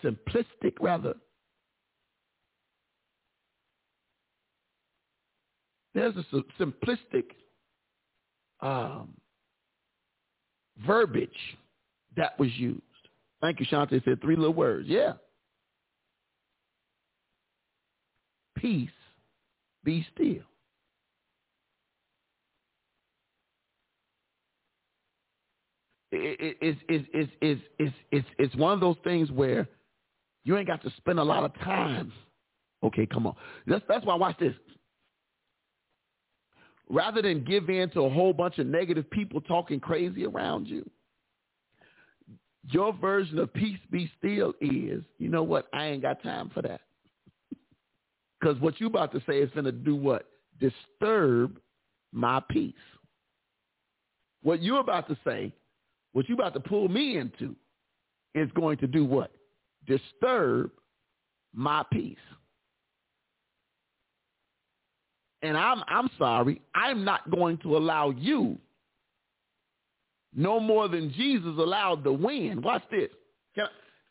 simplistic 0.02 0.74
rather. 0.80 1.14
There's 5.94 6.14
a 6.16 6.24
simplistic 6.62 7.24
um, 8.60 9.14
verbiage 10.86 11.30
that 12.16 12.38
was 12.38 12.50
used. 12.56 12.80
Thank 13.40 13.60
you, 13.60 13.66
Shante. 13.66 14.02
Said 14.04 14.20
three 14.22 14.36
little 14.36 14.54
words. 14.54 14.88
Yeah. 14.88 15.14
Peace, 18.62 18.90
be 19.82 20.06
still. 20.14 20.44
It, 26.12 26.56
it, 26.60 26.78
it, 26.88 27.06
it, 27.12 27.28
it, 27.40 27.58
it, 27.80 27.94
it's, 28.12 28.26
it's 28.38 28.54
one 28.54 28.72
of 28.72 28.78
those 28.78 28.94
things 29.02 29.32
where 29.32 29.68
you 30.44 30.56
ain't 30.56 30.68
got 30.68 30.80
to 30.82 30.92
spend 30.96 31.18
a 31.18 31.24
lot 31.24 31.42
of 31.42 31.52
time. 31.58 32.12
Okay, 32.84 33.04
come 33.04 33.26
on. 33.26 33.34
That's, 33.66 33.82
that's 33.88 34.06
why 34.06 34.14
watch 34.14 34.38
this. 34.38 34.54
Rather 36.88 37.20
than 37.20 37.42
give 37.42 37.68
in 37.68 37.90
to 37.90 38.02
a 38.02 38.10
whole 38.10 38.32
bunch 38.32 38.58
of 38.58 38.68
negative 38.68 39.10
people 39.10 39.40
talking 39.40 39.80
crazy 39.80 40.24
around 40.24 40.68
you, 40.68 40.88
your 42.70 42.92
version 42.92 43.40
of 43.40 43.52
peace 43.52 43.80
be 43.90 44.08
still 44.18 44.54
is, 44.60 45.02
you 45.18 45.28
know 45.28 45.42
what? 45.42 45.66
I 45.72 45.86
ain't 45.86 46.02
got 46.02 46.22
time 46.22 46.48
for 46.54 46.62
that. 46.62 46.82
Because 48.42 48.60
what 48.60 48.80
you 48.80 48.88
about 48.88 49.12
to 49.12 49.22
say 49.26 49.38
is 49.38 49.50
going 49.52 49.66
to 49.66 49.72
do 49.72 49.94
what? 49.94 50.26
Disturb 50.60 51.58
my 52.12 52.42
peace. 52.50 52.74
What 54.42 54.60
you're 54.60 54.80
about 54.80 55.08
to 55.08 55.16
say, 55.24 55.54
what 56.12 56.28
you're 56.28 56.38
about 56.38 56.54
to 56.54 56.60
pull 56.60 56.88
me 56.88 57.18
into, 57.18 57.54
is 58.34 58.50
going 58.56 58.78
to 58.78 58.88
do 58.88 59.04
what? 59.04 59.30
Disturb 59.86 60.72
my 61.54 61.84
peace. 61.92 62.16
And 65.42 65.56
I'm 65.56 65.82
I'm 65.86 66.08
sorry, 66.18 66.60
I'm 66.74 67.04
not 67.04 67.30
going 67.30 67.58
to 67.58 67.76
allow 67.76 68.10
you 68.10 68.58
no 70.34 70.58
more 70.58 70.88
than 70.88 71.12
Jesus 71.12 71.54
allowed 71.58 72.02
the 72.02 72.12
wind. 72.12 72.64
Watch 72.64 72.82
this. 72.90 73.10
Can 73.54 73.66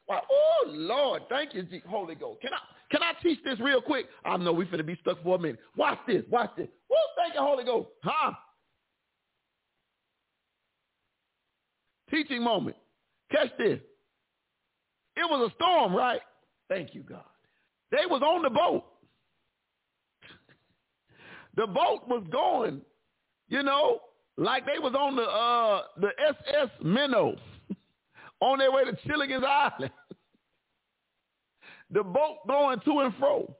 I, 0.09 0.19
oh 0.29 0.65
Lord, 0.67 1.23
thank 1.29 1.53
you, 1.53 1.65
Holy 1.87 2.15
Ghost. 2.15 2.41
Can 2.41 2.53
I 2.53 2.70
can 2.91 3.01
I 3.01 3.13
teach 3.23 3.39
this 3.43 3.59
real 3.59 3.81
quick? 3.81 4.07
I 4.25 4.35
know 4.37 4.51
we're 4.51 4.67
finna 4.67 4.85
be 4.85 4.97
stuck 5.01 5.23
for 5.23 5.35
a 5.35 5.39
minute. 5.39 5.59
Watch 5.77 5.99
this. 6.07 6.23
Watch 6.29 6.51
this. 6.57 6.67
Woo, 6.89 6.97
thank 7.17 7.33
you, 7.33 7.39
Holy 7.39 7.63
Ghost. 7.63 7.87
Huh? 8.03 8.33
Teaching 12.09 12.43
moment. 12.43 12.75
Catch 13.31 13.51
this. 13.57 13.79
It 15.15 15.29
was 15.29 15.49
a 15.49 15.55
storm, 15.55 15.95
right? 15.95 16.21
Thank 16.69 16.93
you, 16.93 17.03
God. 17.03 17.23
They 17.91 18.05
was 18.09 18.21
on 18.21 18.43
the 18.43 18.49
boat. 18.49 18.85
The 21.57 21.67
boat 21.67 22.07
was 22.07 22.23
going, 22.31 22.79
you 23.49 23.61
know, 23.61 23.99
like 24.37 24.65
they 24.65 24.79
was 24.79 24.93
on 24.97 25.17
the 25.17 25.23
uh 25.23 25.81
the 25.99 26.11
SS 26.25 26.69
Minnow 26.81 27.35
on 28.39 28.59
their 28.59 28.71
way 28.71 28.85
to 28.85 28.97
Gilligan's 29.05 29.43
Island. 29.47 29.91
The 31.91 32.03
boat 32.03 32.37
going 32.47 32.79
to 32.85 32.99
and 32.99 33.13
fro. 33.15 33.53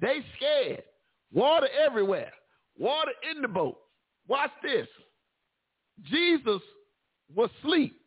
They 0.00 0.18
scared. 0.36 0.82
Water 1.32 1.68
everywhere. 1.84 2.32
Water 2.78 3.12
in 3.30 3.42
the 3.42 3.48
boat. 3.48 3.78
Watch 4.28 4.50
this. 4.62 4.86
Jesus 6.04 6.60
was 7.34 7.50
asleep. 7.62 8.00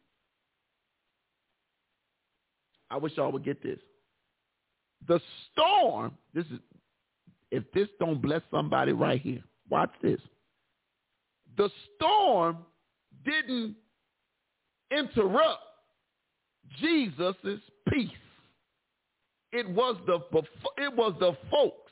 I 2.92 2.98
wish 2.98 3.14
y'all 3.18 3.32
would 3.32 3.46
get 3.46 3.62
this. 3.62 3.80
The 5.08 5.20
storm, 5.52 6.18
this 6.34 6.46
is 6.46 6.60
if 7.52 7.64
this 7.74 7.88
don't 8.00 8.22
bless 8.22 8.42
somebody 8.52 8.92
right 8.92 9.20
here, 9.20 9.42
watch 9.70 9.92
this. 10.04 10.20
The 11.58 11.70
storm 11.96 12.60
didn't 13.26 13.76
interrupt 14.92 15.64
Jesus' 16.80 17.36
peace. 17.92 18.10
It 19.52 19.68
was 19.70 19.98
the 20.06 20.20
it 20.78 20.96
was 20.96 21.14
the 21.20 21.36
folks. 21.50 21.92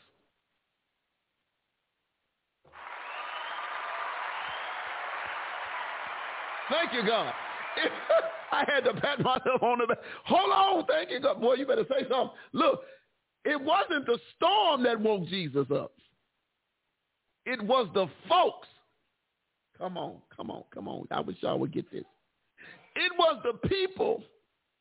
Thank 6.70 6.94
you, 6.94 7.08
God. 7.08 7.34
I 8.52 8.64
had 8.68 8.82
to 8.86 8.94
pat 9.00 9.20
myself 9.20 9.62
on 9.62 9.80
the 9.80 9.88
back. 9.88 9.98
Hold 10.26 10.52
on, 10.52 10.86
thank 10.86 11.12
you, 11.12 11.20
God. 11.20 11.42
Boy, 11.42 11.56
you 11.56 11.66
better 11.66 11.86
say 11.90 12.06
something. 12.10 12.36
Look, 12.54 12.82
it 13.46 13.60
wasn't 13.60 14.06
the 14.06 14.20
storm 14.36 14.84
that 14.84 15.00
woke 15.00 15.28
Jesus 15.28 15.68
up. 15.74 15.94
It 17.46 17.62
was 17.62 17.88
the 17.94 18.08
folks. 18.28 18.68
Come 19.78 19.98
on, 19.98 20.16
come 20.36 20.52
on, 20.52 20.64
come 20.74 20.88
on. 20.88 21.08
I 21.12 21.22
wish 21.22 21.38
y'all 21.42 21.60
would 21.60 21.72
get 21.72 21.90
this. 21.92 22.04
It 22.96 23.12
was 23.18 23.42
the 23.44 23.68
people 23.68 24.24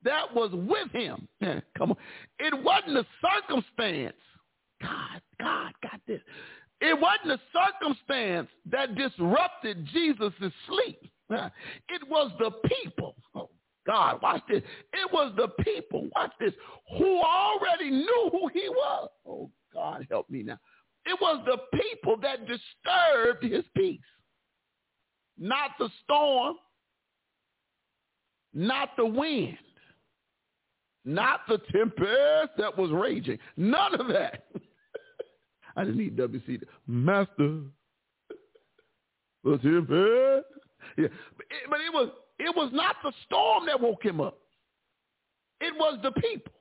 that 0.06 0.34
was 0.34 0.50
with 0.52 0.90
him. 0.92 1.28
come 1.76 1.90
on. 1.90 1.96
It 2.38 2.54
wasn't 2.62 2.94
the 2.94 3.06
circumstance. 3.20 4.16
God, 4.80 5.20
God 5.40 5.72
got 5.82 6.00
this. 6.06 6.20
It 6.80 6.98
wasn't 6.98 7.40
the 7.40 7.40
circumstance 7.52 8.48
that 8.70 8.94
disrupted 8.94 9.86
Jesus' 9.92 10.32
sleep. 10.68 11.00
It 11.88 12.08
was 12.08 12.30
the 12.38 12.52
people. 12.68 13.16
Oh, 13.34 13.50
God, 13.86 14.20
watch 14.22 14.42
this. 14.48 14.62
It 14.92 15.12
was 15.12 15.32
the 15.36 15.48
people, 15.64 16.08
watch 16.14 16.32
this, 16.38 16.52
who 16.98 17.20
already 17.20 17.90
knew 17.90 18.30
who 18.30 18.48
he 18.48 18.68
was. 18.68 19.08
Oh, 19.26 19.50
God, 19.72 20.06
help 20.10 20.28
me 20.30 20.42
now. 20.42 20.58
It 21.04 21.18
was 21.20 21.44
the 21.46 21.58
people 21.78 22.16
that 22.22 22.46
disturbed 22.46 23.42
his 23.42 23.64
peace. 23.76 24.00
Not 25.38 25.70
the 25.78 25.88
storm, 26.04 26.56
not 28.52 28.90
the 28.96 29.06
wind, 29.06 29.58
not 31.06 31.40
the 31.48 31.58
tempest 31.72 32.58
that 32.58 32.76
was 32.76 32.90
raging. 32.90 33.38
None 33.56 33.98
of 33.98 34.08
that. 34.08 34.44
I 35.76 35.84
didn't 35.84 35.98
need 35.98 36.16
WC. 36.16 36.62
Master, 36.86 37.60
the 39.44 39.58
tempest. 39.58 40.46
Yeah. 40.98 41.08
But 41.70 41.80
it 41.80 41.92
was 41.92 42.10
it 42.38 42.54
was 42.54 42.70
not 42.72 42.96
the 43.02 43.12
storm 43.24 43.66
that 43.66 43.80
woke 43.80 44.04
him 44.04 44.20
up. 44.20 44.38
It 45.60 45.74
was 45.78 45.98
the 46.02 46.12
people. 46.12 46.52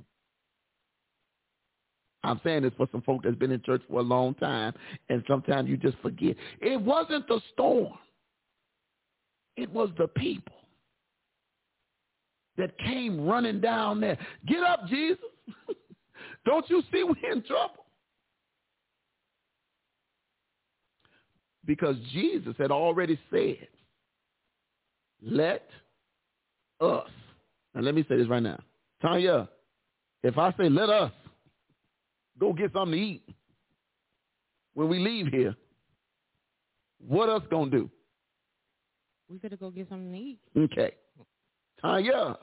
I'm 2.23 2.39
saying 2.43 2.63
this 2.63 2.73
for 2.75 2.87
some 2.91 3.01
folk 3.01 3.23
that's 3.23 3.35
been 3.35 3.51
in 3.51 3.61
church 3.61 3.83
for 3.89 3.99
a 3.99 4.03
long 4.03 4.33
time, 4.35 4.73
and 5.09 5.23
sometimes 5.27 5.69
you 5.69 5.77
just 5.77 5.97
forget. 5.99 6.35
It 6.59 6.81
wasn't 6.81 7.27
the 7.27 7.39
storm. 7.53 7.93
It 9.57 9.71
was 9.71 9.89
the 9.97 10.07
people 10.07 10.54
that 12.57 12.77
came 12.79 13.25
running 13.25 13.59
down 13.59 13.99
there. 13.99 14.17
Get 14.47 14.63
up, 14.63 14.87
Jesus. 14.87 15.17
Don't 16.45 16.69
you 16.69 16.81
see 16.91 17.03
we're 17.03 17.31
in 17.31 17.43
trouble? 17.43 17.85
Because 21.65 21.95
Jesus 22.13 22.53
had 22.57 22.71
already 22.71 23.19
said, 23.31 23.67
let 25.21 25.67
us. 26.79 27.09
Now 27.73 27.81
let 27.81 27.95
me 27.95 28.05
say 28.07 28.17
this 28.17 28.27
right 28.27 28.43
now. 28.43 28.59
Tanya, 29.01 29.49
if 30.23 30.37
I 30.37 30.53
say 30.57 30.69
let 30.69 30.89
us 30.89 31.11
go 32.39 32.53
get 32.53 32.71
something 32.73 32.91
to 32.91 33.05
eat 33.05 33.23
when 34.73 34.87
we 34.87 34.99
leave 34.99 35.27
here, 35.27 35.55
what 36.99 37.29
us 37.29 37.41
gonna 37.49 37.71
do? 37.71 37.89
We 39.29 39.39
gotta 39.39 39.57
go 39.57 39.71
get 39.71 39.89
something 39.89 40.11
to 40.11 40.17
eat. 40.17 40.39
Okay. 40.55 40.93
Tanya, 41.81 42.37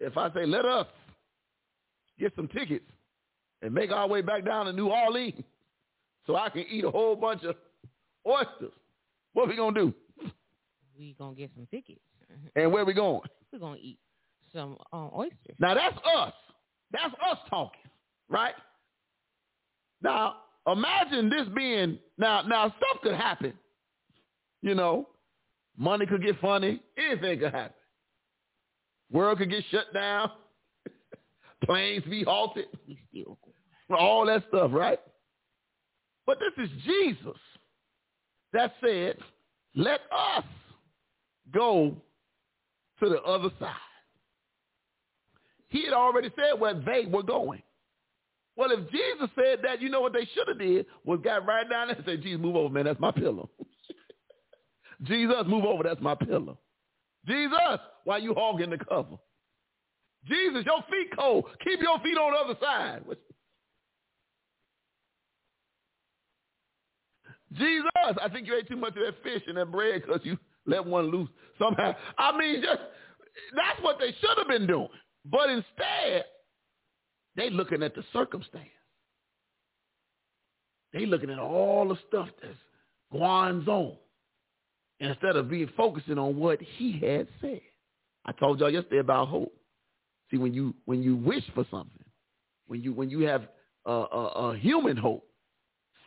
if 0.00 0.16
I 0.16 0.32
say 0.32 0.46
let 0.46 0.64
us 0.64 0.86
get 2.18 2.32
some 2.36 2.48
tickets 2.48 2.84
and 3.62 3.72
make 3.72 3.90
our 3.90 4.08
way 4.08 4.22
back 4.22 4.44
down 4.44 4.66
to 4.66 4.72
New 4.72 4.88
Orleans 4.88 5.42
so 6.26 6.36
I 6.36 6.48
can 6.50 6.64
eat 6.70 6.84
a 6.84 6.90
whole 6.90 7.16
bunch 7.16 7.42
of 7.44 7.56
oysters, 8.26 8.72
what 9.32 9.48
we 9.48 9.56
gonna 9.56 9.78
do? 9.78 9.94
We 10.98 11.14
gonna 11.18 11.34
get 11.34 11.50
some 11.54 11.66
tickets. 11.70 12.00
And 12.56 12.72
where 12.72 12.84
we 12.84 12.92
going? 12.92 13.22
We're 13.52 13.58
gonna 13.58 13.78
eat 13.80 13.98
some 14.52 14.76
um, 14.92 15.10
oysters. 15.16 15.56
Now 15.58 15.74
that's 15.74 15.96
us. 16.14 16.34
That's 16.92 17.14
us 17.14 17.38
talking, 17.48 17.90
right? 18.28 18.54
Now 20.02 20.34
imagine 20.66 21.30
this 21.30 21.46
being 21.54 21.98
now. 22.18 22.42
Now 22.42 22.68
stuff 22.68 23.02
could 23.02 23.14
happen. 23.14 23.54
You 24.60 24.74
know, 24.74 25.08
money 25.76 26.04
could 26.06 26.22
get 26.22 26.40
funny. 26.40 26.82
Anything 26.98 27.38
could 27.38 27.52
happen. 27.52 27.72
World 29.10 29.38
could 29.38 29.50
get 29.50 29.64
shut 29.70 29.92
down. 29.94 30.30
Planes 31.64 32.04
be 32.04 32.24
halted. 32.24 32.66
All 33.90 34.26
that 34.26 34.44
stuff, 34.48 34.70
right? 34.72 35.00
But 36.26 36.38
this 36.40 36.64
is 36.64 36.70
Jesus 36.84 37.38
that 38.52 38.74
said, 38.84 39.16
let 39.74 40.00
us 40.12 40.44
go 41.52 41.96
to 43.00 43.08
the 43.08 43.22
other 43.22 43.48
side. 43.58 43.72
He 45.68 45.84
had 45.84 45.92
already 45.92 46.30
said 46.36 46.58
where 46.60 46.74
they 46.74 47.06
were 47.06 47.22
going. 47.22 47.62
Well, 48.56 48.72
if 48.72 48.90
Jesus 48.90 49.30
said 49.36 49.60
that, 49.62 49.80
you 49.80 49.88
know 49.88 50.00
what 50.00 50.12
they 50.12 50.28
should 50.34 50.48
have 50.48 50.58
did 50.58 50.86
was 51.04 51.20
got 51.22 51.46
right 51.46 51.68
down 51.68 51.88
there 51.88 51.96
and 51.96 52.04
said, 52.04 52.22
Jesus, 52.22 52.40
move 52.40 52.56
over, 52.56 52.74
man. 52.74 52.86
That's 52.86 52.98
my 52.98 53.12
pillow. 53.12 53.48
Jesus, 55.04 55.36
move 55.46 55.64
over. 55.64 55.84
That's 55.84 56.00
my 56.00 56.16
pillow. 56.16 56.58
Jesus, 57.28 57.78
why 58.04 58.16
you 58.18 58.34
hogging 58.34 58.70
the 58.70 58.78
cover? 58.78 59.16
Jesus, 60.26 60.64
your 60.64 60.82
feet 60.90 61.16
cold. 61.16 61.44
Keep 61.62 61.80
your 61.80 62.00
feet 62.00 62.16
on 62.18 62.32
the 62.32 62.38
other 62.38 62.58
side. 62.60 63.02
Jesus, 67.54 67.90
I 68.22 68.28
think 68.30 68.46
you 68.46 68.56
ate 68.56 68.68
too 68.68 68.76
much 68.76 68.96
of 68.96 69.04
that 69.04 69.22
fish 69.22 69.42
and 69.46 69.56
that 69.56 69.70
bread 69.70 70.02
because 70.04 70.20
you 70.24 70.36
let 70.66 70.84
one 70.84 71.10
loose 71.10 71.28
somehow. 71.58 71.94
I 72.18 72.36
mean, 72.36 72.62
just 72.62 72.80
that's 73.56 73.80
what 73.82 73.98
they 73.98 74.14
should 74.20 74.36
have 74.36 74.48
been 74.48 74.66
doing. 74.66 74.88
But 75.24 75.50
instead, 75.50 76.24
they 77.36 77.50
looking 77.50 77.82
at 77.82 77.94
the 77.94 78.04
circumstance. 78.12 78.68
They 80.92 81.06
looking 81.06 81.30
at 81.30 81.38
all 81.38 81.88
the 81.88 81.98
stuff 82.08 82.28
that's 82.42 82.54
going 83.12 83.22
on 83.22 83.96
instead 85.00 85.36
of 85.36 85.48
being 85.48 85.70
focusing 85.76 86.18
on 86.18 86.36
what 86.36 86.60
he 86.60 86.92
had 86.92 87.28
said. 87.40 87.60
I 88.24 88.32
told 88.32 88.60
y'all 88.60 88.70
yesterday 88.70 88.98
about 88.98 89.28
hope. 89.28 89.54
See, 90.30 90.36
when 90.36 90.52
you 90.52 90.74
when 90.84 91.02
you 91.02 91.16
wish 91.16 91.44
for 91.54 91.64
something, 91.70 92.04
when 92.66 92.82
you 92.82 92.92
when 92.92 93.08
you 93.10 93.20
have 93.20 93.48
a, 93.86 93.92
a, 93.92 94.50
a 94.50 94.56
human 94.58 94.96
hope, 94.96 95.26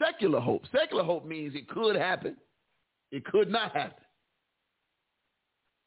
secular 0.03 0.39
hope. 0.39 0.63
Secular 0.72 1.03
hope 1.03 1.26
means 1.26 1.55
it 1.55 1.68
could 1.68 1.95
happen, 1.95 2.38
it 3.11 3.26
could 3.26 3.49
not 3.49 3.76
happen. 3.76 4.03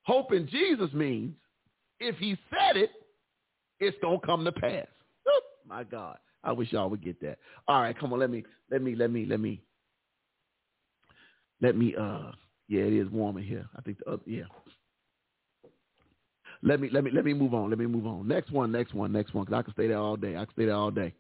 Hope 0.02 0.32
in 0.32 0.48
Jesus 0.48 0.93
means 0.93 1.35
if 2.01 2.16
he 2.18 2.36
said 2.51 2.76
it, 2.76 2.90
it's 3.81 3.97
gonna 4.02 4.18
come 4.24 4.44
to 4.44 4.52
pass. 4.52 4.86
My 5.66 5.82
God, 5.82 6.18
I 6.43 6.52
wish 6.52 6.72
y'all 6.72 6.90
would 6.90 7.02
get 7.02 7.20
that. 7.22 7.39
All 7.66 7.81
right, 7.81 7.98
come 7.98 8.12
on, 8.12 8.18
let 8.18 8.31
me, 8.31 8.44
let 8.70 8.82
me, 8.82 8.94
let 8.94 9.10
me, 9.10 9.24
let 9.24 9.40
me, 9.40 9.62
let 11.62 11.76
me. 11.76 11.94
Uh, 11.98 12.32
yeah, 12.69 12.82
it 12.82 12.93
is 12.93 13.09
warm 13.11 13.36
in 13.36 13.45
here. 13.45 13.66
I 13.77 13.82
think 13.82 13.99
the 13.99 14.11
other, 14.11 14.23
yeah. 14.27 14.45
Let 16.62 16.81
me, 16.81 16.89
let 16.91 17.05
me, 17.05 17.11
let 17.12 17.24
me 17.24 17.35
move 17.35 17.53
on. 17.53 17.69
Let 17.69 17.78
me 17.78 17.86
move 17.86 18.07
on. 18.07 18.27
Next 18.27 18.51
one, 18.51 18.73
next 18.73 18.95
one, 18.95 19.12
next 19.12 19.35
one. 19.35 19.45
Cause 19.45 19.55
I 19.55 19.62
can 19.62 19.74
stay 19.74 19.89
there 19.89 19.99
all 19.99 20.16
day. 20.16 20.36
I 20.36 20.45
can 20.45 20.55
stay 20.55 20.65
there 20.66 20.74
all 20.74 20.91
day. 20.91 21.12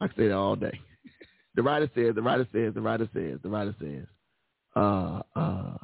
I 0.00 0.06
can 0.06 0.14
stay 0.14 0.28
there 0.28 0.38
all 0.38 0.56
day. 0.56 0.80
the 1.54 1.62
writer 1.62 1.90
says, 1.94 2.14
the 2.14 2.22
writer 2.22 2.48
says, 2.52 2.72
the 2.72 2.80
writer 2.80 3.08
says, 3.12 3.38
the 3.42 3.48
writer 3.50 3.74
says, 3.78 4.06
uh, 4.74 5.20
uh, 5.34 5.76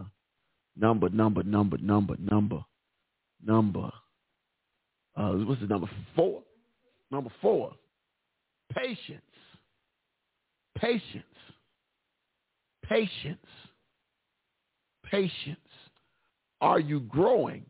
number, 0.76 1.10
number, 1.10 1.43
number, 1.43 1.76
number, 1.78 2.16
number, 2.18 2.60
number. 3.44 3.90
Uh, 5.14 5.32
what's 5.32 5.60
the 5.60 5.66
number? 5.66 5.90
Four. 6.16 6.43
Number 7.10 7.30
four. 7.43 7.72
Patience. 8.74 9.20
Patience. 10.78 11.24
Patience. 12.82 13.47
Patience. 15.12 15.59
Are 16.62 16.80
you 16.80 17.01
growing 17.01 17.66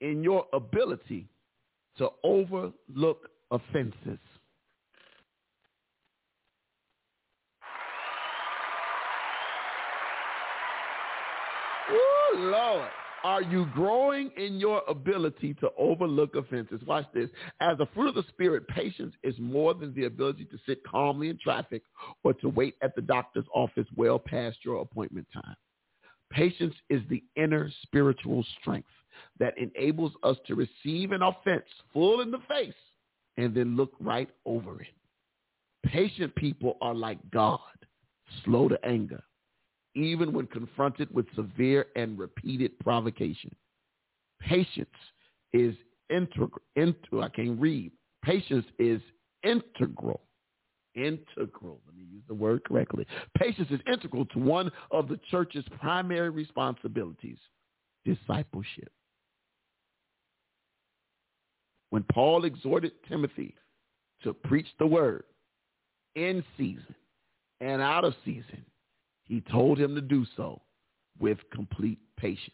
in 0.00 0.22
your 0.22 0.46
ability 0.52 1.28
to 1.98 2.10
overlook 2.22 3.28
offenses? 3.50 4.20
Ooh, 11.90 12.36
Lord. 12.38 12.88
Are 13.24 13.42
you 13.42 13.66
growing 13.74 14.30
in 14.36 14.60
your 14.60 14.82
ability 14.88 15.54
to 15.54 15.70
overlook 15.76 16.36
offenses? 16.36 16.80
Watch 16.86 17.06
this. 17.12 17.28
As 17.60 17.80
a 17.80 17.88
fruit 17.94 18.10
of 18.10 18.14
the 18.14 18.24
Spirit, 18.28 18.68
patience 18.68 19.14
is 19.24 19.34
more 19.40 19.74
than 19.74 19.92
the 19.94 20.04
ability 20.04 20.44
to 20.44 20.58
sit 20.66 20.84
calmly 20.84 21.30
in 21.30 21.38
traffic 21.42 21.82
or 22.22 22.32
to 22.34 22.48
wait 22.48 22.76
at 22.80 22.94
the 22.94 23.02
doctor's 23.02 23.44
office 23.52 23.88
well 23.96 24.20
past 24.20 24.58
your 24.64 24.80
appointment 24.80 25.26
time. 25.34 25.56
Patience 26.30 26.74
is 26.88 27.02
the 27.08 27.22
inner 27.36 27.70
spiritual 27.82 28.44
strength 28.60 28.88
that 29.38 29.54
enables 29.58 30.12
us 30.22 30.36
to 30.46 30.54
receive 30.54 31.12
an 31.12 31.22
offense 31.22 31.64
full 31.92 32.20
in 32.20 32.30
the 32.30 32.40
face 32.48 32.74
and 33.36 33.54
then 33.54 33.76
look 33.76 33.92
right 34.00 34.28
over 34.46 34.80
it. 34.80 34.88
Patient 35.84 36.34
people 36.36 36.76
are 36.80 36.94
like 36.94 37.18
God, 37.30 37.60
slow 38.44 38.68
to 38.68 38.78
anger, 38.84 39.22
even 39.94 40.32
when 40.32 40.46
confronted 40.46 41.12
with 41.12 41.26
severe 41.34 41.86
and 41.96 42.18
repeated 42.18 42.78
provocation. 42.78 43.54
Patience 44.40 44.88
is 45.52 45.74
integral. 46.10 46.62
Into, 46.76 47.22
I 47.22 47.28
can't 47.28 47.60
read. 47.60 47.92
Patience 48.22 48.66
is 48.78 49.00
integral. 49.42 50.20
Integral. 50.94 51.80
Let 51.86 51.96
me 51.96 52.04
use 52.10 52.22
the 52.26 52.34
word 52.34 52.64
correctly. 52.64 53.06
Patience 53.38 53.68
is 53.70 53.80
integral 53.90 54.24
to 54.26 54.38
one 54.38 54.70
of 54.90 55.08
the 55.08 55.20
church's 55.30 55.64
primary 55.80 56.30
responsibilities, 56.30 57.38
discipleship. 58.04 58.90
When 61.90 62.04
Paul 62.12 62.44
exhorted 62.44 62.92
Timothy 63.08 63.54
to 64.22 64.32
preach 64.32 64.66
the 64.78 64.86
word 64.86 65.24
in 66.14 66.44
season 66.56 66.94
and 67.60 67.82
out 67.82 68.04
of 68.04 68.14
season, 68.24 68.64
he 69.24 69.42
told 69.42 69.78
him 69.78 69.94
to 69.94 70.00
do 70.00 70.26
so 70.36 70.60
with 71.20 71.38
complete 71.52 71.98
patience. 72.16 72.50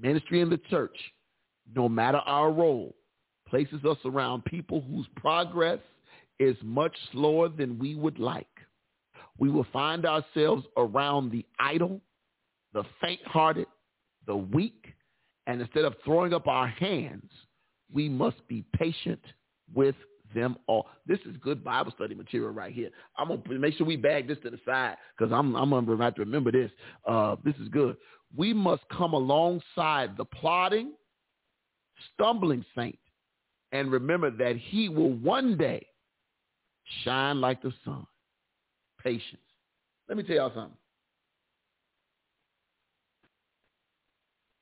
Ministry 0.00 0.40
in 0.40 0.50
the 0.50 0.60
church, 0.70 0.96
no 1.74 1.88
matter 1.88 2.18
our 2.18 2.50
role, 2.50 2.94
places 3.48 3.84
us 3.84 3.98
around 4.04 4.44
people 4.44 4.80
whose 4.80 5.06
progress 5.16 5.78
is 6.38 6.56
much 6.62 6.96
slower 7.12 7.48
than 7.48 7.78
we 7.78 7.94
would 7.94 8.18
like. 8.18 8.46
We 9.38 9.50
will 9.50 9.66
find 9.72 10.06
ourselves 10.06 10.64
around 10.76 11.30
the 11.30 11.44
idle, 11.58 12.00
the 12.72 12.84
faint-hearted, 13.00 13.66
the 14.26 14.36
weak, 14.36 14.94
and 15.46 15.60
instead 15.60 15.84
of 15.84 15.94
throwing 16.04 16.34
up 16.34 16.48
our 16.48 16.66
hands, 16.66 17.30
we 17.92 18.08
must 18.08 18.46
be 18.48 18.64
patient 18.74 19.20
with 19.74 19.94
them 20.34 20.56
all. 20.66 20.86
This 21.06 21.18
is 21.20 21.36
good 21.38 21.62
Bible 21.62 21.92
study 21.94 22.14
material 22.14 22.50
right 22.50 22.72
here. 22.72 22.90
I'm 23.16 23.28
gonna 23.28 23.58
make 23.58 23.74
sure 23.74 23.86
we 23.86 23.96
bag 23.96 24.26
this 24.26 24.38
to 24.42 24.50
the 24.50 24.58
side 24.64 24.96
because 25.16 25.32
I'm 25.32 25.54
I'm 25.54 25.70
gonna 25.70 26.02
have 26.02 26.14
to 26.16 26.22
remember 26.22 26.50
this. 26.50 26.70
Uh, 27.06 27.36
this 27.44 27.54
is 27.56 27.68
good. 27.68 27.96
We 28.36 28.52
must 28.52 28.82
come 28.90 29.12
alongside 29.12 30.16
the 30.16 30.24
plodding, 30.24 30.92
stumbling 32.14 32.64
saint, 32.74 32.98
and 33.72 33.90
remember 33.92 34.30
that 34.30 34.56
he 34.56 34.88
will 34.88 35.12
one 35.12 35.56
day 35.56 35.86
shine 37.04 37.40
like 37.40 37.62
the 37.62 37.72
sun. 37.84 38.06
Patience. 39.02 39.40
Let 40.08 40.16
me 40.16 40.24
tell 40.24 40.36
y'all 40.36 40.52
something. 40.54 40.76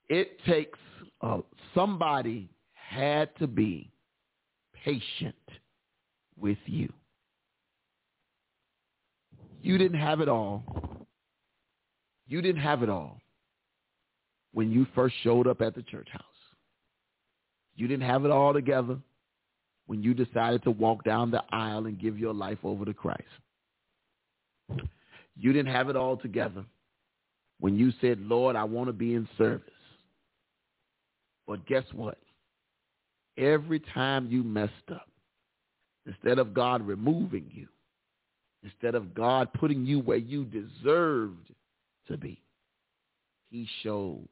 It 0.09 0.39
takes 0.45 0.79
uh, 1.21 1.39
somebody 1.75 2.51
had 2.75 3.35
to 3.39 3.47
be 3.47 3.91
patient 4.85 5.35
with 6.39 6.59
you. 6.67 6.93
You 9.63 9.79
didn't 9.79 9.99
have 9.99 10.21
it 10.21 10.29
all. 10.29 10.63
You 12.27 12.43
didn't 12.43 12.61
have 12.61 12.83
it 12.83 12.91
all 12.91 13.21
when 14.53 14.71
you 14.71 14.87
first 14.95 15.15
showed 15.23 15.47
up 15.47 15.63
at 15.63 15.75
the 15.75 15.83
church 15.83 16.09
house. 16.11 16.23
You 17.75 17.89
didn't 17.89 18.07
have 18.07 18.25
it 18.25 18.31
all 18.31 18.53
together 18.53 18.99
when 19.87 20.03
you 20.03 20.15
decided 20.15 20.63
to 20.65 20.71
walk 20.71 21.05
down 21.05 21.31
the 21.31 21.43
aisle 21.51 21.87
and 21.87 22.01
give 22.01 22.19
your 22.19 22.35
life 22.35 22.59
over 22.65 22.85
to 22.85 22.95
Christ. 22.95 23.23
You 25.37 25.53
didn't 25.53 25.73
have 25.73 25.89
it 25.89 25.97
all 25.97 26.17
together 26.17 26.65
when 27.61 27.77
you 27.77 27.93
said, 28.01 28.21
Lord, 28.21 28.57
I 28.57 28.65
want 28.65 28.89
to 28.89 28.93
be 28.93 29.15
in 29.15 29.29
service. 29.37 29.71
But 31.47 31.67
guess 31.67 31.85
what? 31.93 32.19
Every 33.37 33.81
time 33.81 34.29
you 34.31 34.43
messed 34.43 34.73
up, 34.91 35.09
instead 36.07 36.39
of 36.39 36.55
God 36.55 36.87
removing 36.87 37.51
you, 37.53 37.69
instead 38.63 38.95
of 38.95 39.15
God 39.15 39.53
putting 39.53 39.85
you 39.85 40.01
where 40.01 40.17
you 40.17 40.45
deserved 40.45 41.53
to 42.09 42.17
be, 42.17 42.41
he 43.51 43.69
showed 43.83 44.27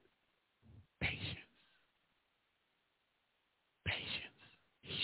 patience. 1.01 1.20
Patience. 3.85 4.22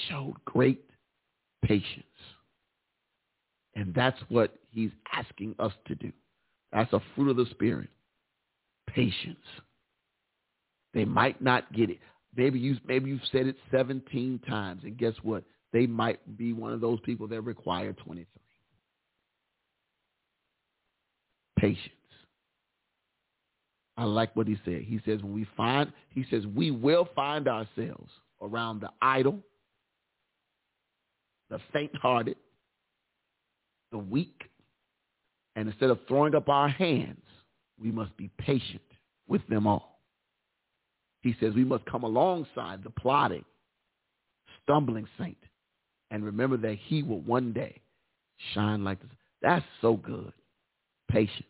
Showed 0.09 0.35
great 0.45 0.85
patience. 1.65 2.05
And 3.75 3.95
that's 3.95 4.19
what 4.29 4.55
he's 4.71 4.91
asking 5.13 5.55
us 5.59 5.73
to 5.87 5.95
do. 5.95 6.13
That's 6.73 6.93
a 6.93 7.01
fruit 7.15 7.31
of 7.31 7.37
the 7.37 7.47
Spirit. 7.51 7.89
Patience. 8.89 9.37
They 10.95 11.05
might 11.05 11.41
not 11.41 11.73
get 11.73 11.91
it. 11.91 11.99
Maybe 12.37 12.59
you 12.59 12.77
maybe 12.87 13.11
you've 13.11 13.21
said 13.31 13.47
it 13.47 13.57
17 13.71 14.41
times, 14.49 14.83
and 14.85 14.97
guess 14.97 15.15
what? 15.23 15.45
they 15.73 15.87
might 15.87 16.37
be 16.37 16.53
one 16.53 16.73
of 16.73 16.81
those 16.81 17.01
people 17.01 17.29
that 17.29 17.43
require 17.43 17.93
23. 17.93 18.27
Patience. 21.59 21.95
I 23.97 24.05
like 24.05 24.35
what 24.37 24.47
he 24.47 24.57
said. 24.65 24.83
He 24.83 25.01
says 25.05 25.23
when 25.23 25.35
we 25.35 25.47
find, 25.57 25.93
he 26.11 26.25
says 26.31 26.47
we 26.47 26.71
will 26.71 27.09
find 27.17 27.49
ourselves 27.49 28.13
around 28.41 28.81
the 28.81 28.91
idle, 29.03 29.41
the 31.51 31.59
faint-hearted, 31.73 32.37
the 33.93 33.99
weak, 33.99 34.43
and 35.57 35.69
instead 35.69 35.91
of 35.91 35.99
throwing 36.07 36.35
up 36.35 36.49
our 36.49 36.69
hands, 36.69 37.23
we 37.81 37.91
must 37.91 38.17
be 38.17 38.31
patient 38.39 38.83
with 39.27 39.47
them 39.49 39.67
all. 39.67 40.01
He 41.23 41.35
says 41.41 41.55
we 41.55 41.65
must 41.65 41.85
come 41.87 42.05
alongside 42.05 42.85
the 42.85 42.91
plotting, 42.91 43.45
stumbling 44.63 45.07
saint 45.19 45.37
and 46.11 46.25
remember 46.25 46.57
that 46.57 46.79
he 46.87 47.03
will 47.03 47.21
one 47.21 47.53
day 47.53 47.81
shine 48.55 48.85
like 48.85 49.01
this. 49.01 49.11
That's 49.43 49.65
so 49.81 49.97
good. 49.97 50.33
Patience. 51.11 51.45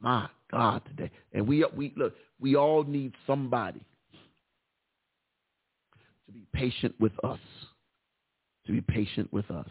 My 0.00 0.28
God, 0.50 0.82
today. 0.86 1.10
And 1.32 1.46
we 1.46 1.64
we 1.76 1.92
look, 1.96 2.14
we 2.40 2.56
all 2.56 2.82
need 2.84 3.12
somebody 3.26 3.80
to 6.26 6.32
be 6.32 6.46
patient 6.52 6.94
with 6.98 7.12
us. 7.24 7.38
To 8.72 8.80
be 8.80 8.92
patient 8.92 9.30
with 9.32 9.50
us. 9.50 9.68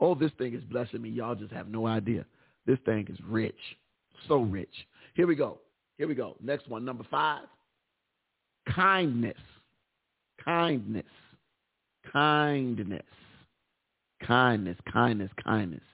Oh, 0.00 0.16
this 0.16 0.32
thing 0.38 0.54
is 0.54 0.64
blessing 0.64 1.02
me. 1.02 1.08
Y'all 1.08 1.36
just 1.36 1.52
have 1.52 1.68
no 1.68 1.86
idea. 1.86 2.24
This 2.66 2.78
thing 2.84 3.06
is 3.08 3.16
rich. 3.24 3.54
So 4.26 4.38
rich. 4.38 4.74
Here 5.14 5.28
we 5.28 5.36
go. 5.36 5.58
Here 5.96 6.08
we 6.08 6.16
go. 6.16 6.36
Next 6.42 6.68
one, 6.68 6.84
number 6.84 7.04
five. 7.08 7.44
Kindness. 8.74 9.38
Kindness. 10.44 11.04
Kindness. 12.12 13.02
Kindness, 14.26 14.76
kindness, 14.92 15.30
kindness. 15.44 15.84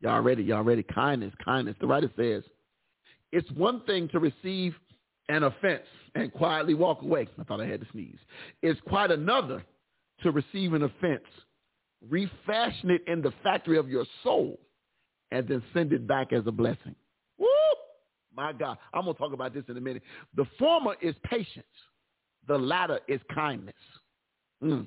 Y'all 0.00 0.20
ready? 0.20 0.42
Y'all 0.42 0.64
ready? 0.64 0.82
Kindness, 0.82 1.32
kindness. 1.42 1.76
The 1.80 1.86
writer 1.86 2.10
says, 2.14 2.42
it's 3.32 3.50
one 3.52 3.80
thing 3.86 4.08
to 4.08 4.18
receive 4.18 4.74
an 5.30 5.44
offense 5.44 5.86
and 6.14 6.30
quietly 6.30 6.74
walk 6.74 7.00
away. 7.00 7.26
I 7.40 7.44
thought 7.44 7.62
I 7.62 7.66
had 7.66 7.80
to 7.80 7.86
sneeze. 7.92 8.18
It's 8.62 8.80
quite 8.86 9.10
another 9.10 9.64
to 10.22 10.30
receive 10.30 10.72
an 10.72 10.82
offense, 10.82 11.24
refashion 12.08 12.90
it 12.90 13.02
in 13.06 13.22
the 13.22 13.32
factory 13.42 13.78
of 13.78 13.88
your 13.88 14.04
soul, 14.22 14.58
and 15.30 15.46
then 15.46 15.62
send 15.74 15.92
it 15.92 16.06
back 16.06 16.32
as 16.32 16.42
a 16.46 16.52
blessing. 16.52 16.94
Woo! 17.38 17.46
My 18.34 18.52
God. 18.52 18.78
I'm 18.94 19.04
going 19.04 19.14
to 19.14 19.18
talk 19.18 19.32
about 19.32 19.54
this 19.54 19.64
in 19.68 19.76
a 19.76 19.80
minute. 19.80 20.02
The 20.36 20.46
former 20.58 20.94
is 21.02 21.14
patience. 21.24 21.66
The 22.46 22.56
latter 22.56 23.00
is 23.08 23.20
kindness. 23.34 23.74
Mm. 24.62 24.86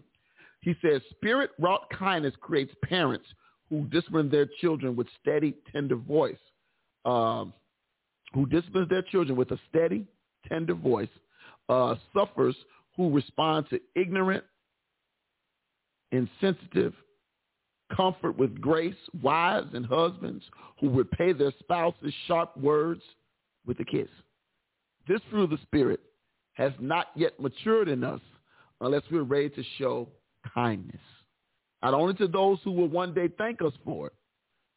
He 0.61 0.73
says, 0.81 1.01
spirit 1.11 1.51
wrought 1.59 1.87
kindness 1.97 2.33
creates 2.39 2.73
parents 2.83 3.25
who 3.69 3.85
discipline 3.85 4.29
their 4.29 4.47
children 4.59 4.95
with 4.95 5.07
steady, 5.21 5.55
tender 5.71 5.95
voice. 5.95 6.37
Um, 7.05 7.53
who 8.33 8.45
disciplines 8.45 8.89
their 8.89 9.01
children 9.01 9.37
with 9.37 9.51
a 9.51 9.59
steady, 9.69 10.05
tender 10.47 10.73
voice, 10.73 11.09
uh, 11.69 11.95
suffers 12.13 12.55
who 12.95 13.09
respond 13.09 13.67
to 13.69 13.79
ignorant, 13.95 14.43
insensitive, 16.11 16.93
comfort 17.95 18.37
with 18.37 18.59
grace, 18.61 18.95
wives 19.21 19.69
and 19.73 19.85
husbands 19.85 20.43
who 20.79 20.89
repay 20.89 21.33
their 21.33 21.51
spouses 21.59 22.13
sharp 22.27 22.55
words 22.57 23.01
with 23.65 23.79
a 23.79 23.85
kiss. 23.85 24.07
This 25.07 25.21
fruit 25.29 25.43
of 25.43 25.49
the 25.49 25.59
Spirit 25.63 25.99
has 26.53 26.71
not 26.79 27.07
yet 27.15 27.39
matured 27.39 27.87
in 27.87 28.03
us 28.03 28.21
unless 28.81 29.03
we're 29.11 29.23
ready 29.23 29.49
to 29.49 29.63
show 29.77 30.07
kindness, 30.53 31.01
not 31.83 31.93
only 31.93 32.13
to 32.15 32.27
those 32.27 32.59
who 32.63 32.71
will 32.71 32.87
one 32.87 33.13
day 33.13 33.29
thank 33.37 33.61
us 33.61 33.73
for 33.83 34.07
it, 34.07 34.13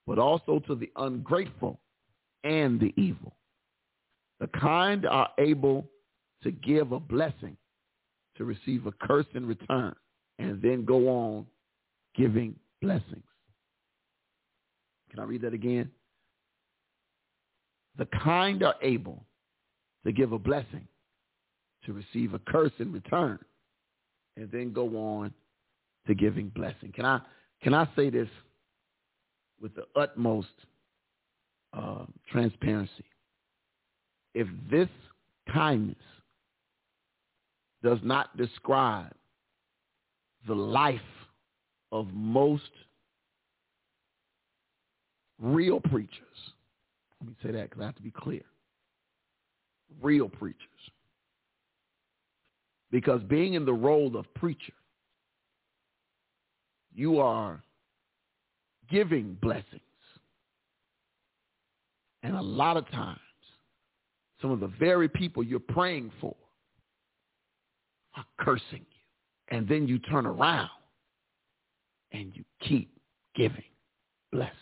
but 0.07 0.19
also 0.19 0.61
to 0.67 0.75
the 0.75 0.91
ungrateful 0.97 1.81
and 2.43 2.79
the 2.79 2.93
evil. 2.97 3.37
The 4.41 4.49
kind 4.49 5.07
are 5.07 5.31
able 5.39 5.87
to 6.43 6.51
give 6.51 6.93
a 6.93 7.01
blessing 7.01 7.57
to 8.37 8.45
receive 8.45 8.87
a 8.87 8.93
curse 8.93 9.27
in 9.35 9.47
return 9.47 9.95
and 10.39 10.61
then 10.61 10.85
go 10.85 11.09
on 11.09 11.47
giving 12.17 12.55
blessings. 12.81 13.25
Can 15.11 15.21
I 15.21 15.25
read 15.25 15.43
that 15.43 15.55
again? 15.55 15.91
The 17.97 18.07
kind 18.23 18.63
are 18.63 18.75
able 18.83 19.25
to 20.05 20.13
give 20.13 20.33
a 20.33 20.39
blessing 20.39 20.87
to 21.87 21.93
receive 21.93 22.35
a 22.35 22.41
curse 22.41 22.73
in 22.79 22.93
return 22.93 23.39
and 24.37 24.51
then 24.51 24.73
go 24.73 24.89
on 24.97 25.33
to 26.07 26.15
giving 26.15 26.49
blessing. 26.49 26.93
Can 26.95 27.05
I 27.05 27.21
can 27.63 27.73
I 27.73 27.89
say 27.97 28.11
this 28.11 28.29
with 29.61 29.75
the 29.75 29.85
utmost 29.97 30.49
uh, 31.73 32.05
transparency? 32.31 33.05
If 34.35 34.49
this 34.71 34.89
kindness 35.53 35.97
does 37.83 37.99
not 38.03 38.37
describe 38.37 39.13
the 40.47 40.55
life 40.55 41.01
of 41.93 42.09
most 42.13 42.71
real 45.41 45.81
preachers, 45.81 46.11
let 47.21 47.29
me 47.29 47.37
say 47.43 47.53
that 47.53 47.71
because 47.71 47.83
I 47.83 47.87
have 47.87 47.97
to 47.97 48.03
be 48.03 48.11
clear. 48.11 48.43
Real 50.03 50.29
preachers. 50.29 50.61
Because 52.91 53.23
being 53.23 53.55
in 53.55 53.65
the 53.65 53.73
role 53.73 54.17
of 54.17 54.33
preacher 54.35 54.75
you 56.95 57.19
are 57.19 57.63
giving 58.89 59.37
blessings. 59.43 59.81
And 62.23 62.37
a 62.37 62.43
lot 62.43 62.77
of 62.77 62.89
times, 62.91 63.19
some 64.41 64.51
of 64.51 64.61
the 64.61 64.73
very 64.79 65.09
people 65.09 65.43
you're 65.43 65.59
praying 65.59 66.13
for 66.21 66.35
are 68.17 68.25
cursing 68.39 68.87
you. 68.91 68.94
And 69.49 69.69
then 69.69 69.87
you 69.87 69.99
turn 69.99 70.27
around 70.27 70.71
and 72.13 72.35
you 72.35 72.45
keep 72.61 72.91
giving 73.35 73.63
blessings. 74.33 74.59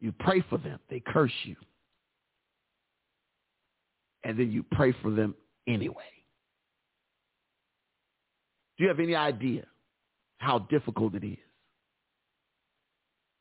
You 0.00 0.12
pray 0.12 0.42
for 0.48 0.58
them, 0.58 0.78
they 0.90 1.00
curse 1.00 1.32
you. 1.44 1.56
And 4.24 4.38
then 4.38 4.50
you 4.50 4.64
pray 4.72 4.94
for 5.02 5.10
them 5.10 5.34
anyway. 5.66 5.94
Do 8.76 8.84
you 8.84 8.88
have 8.88 9.00
any 9.00 9.14
idea 9.14 9.64
how 10.38 10.60
difficult 10.60 11.14
it 11.14 11.24
is 11.24 11.38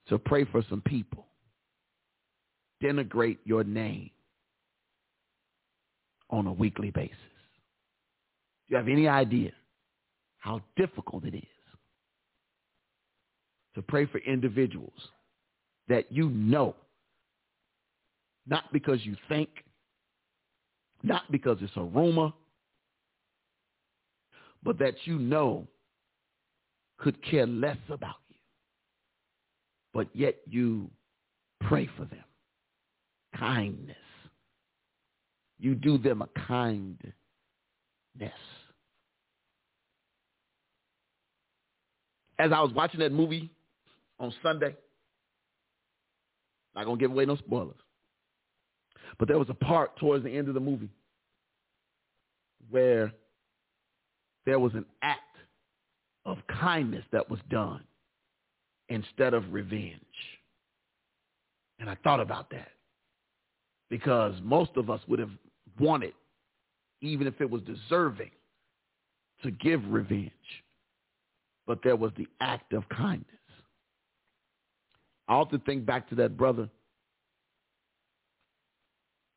to 0.07 0.18
pray 0.18 0.45
for 0.45 0.64
some 0.69 0.82
people, 0.82 1.28
denigrate 2.82 3.38
your 3.44 3.64
name 3.64 4.10
on 6.30 6.48
a 6.48 6.53
weekly 6.53 6.90
basis? 6.90 7.15
Do 8.68 8.73
you 8.73 8.77
have 8.77 8.88
any 8.88 9.07
idea 9.07 9.52
how 10.39 10.61
difficult 10.76 11.23
it 11.26 11.35
is 11.35 11.44
to 13.76 13.81
pray 13.81 14.06
for 14.06 14.18
individuals 14.19 14.99
that 15.88 16.11
you 16.11 16.30
know, 16.30 16.76
not 18.45 18.65
because 18.73 19.06
you 19.06 19.15
think, 19.30 19.49
not 21.03 21.23
because 21.31 21.57
it's 21.61 21.72
a 21.76 21.84
rumor, 21.84 22.34
but 24.64 24.80
that 24.80 24.95
you 25.06 25.19
know 25.19 25.68
could 26.98 27.23
care 27.23 27.48
less 27.48 27.77
about 27.89 28.15
you. 28.30 28.35
But 29.94 30.07
yet 30.14 30.35
you 30.48 30.89
pray 31.61 31.88
for 31.95 32.06
them. 32.06 32.23
Kindness. 33.38 33.95
You 35.60 35.76
do 35.76 35.98
them 35.98 36.22
a 36.22 36.30
kindness. 36.48 37.14
As 42.39 42.51
I 42.51 42.61
was 42.61 42.72
watching 42.73 42.99
that 42.99 43.11
movie 43.11 43.49
on 44.19 44.34
Sunday, 44.43 44.76
not 46.76 46.85
gonna 46.85 46.97
give 46.97 47.11
away 47.11 47.26
no 47.26 47.35
spoilers. 47.35 47.76
But 49.18 49.27
there 49.27 49.39
was 49.39 49.49
a 49.49 49.53
part 49.55 49.97
towards 49.97 50.23
the 50.23 50.30
end 50.30 50.47
of 50.47 50.53
the 50.53 50.59
movie 50.59 50.89
where 52.69 53.11
there 54.45 54.59
was 54.59 54.73
an 54.73 54.85
act 55.01 55.22
of 56.26 56.38
kindness 56.47 57.03
that 57.11 57.30
was 57.30 57.39
done 57.49 57.84
instead 58.89 59.34
of 59.34 59.51
revenge. 59.51 59.99
And 61.80 61.89
I 61.89 61.95
thought 62.03 62.19
about 62.19 62.49
that 62.51 62.69
because 63.89 64.34
most 64.43 64.72
of 64.76 64.89
us 64.89 65.01
would 65.07 65.19
have 65.19 65.31
wanted, 65.80 66.14
even 67.01 67.27
if 67.27 67.39
it 67.39 67.49
was 67.49 67.61
deserving, 67.64 68.31
to 69.43 69.51
give 69.51 69.81
revenge. 69.88 70.31
But 71.68 71.84
there 71.84 71.98
was 71.98 72.11
the 72.18 72.27
act 72.39 72.73
of 72.73 72.88
kindness. 72.89 73.27
I 75.27 75.34
often 75.35 75.60
think 75.60 75.85
back 75.85 76.07
to 76.10 76.15
that 76.15 76.38
brother 76.38 76.69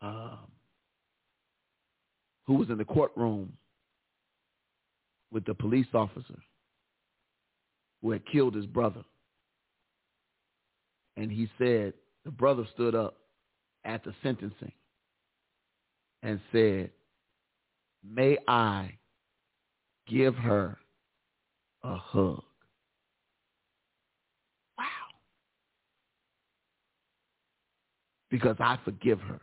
um, 0.01 0.39
who 2.47 2.55
was 2.55 2.71
in 2.71 2.79
the 2.79 2.85
courtroom 2.85 3.53
with 5.33 5.45
the 5.45 5.55
police 5.55 5.87
officer 5.93 6.39
who 8.01 8.13
had 8.13 8.23
killed 8.27 8.55
his 8.55 8.67
brother. 8.67 9.03
And 11.17 11.31
he 11.31 11.51
said, 11.59 11.93
the 12.25 12.31
brother 12.31 12.65
stood 12.75 12.95
up 12.95 13.17
at 13.85 14.05
the 14.05 14.15
sentencing 14.23 14.73
and 16.23 16.41
said, 16.53 16.91
may 18.09 18.39
I 18.47 18.95
give 20.07 20.35
her 20.37 20.79
a 21.83 21.97
hug. 21.97 22.43
Wow. 24.79 24.85
Because 28.31 28.57
I 28.61 28.79
forgive 28.85 29.21
her. 29.21 29.41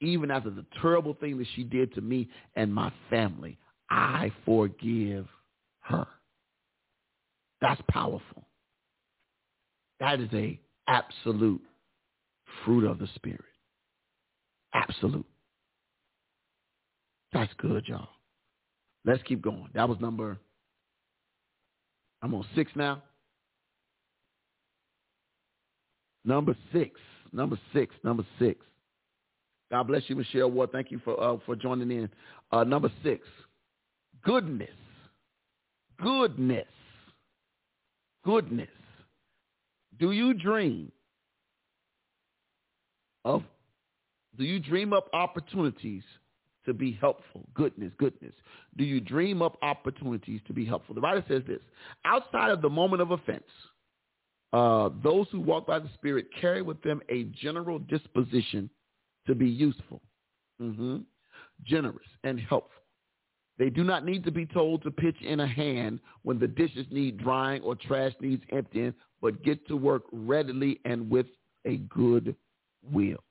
Even 0.00 0.30
after 0.30 0.50
the 0.50 0.66
terrible 0.82 1.14
thing 1.14 1.38
that 1.38 1.46
she 1.54 1.64
did 1.64 1.94
to 1.94 2.00
me 2.00 2.28
and 2.56 2.74
my 2.74 2.92
family, 3.08 3.58
I 3.90 4.32
forgive 4.44 5.26
her. 5.80 6.06
That's 7.60 7.80
powerful. 7.88 8.48
That 10.00 10.20
is 10.20 10.28
a 10.32 10.60
absolute 10.88 11.62
fruit 12.64 12.84
of 12.84 12.98
the 12.98 13.08
spirit. 13.14 13.40
Absolute. 14.74 15.26
That's 17.32 17.52
good, 17.58 17.86
y'all. 17.86 18.08
Let's 19.04 19.22
keep 19.24 19.42
going. 19.42 19.68
That 19.74 19.88
was 19.88 19.98
number, 20.00 20.38
I'm 22.22 22.34
on 22.34 22.44
six 22.54 22.72
now. 22.74 23.02
Number 26.24 26.56
six, 26.72 26.98
number 27.32 27.58
six, 27.74 27.94
number 28.02 28.24
six. 28.38 28.64
God 29.70 29.86
bless 29.88 30.02
you, 30.06 30.16
Michelle 30.16 30.50
Ward. 30.50 30.72
Thank 30.72 30.90
you 30.90 31.00
for 31.04 31.22
uh, 31.22 31.36
for 31.44 31.54
joining 31.54 31.90
in. 31.90 32.08
Uh, 32.50 32.64
number 32.64 32.90
six, 33.02 33.26
goodness, 34.22 34.70
goodness, 36.00 36.66
goodness. 38.24 38.68
Do 39.98 40.12
you 40.12 40.32
dream 40.32 40.90
of? 43.24 43.42
Do 44.38 44.44
you 44.44 44.60
dream 44.60 44.92
up 44.92 45.08
opportunities 45.12 46.02
to 46.66 46.74
be 46.74 46.92
helpful. 47.00 47.42
Goodness, 47.54 47.92
goodness. 47.98 48.34
Do 48.76 48.84
you 48.84 49.00
dream 49.00 49.42
up 49.42 49.58
opportunities 49.62 50.40
to 50.46 50.52
be 50.52 50.64
helpful? 50.64 50.94
The 50.94 51.00
writer 51.00 51.24
says 51.28 51.42
this 51.46 51.60
outside 52.04 52.50
of 52.50 52.62
the 52.62 52.70
moment 52.70 53.02
of 53.02 53.10
offense, 53.10 53.44
uh, 54.52 54.90
those 55.02 55.26
who 55.32 55.40
walk 55.40 55.66
by 55.66 55.78
the 55.78 55.90
Spirit 55.94 56.26
carry 56.40 56.62
with 56.62 56.80
them 56.82 57.00
a 57.08 57.24
general 57.24 57.78
disposition 57.78 58.70
to 59.26 59.34
be 59.34 59.48
useful, 59.48 60.00
mm-hmm. 60.60 60.98
generous, 61.64 62.06
and 62.22 62.38
helpful. 62.40 62.70
They 63.58 63.70
do 63.70 63.84
not 63.84 64.04
need 64.04 64.24
to 64.24 64.32
be 64.32 64.46
told 64.46 64.82
to 64.82 64.90
pitch 64.90 65.20
in 65.22 65.40
a 65.40 65.46
hand 65.46 66.00
when 66.22 66.38
the 66.38 66.48
dishes 66.48 66.86
need 66.90 67.18
drying 67.18 67.62
or 67.62 67.76
trash 67.76 68.12
needs 68.20 68.42
emptying, 68.50 68.94
but 69.22 69.42
get 69.44 69.66
to 69.68 69.76
work 69.76 70.02
readily 70.12 70.80
and 70.84 71.08
with 71.08 71.26
a 71.64 71.76
good 71.76 72.34
will. 72.92 73.22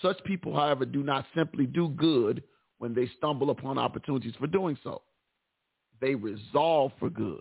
Such 0.00 0.22
people, 0.24 0.54
however, 0.54 0.84
do 0.84 1.02
not 1.02 1.26
simply 1.34 1.66
do 1.66 1.88
good 1.90 2.42
when 2.78 2.94
they 2.94 3.10
stumble 3.16 3.50
upon 3.50 3.78
opportunities 3.78 4.34
for 4.38 4.46
doing 4.46 4.78
so. 4.82 5.02
They 6.00 6.14
resolve 6.14 6.92
for 6.98 7.10
good. 7.10 7.40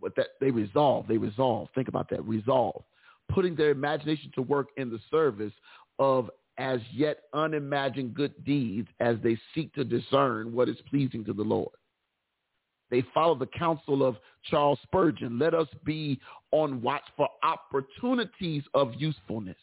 What 0.00 0.14
that 0.16 0.28
they 0.40 0.50
resolve, 0.50 1.06
they 1.08 1.18
resolve. 1.18 1.68
Think 1.74 1.88
about 1.88 2.10
that. 2.10 2.24
Resolve. 2.24 2.82
Putting 3.28 3.54
their 3.54 3.70
imagination 3.70 4.30
to 4.34 4.42
work 4.42 4.68
in 4.76 4.90
the 4.90 5.00
service 5.10 5.52
of 5.98 6.30
as 6.58 6.80
yet 6.92 7.20
unimagined 7.32 8.14
good 8.14 8.44
deeds 8.44 8.88
as 9.00 9.16
they 9.22 9.38
seek 9.54 9.72
to 9.74 9.84
discern 9.84 10.52
what 10.52 10.68
is 10.68 10.76
pleasing 10.88 11.24
to 11.24 11.32
the 11.32 11.42
Lord. 11.42 11.74
They 12.90 13.02
follow 13.12 13.34
the 13.34 13.46
counsel 13.46 14.04
of 14.04 14.16
Charles 14.44 14.78
Spurgeon. 14.82 15.38
Let 15.38 15.54
us 15.54 15.66
be 15.84 16.20
on 16.52 16.80
watch 16.82 17.02
for 17.16 17.28
opportunities 17.42 18.62
of 18.74 18.94
usefulness. 18.96 19.56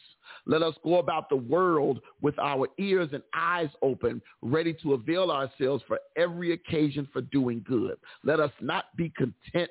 Let 0.45 0.61
us 0.61 0.75
go 0.83 0.97
about 0.99 1.29
the 1.29 1.37
world 1.37 1.99
with 2.21 2.37
our 2.37 2.67
ears 2.77 3.09
and 3.13 3.23
eyes 3.33 3.69
open, 3.81 4.21
ready 4.41 4.73
to 4.83 4.93
avail 4.93 5.31
ourselves 5.31 5.83
for 5.87 5.99
every 6.17 6.51
occasion 6.53 7.07
for 7.13 7.21
doing 7.21 7.63
good. 7.67 7.95
Let 8.23 8.39
us 8.39 8.51
not 8.59 8.85
be 8.97 9.11
content 9.11 9.69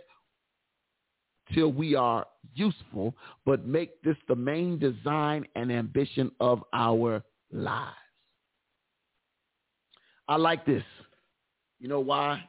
till 1.54 1.72
we 1.72 1.94
are 1.94 2.26
useful, 2.54 3.14
but 3.44 3.66
make 3.66 4.02
this 4.02 4.16
the 4.28 4.36
main 4.36 4.78
design 4.78 5.44
and 5.56 5.70
ambition 5.70 6.30
of 6.40 6.62
our 6.72 7.22
lives. 7.52 7.96
I 10.28 10.36
like 10.36 10.64
this. 10.64 10.84
You 11.78 11.88
know 11.88 12.00
why? 12.00 12.44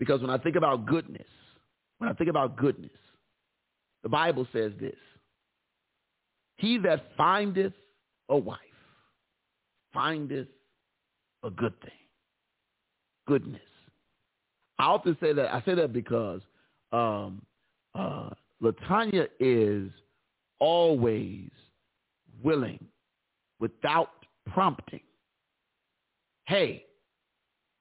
Because 0.00 0.20
when 0.22 0.30
I 0.30 0.38
think 0.38 0.56
about 0.56 0.86
goodness, 0.86 1.28
when 1.98 2.10
I 2.10 2.14
think 2.14 2.28
about 2.30 2.56
goodness, 2.56 2.90
the 4.02 4.08
Bible 4.08 4.48
says 4.52 4.72
this. 4.80 4.96
He 6.56 6.78
that 6.78 7.12
findeth 7.16 7.74
a 8.28 8.36
wife 8.36 8.58
findeth 9.92 10.48
a 11.44 11.50
good 11.50 11.78
thing. 11.80 11.90
Goodness. 13.26 13.60
I 14.78 14.84
often 14.84 15.16
say 15.20 15.32
that. 15.32 15.54
I 15.54 15.62
say 15.62 15.74
that 15.74 15.92
because 15.92 16.40
um, 16.92 17.42
uh, 17.94 18.30
Latanya 18.62 19.28
is 19.38 19.90
always 20.58 21.48
willing, 22.42 22.84
without 23.58 24.10
prompting. 24.52 25.00
Hey, 26.46 26.84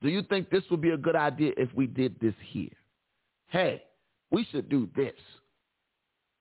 do 0.02 0.10
you 0.10 0.22
think 0.24 0.50
this 0.50 0.64
would 0.72 0.82
be 0.82 0.92
a 0.92 0.98
good 0.98 1.16
idea 1.16 1.54
if 1.58 1.74
we 1.74 1.88
did 1.88 2.20
this 2.20 2.34
here? 2.48 2.70
Hey, 3.48 3.84
we 4.32 4.46
should 4.52 4.70
do 4.70 4.88
this. 4.96 5.14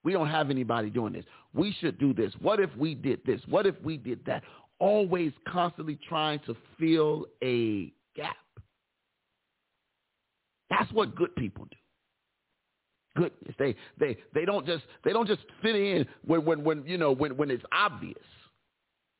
We 0.04 0.12
don't 0.12 0.28
have 0.28 0.50
anybody 0.50 0.90
doing 0.90 1.12
this. 1.12 1.24
We 1.54 1.74
should 1.80 1.98
do 1.98 2.14
this. 2.14 2.32
What 2.40 2.60
if 2.60 2.74
we 2.76 2.94
did 2.94 3.20
this? 3.26 3.40
What 3.48 3.66
if 3.66 3.74
we 3.82 3.96
did 3.96 4.24
that? 4.26 4.42
Always 4.78 5.32
constantly 5.48 5.98
trying 6.08 6.40
to 6.46 6.56
fill 6.78 7.26
a 7.42 7.92
gap. 8.14 8.36
That's 10.70 10.90
what 10.92 11.16
good 11.16 11.34
people 11.34 11.64
do. 11.64 11.76
Goodness. 13.16 13.54
They 13.58 13.74
they 13.98 14.16
they 14.32 14.44
don't 14.44 14.64
just 14.64 14.84
they 15.02 15.12
don't 15.12 15.26
just 15.26 15.40
fit 15.60 15.74
in 15.74 16.06
when 16.24 16.44
when 16.44 16.62
when 16.62 16.84
you 16.86 16.96
know 16.96 17.10
when 17.10 17.36
when 17.36 17.50
it's 17.50 17.64
obvious. 17.72 18.16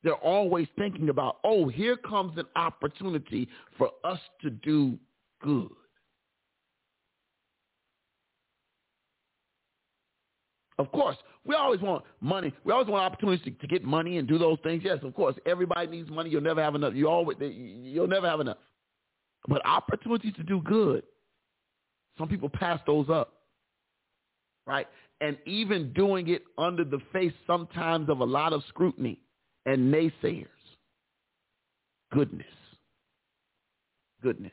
They're 0.03 0.13
always 0.13 0.67
thinking 0.77 1.09
about, 1.09 1.37
oh, 1.43 1.67
here 1.67 1.97
comes 1.97 2.37
an 2.37 2.45
opportunity 2.55 3.49
for 3.77 3.89
us 4.03 4.19
to 4.41 4.49
do 4.49 4.97
good. 5.41 5.69
Of 10.77 10.89
course, 10.93 11.17
we 11.45 11.55
always 11.55 11.81
want 11.81 12.05
money. 12.21 12.53
We 12.63 12.71
always 12.71 12.87
want 12.87 13.03
opportunities 13.03 13.43
to, 13.43 13.51
to, 13.51 13.67
get 13.67 13.83
money 13.83 14.17
and 14.17 14.25
do 14.25 14.37
those 14.37 14.57
things. 14.63 14.81
Yes, 14.85 14.99
of 15.03 15.13
course, 15.13 15.35
everybody 15.45 15.87
needs 15.87 16.09
money. 16.09 16.29
You'll 16.29 16.41
never 16.41 16.63
have 16.63 16.75
enough. 16.75 16.93
You 16.93 17.09
always 17.09 17.37
you'll 17.41 18.07
never 18.07 18.29
have 18.29 18.39
enough. 18.39 18.57
But 19.49 19.65
opportunities 19.65 20.33
to 20.35 20.43
do 20.43 20.61
good, 20.61 21.03
some 22.17 22.29
people 22.29 22.47
pass 22.47 22.79
those 22.87 23.09
up, 23.09 23.33
right? 24.65 24.87
And 25.19 25.37
even 25.45 25.91
doing 25.91 26.29
it 26.29 26.43
under 26.57 26.85
the 26.85 26.99
face 27.11 27.33
sometimes 27.45 28.09
of 28.09 28.19
a 28.21 28.25
lot 28.25 28.53
of 28.53 28.63
scrutiny 28.69 29.19
and 29.69 29.93
naysayers. 29.93 30.47
Goodness. 32.11 32.47
Goodness. 34.23 34.51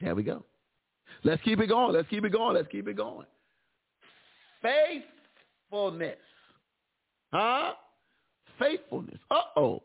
There 0.00 0.14
we 0.14 0.22
go. 0.22 0.44
Let's 1.24 1.42
keep 1.42 1.58
it 1.58 1.66
going. 1.66 1.92
Let's 1.92 2.08
keep 2.08 2.24
it 2.24 2.30
going. 2.30 2.54
Let's 2.54 2.68
keep 2.68 2.86
it 2.86 2.96
going. 2.96 3.26
Faithfulness. 4.62 6.16
Huh? 7.32 7.72
Faithfulness. 8.58 9.18
Uh-oh. 9.30 9.82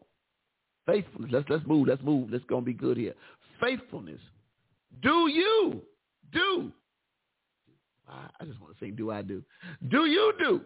Faithfulness. 0.85 1.31
Let's 1.33 1.49
let's 1.49 1.65
move. 1.65 1.87
Let's 1.87 2.03
move. 2.03 2.29
Let's 2.31 2.45
gonna 2.45 2.61
be 2.61 2.73
good 2.73 2.97
here. 2.97 3.15
Faithfulness. 3.59 4.21
Do 5.01 5.27
you 5.29 5.81
do? 6.31 6.71
I 8.07 8.45
just 8.45 8.61
want 8.61 8.77
to 8.77 8.85
say, 8.85 8.91
do 8.91 9.09
I 9.09 9.23
do? 9.23 9.41
Do 9.89 10.05
you 10.05 10.31
do 10.37 10.61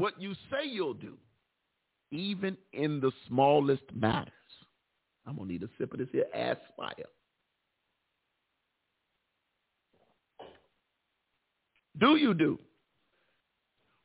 what 0.00 0.20
you 0.20 0.32
say 0.50 0.66
you'll 0.66 0.94
do, 0.94 1.18
even 2.10 2.56
in 2.72 3.00
the 3.00 3.12
smallest 3.28 3.82
matters. 3.94 4.32
I'm 5.26 5.36
going 5.36 5.48
to 5.48 5.52
need 5.52 5.62
a 5.62 5.68
sip 5.78 5.92
of 5.92 5.98
this 5.98 6.08
here 6.10 6.24
aspire. 6.34 7.04
Do 12.00 12.16
you 12.16 12.32
do 12.32 12.58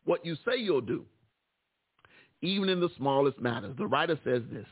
what 0.04 0.26
you 0.26 0.36
say 0.46 0.58
you'll 0.58 0.82
do, 0.82 1.06
even 2.42 2.68
in 2.68 2.82
the 2.82 2.90
smallest 2.98 3.40
matters? 3.40 3.74
The 3.78 3.88
writer 3.88 4.20
says 4.26 4.42
this. 4.52 4.68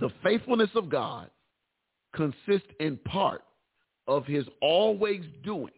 The 0.00 0.10
faithfulness 0.24 0.70
of 0.74 0.90
God 0.90 1.30
consists 2.12 2.68
in 2.80 2.96
part 3.04 3.42
of 4.08 4.26
his 4.26 4.44
always 4.60 5.22
doing 5.44 5.70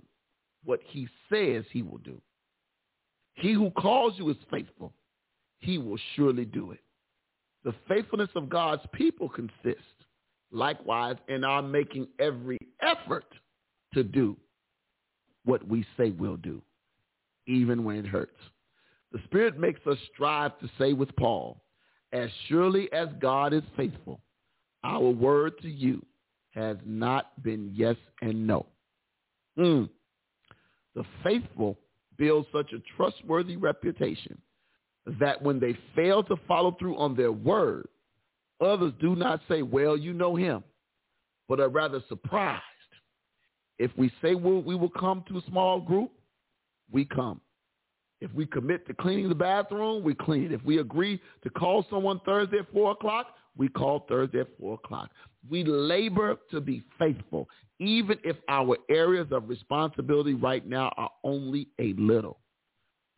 what 0.65 0.81
he 0.87 1.07
says 1.31 1.65
he 1.71 1.83
will 1.83 1.99
do. 1.99 2.23
He 3.37 3.53
who 3.53 3.71
calls 3.71 4.15
you 4.17 4.29
is 4.31 4.37
faithful. 4.51 4.93
He 5.59 5.79
will 5.79 5.99
surely 6.15 6.45
do 6.45 6.73
it. 6.73 6.81
The 7.65 7.75
faithfulness 7.89 8.31
of 8.35 8.49
God's 8.49 8.83
people 8.93 9.29
consists, 9.29 9.83
likewise, 10.51 11.17
in 11.29 11.45
our 11.45 11.63
making 11.63 12.09
every 12.19 12.59
effort 12.81 13.27
to 13.95 14.03
do 14.03 14.37
what 15.45 15.67
we 15.67 15.85
say 15.97 16.11
we'll 16.11 16.37
do, 16.37 16.63
even 17.47 17.85
when 17.85 17.97
it 17.97 18.07
hurts. 18.07 18.39
The 19.13 19.21
Spirit 19.25 19.59
makes 19.59 19.81
us 19.87 19.99
strive 20.13 20.59
to 20.61 20.69
say 20.79 20.93
with 20.93 21.15
Paul, 21.17 21.63
as 22.13 22.31
surely 22.49 22.91
as 22.93 23.09
God 23.21 23.53
is 23.53 23.63
faithful, 23.77 24.21
our 24.85 25.09
word 25.09 25.59
to 25.63 25.69
you 25.69 26.05
has 26.51 26.77
not 26.85 27.43
been 27.43 27.71
yes 27.75 27.97
and 28.23 28.47
no. 28.47 28.67
Mm. 29.59 29.89
The 30.95 31.05
faithful 31.23 31.79
build 32.17 32.47
such 32.53 32.73
a 32.73 32.83
trustworthy 32.97 33.57
reputation 33.57 34.39
that 35.21 35.41
when 35.41 35.61
they 35.61 35.79
fail 35.95 36.23
to 36.25 36.37
follow 36.49 36.73
through 36.79 36.97
on 36.97 37.15
their 37.17 37.33
word, 37.33 37.87
others 38.61 38.93
do 39.01 39.15
not 39.15 39.41
say, 39.49 39.63
well, 39.63 39.97
you 39.97 40.13
know 40.13 40.35
him, 40.35 40.65
but 41.49 41.61
are 41.61 41.69
rather 41.69 42.03
surprised. 42.09 42.63
If 43.79 43.91
we 43.97 44.11
say 44.23 44.35
we'll, 44.35 44.89
come 44.99 45.25
to 45.29 45.39
a 45.39 45.43
small 45.49 45.81
group, 45.81 46.11
we 46.91 47.05
come. 47.05 47.41
If 48.27 48.35
we 48.35 48.45
commit 48.45 48.85
to 48.89 48.95
cleaning 48.95 49.29
the 49.29 49.37
bathroom, 49.37 50.03
we 50.03 50.13
clean. 50.13 50.51
If 50.51 50.61
we 50.65 50.79
agree 50.79 51.21
to 51.45 51.51
call 51.51 51.87
someone 51.89 52.21
Thursday 52.25 52.59
at 52.59 52.73
4 52.73 52.91
o'clock, 52.91 53.37
we 53.57 53.69
call 53.69 54.05
Thursday 54.09 54.41
at 54.41 54.49
4 54.59 54.75
o'clock. 54.75 55.11
We 55.49 55.63
labor 55.63 56.37
to 56.51 56.61
be 56.61 56.83
faithful, 56.99 57.49
even 57.79 58.19
if 58.25 58.37
our 58.49 58.79
areas 58.91 59.29
of 59.31 59.49
responsibility 59.49 60.35
right 60.35 60.67
now 60.67 60.93
are 60.97 61.11
only 61.23 61.69
a 61.79 61.93
little. 61.93 62.41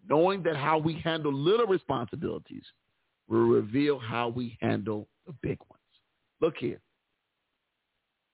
Knowing 0.06 0.42
that 0.42 0.56
how 0.56 0.76
we 0.76 1.00
handle 1.00 1.32
little 1.32 1.66
responsibilities 1.66 2.64
will 3.28 3.46
reveal 3.46 3.98
how 3.98 4.28
we 4.28 4.58
handle 4.60 5.08
the 5.26 5.32
big 5.40 5.58
ones. 5.70 5.80
Look 6.42 6.58
here. 6.58 6.80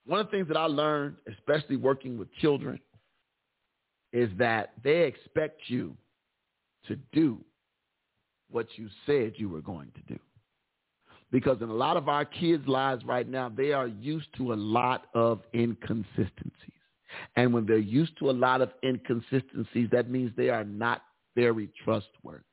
One 0.07 0.19
of 0.19 0.27
the 0.27 0.33
things 0.33 0.49
that 0.49 0.57
I 0.57 0.67
learned, 0.67 1.19
especially 1.39 1.77
working 1.77 2.19
with 2.19 2.35
children, 2.41 2.81
is 4.13 4.29
that 4.39 4.73
they 4.83 5.03
expect 5.03 5.61
you 5.69 5.97
to 6.89 6.97
do 7.13 7.39
what 8.51 8.67
you 8.77 8.89
said 9.07 9.35
you 9.37 9.49
were 9.49 9.61
going 9.61 9.91
to 9.95 10.15
do. 10.15 10.19
Because 11.31 11.61
in 11.61 11.69
a 11.69 11.75
lot 11.75 11.97
of 11.97 12.09
our 12.09 12.25
kids' 12.25 12.67
lives 12.69 13.05
right 13.05 13.29
now, 13.29 13.49
they 13.49 13.73
are 13.73 13.89
used 13.89 14.29
to 14.37 14.53
a 14.53 14.55
lot 14.55 15.07
of 15.15 15.41
inconsistencies. 15.55 16.51
And 17.37 17.53
when 17.53 17.67
they're 17.67 17.79
used 17.79 18.19
to 18.19 18.31
a 18.31 18.33
lot 18.33 18.61
of 18.61 18.71
inconsistencies, 18.85 19.89
that 19.91 20.11
means 20.11 20.33
they 20.37 20.51
are 20.51 20.65
not 20.65 21.03
very 21.35 21.71
trustworthy. 21.85 22.45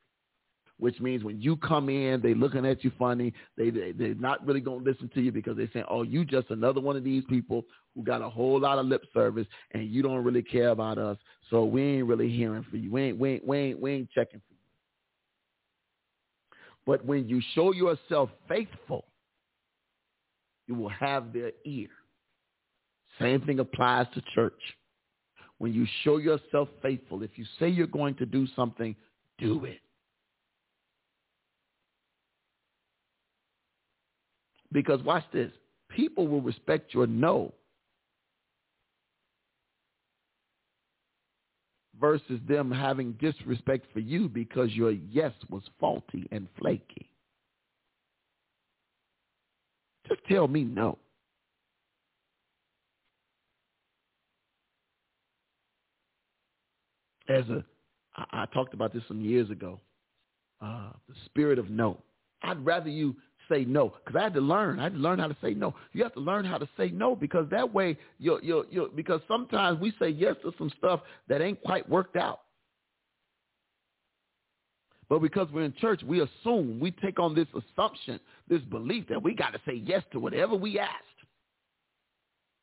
Which 0.82 0.98
means 0.98 1.22
when 1.22 1.40
you 1.40 1.56
come 1.58 1.88
in, 1.88 2.20
they 2.20 2.34
looking 2.34 2.66
at 2.66 2.82
you 2.82 2.90
funny. 2.98 3.32
They, 3.56 3.70
they 3.70 3.92
they're 3.92 4.16
not 4.16 4.44
really 4.44 4.58
gonna 4.58 4.82
listen 4.82 5.08
to 5.14 5.20
you 5.20 5.30
because 5.30 5.56
they're 5.56 5.70
saying, 5.72 5.84
"Oh, 5.88 6.02
you 6.02 6.24
just 6.24 6.50
another 6.50 6.80
one 6.80 6.96
of 6.96 7.04
these 7.04 7.22
people 7.28 7.64
who 7.94 8.02
got 8.02 8.20
a 8.20 8.28
whole 8.28 8.58
lot 8.58 8.80
of 8.80 8.86
lip 8.86 9.04
service 9.14 9.46
and 9.70 9.88
you 9.88 10.02
don't 10.02 10.24
really 10.24 10.42
care 10.42 10.70
about 10.70 10.98
us. 10.98 11.16
So 11.50 11.64
we 11.64 11.82
ain't 11.82 12.08
really 12.08 12.28
hearing 12.28 12.66
for 12.68 12.78
you. 12.78 12.90
We 12.90 13.02
ain't 13.02 13.16
we 13.16 13.30
ain't 13.34 13.46
we 13.46 13.58
ain't, 13.58 13.80
we 13.80 13.92
ain't 13.92 14.10
checking 14.10 14.40
for 14.40 14.54
you." 14.54 14.58
But 16.84 17.06
when 17.06 17.28
you 17.28 17.40
show 17.54 17.72
yourself 17.72 18.30
faithful, 18.48 19.04
you 20.66 20.74
will 20.74 20.88
have 20.88 21.32
their 21.32 21.52
ear. 21.64 21.90
Same 23.20 23.40
thing 23.42 23.60
applies 23.60 24.08
to 24.14 24.22
church. 24.34 24.60
When 25.58 25.72
you 25.72 25.86
show 26.02 26.16
yourself 26.16 26.68
faithful, 26.82 27.22
if 27.22 27.30
you 27.36 27.44
say 27.60 27.68
you're 27.68 27.86
going 27.86 28.16
to 28.16 28.26
do 28.26 28.48
something, 28.56 28.96
do 29.38 29.64
it. 29.64 29.78
Because 34.72 35.02
watch 35.02 35.24
this. 35.32 35.52
People 35.90 36.26
will 36.26 36.40
respect 36.40 36.94
your 36.94 37.06
no 37.06 37.52
versus 42.00 42.40
them 42.48 42.70
having 42.70 43.12
disrespect 43.12 43.86
for 43.92 44.00
you 44.00 44.28
because 44.28 44.72
your 44.72 44.90
yes 44.90 45.32
was 45.48 45.62
faulty 45.78 46.26
and 46.32 46.48
flaky. 46.58 47.08
Just 50.08 50.20
tell 50.28 50.48
me 50.48 50.64
no. 50.64 50.98
As 57.28 57.44
a, 57.48 57.64
I, 58.16 58.42
I 58.42 58.46
talked 58.46 58.74
about 58.74 58.92
this 58.92 59.04
some 59.06 59.24
years 59.24 59.48
ago. 59.50 59.80
Uh, 60.60 60.90
the 61.08 61.14
spirit 61.26 61.58
of 61.58 61.70
no. 61.70 61.98
I'd 62.42 62.64
rather 62.64 62.90
you 62.90 63.14
say 63.52 63.64
no 63.64 63.94
because 64.04 64.18
I 64.18 64.24
had 64.24 64.34
to 64.34 64.40
learn. 64.40 64.80
I 64.80 64.84
had 64.84 64.94
to 64.94 64.98
learn 64.98 65.18
how 65.18 65.28
to 65.28 65.36
say 65.42 65.54
no. 65.54 65.74
You 65.92 66.02
have 66.02 66.14
to 66.14 66.20
learn 66.20 66.44
how 66.44 66.58
to 66.58 66.68
say 66.76 66.88
no 66.88 67.14
because 67.14 67.46
that 67.50 67.72
way 67.72 67.96
you 68.18 68.38
you 68.42 68.64
you 68.70 68.90
because 68.94 69.20
sometimes 69.28 69.80
we 69.80 69.92
say 69.98 70.08
yes 70.08 70.36
to 70.42 70.52
some 70.58 70.70
stuff 70.78 71.00
that 71.28 71.40
ain't 71.40 71.62
quite 71.62 71.88
worked 71.88 72.16
out. 72.16 72.40
But 75.08 75.20
because 75.20 75.48
we're 75.52 75.64
in 75.64 75.74
church, 75.74 76.00
we 76.06 76.22
assume, 76.22 76.80
we 76.80 76.90
take 76.90 77.18
on 77.18 77.34
this 77.34 77.48
assumption, 77.48 78.18
this 78.48 78.62
belief 78.62 79.06
that 79.10 79.22
we 79.22 79.34
got 79.34 79.52
to 79.52 79.60
say 79.66 79.74
yes 79.74 80.02
to 80.12 80.18
whatever 80.18 80.54
we 80.54 80.78
asked. 80.78 80.92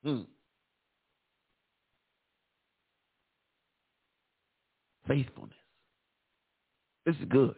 Hmm. 0.03 0.21
Faithfulness. 5.07 5.53
This 7.05 7.15
is 7.17 7.25
good. 7.29 7.55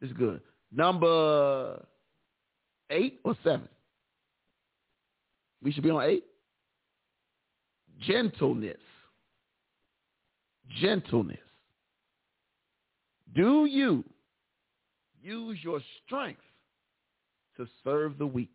This 0.00 0.10
is 0.10 0.16
good. 0.16 0.40
Number 0.74 1.84
eight 2.92 3.20
or 3.24 3.36
seven? 3.42 3.68
We 5.62 5.72
should 5.72 5.82
be 5.82 5.90
on 5.90 6.02
eight. 6.04 6.24
Gentleness. 8.00 8.78
Gentleness. 10.80 11.38
Do 13.34 13.64
you 13.64 14.04
use 15.22 15.58
your 15.62 15.80
strength 16.04 16.40
to 17.56 17.66
serve 17.84 18.18
the 18.18 18.26
weak? 18.26 18.50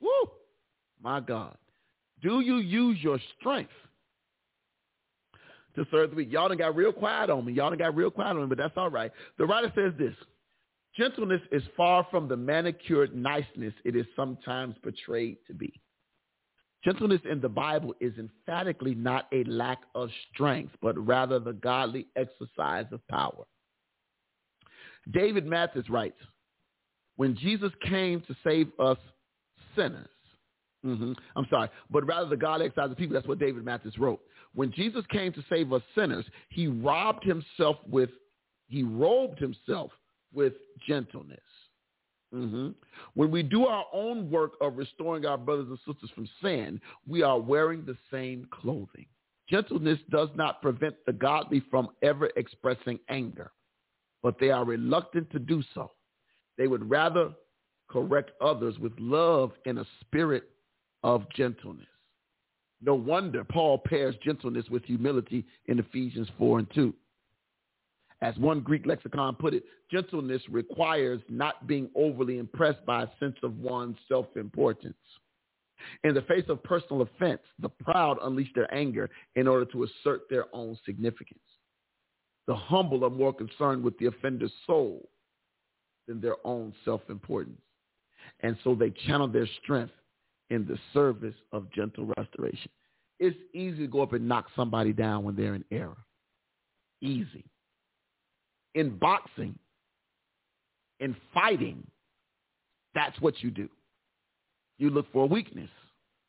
Woo! 0.00 0.10
My 1.02 1.20
God. 1.20 1.56
Do 2.22 2.40
you 2.40 2.58
use 2.58 2.98
your 3.00 3.18
strength 3.38 3.70
to 5.76 5.86
serve 5.90 6.10
the 6.10 6.16
weak? 6.16 6.32
Y'all 6.32 6.48
done 6.48 6.58
got 6.58 6.76
real 6.76 6.92
quiet 6.92 7.30
on 7.30 7.44
me. 7.44 7.52
Y'all 7.52 7.70
done 7.70 7.78
got 7.78 7.96
real 7.96 8.10
quiet 8.10 8.32
on 8.36 8.42
me, 8.42 8.46
but 8.46 8.58
that's 8.58 8.76
all 8.76 8.90
right. 8.90 9.12
The 9.38 9.46
writer 9.46 9.72
says 9.74 9.92
this. 9.98 10.14
Gentleness 10.98 11.40
is 11.52 11.62
far 11.76 12.04
from 12.10 12.26
the 12.26 12.36
manicured 12.36 13.14
niceness 13.14 13.72
it 13.84 13.94
is 13.94 14.04
sometimes 14.16 14.74
portrayed 14.82 15.36
to 15.46 15.54
be. 15.54 15.72
Gentleness 16.84 17.20
in 17.30 17.40
the 17.40 17.48
Bible 17.48 17.94
is 18.00 18.12
emphatically 18.18 18.96
not 18.96 19.28
a 19.32 19.44
lack 19.44 19.78
of 19.94 20.10
strength, 20.32 20.72
but 20.82 20.98
rather 20.98 21.38
the 21.38 21.52
godly 21.52 22.08
exercise 22.16 22.86
of 22.90 23.06
power. 23.06 23.44
David 25.12 25.46
Mathis 25.46 25.88
writes, 25.88 26.18
when 27.14 27.36
Jesus 27.36 27.72
came 27.88 28.20
to 28.22 28.34
save 28.44 28.68
us 28.80 28.98
sinners, 29.76 30.08
mm-hmm, 30.84 31.12
I'm 31.36 31.46
sorry, 31.48 31.68
but 31.90 32.06
rather 32.06 32.28
the 32.28 32.36
godly 32.36 32.66
exercise 32.66 32.90
of 32.90 32.96
people, 32.96 33.14
that's 33.14 33.26
what 33.28 33.38
David 33.38 33.64
Mathis 33.64 33.96
wrote. 33.98 34.20
When 34.52 34.72
Jesus 34.72 35.04
came 35.10 35.32
to 35.32 35.44
save 35.48 35.72
us 35.72 35.82
sinners, 35.96 36.24
he 36.48 36.66
robbed 36.66 37.24
himself 37.24 37.76
with, 37.88 38.10
he 38.66 38.82
robed 38.82 39.38
himself 39.38 39.92
with 40.32 40.54
gentleness. 40.86 41.40
Mm-hmm. 42.34 42.70
When 43.14 43.30
we 43.30 43.42
do 43.42 43.66
our 43.66 43.86
own 43.92 44.30
work 44.30 44.52
of 44.60 44.76
restoring 44.76 45.24
our 45.24 45.38
brothers 45.38 45.68
and 45.68 45.78
sisters 45.86 46.10
from 46.14 46.28
sin, 46.42 46.80
we 47.06 47.22
are 47.22 47.38
wearing 47.38 47.84
the 47.84 47.96
same 48.10 48.46
clothing. 48.50 49.06
Gentleness 49.48 49.98
does 50.10 50.28
not 50.34 50.60
prevent 50.60 50.94
the 51.06 51.12
godly 51.12 51.62
from 51.70 51.88
ever 52.02 52.30
expressing 52.36 52.98
anger, 53.08 53.50
but 54.22 54.38
they 54.38 54.50
are 54.50 54.64
reluctant 54.64 55.30
to 55.30 55.38
do 55.38 55.62
so. 55.74 55.92
They 56.58 56.66
would 56.66 56.88
rather 56.88 57.30
correct 57.88 58.32
others 58.42 58.78
with 58.78 58.92
love 58.98 59.52
in 59.64 59.78
a 59.78 59.86
spirit 60.00 60.50
of 61.02 61.24
gentleness. 61.34 61.86
No 62.82 62.94
wonder 62.94 63.42
Paul 63.42 63.78
pairs 63.78 64.14
gentleness 64.22 64.66
with 64.68 64.84
humility 64.84 65.46
in 65.66 65.78
Ephesians 65.78 66.28
4 66.38 66.60
and 66.60 66.74
2. 66.74 66.94
As 68.20 68.36
one 68.36 68.60
Greek 68.60 68.84
lexicon 68.84 69.36
put 69.36 69.54
it, 69.54 69.64
gentleness 69.90 70.42
requires 70.50 71.20
not 71.28 71.66
being 71.66 71.88
overly 71.94 72.38
impressed 72.38 72.84
by 72.84 73.04
a 73.04 73.08
sense 73.20 73.36
of 73.42 73.58
one's 73.58 73.96
self-importance. 74.08 74.96
In 76.02 76.14
the 76.14 76.22
face 76.22 76.44
of 76.48 76.62
personal 76.64 77.02
offense, 77.02 77.42
the 77.60 77.68
proud 77.68 78.18
unleash 78.22 78.52
their 78.54 78.72
anger 78.74 79.08
in 79.36 79.46
order 79.46 79.64
to 79.66 79.84
assert 79.84 80.22
their 80.28 80.46
own 80.52 80.76
significance. 80.84 81.38
The 82.48 82.56
humble 82.56 83.04
are 83.04 83.10
more 83.10 83.32
concerned 83.32 83.84
with 83.84 83.96
the 83.98 84.06
offender's 84.06 84.52
soul 84.66 85.08
than 86.08 86.20
their 86.20 86.36
own 86.44 86.74
self-importance. 86.84 87.60
And 88.40 88.56
so 88.64 88.74
they 88.74 88.90
channel 89.06 89.28
their 89.28 89.48
strength 89.62 89.92
in 90.50 90.66
the 90.66 90.78
service 90.92 91.34
of 91.52 91.70
gentle 91.72 92.12
restoration. 92.16 92.70
It's 93.20 93.36
easy 93.54 93.78
to 93.78 93.86
go 93.86 94.02
up 94.02 94.12
and 94.12 94.26
knock 94.26 94.46
somebody 94.56 94.92
down 94.92 95.22
when 95.22 95.36
they're 95.36 95.54
in 95.54 95.64
error. 95.70 95.98
Easy 97.00 97.44
in 98.74 98.96
boxing, 98.98 99.58
in 101.00 101.16
fighting, 101.34 101.86
That's 102.94 103.18
what 103.20 103.42
you 103.42 103.50
do. 103.50 103.68
You 104.78 104.90
look 104.90 105.06
for 105.12 105.24
a 105.24 105.26
weakness. 105.26 105.70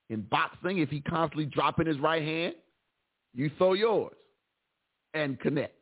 In 0.09 0.21
boxing, 0.21 0.79
if 0.79 0.89
he 0.89 1.01
constantly 1.01 1.45
dropping 1.45 1.87
his 1.87 1.99
right 1.99 2.23
hand, 2.23 2.55
you 3.33 3.51
throw 3.57 3.73
yours 3.73 4.15
and 5.13 5.39
connect. 5.39 5.75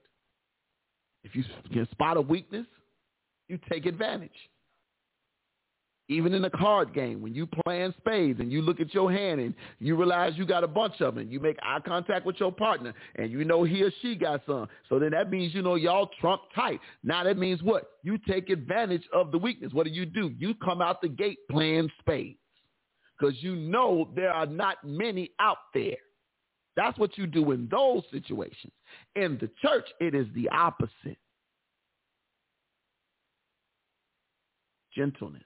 If 1.24 1.36
you 1.36 1.44
can 1.74 1.88
spot 1.92 2.18
a 2.18 2.22
weakness, 2.22 2.68
you 3.48 3.60
take 3.70 3.86
advantage. 3.86 4.32
Even 6.10 6.34
in 6.34 6.46
a 6.46 6.50
card 6.50 6.94
game, 6.94 7.22
when 7.22 7.36
you 7.36 7.46
playing 7.46 7.94
spades 7.98 8.40
and 8.40 8.50
you 8.50 8.62
look 8.62 8.80
at 8.80 8.94
your 8.94 9.12
hand 9.12 9.42
and 9.42 9.54
you 9.80 9.98
realize 9.98 10.34
you 10.38 10.46
got 10.46 10.64
a 10.64 10.68
bunch 10.68 11.02
of 11.02 11.16
them, 11.16 11.30
you 11.30 11.40
make 11.42 11.58
eye 11.62 11.82
contact 11.86 12.26
with 12.26 12.40
your 12.40 12.52
partner 12.52 12.94
and 13.16 13.30
you 13.30 13.44
know 13.44 13.66
he 13.66 13.84
or 13.84 13.92
she 14.02 14.16
got 14.16 14.42
some. 14.48 14.70
So 14.88 15.00
then 15.00 15.12
that 15.12 15.30
means 15.30 15.54
you 15.54 15.62
know 15.62 15.76
y'all 15.76 16.10
trump 16.22 16.44
tight. 16.56 16.80
Now 17.04 17.26
that 17.26 17.38
means 17.38 17.62
what? 17.62 17.92
You 18.04 18.18
take 18.18 18.50
advantage 18.50 19.04
of 19.14 19.32
the 19.32 19.38
weakness. 19.38 19.74
What 19.74 19.86
do 19.86 19.92
you 19.92 20.06
do? 20.06 20.34
You 20.38 20.56
come 20.56 20.82
out 20.82 21.02
the 21.02 21.10
gate 21.10 21.40
playing 21.52 21.90
spades 22.00 22.40
because 23.20 23.36
you 23.44 23.58
know 23.58 24.10
there 24.16 24.32
are 24.32 24.46
not 24.46 24.78
many 24.86 25.32
out 25.42 25.58
there. 25.74 25.98
That's 26.78 26.98
what 26.98 27.18
you 27.18 27.28
do 27.28 27.52
in 27.52 27.68
those 27.70 28.04
situations. 28.12 28.72
In 29.16 29.38
the 29.42 29.50
church, 29.62 29.88
it 30.00 30.16
is 30.16 30.28
the 30.36 30.48
opposite. 30.50 31.18
Gentleness. 34.96 35.44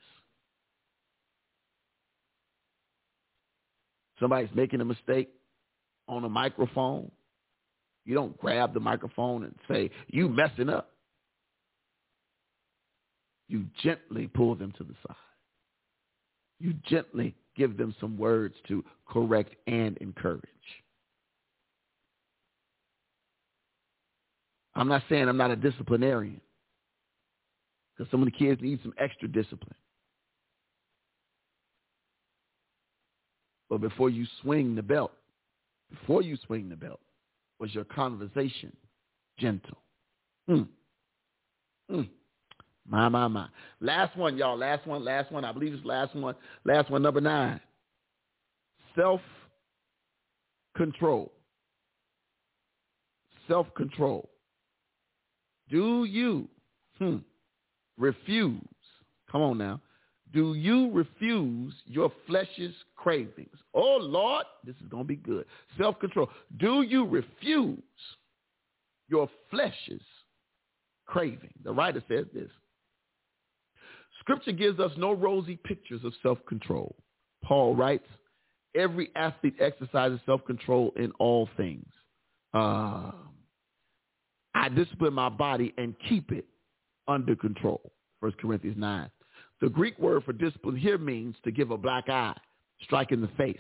Somebody's 4.22 4.52
making 4.54 4.80
a 4.82 4.86
mistake 4.86 5.30
on 6.08 6.24
a 6.24 6.30
microphone. 6.30 7.12
You 8.06 8.14
don't 8.14 8.38
grab 8.38 8.74
the 8.74 8.80
microphone 8.80 9.44
and 9.44 9.56
say, 9.68 9.90
you 10.08 10.30
messing 10.30 10.70
up. 10.70 10.92
You 13.48 13.66
gently 13.84 14.28
pull 14.28 14.56
them 14.56 14.74
to 14.78 14.84
the 14.84 14.94
side. 15.06 15.16
You 16.60 16.74
gently 16.88 17.36
give 17.58 17.78
them 17.78 17.96
some 18.00 18.18
words 18.18 18.54
to 18.68 18.86
correct 19.10 19.56
and 19.66 19.98
encourage. 19.98 20.44
I'm 24.76 24.88
not 24.88 25.04
saying 25.10 25.28
I'm 25.28 25.38
not 25.38 25.52
a 25.52 25.56
disciplinarian 25.56 26.40
because 27.98 28.10
some 28.12 28.22
of 28.22 28.26
the 28.26 28.32
kids 28.32 28.62
need 28.62 28.80
some 28.84 28.94
extra 29.00 29.28
discipline. 29.28 29.76
But 33.72 33.80
before 33.80 34.10
you 34.10 34.28
swing 34.42 34.76
the 34.76 34.84
belt, 34.84 35.14
before 35.90 36.22
you 36.22 36.38
swing 36.46 36.68
the 36.68 36.76
belt, 36.76 37.00
was 37.58 37.74
your 37.74 37.86
conversation 37.86 38.76
gentle? 39.40 39.78
Mm. 40.50 40.68
Mm. 41.90 42.10
My, 42.86 43.08
my, 43.08 43.30
my. 43.30 43.48
Last 43.80 44.18
one, 44.18 44.38
y'all. 44.38 44.58
Last 44.58 44.86
one, 44.86 45.06
last 45.06 45.32
one. 45.32 45.46
I 45.46 45.54
believe 45.54 45.74
it's 45.74 45.86
last 45.86 46.14
one. 46.14 46.36
Last 46.66 46.92
one, 46.92 47.02
number 47.02 47.22
nine. 47.22 47.62
Self-control. 48.94 51.32
Self-control. 53.48 54.30
Do 55.70 56.04
you 56.04 56.50
hmm, 57.00 57.20
refuse? 57.98 58.60
Come 59.32 59.42
on 59.42 59.58
now. 59.58 59.80
Do 60.34 60.54
you 60.54 60.92
refuse 60.92 61.74
your 61.86 62.12
flesh's 62.28 62.74
cravings? 62.96 63.58
Oh, 63.74 63.98
Lord, 64.00 64.46
this 64.66 64.76
is 64.82 64.88
going 64.90 65.04
to 65.04 65.08
be 65.08 65.18
good. 65.18 65.46
Self-control. 65.78 66.30
Do 66.58 66.84
you 66.84 67.06
refuse 67.06 67.80
your 69.10 69.30
flesh's 69.50 70.02
craving? 71.06 71.54
The 71.64 71.74
writer 71.74 72.04
says 72.08 72.26
this. 72.34 72.50
Scripture 74.22 74.54
gives 74.54 74.80
us 74.80 74.92
no 74.98 75.12
rosy 75.14 75.58
pictures 75.58 76.02
of 76.06 76.14
self-control. 76.22 76.96
Paul 77.44 77.76
writes, 77.76 78.08
every 78.76 79.10
athlete 79.16 79.56
exercises 79.60 80.20
self-control 80.26 80.94
in 80.96 81.12
all 81.20 81.50
things. 81.58 81.88
Uh, 82.54 83.12
I 84.54 84.70
discipline 84.70 85.14
my 85.14 85.30
body 85.30 85.74
and 85.78 85.96
keep 86.08 86.32
it 86.32 86.46
under 87.08 87.36
control. 87.36 87.92
1 88.20 88.34
Corinthians 88.40 88.78
9. 88.78 89.10
The 89.62 89.70
Greek 89.70 89.98
word 90.00 90.24
for 90.24 90.34
discipline 90.34 90.76
here 90.76 90.98
means 90.98 91.36
to 91.44 91.52
give 91.52 91.72
a 91.72 91.78
black 91.78 92.10
eye, 92.10 92.36
strike 92.82 93.12
in 93.12 93.22
the 93.22 93.30
face. 93.38 93.58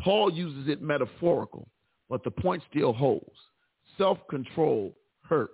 Paul 0.00 0.32
uses 0.32 0.68
it 0.68 0.82
metaphorical, 0.82 1.66
but 2.10 2.22
the 2.24 2.30
point 2.30 2.62
still 2.70 2.92
holds. 2.92 3.36
Self-control 3.96 4.94
hurts. 5.26 5.52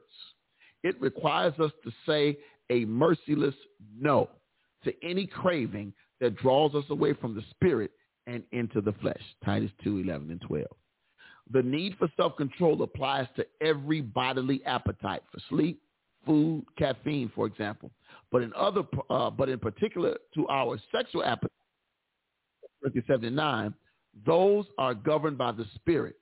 It 0.83 1.01
requires 1.01 1.55
us 1.61 1.71
to 1.85 1.93
say 2.07 2.39
a 2.71 2.85
merciless 2.85 3.55
no 3.99 4.29
to 4.85 4.93
any 5.05 5.27
craving 5.27 5.93
that 6.21 6.37
draws 6.37 6.75
us 6.75 6.85
away 6.91 7.13
from 7.15 7.35
the 7.35 7.45
spirit 7.51 7.93
and 8.27 8.43
into 8.53 8.81
the 8.81 8.93
flesh. 8.95 9.23
Titus 9.45 9.71
2, 9.85 9.99
11 9.99 10.31
and 10.31 10.41
12. 10.41 10.67
The 11.53 11.63
need 11.63 11.97
for 11.99 12.09
self-control 12.17 12.83
applies 12.83 13.27
to 13.37 13.47
every 13.61 14.01
bodily 14.01 14.65
appetite 14.65 15.23
for 15.31 15.41
sleep, 15.49 15.83
food, 16.25 16.65
caffeine, 16.79 17.31
for 17.35 17.47
example. 17.47 17.91
But 18.33 18.43
in 18.43 18.53
other, 18.55 18.83
uh, 19.09 19.31
but 19.31 19.49
in 19.49 19.59
particular 19.59 20.17
to 20.35 20.49
our 20.49 20.79
sexual 20.93 21.25
appetite, 21.25 21.51
Corinthians 22.81 23.07
79, 23.09 23.75
those 24.27 24.67
are 24.79 24.95
governed 24.95 25.39
by 25.39 25.53
the 25.53 25.67
Spirit. 25.75 26.17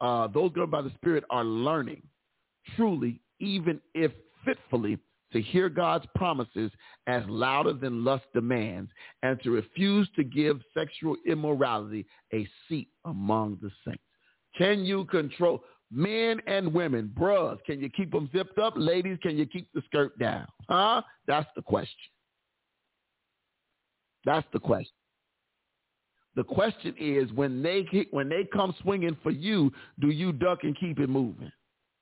Uh, 0.00 0.26
those 0.28 0.50
governed 0.52 0.72
by 0.72 0.82
the 0.82 0.92
Spirit 0.96 1.24
are 1.30 1.44
learning, 1.44 2.02
truly, 2.76 3.20
even 3.40 3.80
if 3.94 4.12
fitfully, 4.44 4.98
to 5.32 5.42
hear 5.42 5.68
God's 5.68 6.06
promises 6.14 6.70
as 7.06 7.22
louder 7.28 7.72
than 7.72 8.04
lust 8.04 8.24
demands 8.32 8.90
and 9.22 9.40
to 9.42 9.50
refuse 9.50 10.08
to 10.16 10.22
give 10.22 10.60
sexual 10.72 11.16
immorality 11.26 12.06
a 12.32 12.46
seat 12.68 12.88
among 13.04 13.58
the 13.60 13.70
saints. 13.84 14.02
Can 14.56 14.84
you 14.84 15.04
control 15.06 15.64
men 15.94 16.40
and 16.46 16.72
women? 16.72 17.12
Bros, 17.16 17.58
can 17.66 17.80
you 17.80 17.88
keep 17.88 18.10
them 18.10 18.28
zipped 18.34 18.58
up? 18.58 18.74
Ladies, 18.76 19.18
can 19.22 19.36
you 19.36 19.46
keep 19.46 19.68
the 19.74 19.82
skirt 19.86 20.18
down? 20.18 20.46
Huh? 20.68 21.02
That's 21.26 21.48
the 21.56 21.62
question. 21.62 21.94
That's 24.24 24.46
the 24.52 24.60
question. 24.60 24.92
The 26.36 26.44
question 26.44 26.94
is 26.98 27.30
when 27.32 27.62
they 27.62 27.86
when 28.10 28.28
they 28.28 28.44
come 28.52 28.74
swinging 28.82 29.16
for 29.22 29.30
you, 29.30 29.70
do 30.00 30.08
you 30.08 30.32
duck 30.32 30.60
and 30.64 30.78
keep 30.78 30.98
it 30.98 31.08
moving? 31.08 31.52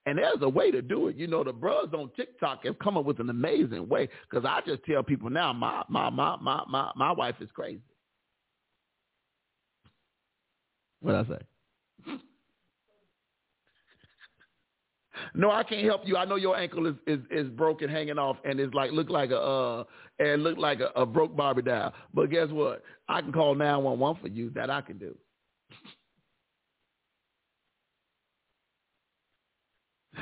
And 0.06 0.19
there's 0.19 0.39
a 0.40 0.48
way 0.48 0.70
to 0.70 0.82
do 0.82 1.09
it. 1.09 1.16
You 1.16 1.27
know, 1.27 1.44
the 1.44 1.52
bros 1.52 1.90
on 1.93 2.10
TikTok 2.16 2.64
have 2.64 2.78
come 2.78 2.97
up 2.97 3.05
with 3.05 3.20
an 3.20 3.31
amazing 3.31 3.89
way. 3.89 4.09
Because 4.28 4.44
I 4.44 4.60
just 4.66 4.82
tell 4.85 5.02
people 5.02 5.31
now, 5.31 5.52
my 5.52 5.85
my 5.89 6.09
my 6.10 6.36
my 6.36 6.62
my 6.69 6.93
my 6.97 7.12
wife 7.12 7.36
is 7.40 7.51
crazy. 7.55 7.82
What 11.01 11.14
I 11.14 11.24
say? 11.24 12.19
No, 15.35 15.51
I 15.51 15.62
can't 15.62 15.85
help 15.85 16.03
you. 16.05 16.16
I 16.16 16.24
know 16.24 16.36
your 16.36 16.57
ankle 16.57 16.86
is, 16.86 16.94
is, 17.07 17.20
is 17.31 17.49
broken, 17.49 17.89
hanging 17.89 18.19
off, 18.19 18.36
and 18.44 18.61
it's 18.61 18.74
like 18.74 18.93
look 18.93 19.11
like 19.11 19.31
a 19.31 19.39
uh 19.39 19.85
and 20.19 20.43
look 20.43 20.59
like 20.59 20.81
a, 20.81 20.89
a 21.01 21.07
broke 21.07 21.36
Barbie 21.36 21.62
doll. 21.62 21.93
But 22.15 22.31
guess 22.31 22.49
what? 22.51 22.82
I 23.09 23.20
can 23.20 23.32
call 23.32 23.55
nine 23.55 23.82
one 23.82 23.99
one 23.99 24.16
for 24.20 24.28
you. 24.28 24.51
That 24.51 24.70
I 24.70 24.81
can 24.81 24.99
do. 24.99 25.16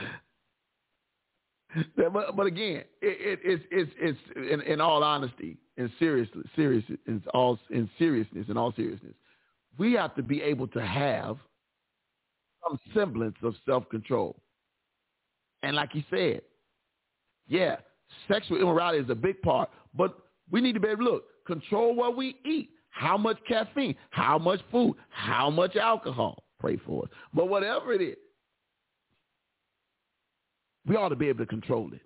but, 1.97 2.37
but 2.37 2.47
again, 2.47 2.85
it, 3.03 3.03
it, 3.03 3.41
it's 3.45 3.65
it's 3.71 3.91
it's 3.99 4.19
in, 4.37 4.61
in 4.63 4.81
all 4.81 5.03
honesty, 5.03 5.59
in 5.77 5.91
seriously, 5.99 6.43
serious, 6.57 6.85
in 7.07 7.23
all 7.35 7.59
in 7.71 7.89
seriousness, 7.99 8.47
in 8.49 8.57
all 8.57 8.73
seriousness, 8.75 9.15
we 9.79 9.93
have 9.95 10.15
to 10.17 10.23
be 10.23 10.43
able 10.43 10.67
to 10.69 10.85
have 10.85 11.37
some 12.69 12.79
semblance 12.95 13.37
of 13.43 13.55
self 13.67 13.89
control. 13.89 14.37
And 15.63 15.77
like 15.77 15.91
he 15.93 16.05
said, 16.11 16.43
yeah, 17.47 17.77
sexual 18.29 18.59
immorality 18.59 19.05
is 19.05 19.11
a 19.11 19.15
big 19.15 19.41
part, 19.43 19.71
but 19.95 20.17
we 20.51 20.61
need 20.61 20.73
to 20.75 20.81
be 20.81 20.89
able 20.89 21.05
to 21.05 21.11
look, 21.11 21.25
control 21.47 21.95
what 21.95 22.17
we 22.17 22.37
eat, 22.45 22.71
how 22.91 23.17
much 23.17 23.39
caffeine, 23.47 23.95
how 24.11 24.39
much 24.39 24.61
food, 24.71 24.95
how 25.11 25.51
much 25.51 25.77
alcohol. 25.77 26.45
Pray 26.59 26.77
for 26.87 27.05
us. 27.05 27.11
But 27.33 27.49
whatever 27.49 27.93
it 27.93 28.03
is, 28.03 28.17
we 30.87 30.97
ought 30.97 31.09
to 31.11 31.17
be 31.17 31.29
able 31.29 31.41
to 31.41 31.47
control 31.47 31.93
it. 31.93 32.01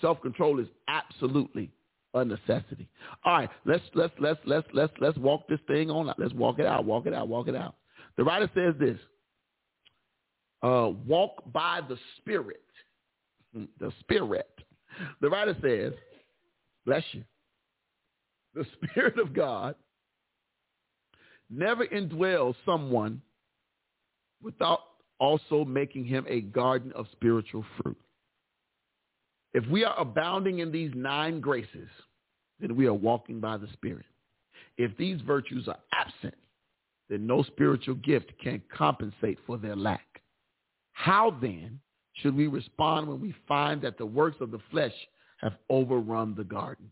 Self-control 0.00 0.60
is 0.60 0.68
absolutely 0.88 1.70
a 2.14 2.24
necessity. 2.24 2.88
All 3.24 3.32
right, 3.34 3.50
let's 3.64 3.82
let's 3.94 4.12
let's 4.18 4.40
let's 4.44 4.66
let's 4.74 4.92
let's 5.00 5.16
walk 5.18 5.48
this 5.48 5.60
thing 5.66 5.90
on 5.90 6.08
out. 6.10 6.18
Let's 6.18 6.34
walk 6.34 6.58
it 6.58 6.66
out, 6.66 6.84
walk 6.84 7.06
it 7.06 7.14
out, 7.14 7.28
walk 7.28 7.48
it 7.48 7.54
out. 7.54 7.76
The 8.16 8.24
writer 8.24 8.50
says 8.54 8.74
this 8.78 8.98
uh, 10.62 10.90
walk 11.06 11.42
by 11.52 11.80
the 11.88 11.96
Spirit. 12.18 12.62
Hmm, 13.54 13.64
the 13.80 13.92
Spirit. 14.00 14.48
The 15.20 15.30
writer 15.30 15.56
says, 15.62 15.92
bless 16.84 17.02
you, 17.12 17.24
the 18.54 18.66
Spirit 18.76 19.18
of 19.18 19.34
God 19.34 19.74
never 21.50 21.86
indwells 21.86 22.54
someone 22.64 23.20
without 24.42 24.80
also 25.18 25.64
making 25.64 26.04
him 26.04 26.26
a 26.28 26.40
garden 26.40 26.92
of 26.94 27.06
spiritual 27.12 27.64
fruit. 27.80 27.96
If 29.54 29.66
we 29.68 29.84
are 29.84 29.98
abounding 29.98 30.60
in 30.60 30.72
these 30.72 30.90
nine 30.94 31.40
graces, 31.40 31.88
then 32.58 32.74
we 32.74 32.86
are 32.86 32.94
walking 32.94 33.38
by 33.38 33.58
the 33.58 33.68
Spirit. 33.74 34.06
If 34.78 34.96
these 34.96 35.20
virtues 35.20 35.68
are 35.68 35.78
absent, 35.92 36.34
then 37.08 37.26
no 37.26 37.42
spiritual 37.42 37.96
gift 37.96 38.32
can 38.42 38.62
compensate 38.74 39.38
for 39.46 39.58
their 39.58 39.76
lack. 39.76 40.11
How 40.92 41.36
then 41.40 41.80
should 42.14 42.36
we 42.36 42.46
respond 42.46 43.08
when 43.08 43.20
we 43.20 43.34
find 43.48 43.80
that 43.82 43.98
the 43.98 44.06
works 44.06 44.36
of 44.40 44.50
the 44.50 44.60
flesh 44.70 44.92
have 45.38 45.54
overrun 45.68 46.34
the 46.34 46.44
garden? 46.44 46.90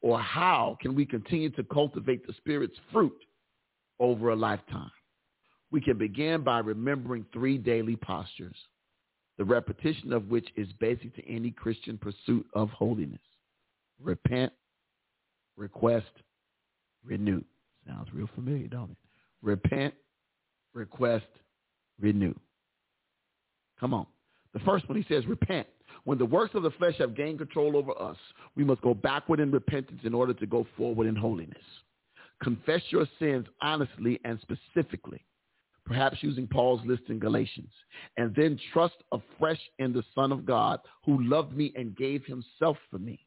Or 0.00 0.20
how 0.20 0.76
can 0.80 0.94
we 0.94 1.06
continue 1.06 1.50
to 1.50 1.64
cultivate 1.64 2.26
the 2.26 2.34
Spirit's 2.34 2.76
fruit 2.92 3.16
over 4.00 4.30
a 4.30 4.36
lifetime? 4.36 4.90
We 5.70 5.80
can 5.80 5.98
begin 5.98 6.42
by 6.42 6.58
remembering 6.58 7.24
three 7.32 7.58
daily 7.58 7.96
postures, 7.96 8.56
the 9.38 9.44
repetition 9.44 10.12
of 10.12 10.28
which 10.28 10.48
is 10.56 10.68
basic 10.78 11.14
to 11.16 11.28
any 11.28 11.50
Christian 11.50 11.98
pursuit 11.98 12.46
of 12.54 12.70
holiness. 12.70 13.20
Repent, 14.00 14.52
request, 15.56 16.10
renew. 17.04 17.42
Sounds 17.86 18.08
real 18.12 18.28
familiar, 18.34 18.68
don't 18.68 18.90
it? 18.90 18.96
Repent, 19.42 19.94
request, 20.74 21.26
renew. 22.00 22.34
Come 23.78 23.94
on. 23.94 24.06
The 24.52 24.60
first 24.60 24.88
one, 24.88 25.00
he 25.00 25.04
says, 25.12 25.26
repent. 25.26 25.66
When 26.04 26.18
the 26.18 26.24
works 26.24 26.54
of 26.54 26.62
the 26.62 26.70
flesh 26.72 26.94
have 26.98 27.16
gained 27.16 27.38
control 27.38 27.76
over 27.76 27.92
us, 28.00 28.16
we 28.56 28.64
must 28.64 28.82
go 28.82 28.94
backward 28.94 29.40
in 29.40 29.50
repentance 29.50 30.00
in 30.04 30.14
order 30.14 30.34
to 30.34 30.46
go 30.46 30.66
forward 30.76 31.06
in 31.06 31.16
holiness. 31.16 31.56
Confess 32.42 32.82
your 32.90 33.06
sins 33.18 33.46
honestly 33.62 34.20
and 34.24 34.38
specifically, 34.40 35.24
perhaps 35.86 36.18
using 36.20 36.46
Paul's 36.46 36.84
list 36.84 37.04
in 37.08 37.18
Galatians, 37.18 37.70
and 38.16 38.34
then 38.34 38.58
trust 38.72 38.96
afresh 39.12 39.60
in 39.78 39.92
the 39.92 40.04
Son 40.14 40.30
of 40.30 40.44
God 40.44 40.80
who 41.04 41.22
loved 41.22 41.56
me 41.56 41.72
and 41.74 41.96
gave 41.96 42.24
himself 42.26 42.76
for 42.90 42.98
me. 42.98 43.18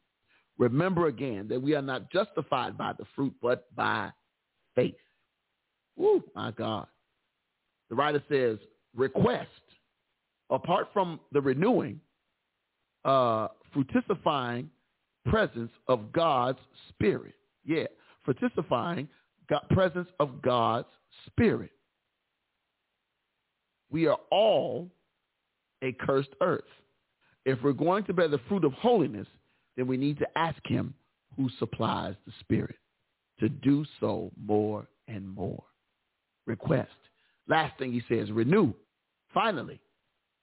Remember 0.58 1.06
again 1.06 1.46
that 1.48 1.60
we 1.60 1.74
are 1.74 1.82
not 1.82 2.10
justified 2.10 2.76
by 2.76 2.92
the 2.98 3.04
fruit, 3.14 3.34
but 3.40 3.74
by 3.74 4.10
faith. 4.74 4.94
Woo, 5.96 6.22
my 6.34 6.52
God. 6.52 6.86
The 7.90 7.96
writer 7.96 8.22
says, 8.28 8.58
request, 8.94 9.48
apart 10.50 10.88
from 10.92 11.20
the 11.32 11.40
renewing, 11.40 12.00
uh, 13.04 13.48
fructifying 13.72 14.70
presence 15.26 15.70
of 15.88 16.12
God's 16.12 16.58
spirit. 16.88 17.34
Yeah, 17.64 17.84
fructifying 18.24 19.08
God, 19.48 19.62
presence 19.70 20.08
of 20.20 20.42
God's 20.42 20.88
spirit. 21.26 21.70
We 23.90 24.06
are 24.06 24.18
all 24.30 24.90
a 25.82 25.92
cursed 25.92 26.34
earth. 26.40 26.62
If 27.44 27.58
we're 27.62 27.72
going 27.72 28.04
to 28.04 28.12
bear 28.12 28.28
the 28.28 28.40
fruit 28.48 28.64
of 28.64 28.72
holiness, 28.74 29.26
then 29.76 29.86
we 29.86 29.96
need 29.96 30.18
to 30.18 30.26
ask 30.36 30.58
him 30.64 30.92
who 31.36 31.48
supplies 31.58 32.14
the 32.26 32.32
spirit 32.40 32.76
to 33.40 33.48
do 33.48 33.84
so 34.00 34.30
more 34.44 34.88
and 35.06 35.26
more. 35.26 35.62
Request. 36.46 36.90
Last 37.46 37.78
thing 37.78 37.92
he 37.92 38.02
says, 38.08 38.30
renew. 38.30 38.72
Finally, 39.32 39.80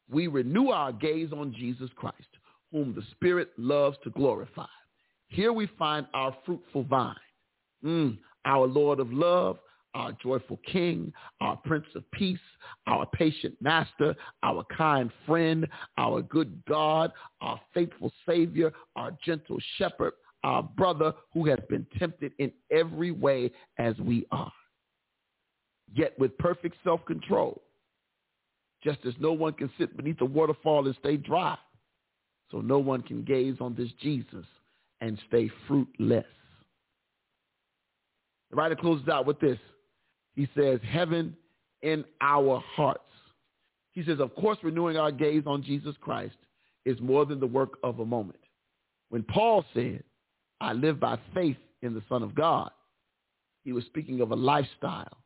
we 0.10 0.28
renew 0.28 0.70
our 0.70 0.92
gaze 0.92 1.32
on 1.32 1.54
Jesus 1.54 1.90
Christ, 1.96 2.16
whom 2.72 2.94
the 2.94 3.04
Spirit 3.12 3.50
loves 3.58 3.98
to 4.04 4.10
glorify. 4.12 4.66
Here 5.28 5.52
we 5.52 5.68
find 5.78 6.06
our 6.14 6.36
fruitful 6.46 6.84
vine, 6.84 7.16
mm, 7.84 8.18
our 8.46 8.68
Lord 8.68 9.00
of 9.00 9.12
love, 9.12 9.58
our 9.96 10.12
joyful 10.22 10.60
King, 10.72 11.12
our 11.42 11.56
Prince 11.58 11.86
of 11.96 12.10
Peace, 12.12 12.38
our 12.86 13.06
patient 13.08 13.56
Master, 13.62 14.14
our 14.44 14.64
kind 14.78 15.10
friend, 15.26 15.68
our 15.98 16.22
good 16.22 16.62
God, 16.68 17.12
our 17.42 17.60
faithful 17.74 18.12
Savior, 18.28 18.72
our 18.96 19.18
gentle 19.26 19.58
Shepherd, 19.78 20.14
our 20.44 20.62
brother 20.62 21.14
who 21.34 21.48
has 21.48 21.60
been 21.70 21.88
tempted 21.98 22.34
in 22.38 22.52
every 22.72 23.12
way 23.12 23.52
as 23.80 23.98
we 23.98 24.28
are, 24.32 24.52
yet 25.94 26.18
with 26.20 26.38
perfect 26.38 26.76
self-control, 26.84 27.62
just 28.86 29.00
as 29.06 29.16
no 29.20 29.34
one 29.34 29.52
can 29.54 29.70
sit 29.80 29.98
beneath 29.98 30.22
a 30.22 30.26
waterfall 30.26 30.86
and 30.86 30.96
stay 31.00 31.18
dry, 31.18 31.58
so 32.52 32.62
no 32.62 32.78
one 32.78 33.02
can 33.02 33.24
gaze 33.24 33.56
on 33.60 33.74
this 33.74 33.90
Jesus 34.00 34.46
and 35.02 35.20
stay 35.28 35.50
fruitless. 35.68 36.24
The 38.52 38.56
writer 38.56 38.76
closes 38.76 39.10
out 39.10 39.26
with 39.26 39.40
this. 39.40 39.58
He 40.36 40.48
says, 40.56 40.80
heaven 40.88 41.36
in 41.82 42.06
our 42.22 42.64
hearts. 42.76 43.02
He 43.92 44.04
says, 44.04 44.20
of 44.20 44.36
course, 44.36 44.60
renewing 44.62 44.98
our 44.98 45.12
gaze 45.12 45.44
on 45.48 45.64
Jesus 45.64 45.96
Christ 46.00 46.36
is 46.86 47.00
more 47.02 47.26
than 47.26 47.40
the 47.40 47.48
work 47.48 47.80
of 47.84 48.00
a 48.00 48.06
moment. 48.06 48.40
When 49.10 49.24
Paul 49.24 49.66
said, 49.74 50.04
I 50.62 50.74
live 50.74 51.00
by 51.00 51.18
faith 51.34 51.58
in 51.82 51.96
the 51.96 52.04
Son 52.08 52.22
of 52.22 52.36
God, 52.36 52.70
he 53.64 53.74
was 53.74 53.84
speaking 53.86 54.22
of 54.22 54.32
a 54.32 54.36
lifestyle 54.36 55.18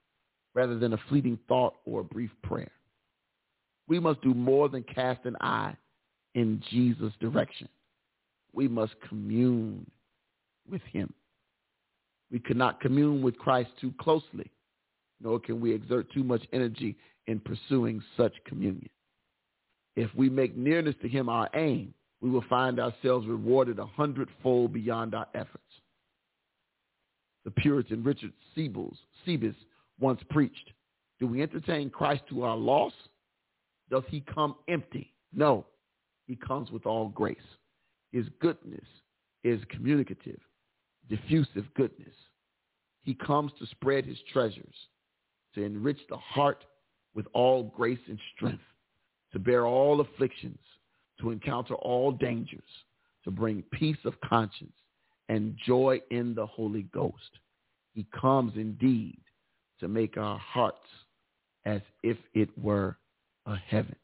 rather 0.55 0.79
than 0.79 0.93
a 0.93 0.99
fleeting 1.09 1.37
thought 1.49 1.75
or 1.85 2.01
a 2.01 2.05
brief 2.05 2.31
prayer. 2.41 2.71
We 3.89 3.99
must 3.99 4.21
do 4.21 4.33
more 4.33 4.69
than 4.69 4.83
cast 4.83 5.25
an 5.25 5.35
eye 5.41 5.75
in 6.35 6.61
Jesus' 6.69 7.11
direction. 7.19 7.67
We 8.53 8.67
must 8.67 8.93
commune 9.09 9.89
with 10.69 10.83
him. 10.83 11.11
We 12.31 12.39
cannot 12.39 12.79
commune 12.79 13.23
with 13.23 13.37
Christ 13.39 13.71
too 13.81 13.91
closely, 13.99 14.51
nor 15.19 15.39
can 15.39 15.59
we 15.59 15.73
exert 15.73 16.11
too 16.13 16.23
much 16.23 16.43
energy 16.53 16.95
in 17.25 17.39
pursuing 17.39 18.01
such 18.15 18.33
communion. 18.45 18.89
If 19.95 20.13
we 20.15 20.29
make 20.29 20.55
nearness 20.55 20.95
to 21.01 21.09
him 21.09 21.27
our 21.27 21.49
aim, 21.55 21.93
we 22.21 22.29
will 22.29 22.43
find 22.47 22.79
ourselves 22.79 23.27
rewarded 23.27 23.79
a 23.79 23.85
hundredfold 23.85 24.71
beyond 24.71 25.15
our 25.15 25.27
efforts. 25.33 25.63
The 27.43 27.51
Puritan 27.51 28.03
Richard 28.03 28.33
Sibbes 28.55 29.55
once 29.99 30.21
preached, 30.29 30.71
do 31.19 31.25
we 31.25 31.41
entertain 31.41 31.89
Christ 31.89 32.21
to 32.29 32.43
our 32.43 32.55
loss? 32.55 32.93
Does 33.89 34.03
he 34.07 34.21
come 34.21 34.55
empty? 34.67 35.13
No, 35.33 35.65
he 36.27 36.35
comes 36.35 36.71
with 36.71 36.85
all 36.85 37.09
grace. 37.09 37.37
His 38.11 38.25
goodness 38.39 38.85
is 39.43 39.61
communicative, 39.69 40.39
diffusive 41.09 41.65
goodness. 41.75 42.13
He 43.03 43.13
comes 43.13 43.51
to 43.59 43.65
spread 43.67 44.05
his 44.05 44.17
treasures, 44.31 44.75
to 45.55 45.63
enrich 45.63 45.99
the 46.09 46.17
heart 46.17 46.63
with 47.15 47.25
all 47.33 47.63
grace 47.63 47.99
and 48.07 48.19
strength, 48.35 48.63
to 49.31 49.39
bear 49.39 49.65
all 49.65 50.01
afflictions, 50.01 50.59
to 51.19 51.31
encounter 51.31 51.75
all 51.75 52.11
dangers, 52.11 52.69
to 53.23 53.31
bring 53.31 53.63
peace 53.73 53.97
of 54.05 54.19
conscience 54.21 54.75
and 55.27 55.55
joy 55.65 55.99
in 56.11 56.33
the 56.33 56.45
Holy 56.45 56.83
Ghost. 56.83 57.39
He 57.93 58.05
comes 58.19 58.53
indeed 58.55 59.19
to 59.79 59.87
make 59.87 60.17
our 60.17 60.37
hearts 60.37 60.87
as 61.65 61.81
if 62.03 62.17
it 62.33 62.49
were 62.57 62.97
a 63.49 63.57
heaven. 63.67 63.95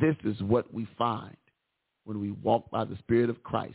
This 0.00 0.16
is 0.24 0.40
what 0.42 0.72
we 0.72 0.86
find 0.96 1.36
when 2.04 2.20
we 2.20 2.30
walk 2.30 2.70
by 2.70 2.84
the 2.84 2.96
Spirit 2.98 3.30
of 3.30 3.42
Christ 3.42 3.74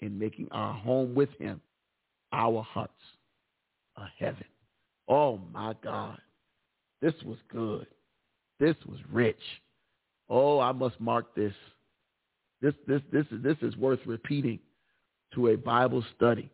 in 0.00 0.18
making 0.18 0.48
our 0.50 0.72
home 0.72 1.14
with 1.14 1.30
him, 1.38 1.60
our 2.32 2.62
hearts, 2.62 2.92
a 3.96 4.04
heaven. 4.18 4.44
Oh 5.08 5.40
my 5.52 5.74
God. 5.82 6.18
This 7.00 7.14
was 7.24 7.38
good. 7.52 7.86
This 8.58 8.76
was 8.88 8.98
rich. 9.12 9.36
Oh, 10.28 10.58
I 10.58 10.72
must 10.72 11.00
mark 11.00 11.34
this. 11.34 11.52
This 12.62 12.74
this 12.86 13.02
this 13.12 13.26
is 13.30 13.42
this 13.42 13.56
is 13.60 13.76
worth 13.76 14.00
repeating 14.06 14.58
to 15.34 15.48
a 15.48 15.56
Bible 15.56 16.02
study. 16.16 16.50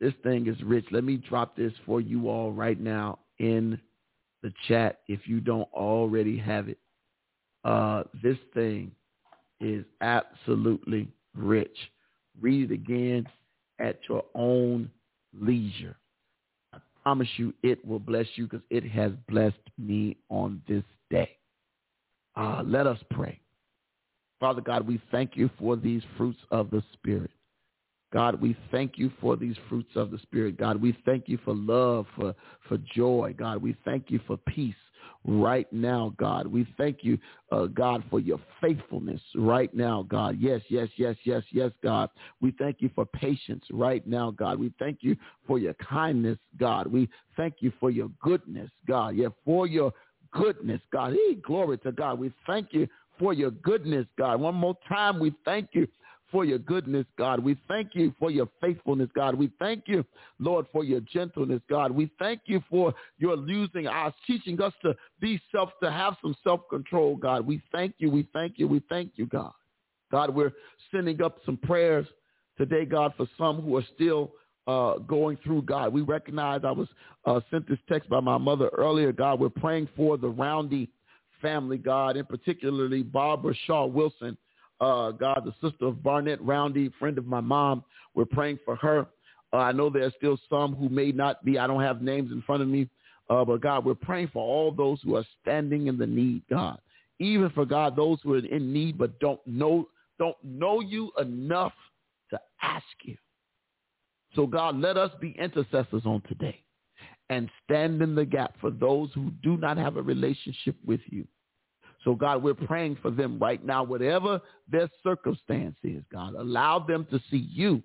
This 0.00 0.14
thing 0.22 0.46
is 0.46 0.62
rich. 0.62 0.86
Let 0.90 1.04
me 1.04 1.16
drop 1.16 1.56
this 1.56 1.72
for 1.84 2.00
you 2.00 2.28
all 2.28 2.52
right 2.52 2.80
now 2.80 3.18
in 3.38 3.78
the 4.46 4.52
chat 4.68 5.00
if 5.08 5.26
you 5.26 5.40
don't 5.40 5.68
already 5.72 6.38
have 6.38 6.68
it. 6.68 6.78
Uh, 7.64 8.04
this 8.22 8.38
thing 8.54 8.92
is 9.60 9.84
absolutely 10.00 11.08
rich. 11.34 11.76
Read 12.40 12.70
it 12.70 12.74
again 12.74 13.26
at 13.80 13.98
your 14.08 14.24
own 14.36 14.88
leisure. 15.36 15.96
I 16.72 16.78
promise 17.02 17.28
you 17.36 17.52
it 17.64 17.84
will 17.84 17.98
bless 17.98 18.26
you 18.36 18.44
because 18.44 18.64
it 18.70 18.88
has 18.88 19.10
blessed 19.28 19.56
me 19.78 20.16
on 20.28 20.62
this 20.68 20.84
day. 21.10 21.30
Uh, 22.36 22.62
let 22.64 22.86
us 22.86 22.98
pray. 23.10 23.40
Father 24.38 24.60
God, 24.60 24.86
we 24.86 25.00
thank 25.10 25.36
you 25.36 25.50
for 25.58 25.74
these 25.74 26.02
fruits 26.16 26.38
of 26.52 26.70
the 26.70 26.84
Spirit. 26.92 27.32
God, 28.12 28.40
we 28.40 28.56
thank 28.70 28.98
you 28.98 29.10
for 29.20 29.36
these 29.36 29.56
fruits 29.68 29.90
of 29.96 30.10
the 30.10 30.18
Spirit. 30.18 30.56
God, 30.56 30.80
we 30.80 30.96
thank 31.04 31.28
you 31.28 31.38
for 31.44 31.54
love, 31.54 32.06
for, 32.16 32.34
for 32.68 32.78
joy. 32.94 33.34
God, 33.36 33.60
we 33.60 33.76
thank 33.84 34.10
you 34.10 34.20
for 34.26 34.36
peace 34.36 34.74
right 35.24 35.70
now, 35.72 36.14
God. 36.18 36.46
We 36.46 36.66
thank 36.76 36.98
you, 37.02 37.18
uh, 37.50 37.66
God, 37.66 38.04
for 38.08 38.20
your 38.20 38.38
faithfulness 38.60 39.20
right 39.34 39.72
now, 39.74 40.04
God. 40.08 40.36
Yes, 40.38 40.60
yes, 40.68 40.88
yes, 40.96 41.16
yes, 41.24 41.42
yes, 41.50 41.72
God. 41.82 42.10
We 42.40 42.52
thank 42.52 42.76
you 42.80 42.90
for 42.94 43.04
patience 43.04 43.64
right 43.72 44.06
now, 44.06 44.30
God. 44.30 44.58
We 44.58 44.72
thank 44.78 44.98
you 45.00 45.16
for 45.46 45.58
your 45.58 45.74
kindness, 45.74 46.38
God. 46.58 46.86
We 46.86 47.08
thank 47.36 47.56
you 47.60 47.72
for 47.80 47.90
your 47.90 48.08
goodness, 48.22 48.70
God. 48.86 49.16
Yeah, 49.16 49.28
for 49.44 49.66
your 49.66 49.92
goodness, 50.30 50.80
God. 50.92 51.14
Hey, 51.14 51.34
glory 51.34 51.78
to 51.78 51.92
God. 51.92 52.18
We 52.18 52.32
thank 52.46 52.72
you 52.72 52.86
for 53.18 53.32
your 53.32 53.50
goodness, 53.50 54.06
God. 54.18 54.40
One 54.40 54.54
more 54.54 54.76
time, 54.88 55.18
we 55.18 55.34
thank 55.44 55.70
you 55.72 55.88
for 56.30 56.44
your 56.44 56.58
goodness, 56.58 57.06
God. 57.16 57.40
We 57.40 57.56
thank 57.68 57.90
you 57.94 58.14
for 58.18 58.30
your 58.30 58.48
faithfulness, 58.60 59.08
God. 59.14 59.34
We 59.34 59.50
thank 59.58 59.84
you, 59.86 60.04
Lord, 60.38 60.66
for 60.72 60.84
your 60.84 61.00
gentleness, 61.00 61.60
God. 61.70 61.90
We 61.92 62.10
thank 62.18 62.42
you 62.46 62.62
for 62.68 62.94
your 63.18 63.36
using 63.46 63.86
us, 63.86 64.12
teaching 64.26 64.60
us 64.60 64.72
to 64.82 64.94
be 65.20 65.40
self, 65.52 65.70
to 65.82 65.90
have 65.90 66.16
some 66.22 66.34
self-control, 66.42 67.16
God. 67.16 67.46
We 67.46 67.62
thank 67.72 67.94
you. 67.98 68.10
We 68.10 68.28
thank 68.32 68.54
you. 68.58 68.66
We 68.68 68.82
thank 68.88 69.12
you, 69.16 69.26
God. 69.26 69.52
God, 70.10 70.34
we're 70.34 70.52
sending 70.90 71.22
up 71.22 71.38
some 71.44 71.56
prayers 71.56 72.06
today, 72.56 72.84
God, 72.84 73.12
for 73.16 73.26
some 73.38 73.60
who 73.60 73.76
are 73.76 73.84
still 73.94 74.32
uh, 74.66 74.98
going 74.98 75.38
through, 75.44 75.62
God. 75.62 75.92
We 75.92 76.02
recognize 76.02 76.62
I 76.64 76.72
was 76.72 76.88
uh, 77.24 77.40
sent 77.50 77.68
this 77.68 77.78
text 77.88 78.08
by 78.08 78.20
my 78.20 78.38
mother 78.38 78.68
earlier, 78.76 79.12
God. 79.12 79.40
We're 79.40 79.48
praying 79.48 79.88
for 79.96 80.16
the 80.16 80.28
Roundy 80.28 80.88
family, 81.40 81.78
God, 81.78 82.16
and 82.16 82.28
particularly 82.28 83.02
Barbara 83.02 83.54
Shaw 83.66 83.86
Wilson, 83.86 84.36
uh, 84.80 85.10
God, 85.12 85.42
the 85.44 85.54
sister 85.66 85.86
of 85.86 86.02
Barnett 86.02 86.42
Roundy, 86.42 86.90
friend 86.98 87.18
of 87.18 87.26
my 87.26 87.40
mom. 87.40 87.84
We're 88.14 88.24
praying 88.24 88.58
for 88.64 88.76
her. 88.76 89.06
Uh, 89.52 89.56
I 89.56 89.72
know 89.72 89.90
there's 89.90 90.12
still 90.16 90.38
some 90.50 90.74
who 90.74 90.88
may 90.88 91.12
not 91.12 91.44
be. 91.44 91.58
I 91.58 91.66
don't 91.66 91.82
have 91.82 92.02
names 92.02 92.32
in 92.32 92.42
front 92.42 92.62
of 92.62 92.68
me. 92.68 92.88
Uh, 93.28 93.44
but 93.44 93.60
God, 93.60 93.84
we're 93.84 93.94
praying 93.94 94.30
for 94.32 94.42
all 94.42 94.70
those 94.70 95.00
who 95.02 95.16
are 95.16 95.24
standing 95.42 95.88
in 95.88 95.98
the 95.98 96.06
need, 96.06 96.42
God. 96.48 96.78
Even 97.18 97.50
for 97.50 97.64
God, 97.64 97.96
those 97.96 98.18
who 98.22 98.34
are 98.34 98.38
in 98.38 98.72
need 98.72 98.98
but 98.98 99.18
don't 99.20 99.40
know 99.46 99.88
don't 100.18 100.36
know 100.42 100.80
you 100.80 101.12
enough 101.20 101.74
to 102.30 102.40
ask 102.62 102.84
you. 103.02 103.16
So 104.34 104.46
God, 104.46 104.78
let 104.78 104.96
us 104.96 105.10
be 105.20 105.36
intercessors 105.38 106.02
on 106.06 106.22
today 106.28 106.62
and 107.28 107.50
stand 107.64 108.00
in 108.02 108.14
the 108.14 108.24
gap 108.24 108.54
for 108.60 108.70
those 108.70 109.10
who 109.14 109.30
do 109.42 109.56
not 109.56 109.76
have 109.76 109.96
a 109.96 110.02
relationship 110.02 110.76
with 110.84 111.00
you. 111.06 111.26
So 112.06 112.14
God, 112.14 112.40
we're 112.40 112.54
praying 112.54 112.98
for 113.02 113.10
them 113.10 113.36
right 113.36 113.62
now, 113.64 113.82
whatever 113.82 114.40
their 114.70 114.88
circumstance 115.02 115.74
is, 115.82 116.04
God, 116.12 116.34
allow 116.34 116.78
them 116.78 117.04
to 117.10 117.18
see 117.32 117.48
you 117.52 117.82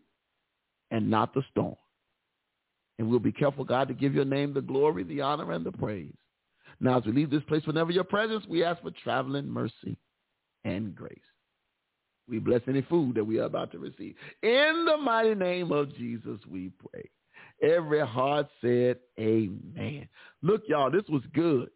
and 0.91 1.09
not 1.09 1.33
the 1.33 1.41
storm. 1.49 1.75
And 2.99 3.09
we'll 3.09 3.17
be 3.17 3.31
careful, 3.31 3.65
God, 3.65 3.87
to 3.87 3.95
give 3.95 4.13
your 4.13 4.25
name 4.25 4.53
the 4.53 4.61
glory, 4.61 5.03
the 5.03 5.21
honor, 5.21 5.53
and 5.53 5.65
the 5.65 5.71
praise. 5.71 6.13
Now, 6.79 6.99
as 6.99 7.05
we 7.05 7.13
leave 7.13 7.31
this 7.31 7.41
place, 7.47 7.65
whenever 7.65 7.91
your 7.91 8.03
presence, 8.03 8.45
we 8.47 8.63
ask 8.63 8.79
for 8.83 8.91
traveling 9.03 9.49
mercy 9.49 9.97
and 10.65 10.93
grace. 10.93 11.17
We 12.29 12.37
bless 12.37 12.61
any 12.67 12.83
food 12.83 13.15
that 13.15 13.25
we 13.25 13.39
are 13.39 13.45
about 13.45 13.71
to 13.71 13.79
receive. 13.79 14.13
In 14.43 14.85
the 14.85 14.97
mighty 14.97 15.33
name 15.33 15.71
of 15.71 15.95
Jesus, 15.95 16.39
we 16.47 16.71
pray. 16.91 17.09
Every 17.63 18.05
heart 18.05 18.49
said, 18.61 18.97
amen. 19.19 20.07
Look, 20.43 20.61
y'all, 20.67 20.91
this 20.91 21.09
was 21.09 21.23
good. 21.33 21.71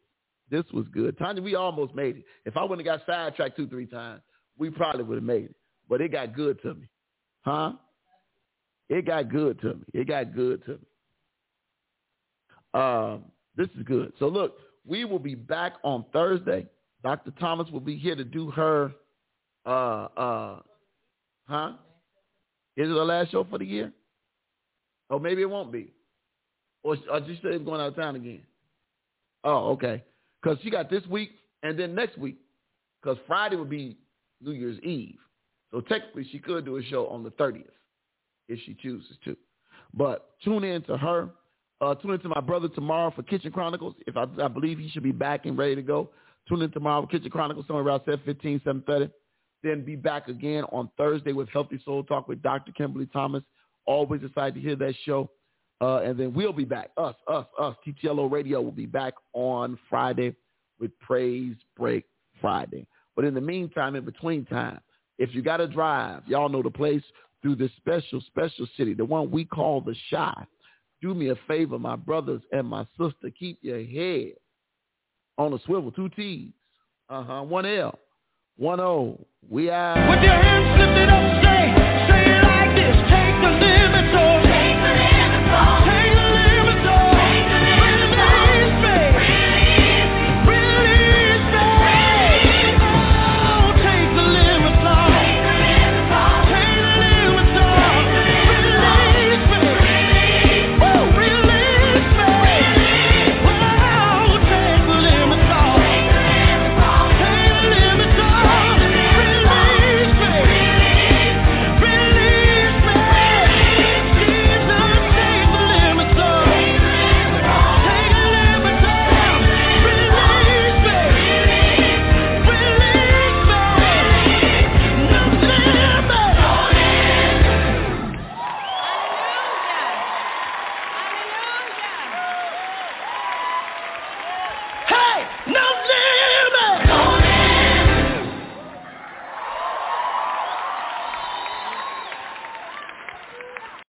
This 0.49 0.63
was 0.73 0.85
good. 0.91 1.17
Tanya, 1.17 1.41
we 1.41 1.55
almost 1.55 1.95
made 1.95 2.17
it. 2.17 2.25
If 2.45 2.55
I 2.57 2.63
wouldn't 2.63 2.87
have 2.87 2.99
got 2.99 3.05
sidetracked 3.07 3.57
two, 3.57 3.67
three 3.67 3.87
times, 3.87 4.21
we 4.57 4.69
probably 4.69 5.03
would 5.03 5.15
have 5.15 5.23
made 5.23 5.45
it. 5.45 5.55
But 5.89 6.01
it 6.01 6.11
got 6.11 6.35
good 6.35 6.61
to 6.61 6.75
me. 6.75 6.87
Huh? 7.41 7.73
It 8.89 9.05
got 9.05 9.29
good 9.29 9.59
to 9.61 9.75
me. 9.75 9.83
It 9.93 10.07
got 10.07 10.35
good 10.35 10.63
to 10.65 10.71
me. 10.71 10.87
Um, 12.73 13.25
this 13.55 13.67
is 13.77 13.83
good. 13.83 14.13
So 14.19 14.27
look, 14.27 14.57
we 14.85 15.05
will 15.05 15.19
be 15.19 15.35
back 15.35 15.73
on 15.83 16.05
Thursday. 16.13 16.67
Dr. 17.03 17.31
Thomas 17.39 17.69
will 17.71 17.79
be 17.79 17.97
here 17.97 18.15
to 18.15 18.23
do 18.23 18.51
her 18.51 18.91
uh, 19.65 20.07
uh, 20.17 20.59
huh? 21.47 21.71
Is 22.77 22.89
it 22.89 22.93
the 22.93 23.03
last 23.03 23.31
show 23.31 23.45
for 23.49 23.57
the 23.57 23.65
year? 23.65 23.91
Or 25.09 25.19
maybe 25.19 25.41
it 25.41 25.49
won't 25.49 25.71
be. 25.71 25.93
Or, 26.83 26.97
or 27.11 27.19
just 27.21 27.41
say 27.41 27.57
going 27.57 27.81
out 27.81 27.89
of 27.89 27.95
town 27.95 28.15
again. 28.15 28.41
Oh, 29.43 29.71
okay. 29.71 30.03
Because 30.45 30.59
she 30.61 30.69
got 30.69 30.91
this 30.91 31.05
week 31.07 31.31
and 31.63 31.77
then 31.77 31.95
next 31.95 32.19
week. 32.19 32.37
Because 33.01 33.17
Friday 33.25 33.55
would 33.55 33.69
be 33.69 33.97
New 34.41 34.51
Year's 34.51 34.79
Eve. 34.83 35.17
So 35.71 35.81
technically 35.81 36.27
she 36.31 36.37
could 36.37 36.65
do 36.65 36.77
a 36.77 36.83
show 36.83 37.07
on 37.07 37.23
the 37.23 37.31
30th 37.31 37.63
if 38.47 38.59
she 38.65 38.75
chooses 38.75 39.17
to. 39.25 39.35
But 39.93 40.29
tune 40.43 40.63
in 40.63 40.83
to 40.83 40.97
her. 40.97 41.29
Uh, 41.81 41.95
tune 41.95 42.11
in 42.11 42.19
to 42.19 42.29
my 42.29 42.41
brother 42.41 42.69
tomorrow 42.69 43.11
for 43.15 43.23
Kitchen 43.23 43.51
Chronicles. 43.51 43.95
If 44.05 44.15
I, 44.15 44.25
I 44.41 44.47
believe 44.47 44.77
he 44.77 44.87
should 44.89 45.03
be 45.03 45.11
back 45.11 45.45
and 45.45 45.57
ready 45.57 45.75
to 45.75 45.81
go. 45.81 46.11
Tune 46.47 46.61
in 46.61 46.71
tomorrow 46.71 47.01
for 47.01 47.07
Kitchen 47.07 47.31
Chronicles 47.31 47.65
somewhere 47.65 47.83
around 47.83 48.01
7.15, 48.01 48.63
7.30. 48.63 49.11
Then 49.63 49.83
be 49.83 49.95
back 49.95 50.27
again 50.27 50.63
on 50.71 50.91
Thursday 50.95 51.33
with 51.33 51.49
Healthy 51.49 51.81
Soul 51.83 52.03
Talk 52.03 52.27
with 52.27 52.43
Dr. 52.43 52.71
Kimberly 52.71 53.07
Thomas. 53.07 53.43
Always 53.87 54.21
excited 54.23 54.53
to 54.55 54.61
hear 54.61 54.75
that 54.75 54.93
show. 55.05 55.31
Uh, 55.81 55.97
and 55.97 56.17
then 56.17 56.33
we'll 56.33 56.53
be 56.53 56.65
back. 56.65 56.91
Us, 56.97 57.15
us, 57.27 57.45
us. 57.59 57.75
TTLO 57.85 58.31
Radio 58.31 58.61
will 58.61 58.71
be 58.71 58.85
back 58.85 59.13
on 59.33 59.77
Friday 59.89 60.35
with 60.79 60.97
Praise 60.99 61.55
Break 61.77 62.05
Friday. 62.39 62.87
But 63.15 63.25
in 63.25 63.33
the 63.33 63.41
meantime, 63.41 63.95
in 63.95 64.05
between 64.05 64.45
time, 64.45 64.79
if 65.17 65.33
you 65.33 65.41
got 65.41 65.57
to 65.57 65.67
drive, 65.67 66.23
y'all 66.27 66.49
know 66.49 66.61
the 66.61 66.69
place 66.69 67.03
through 67.41 67.55
this 67.55 67.71
special, 67.77 68.21
special 68.21 68.67
city, 68.77 68.93
the 68.93 69.05
one 69.05 69.31
we 69.31 69.45
call 69.45 69.81
the 69.81 69.95
Chi. 70.09 70.45
Do 71.01 71.13
me 71.13 71.29
a 71.29 71.35
favor, 71.47 71.77
my 71.77 71.95
brothers 71.95 72.41
and 72.51 72.67
my 72.67 72.85
sister, 72.97 73.29
keep 73.37 73.59
your 73.61 73.83
head 73.83 74.33
on 75.37 75.53
a 75.53 75.59
swivel, 75.65 75.91
two 75.91 76.09
T's, 76.09 76.51
uh-huh, 77.09 77.43
one 77.43 77.65
L, 77.65 77.99
one 78.57 78.79
O. 78.79 79.19
We 79.47 79.69
are. 79.69 80.09
With 80.09 80.23
your 80.23 80.33
hands 80.33 80.79
lifted 80.79 81.09
up. 81.09 81.44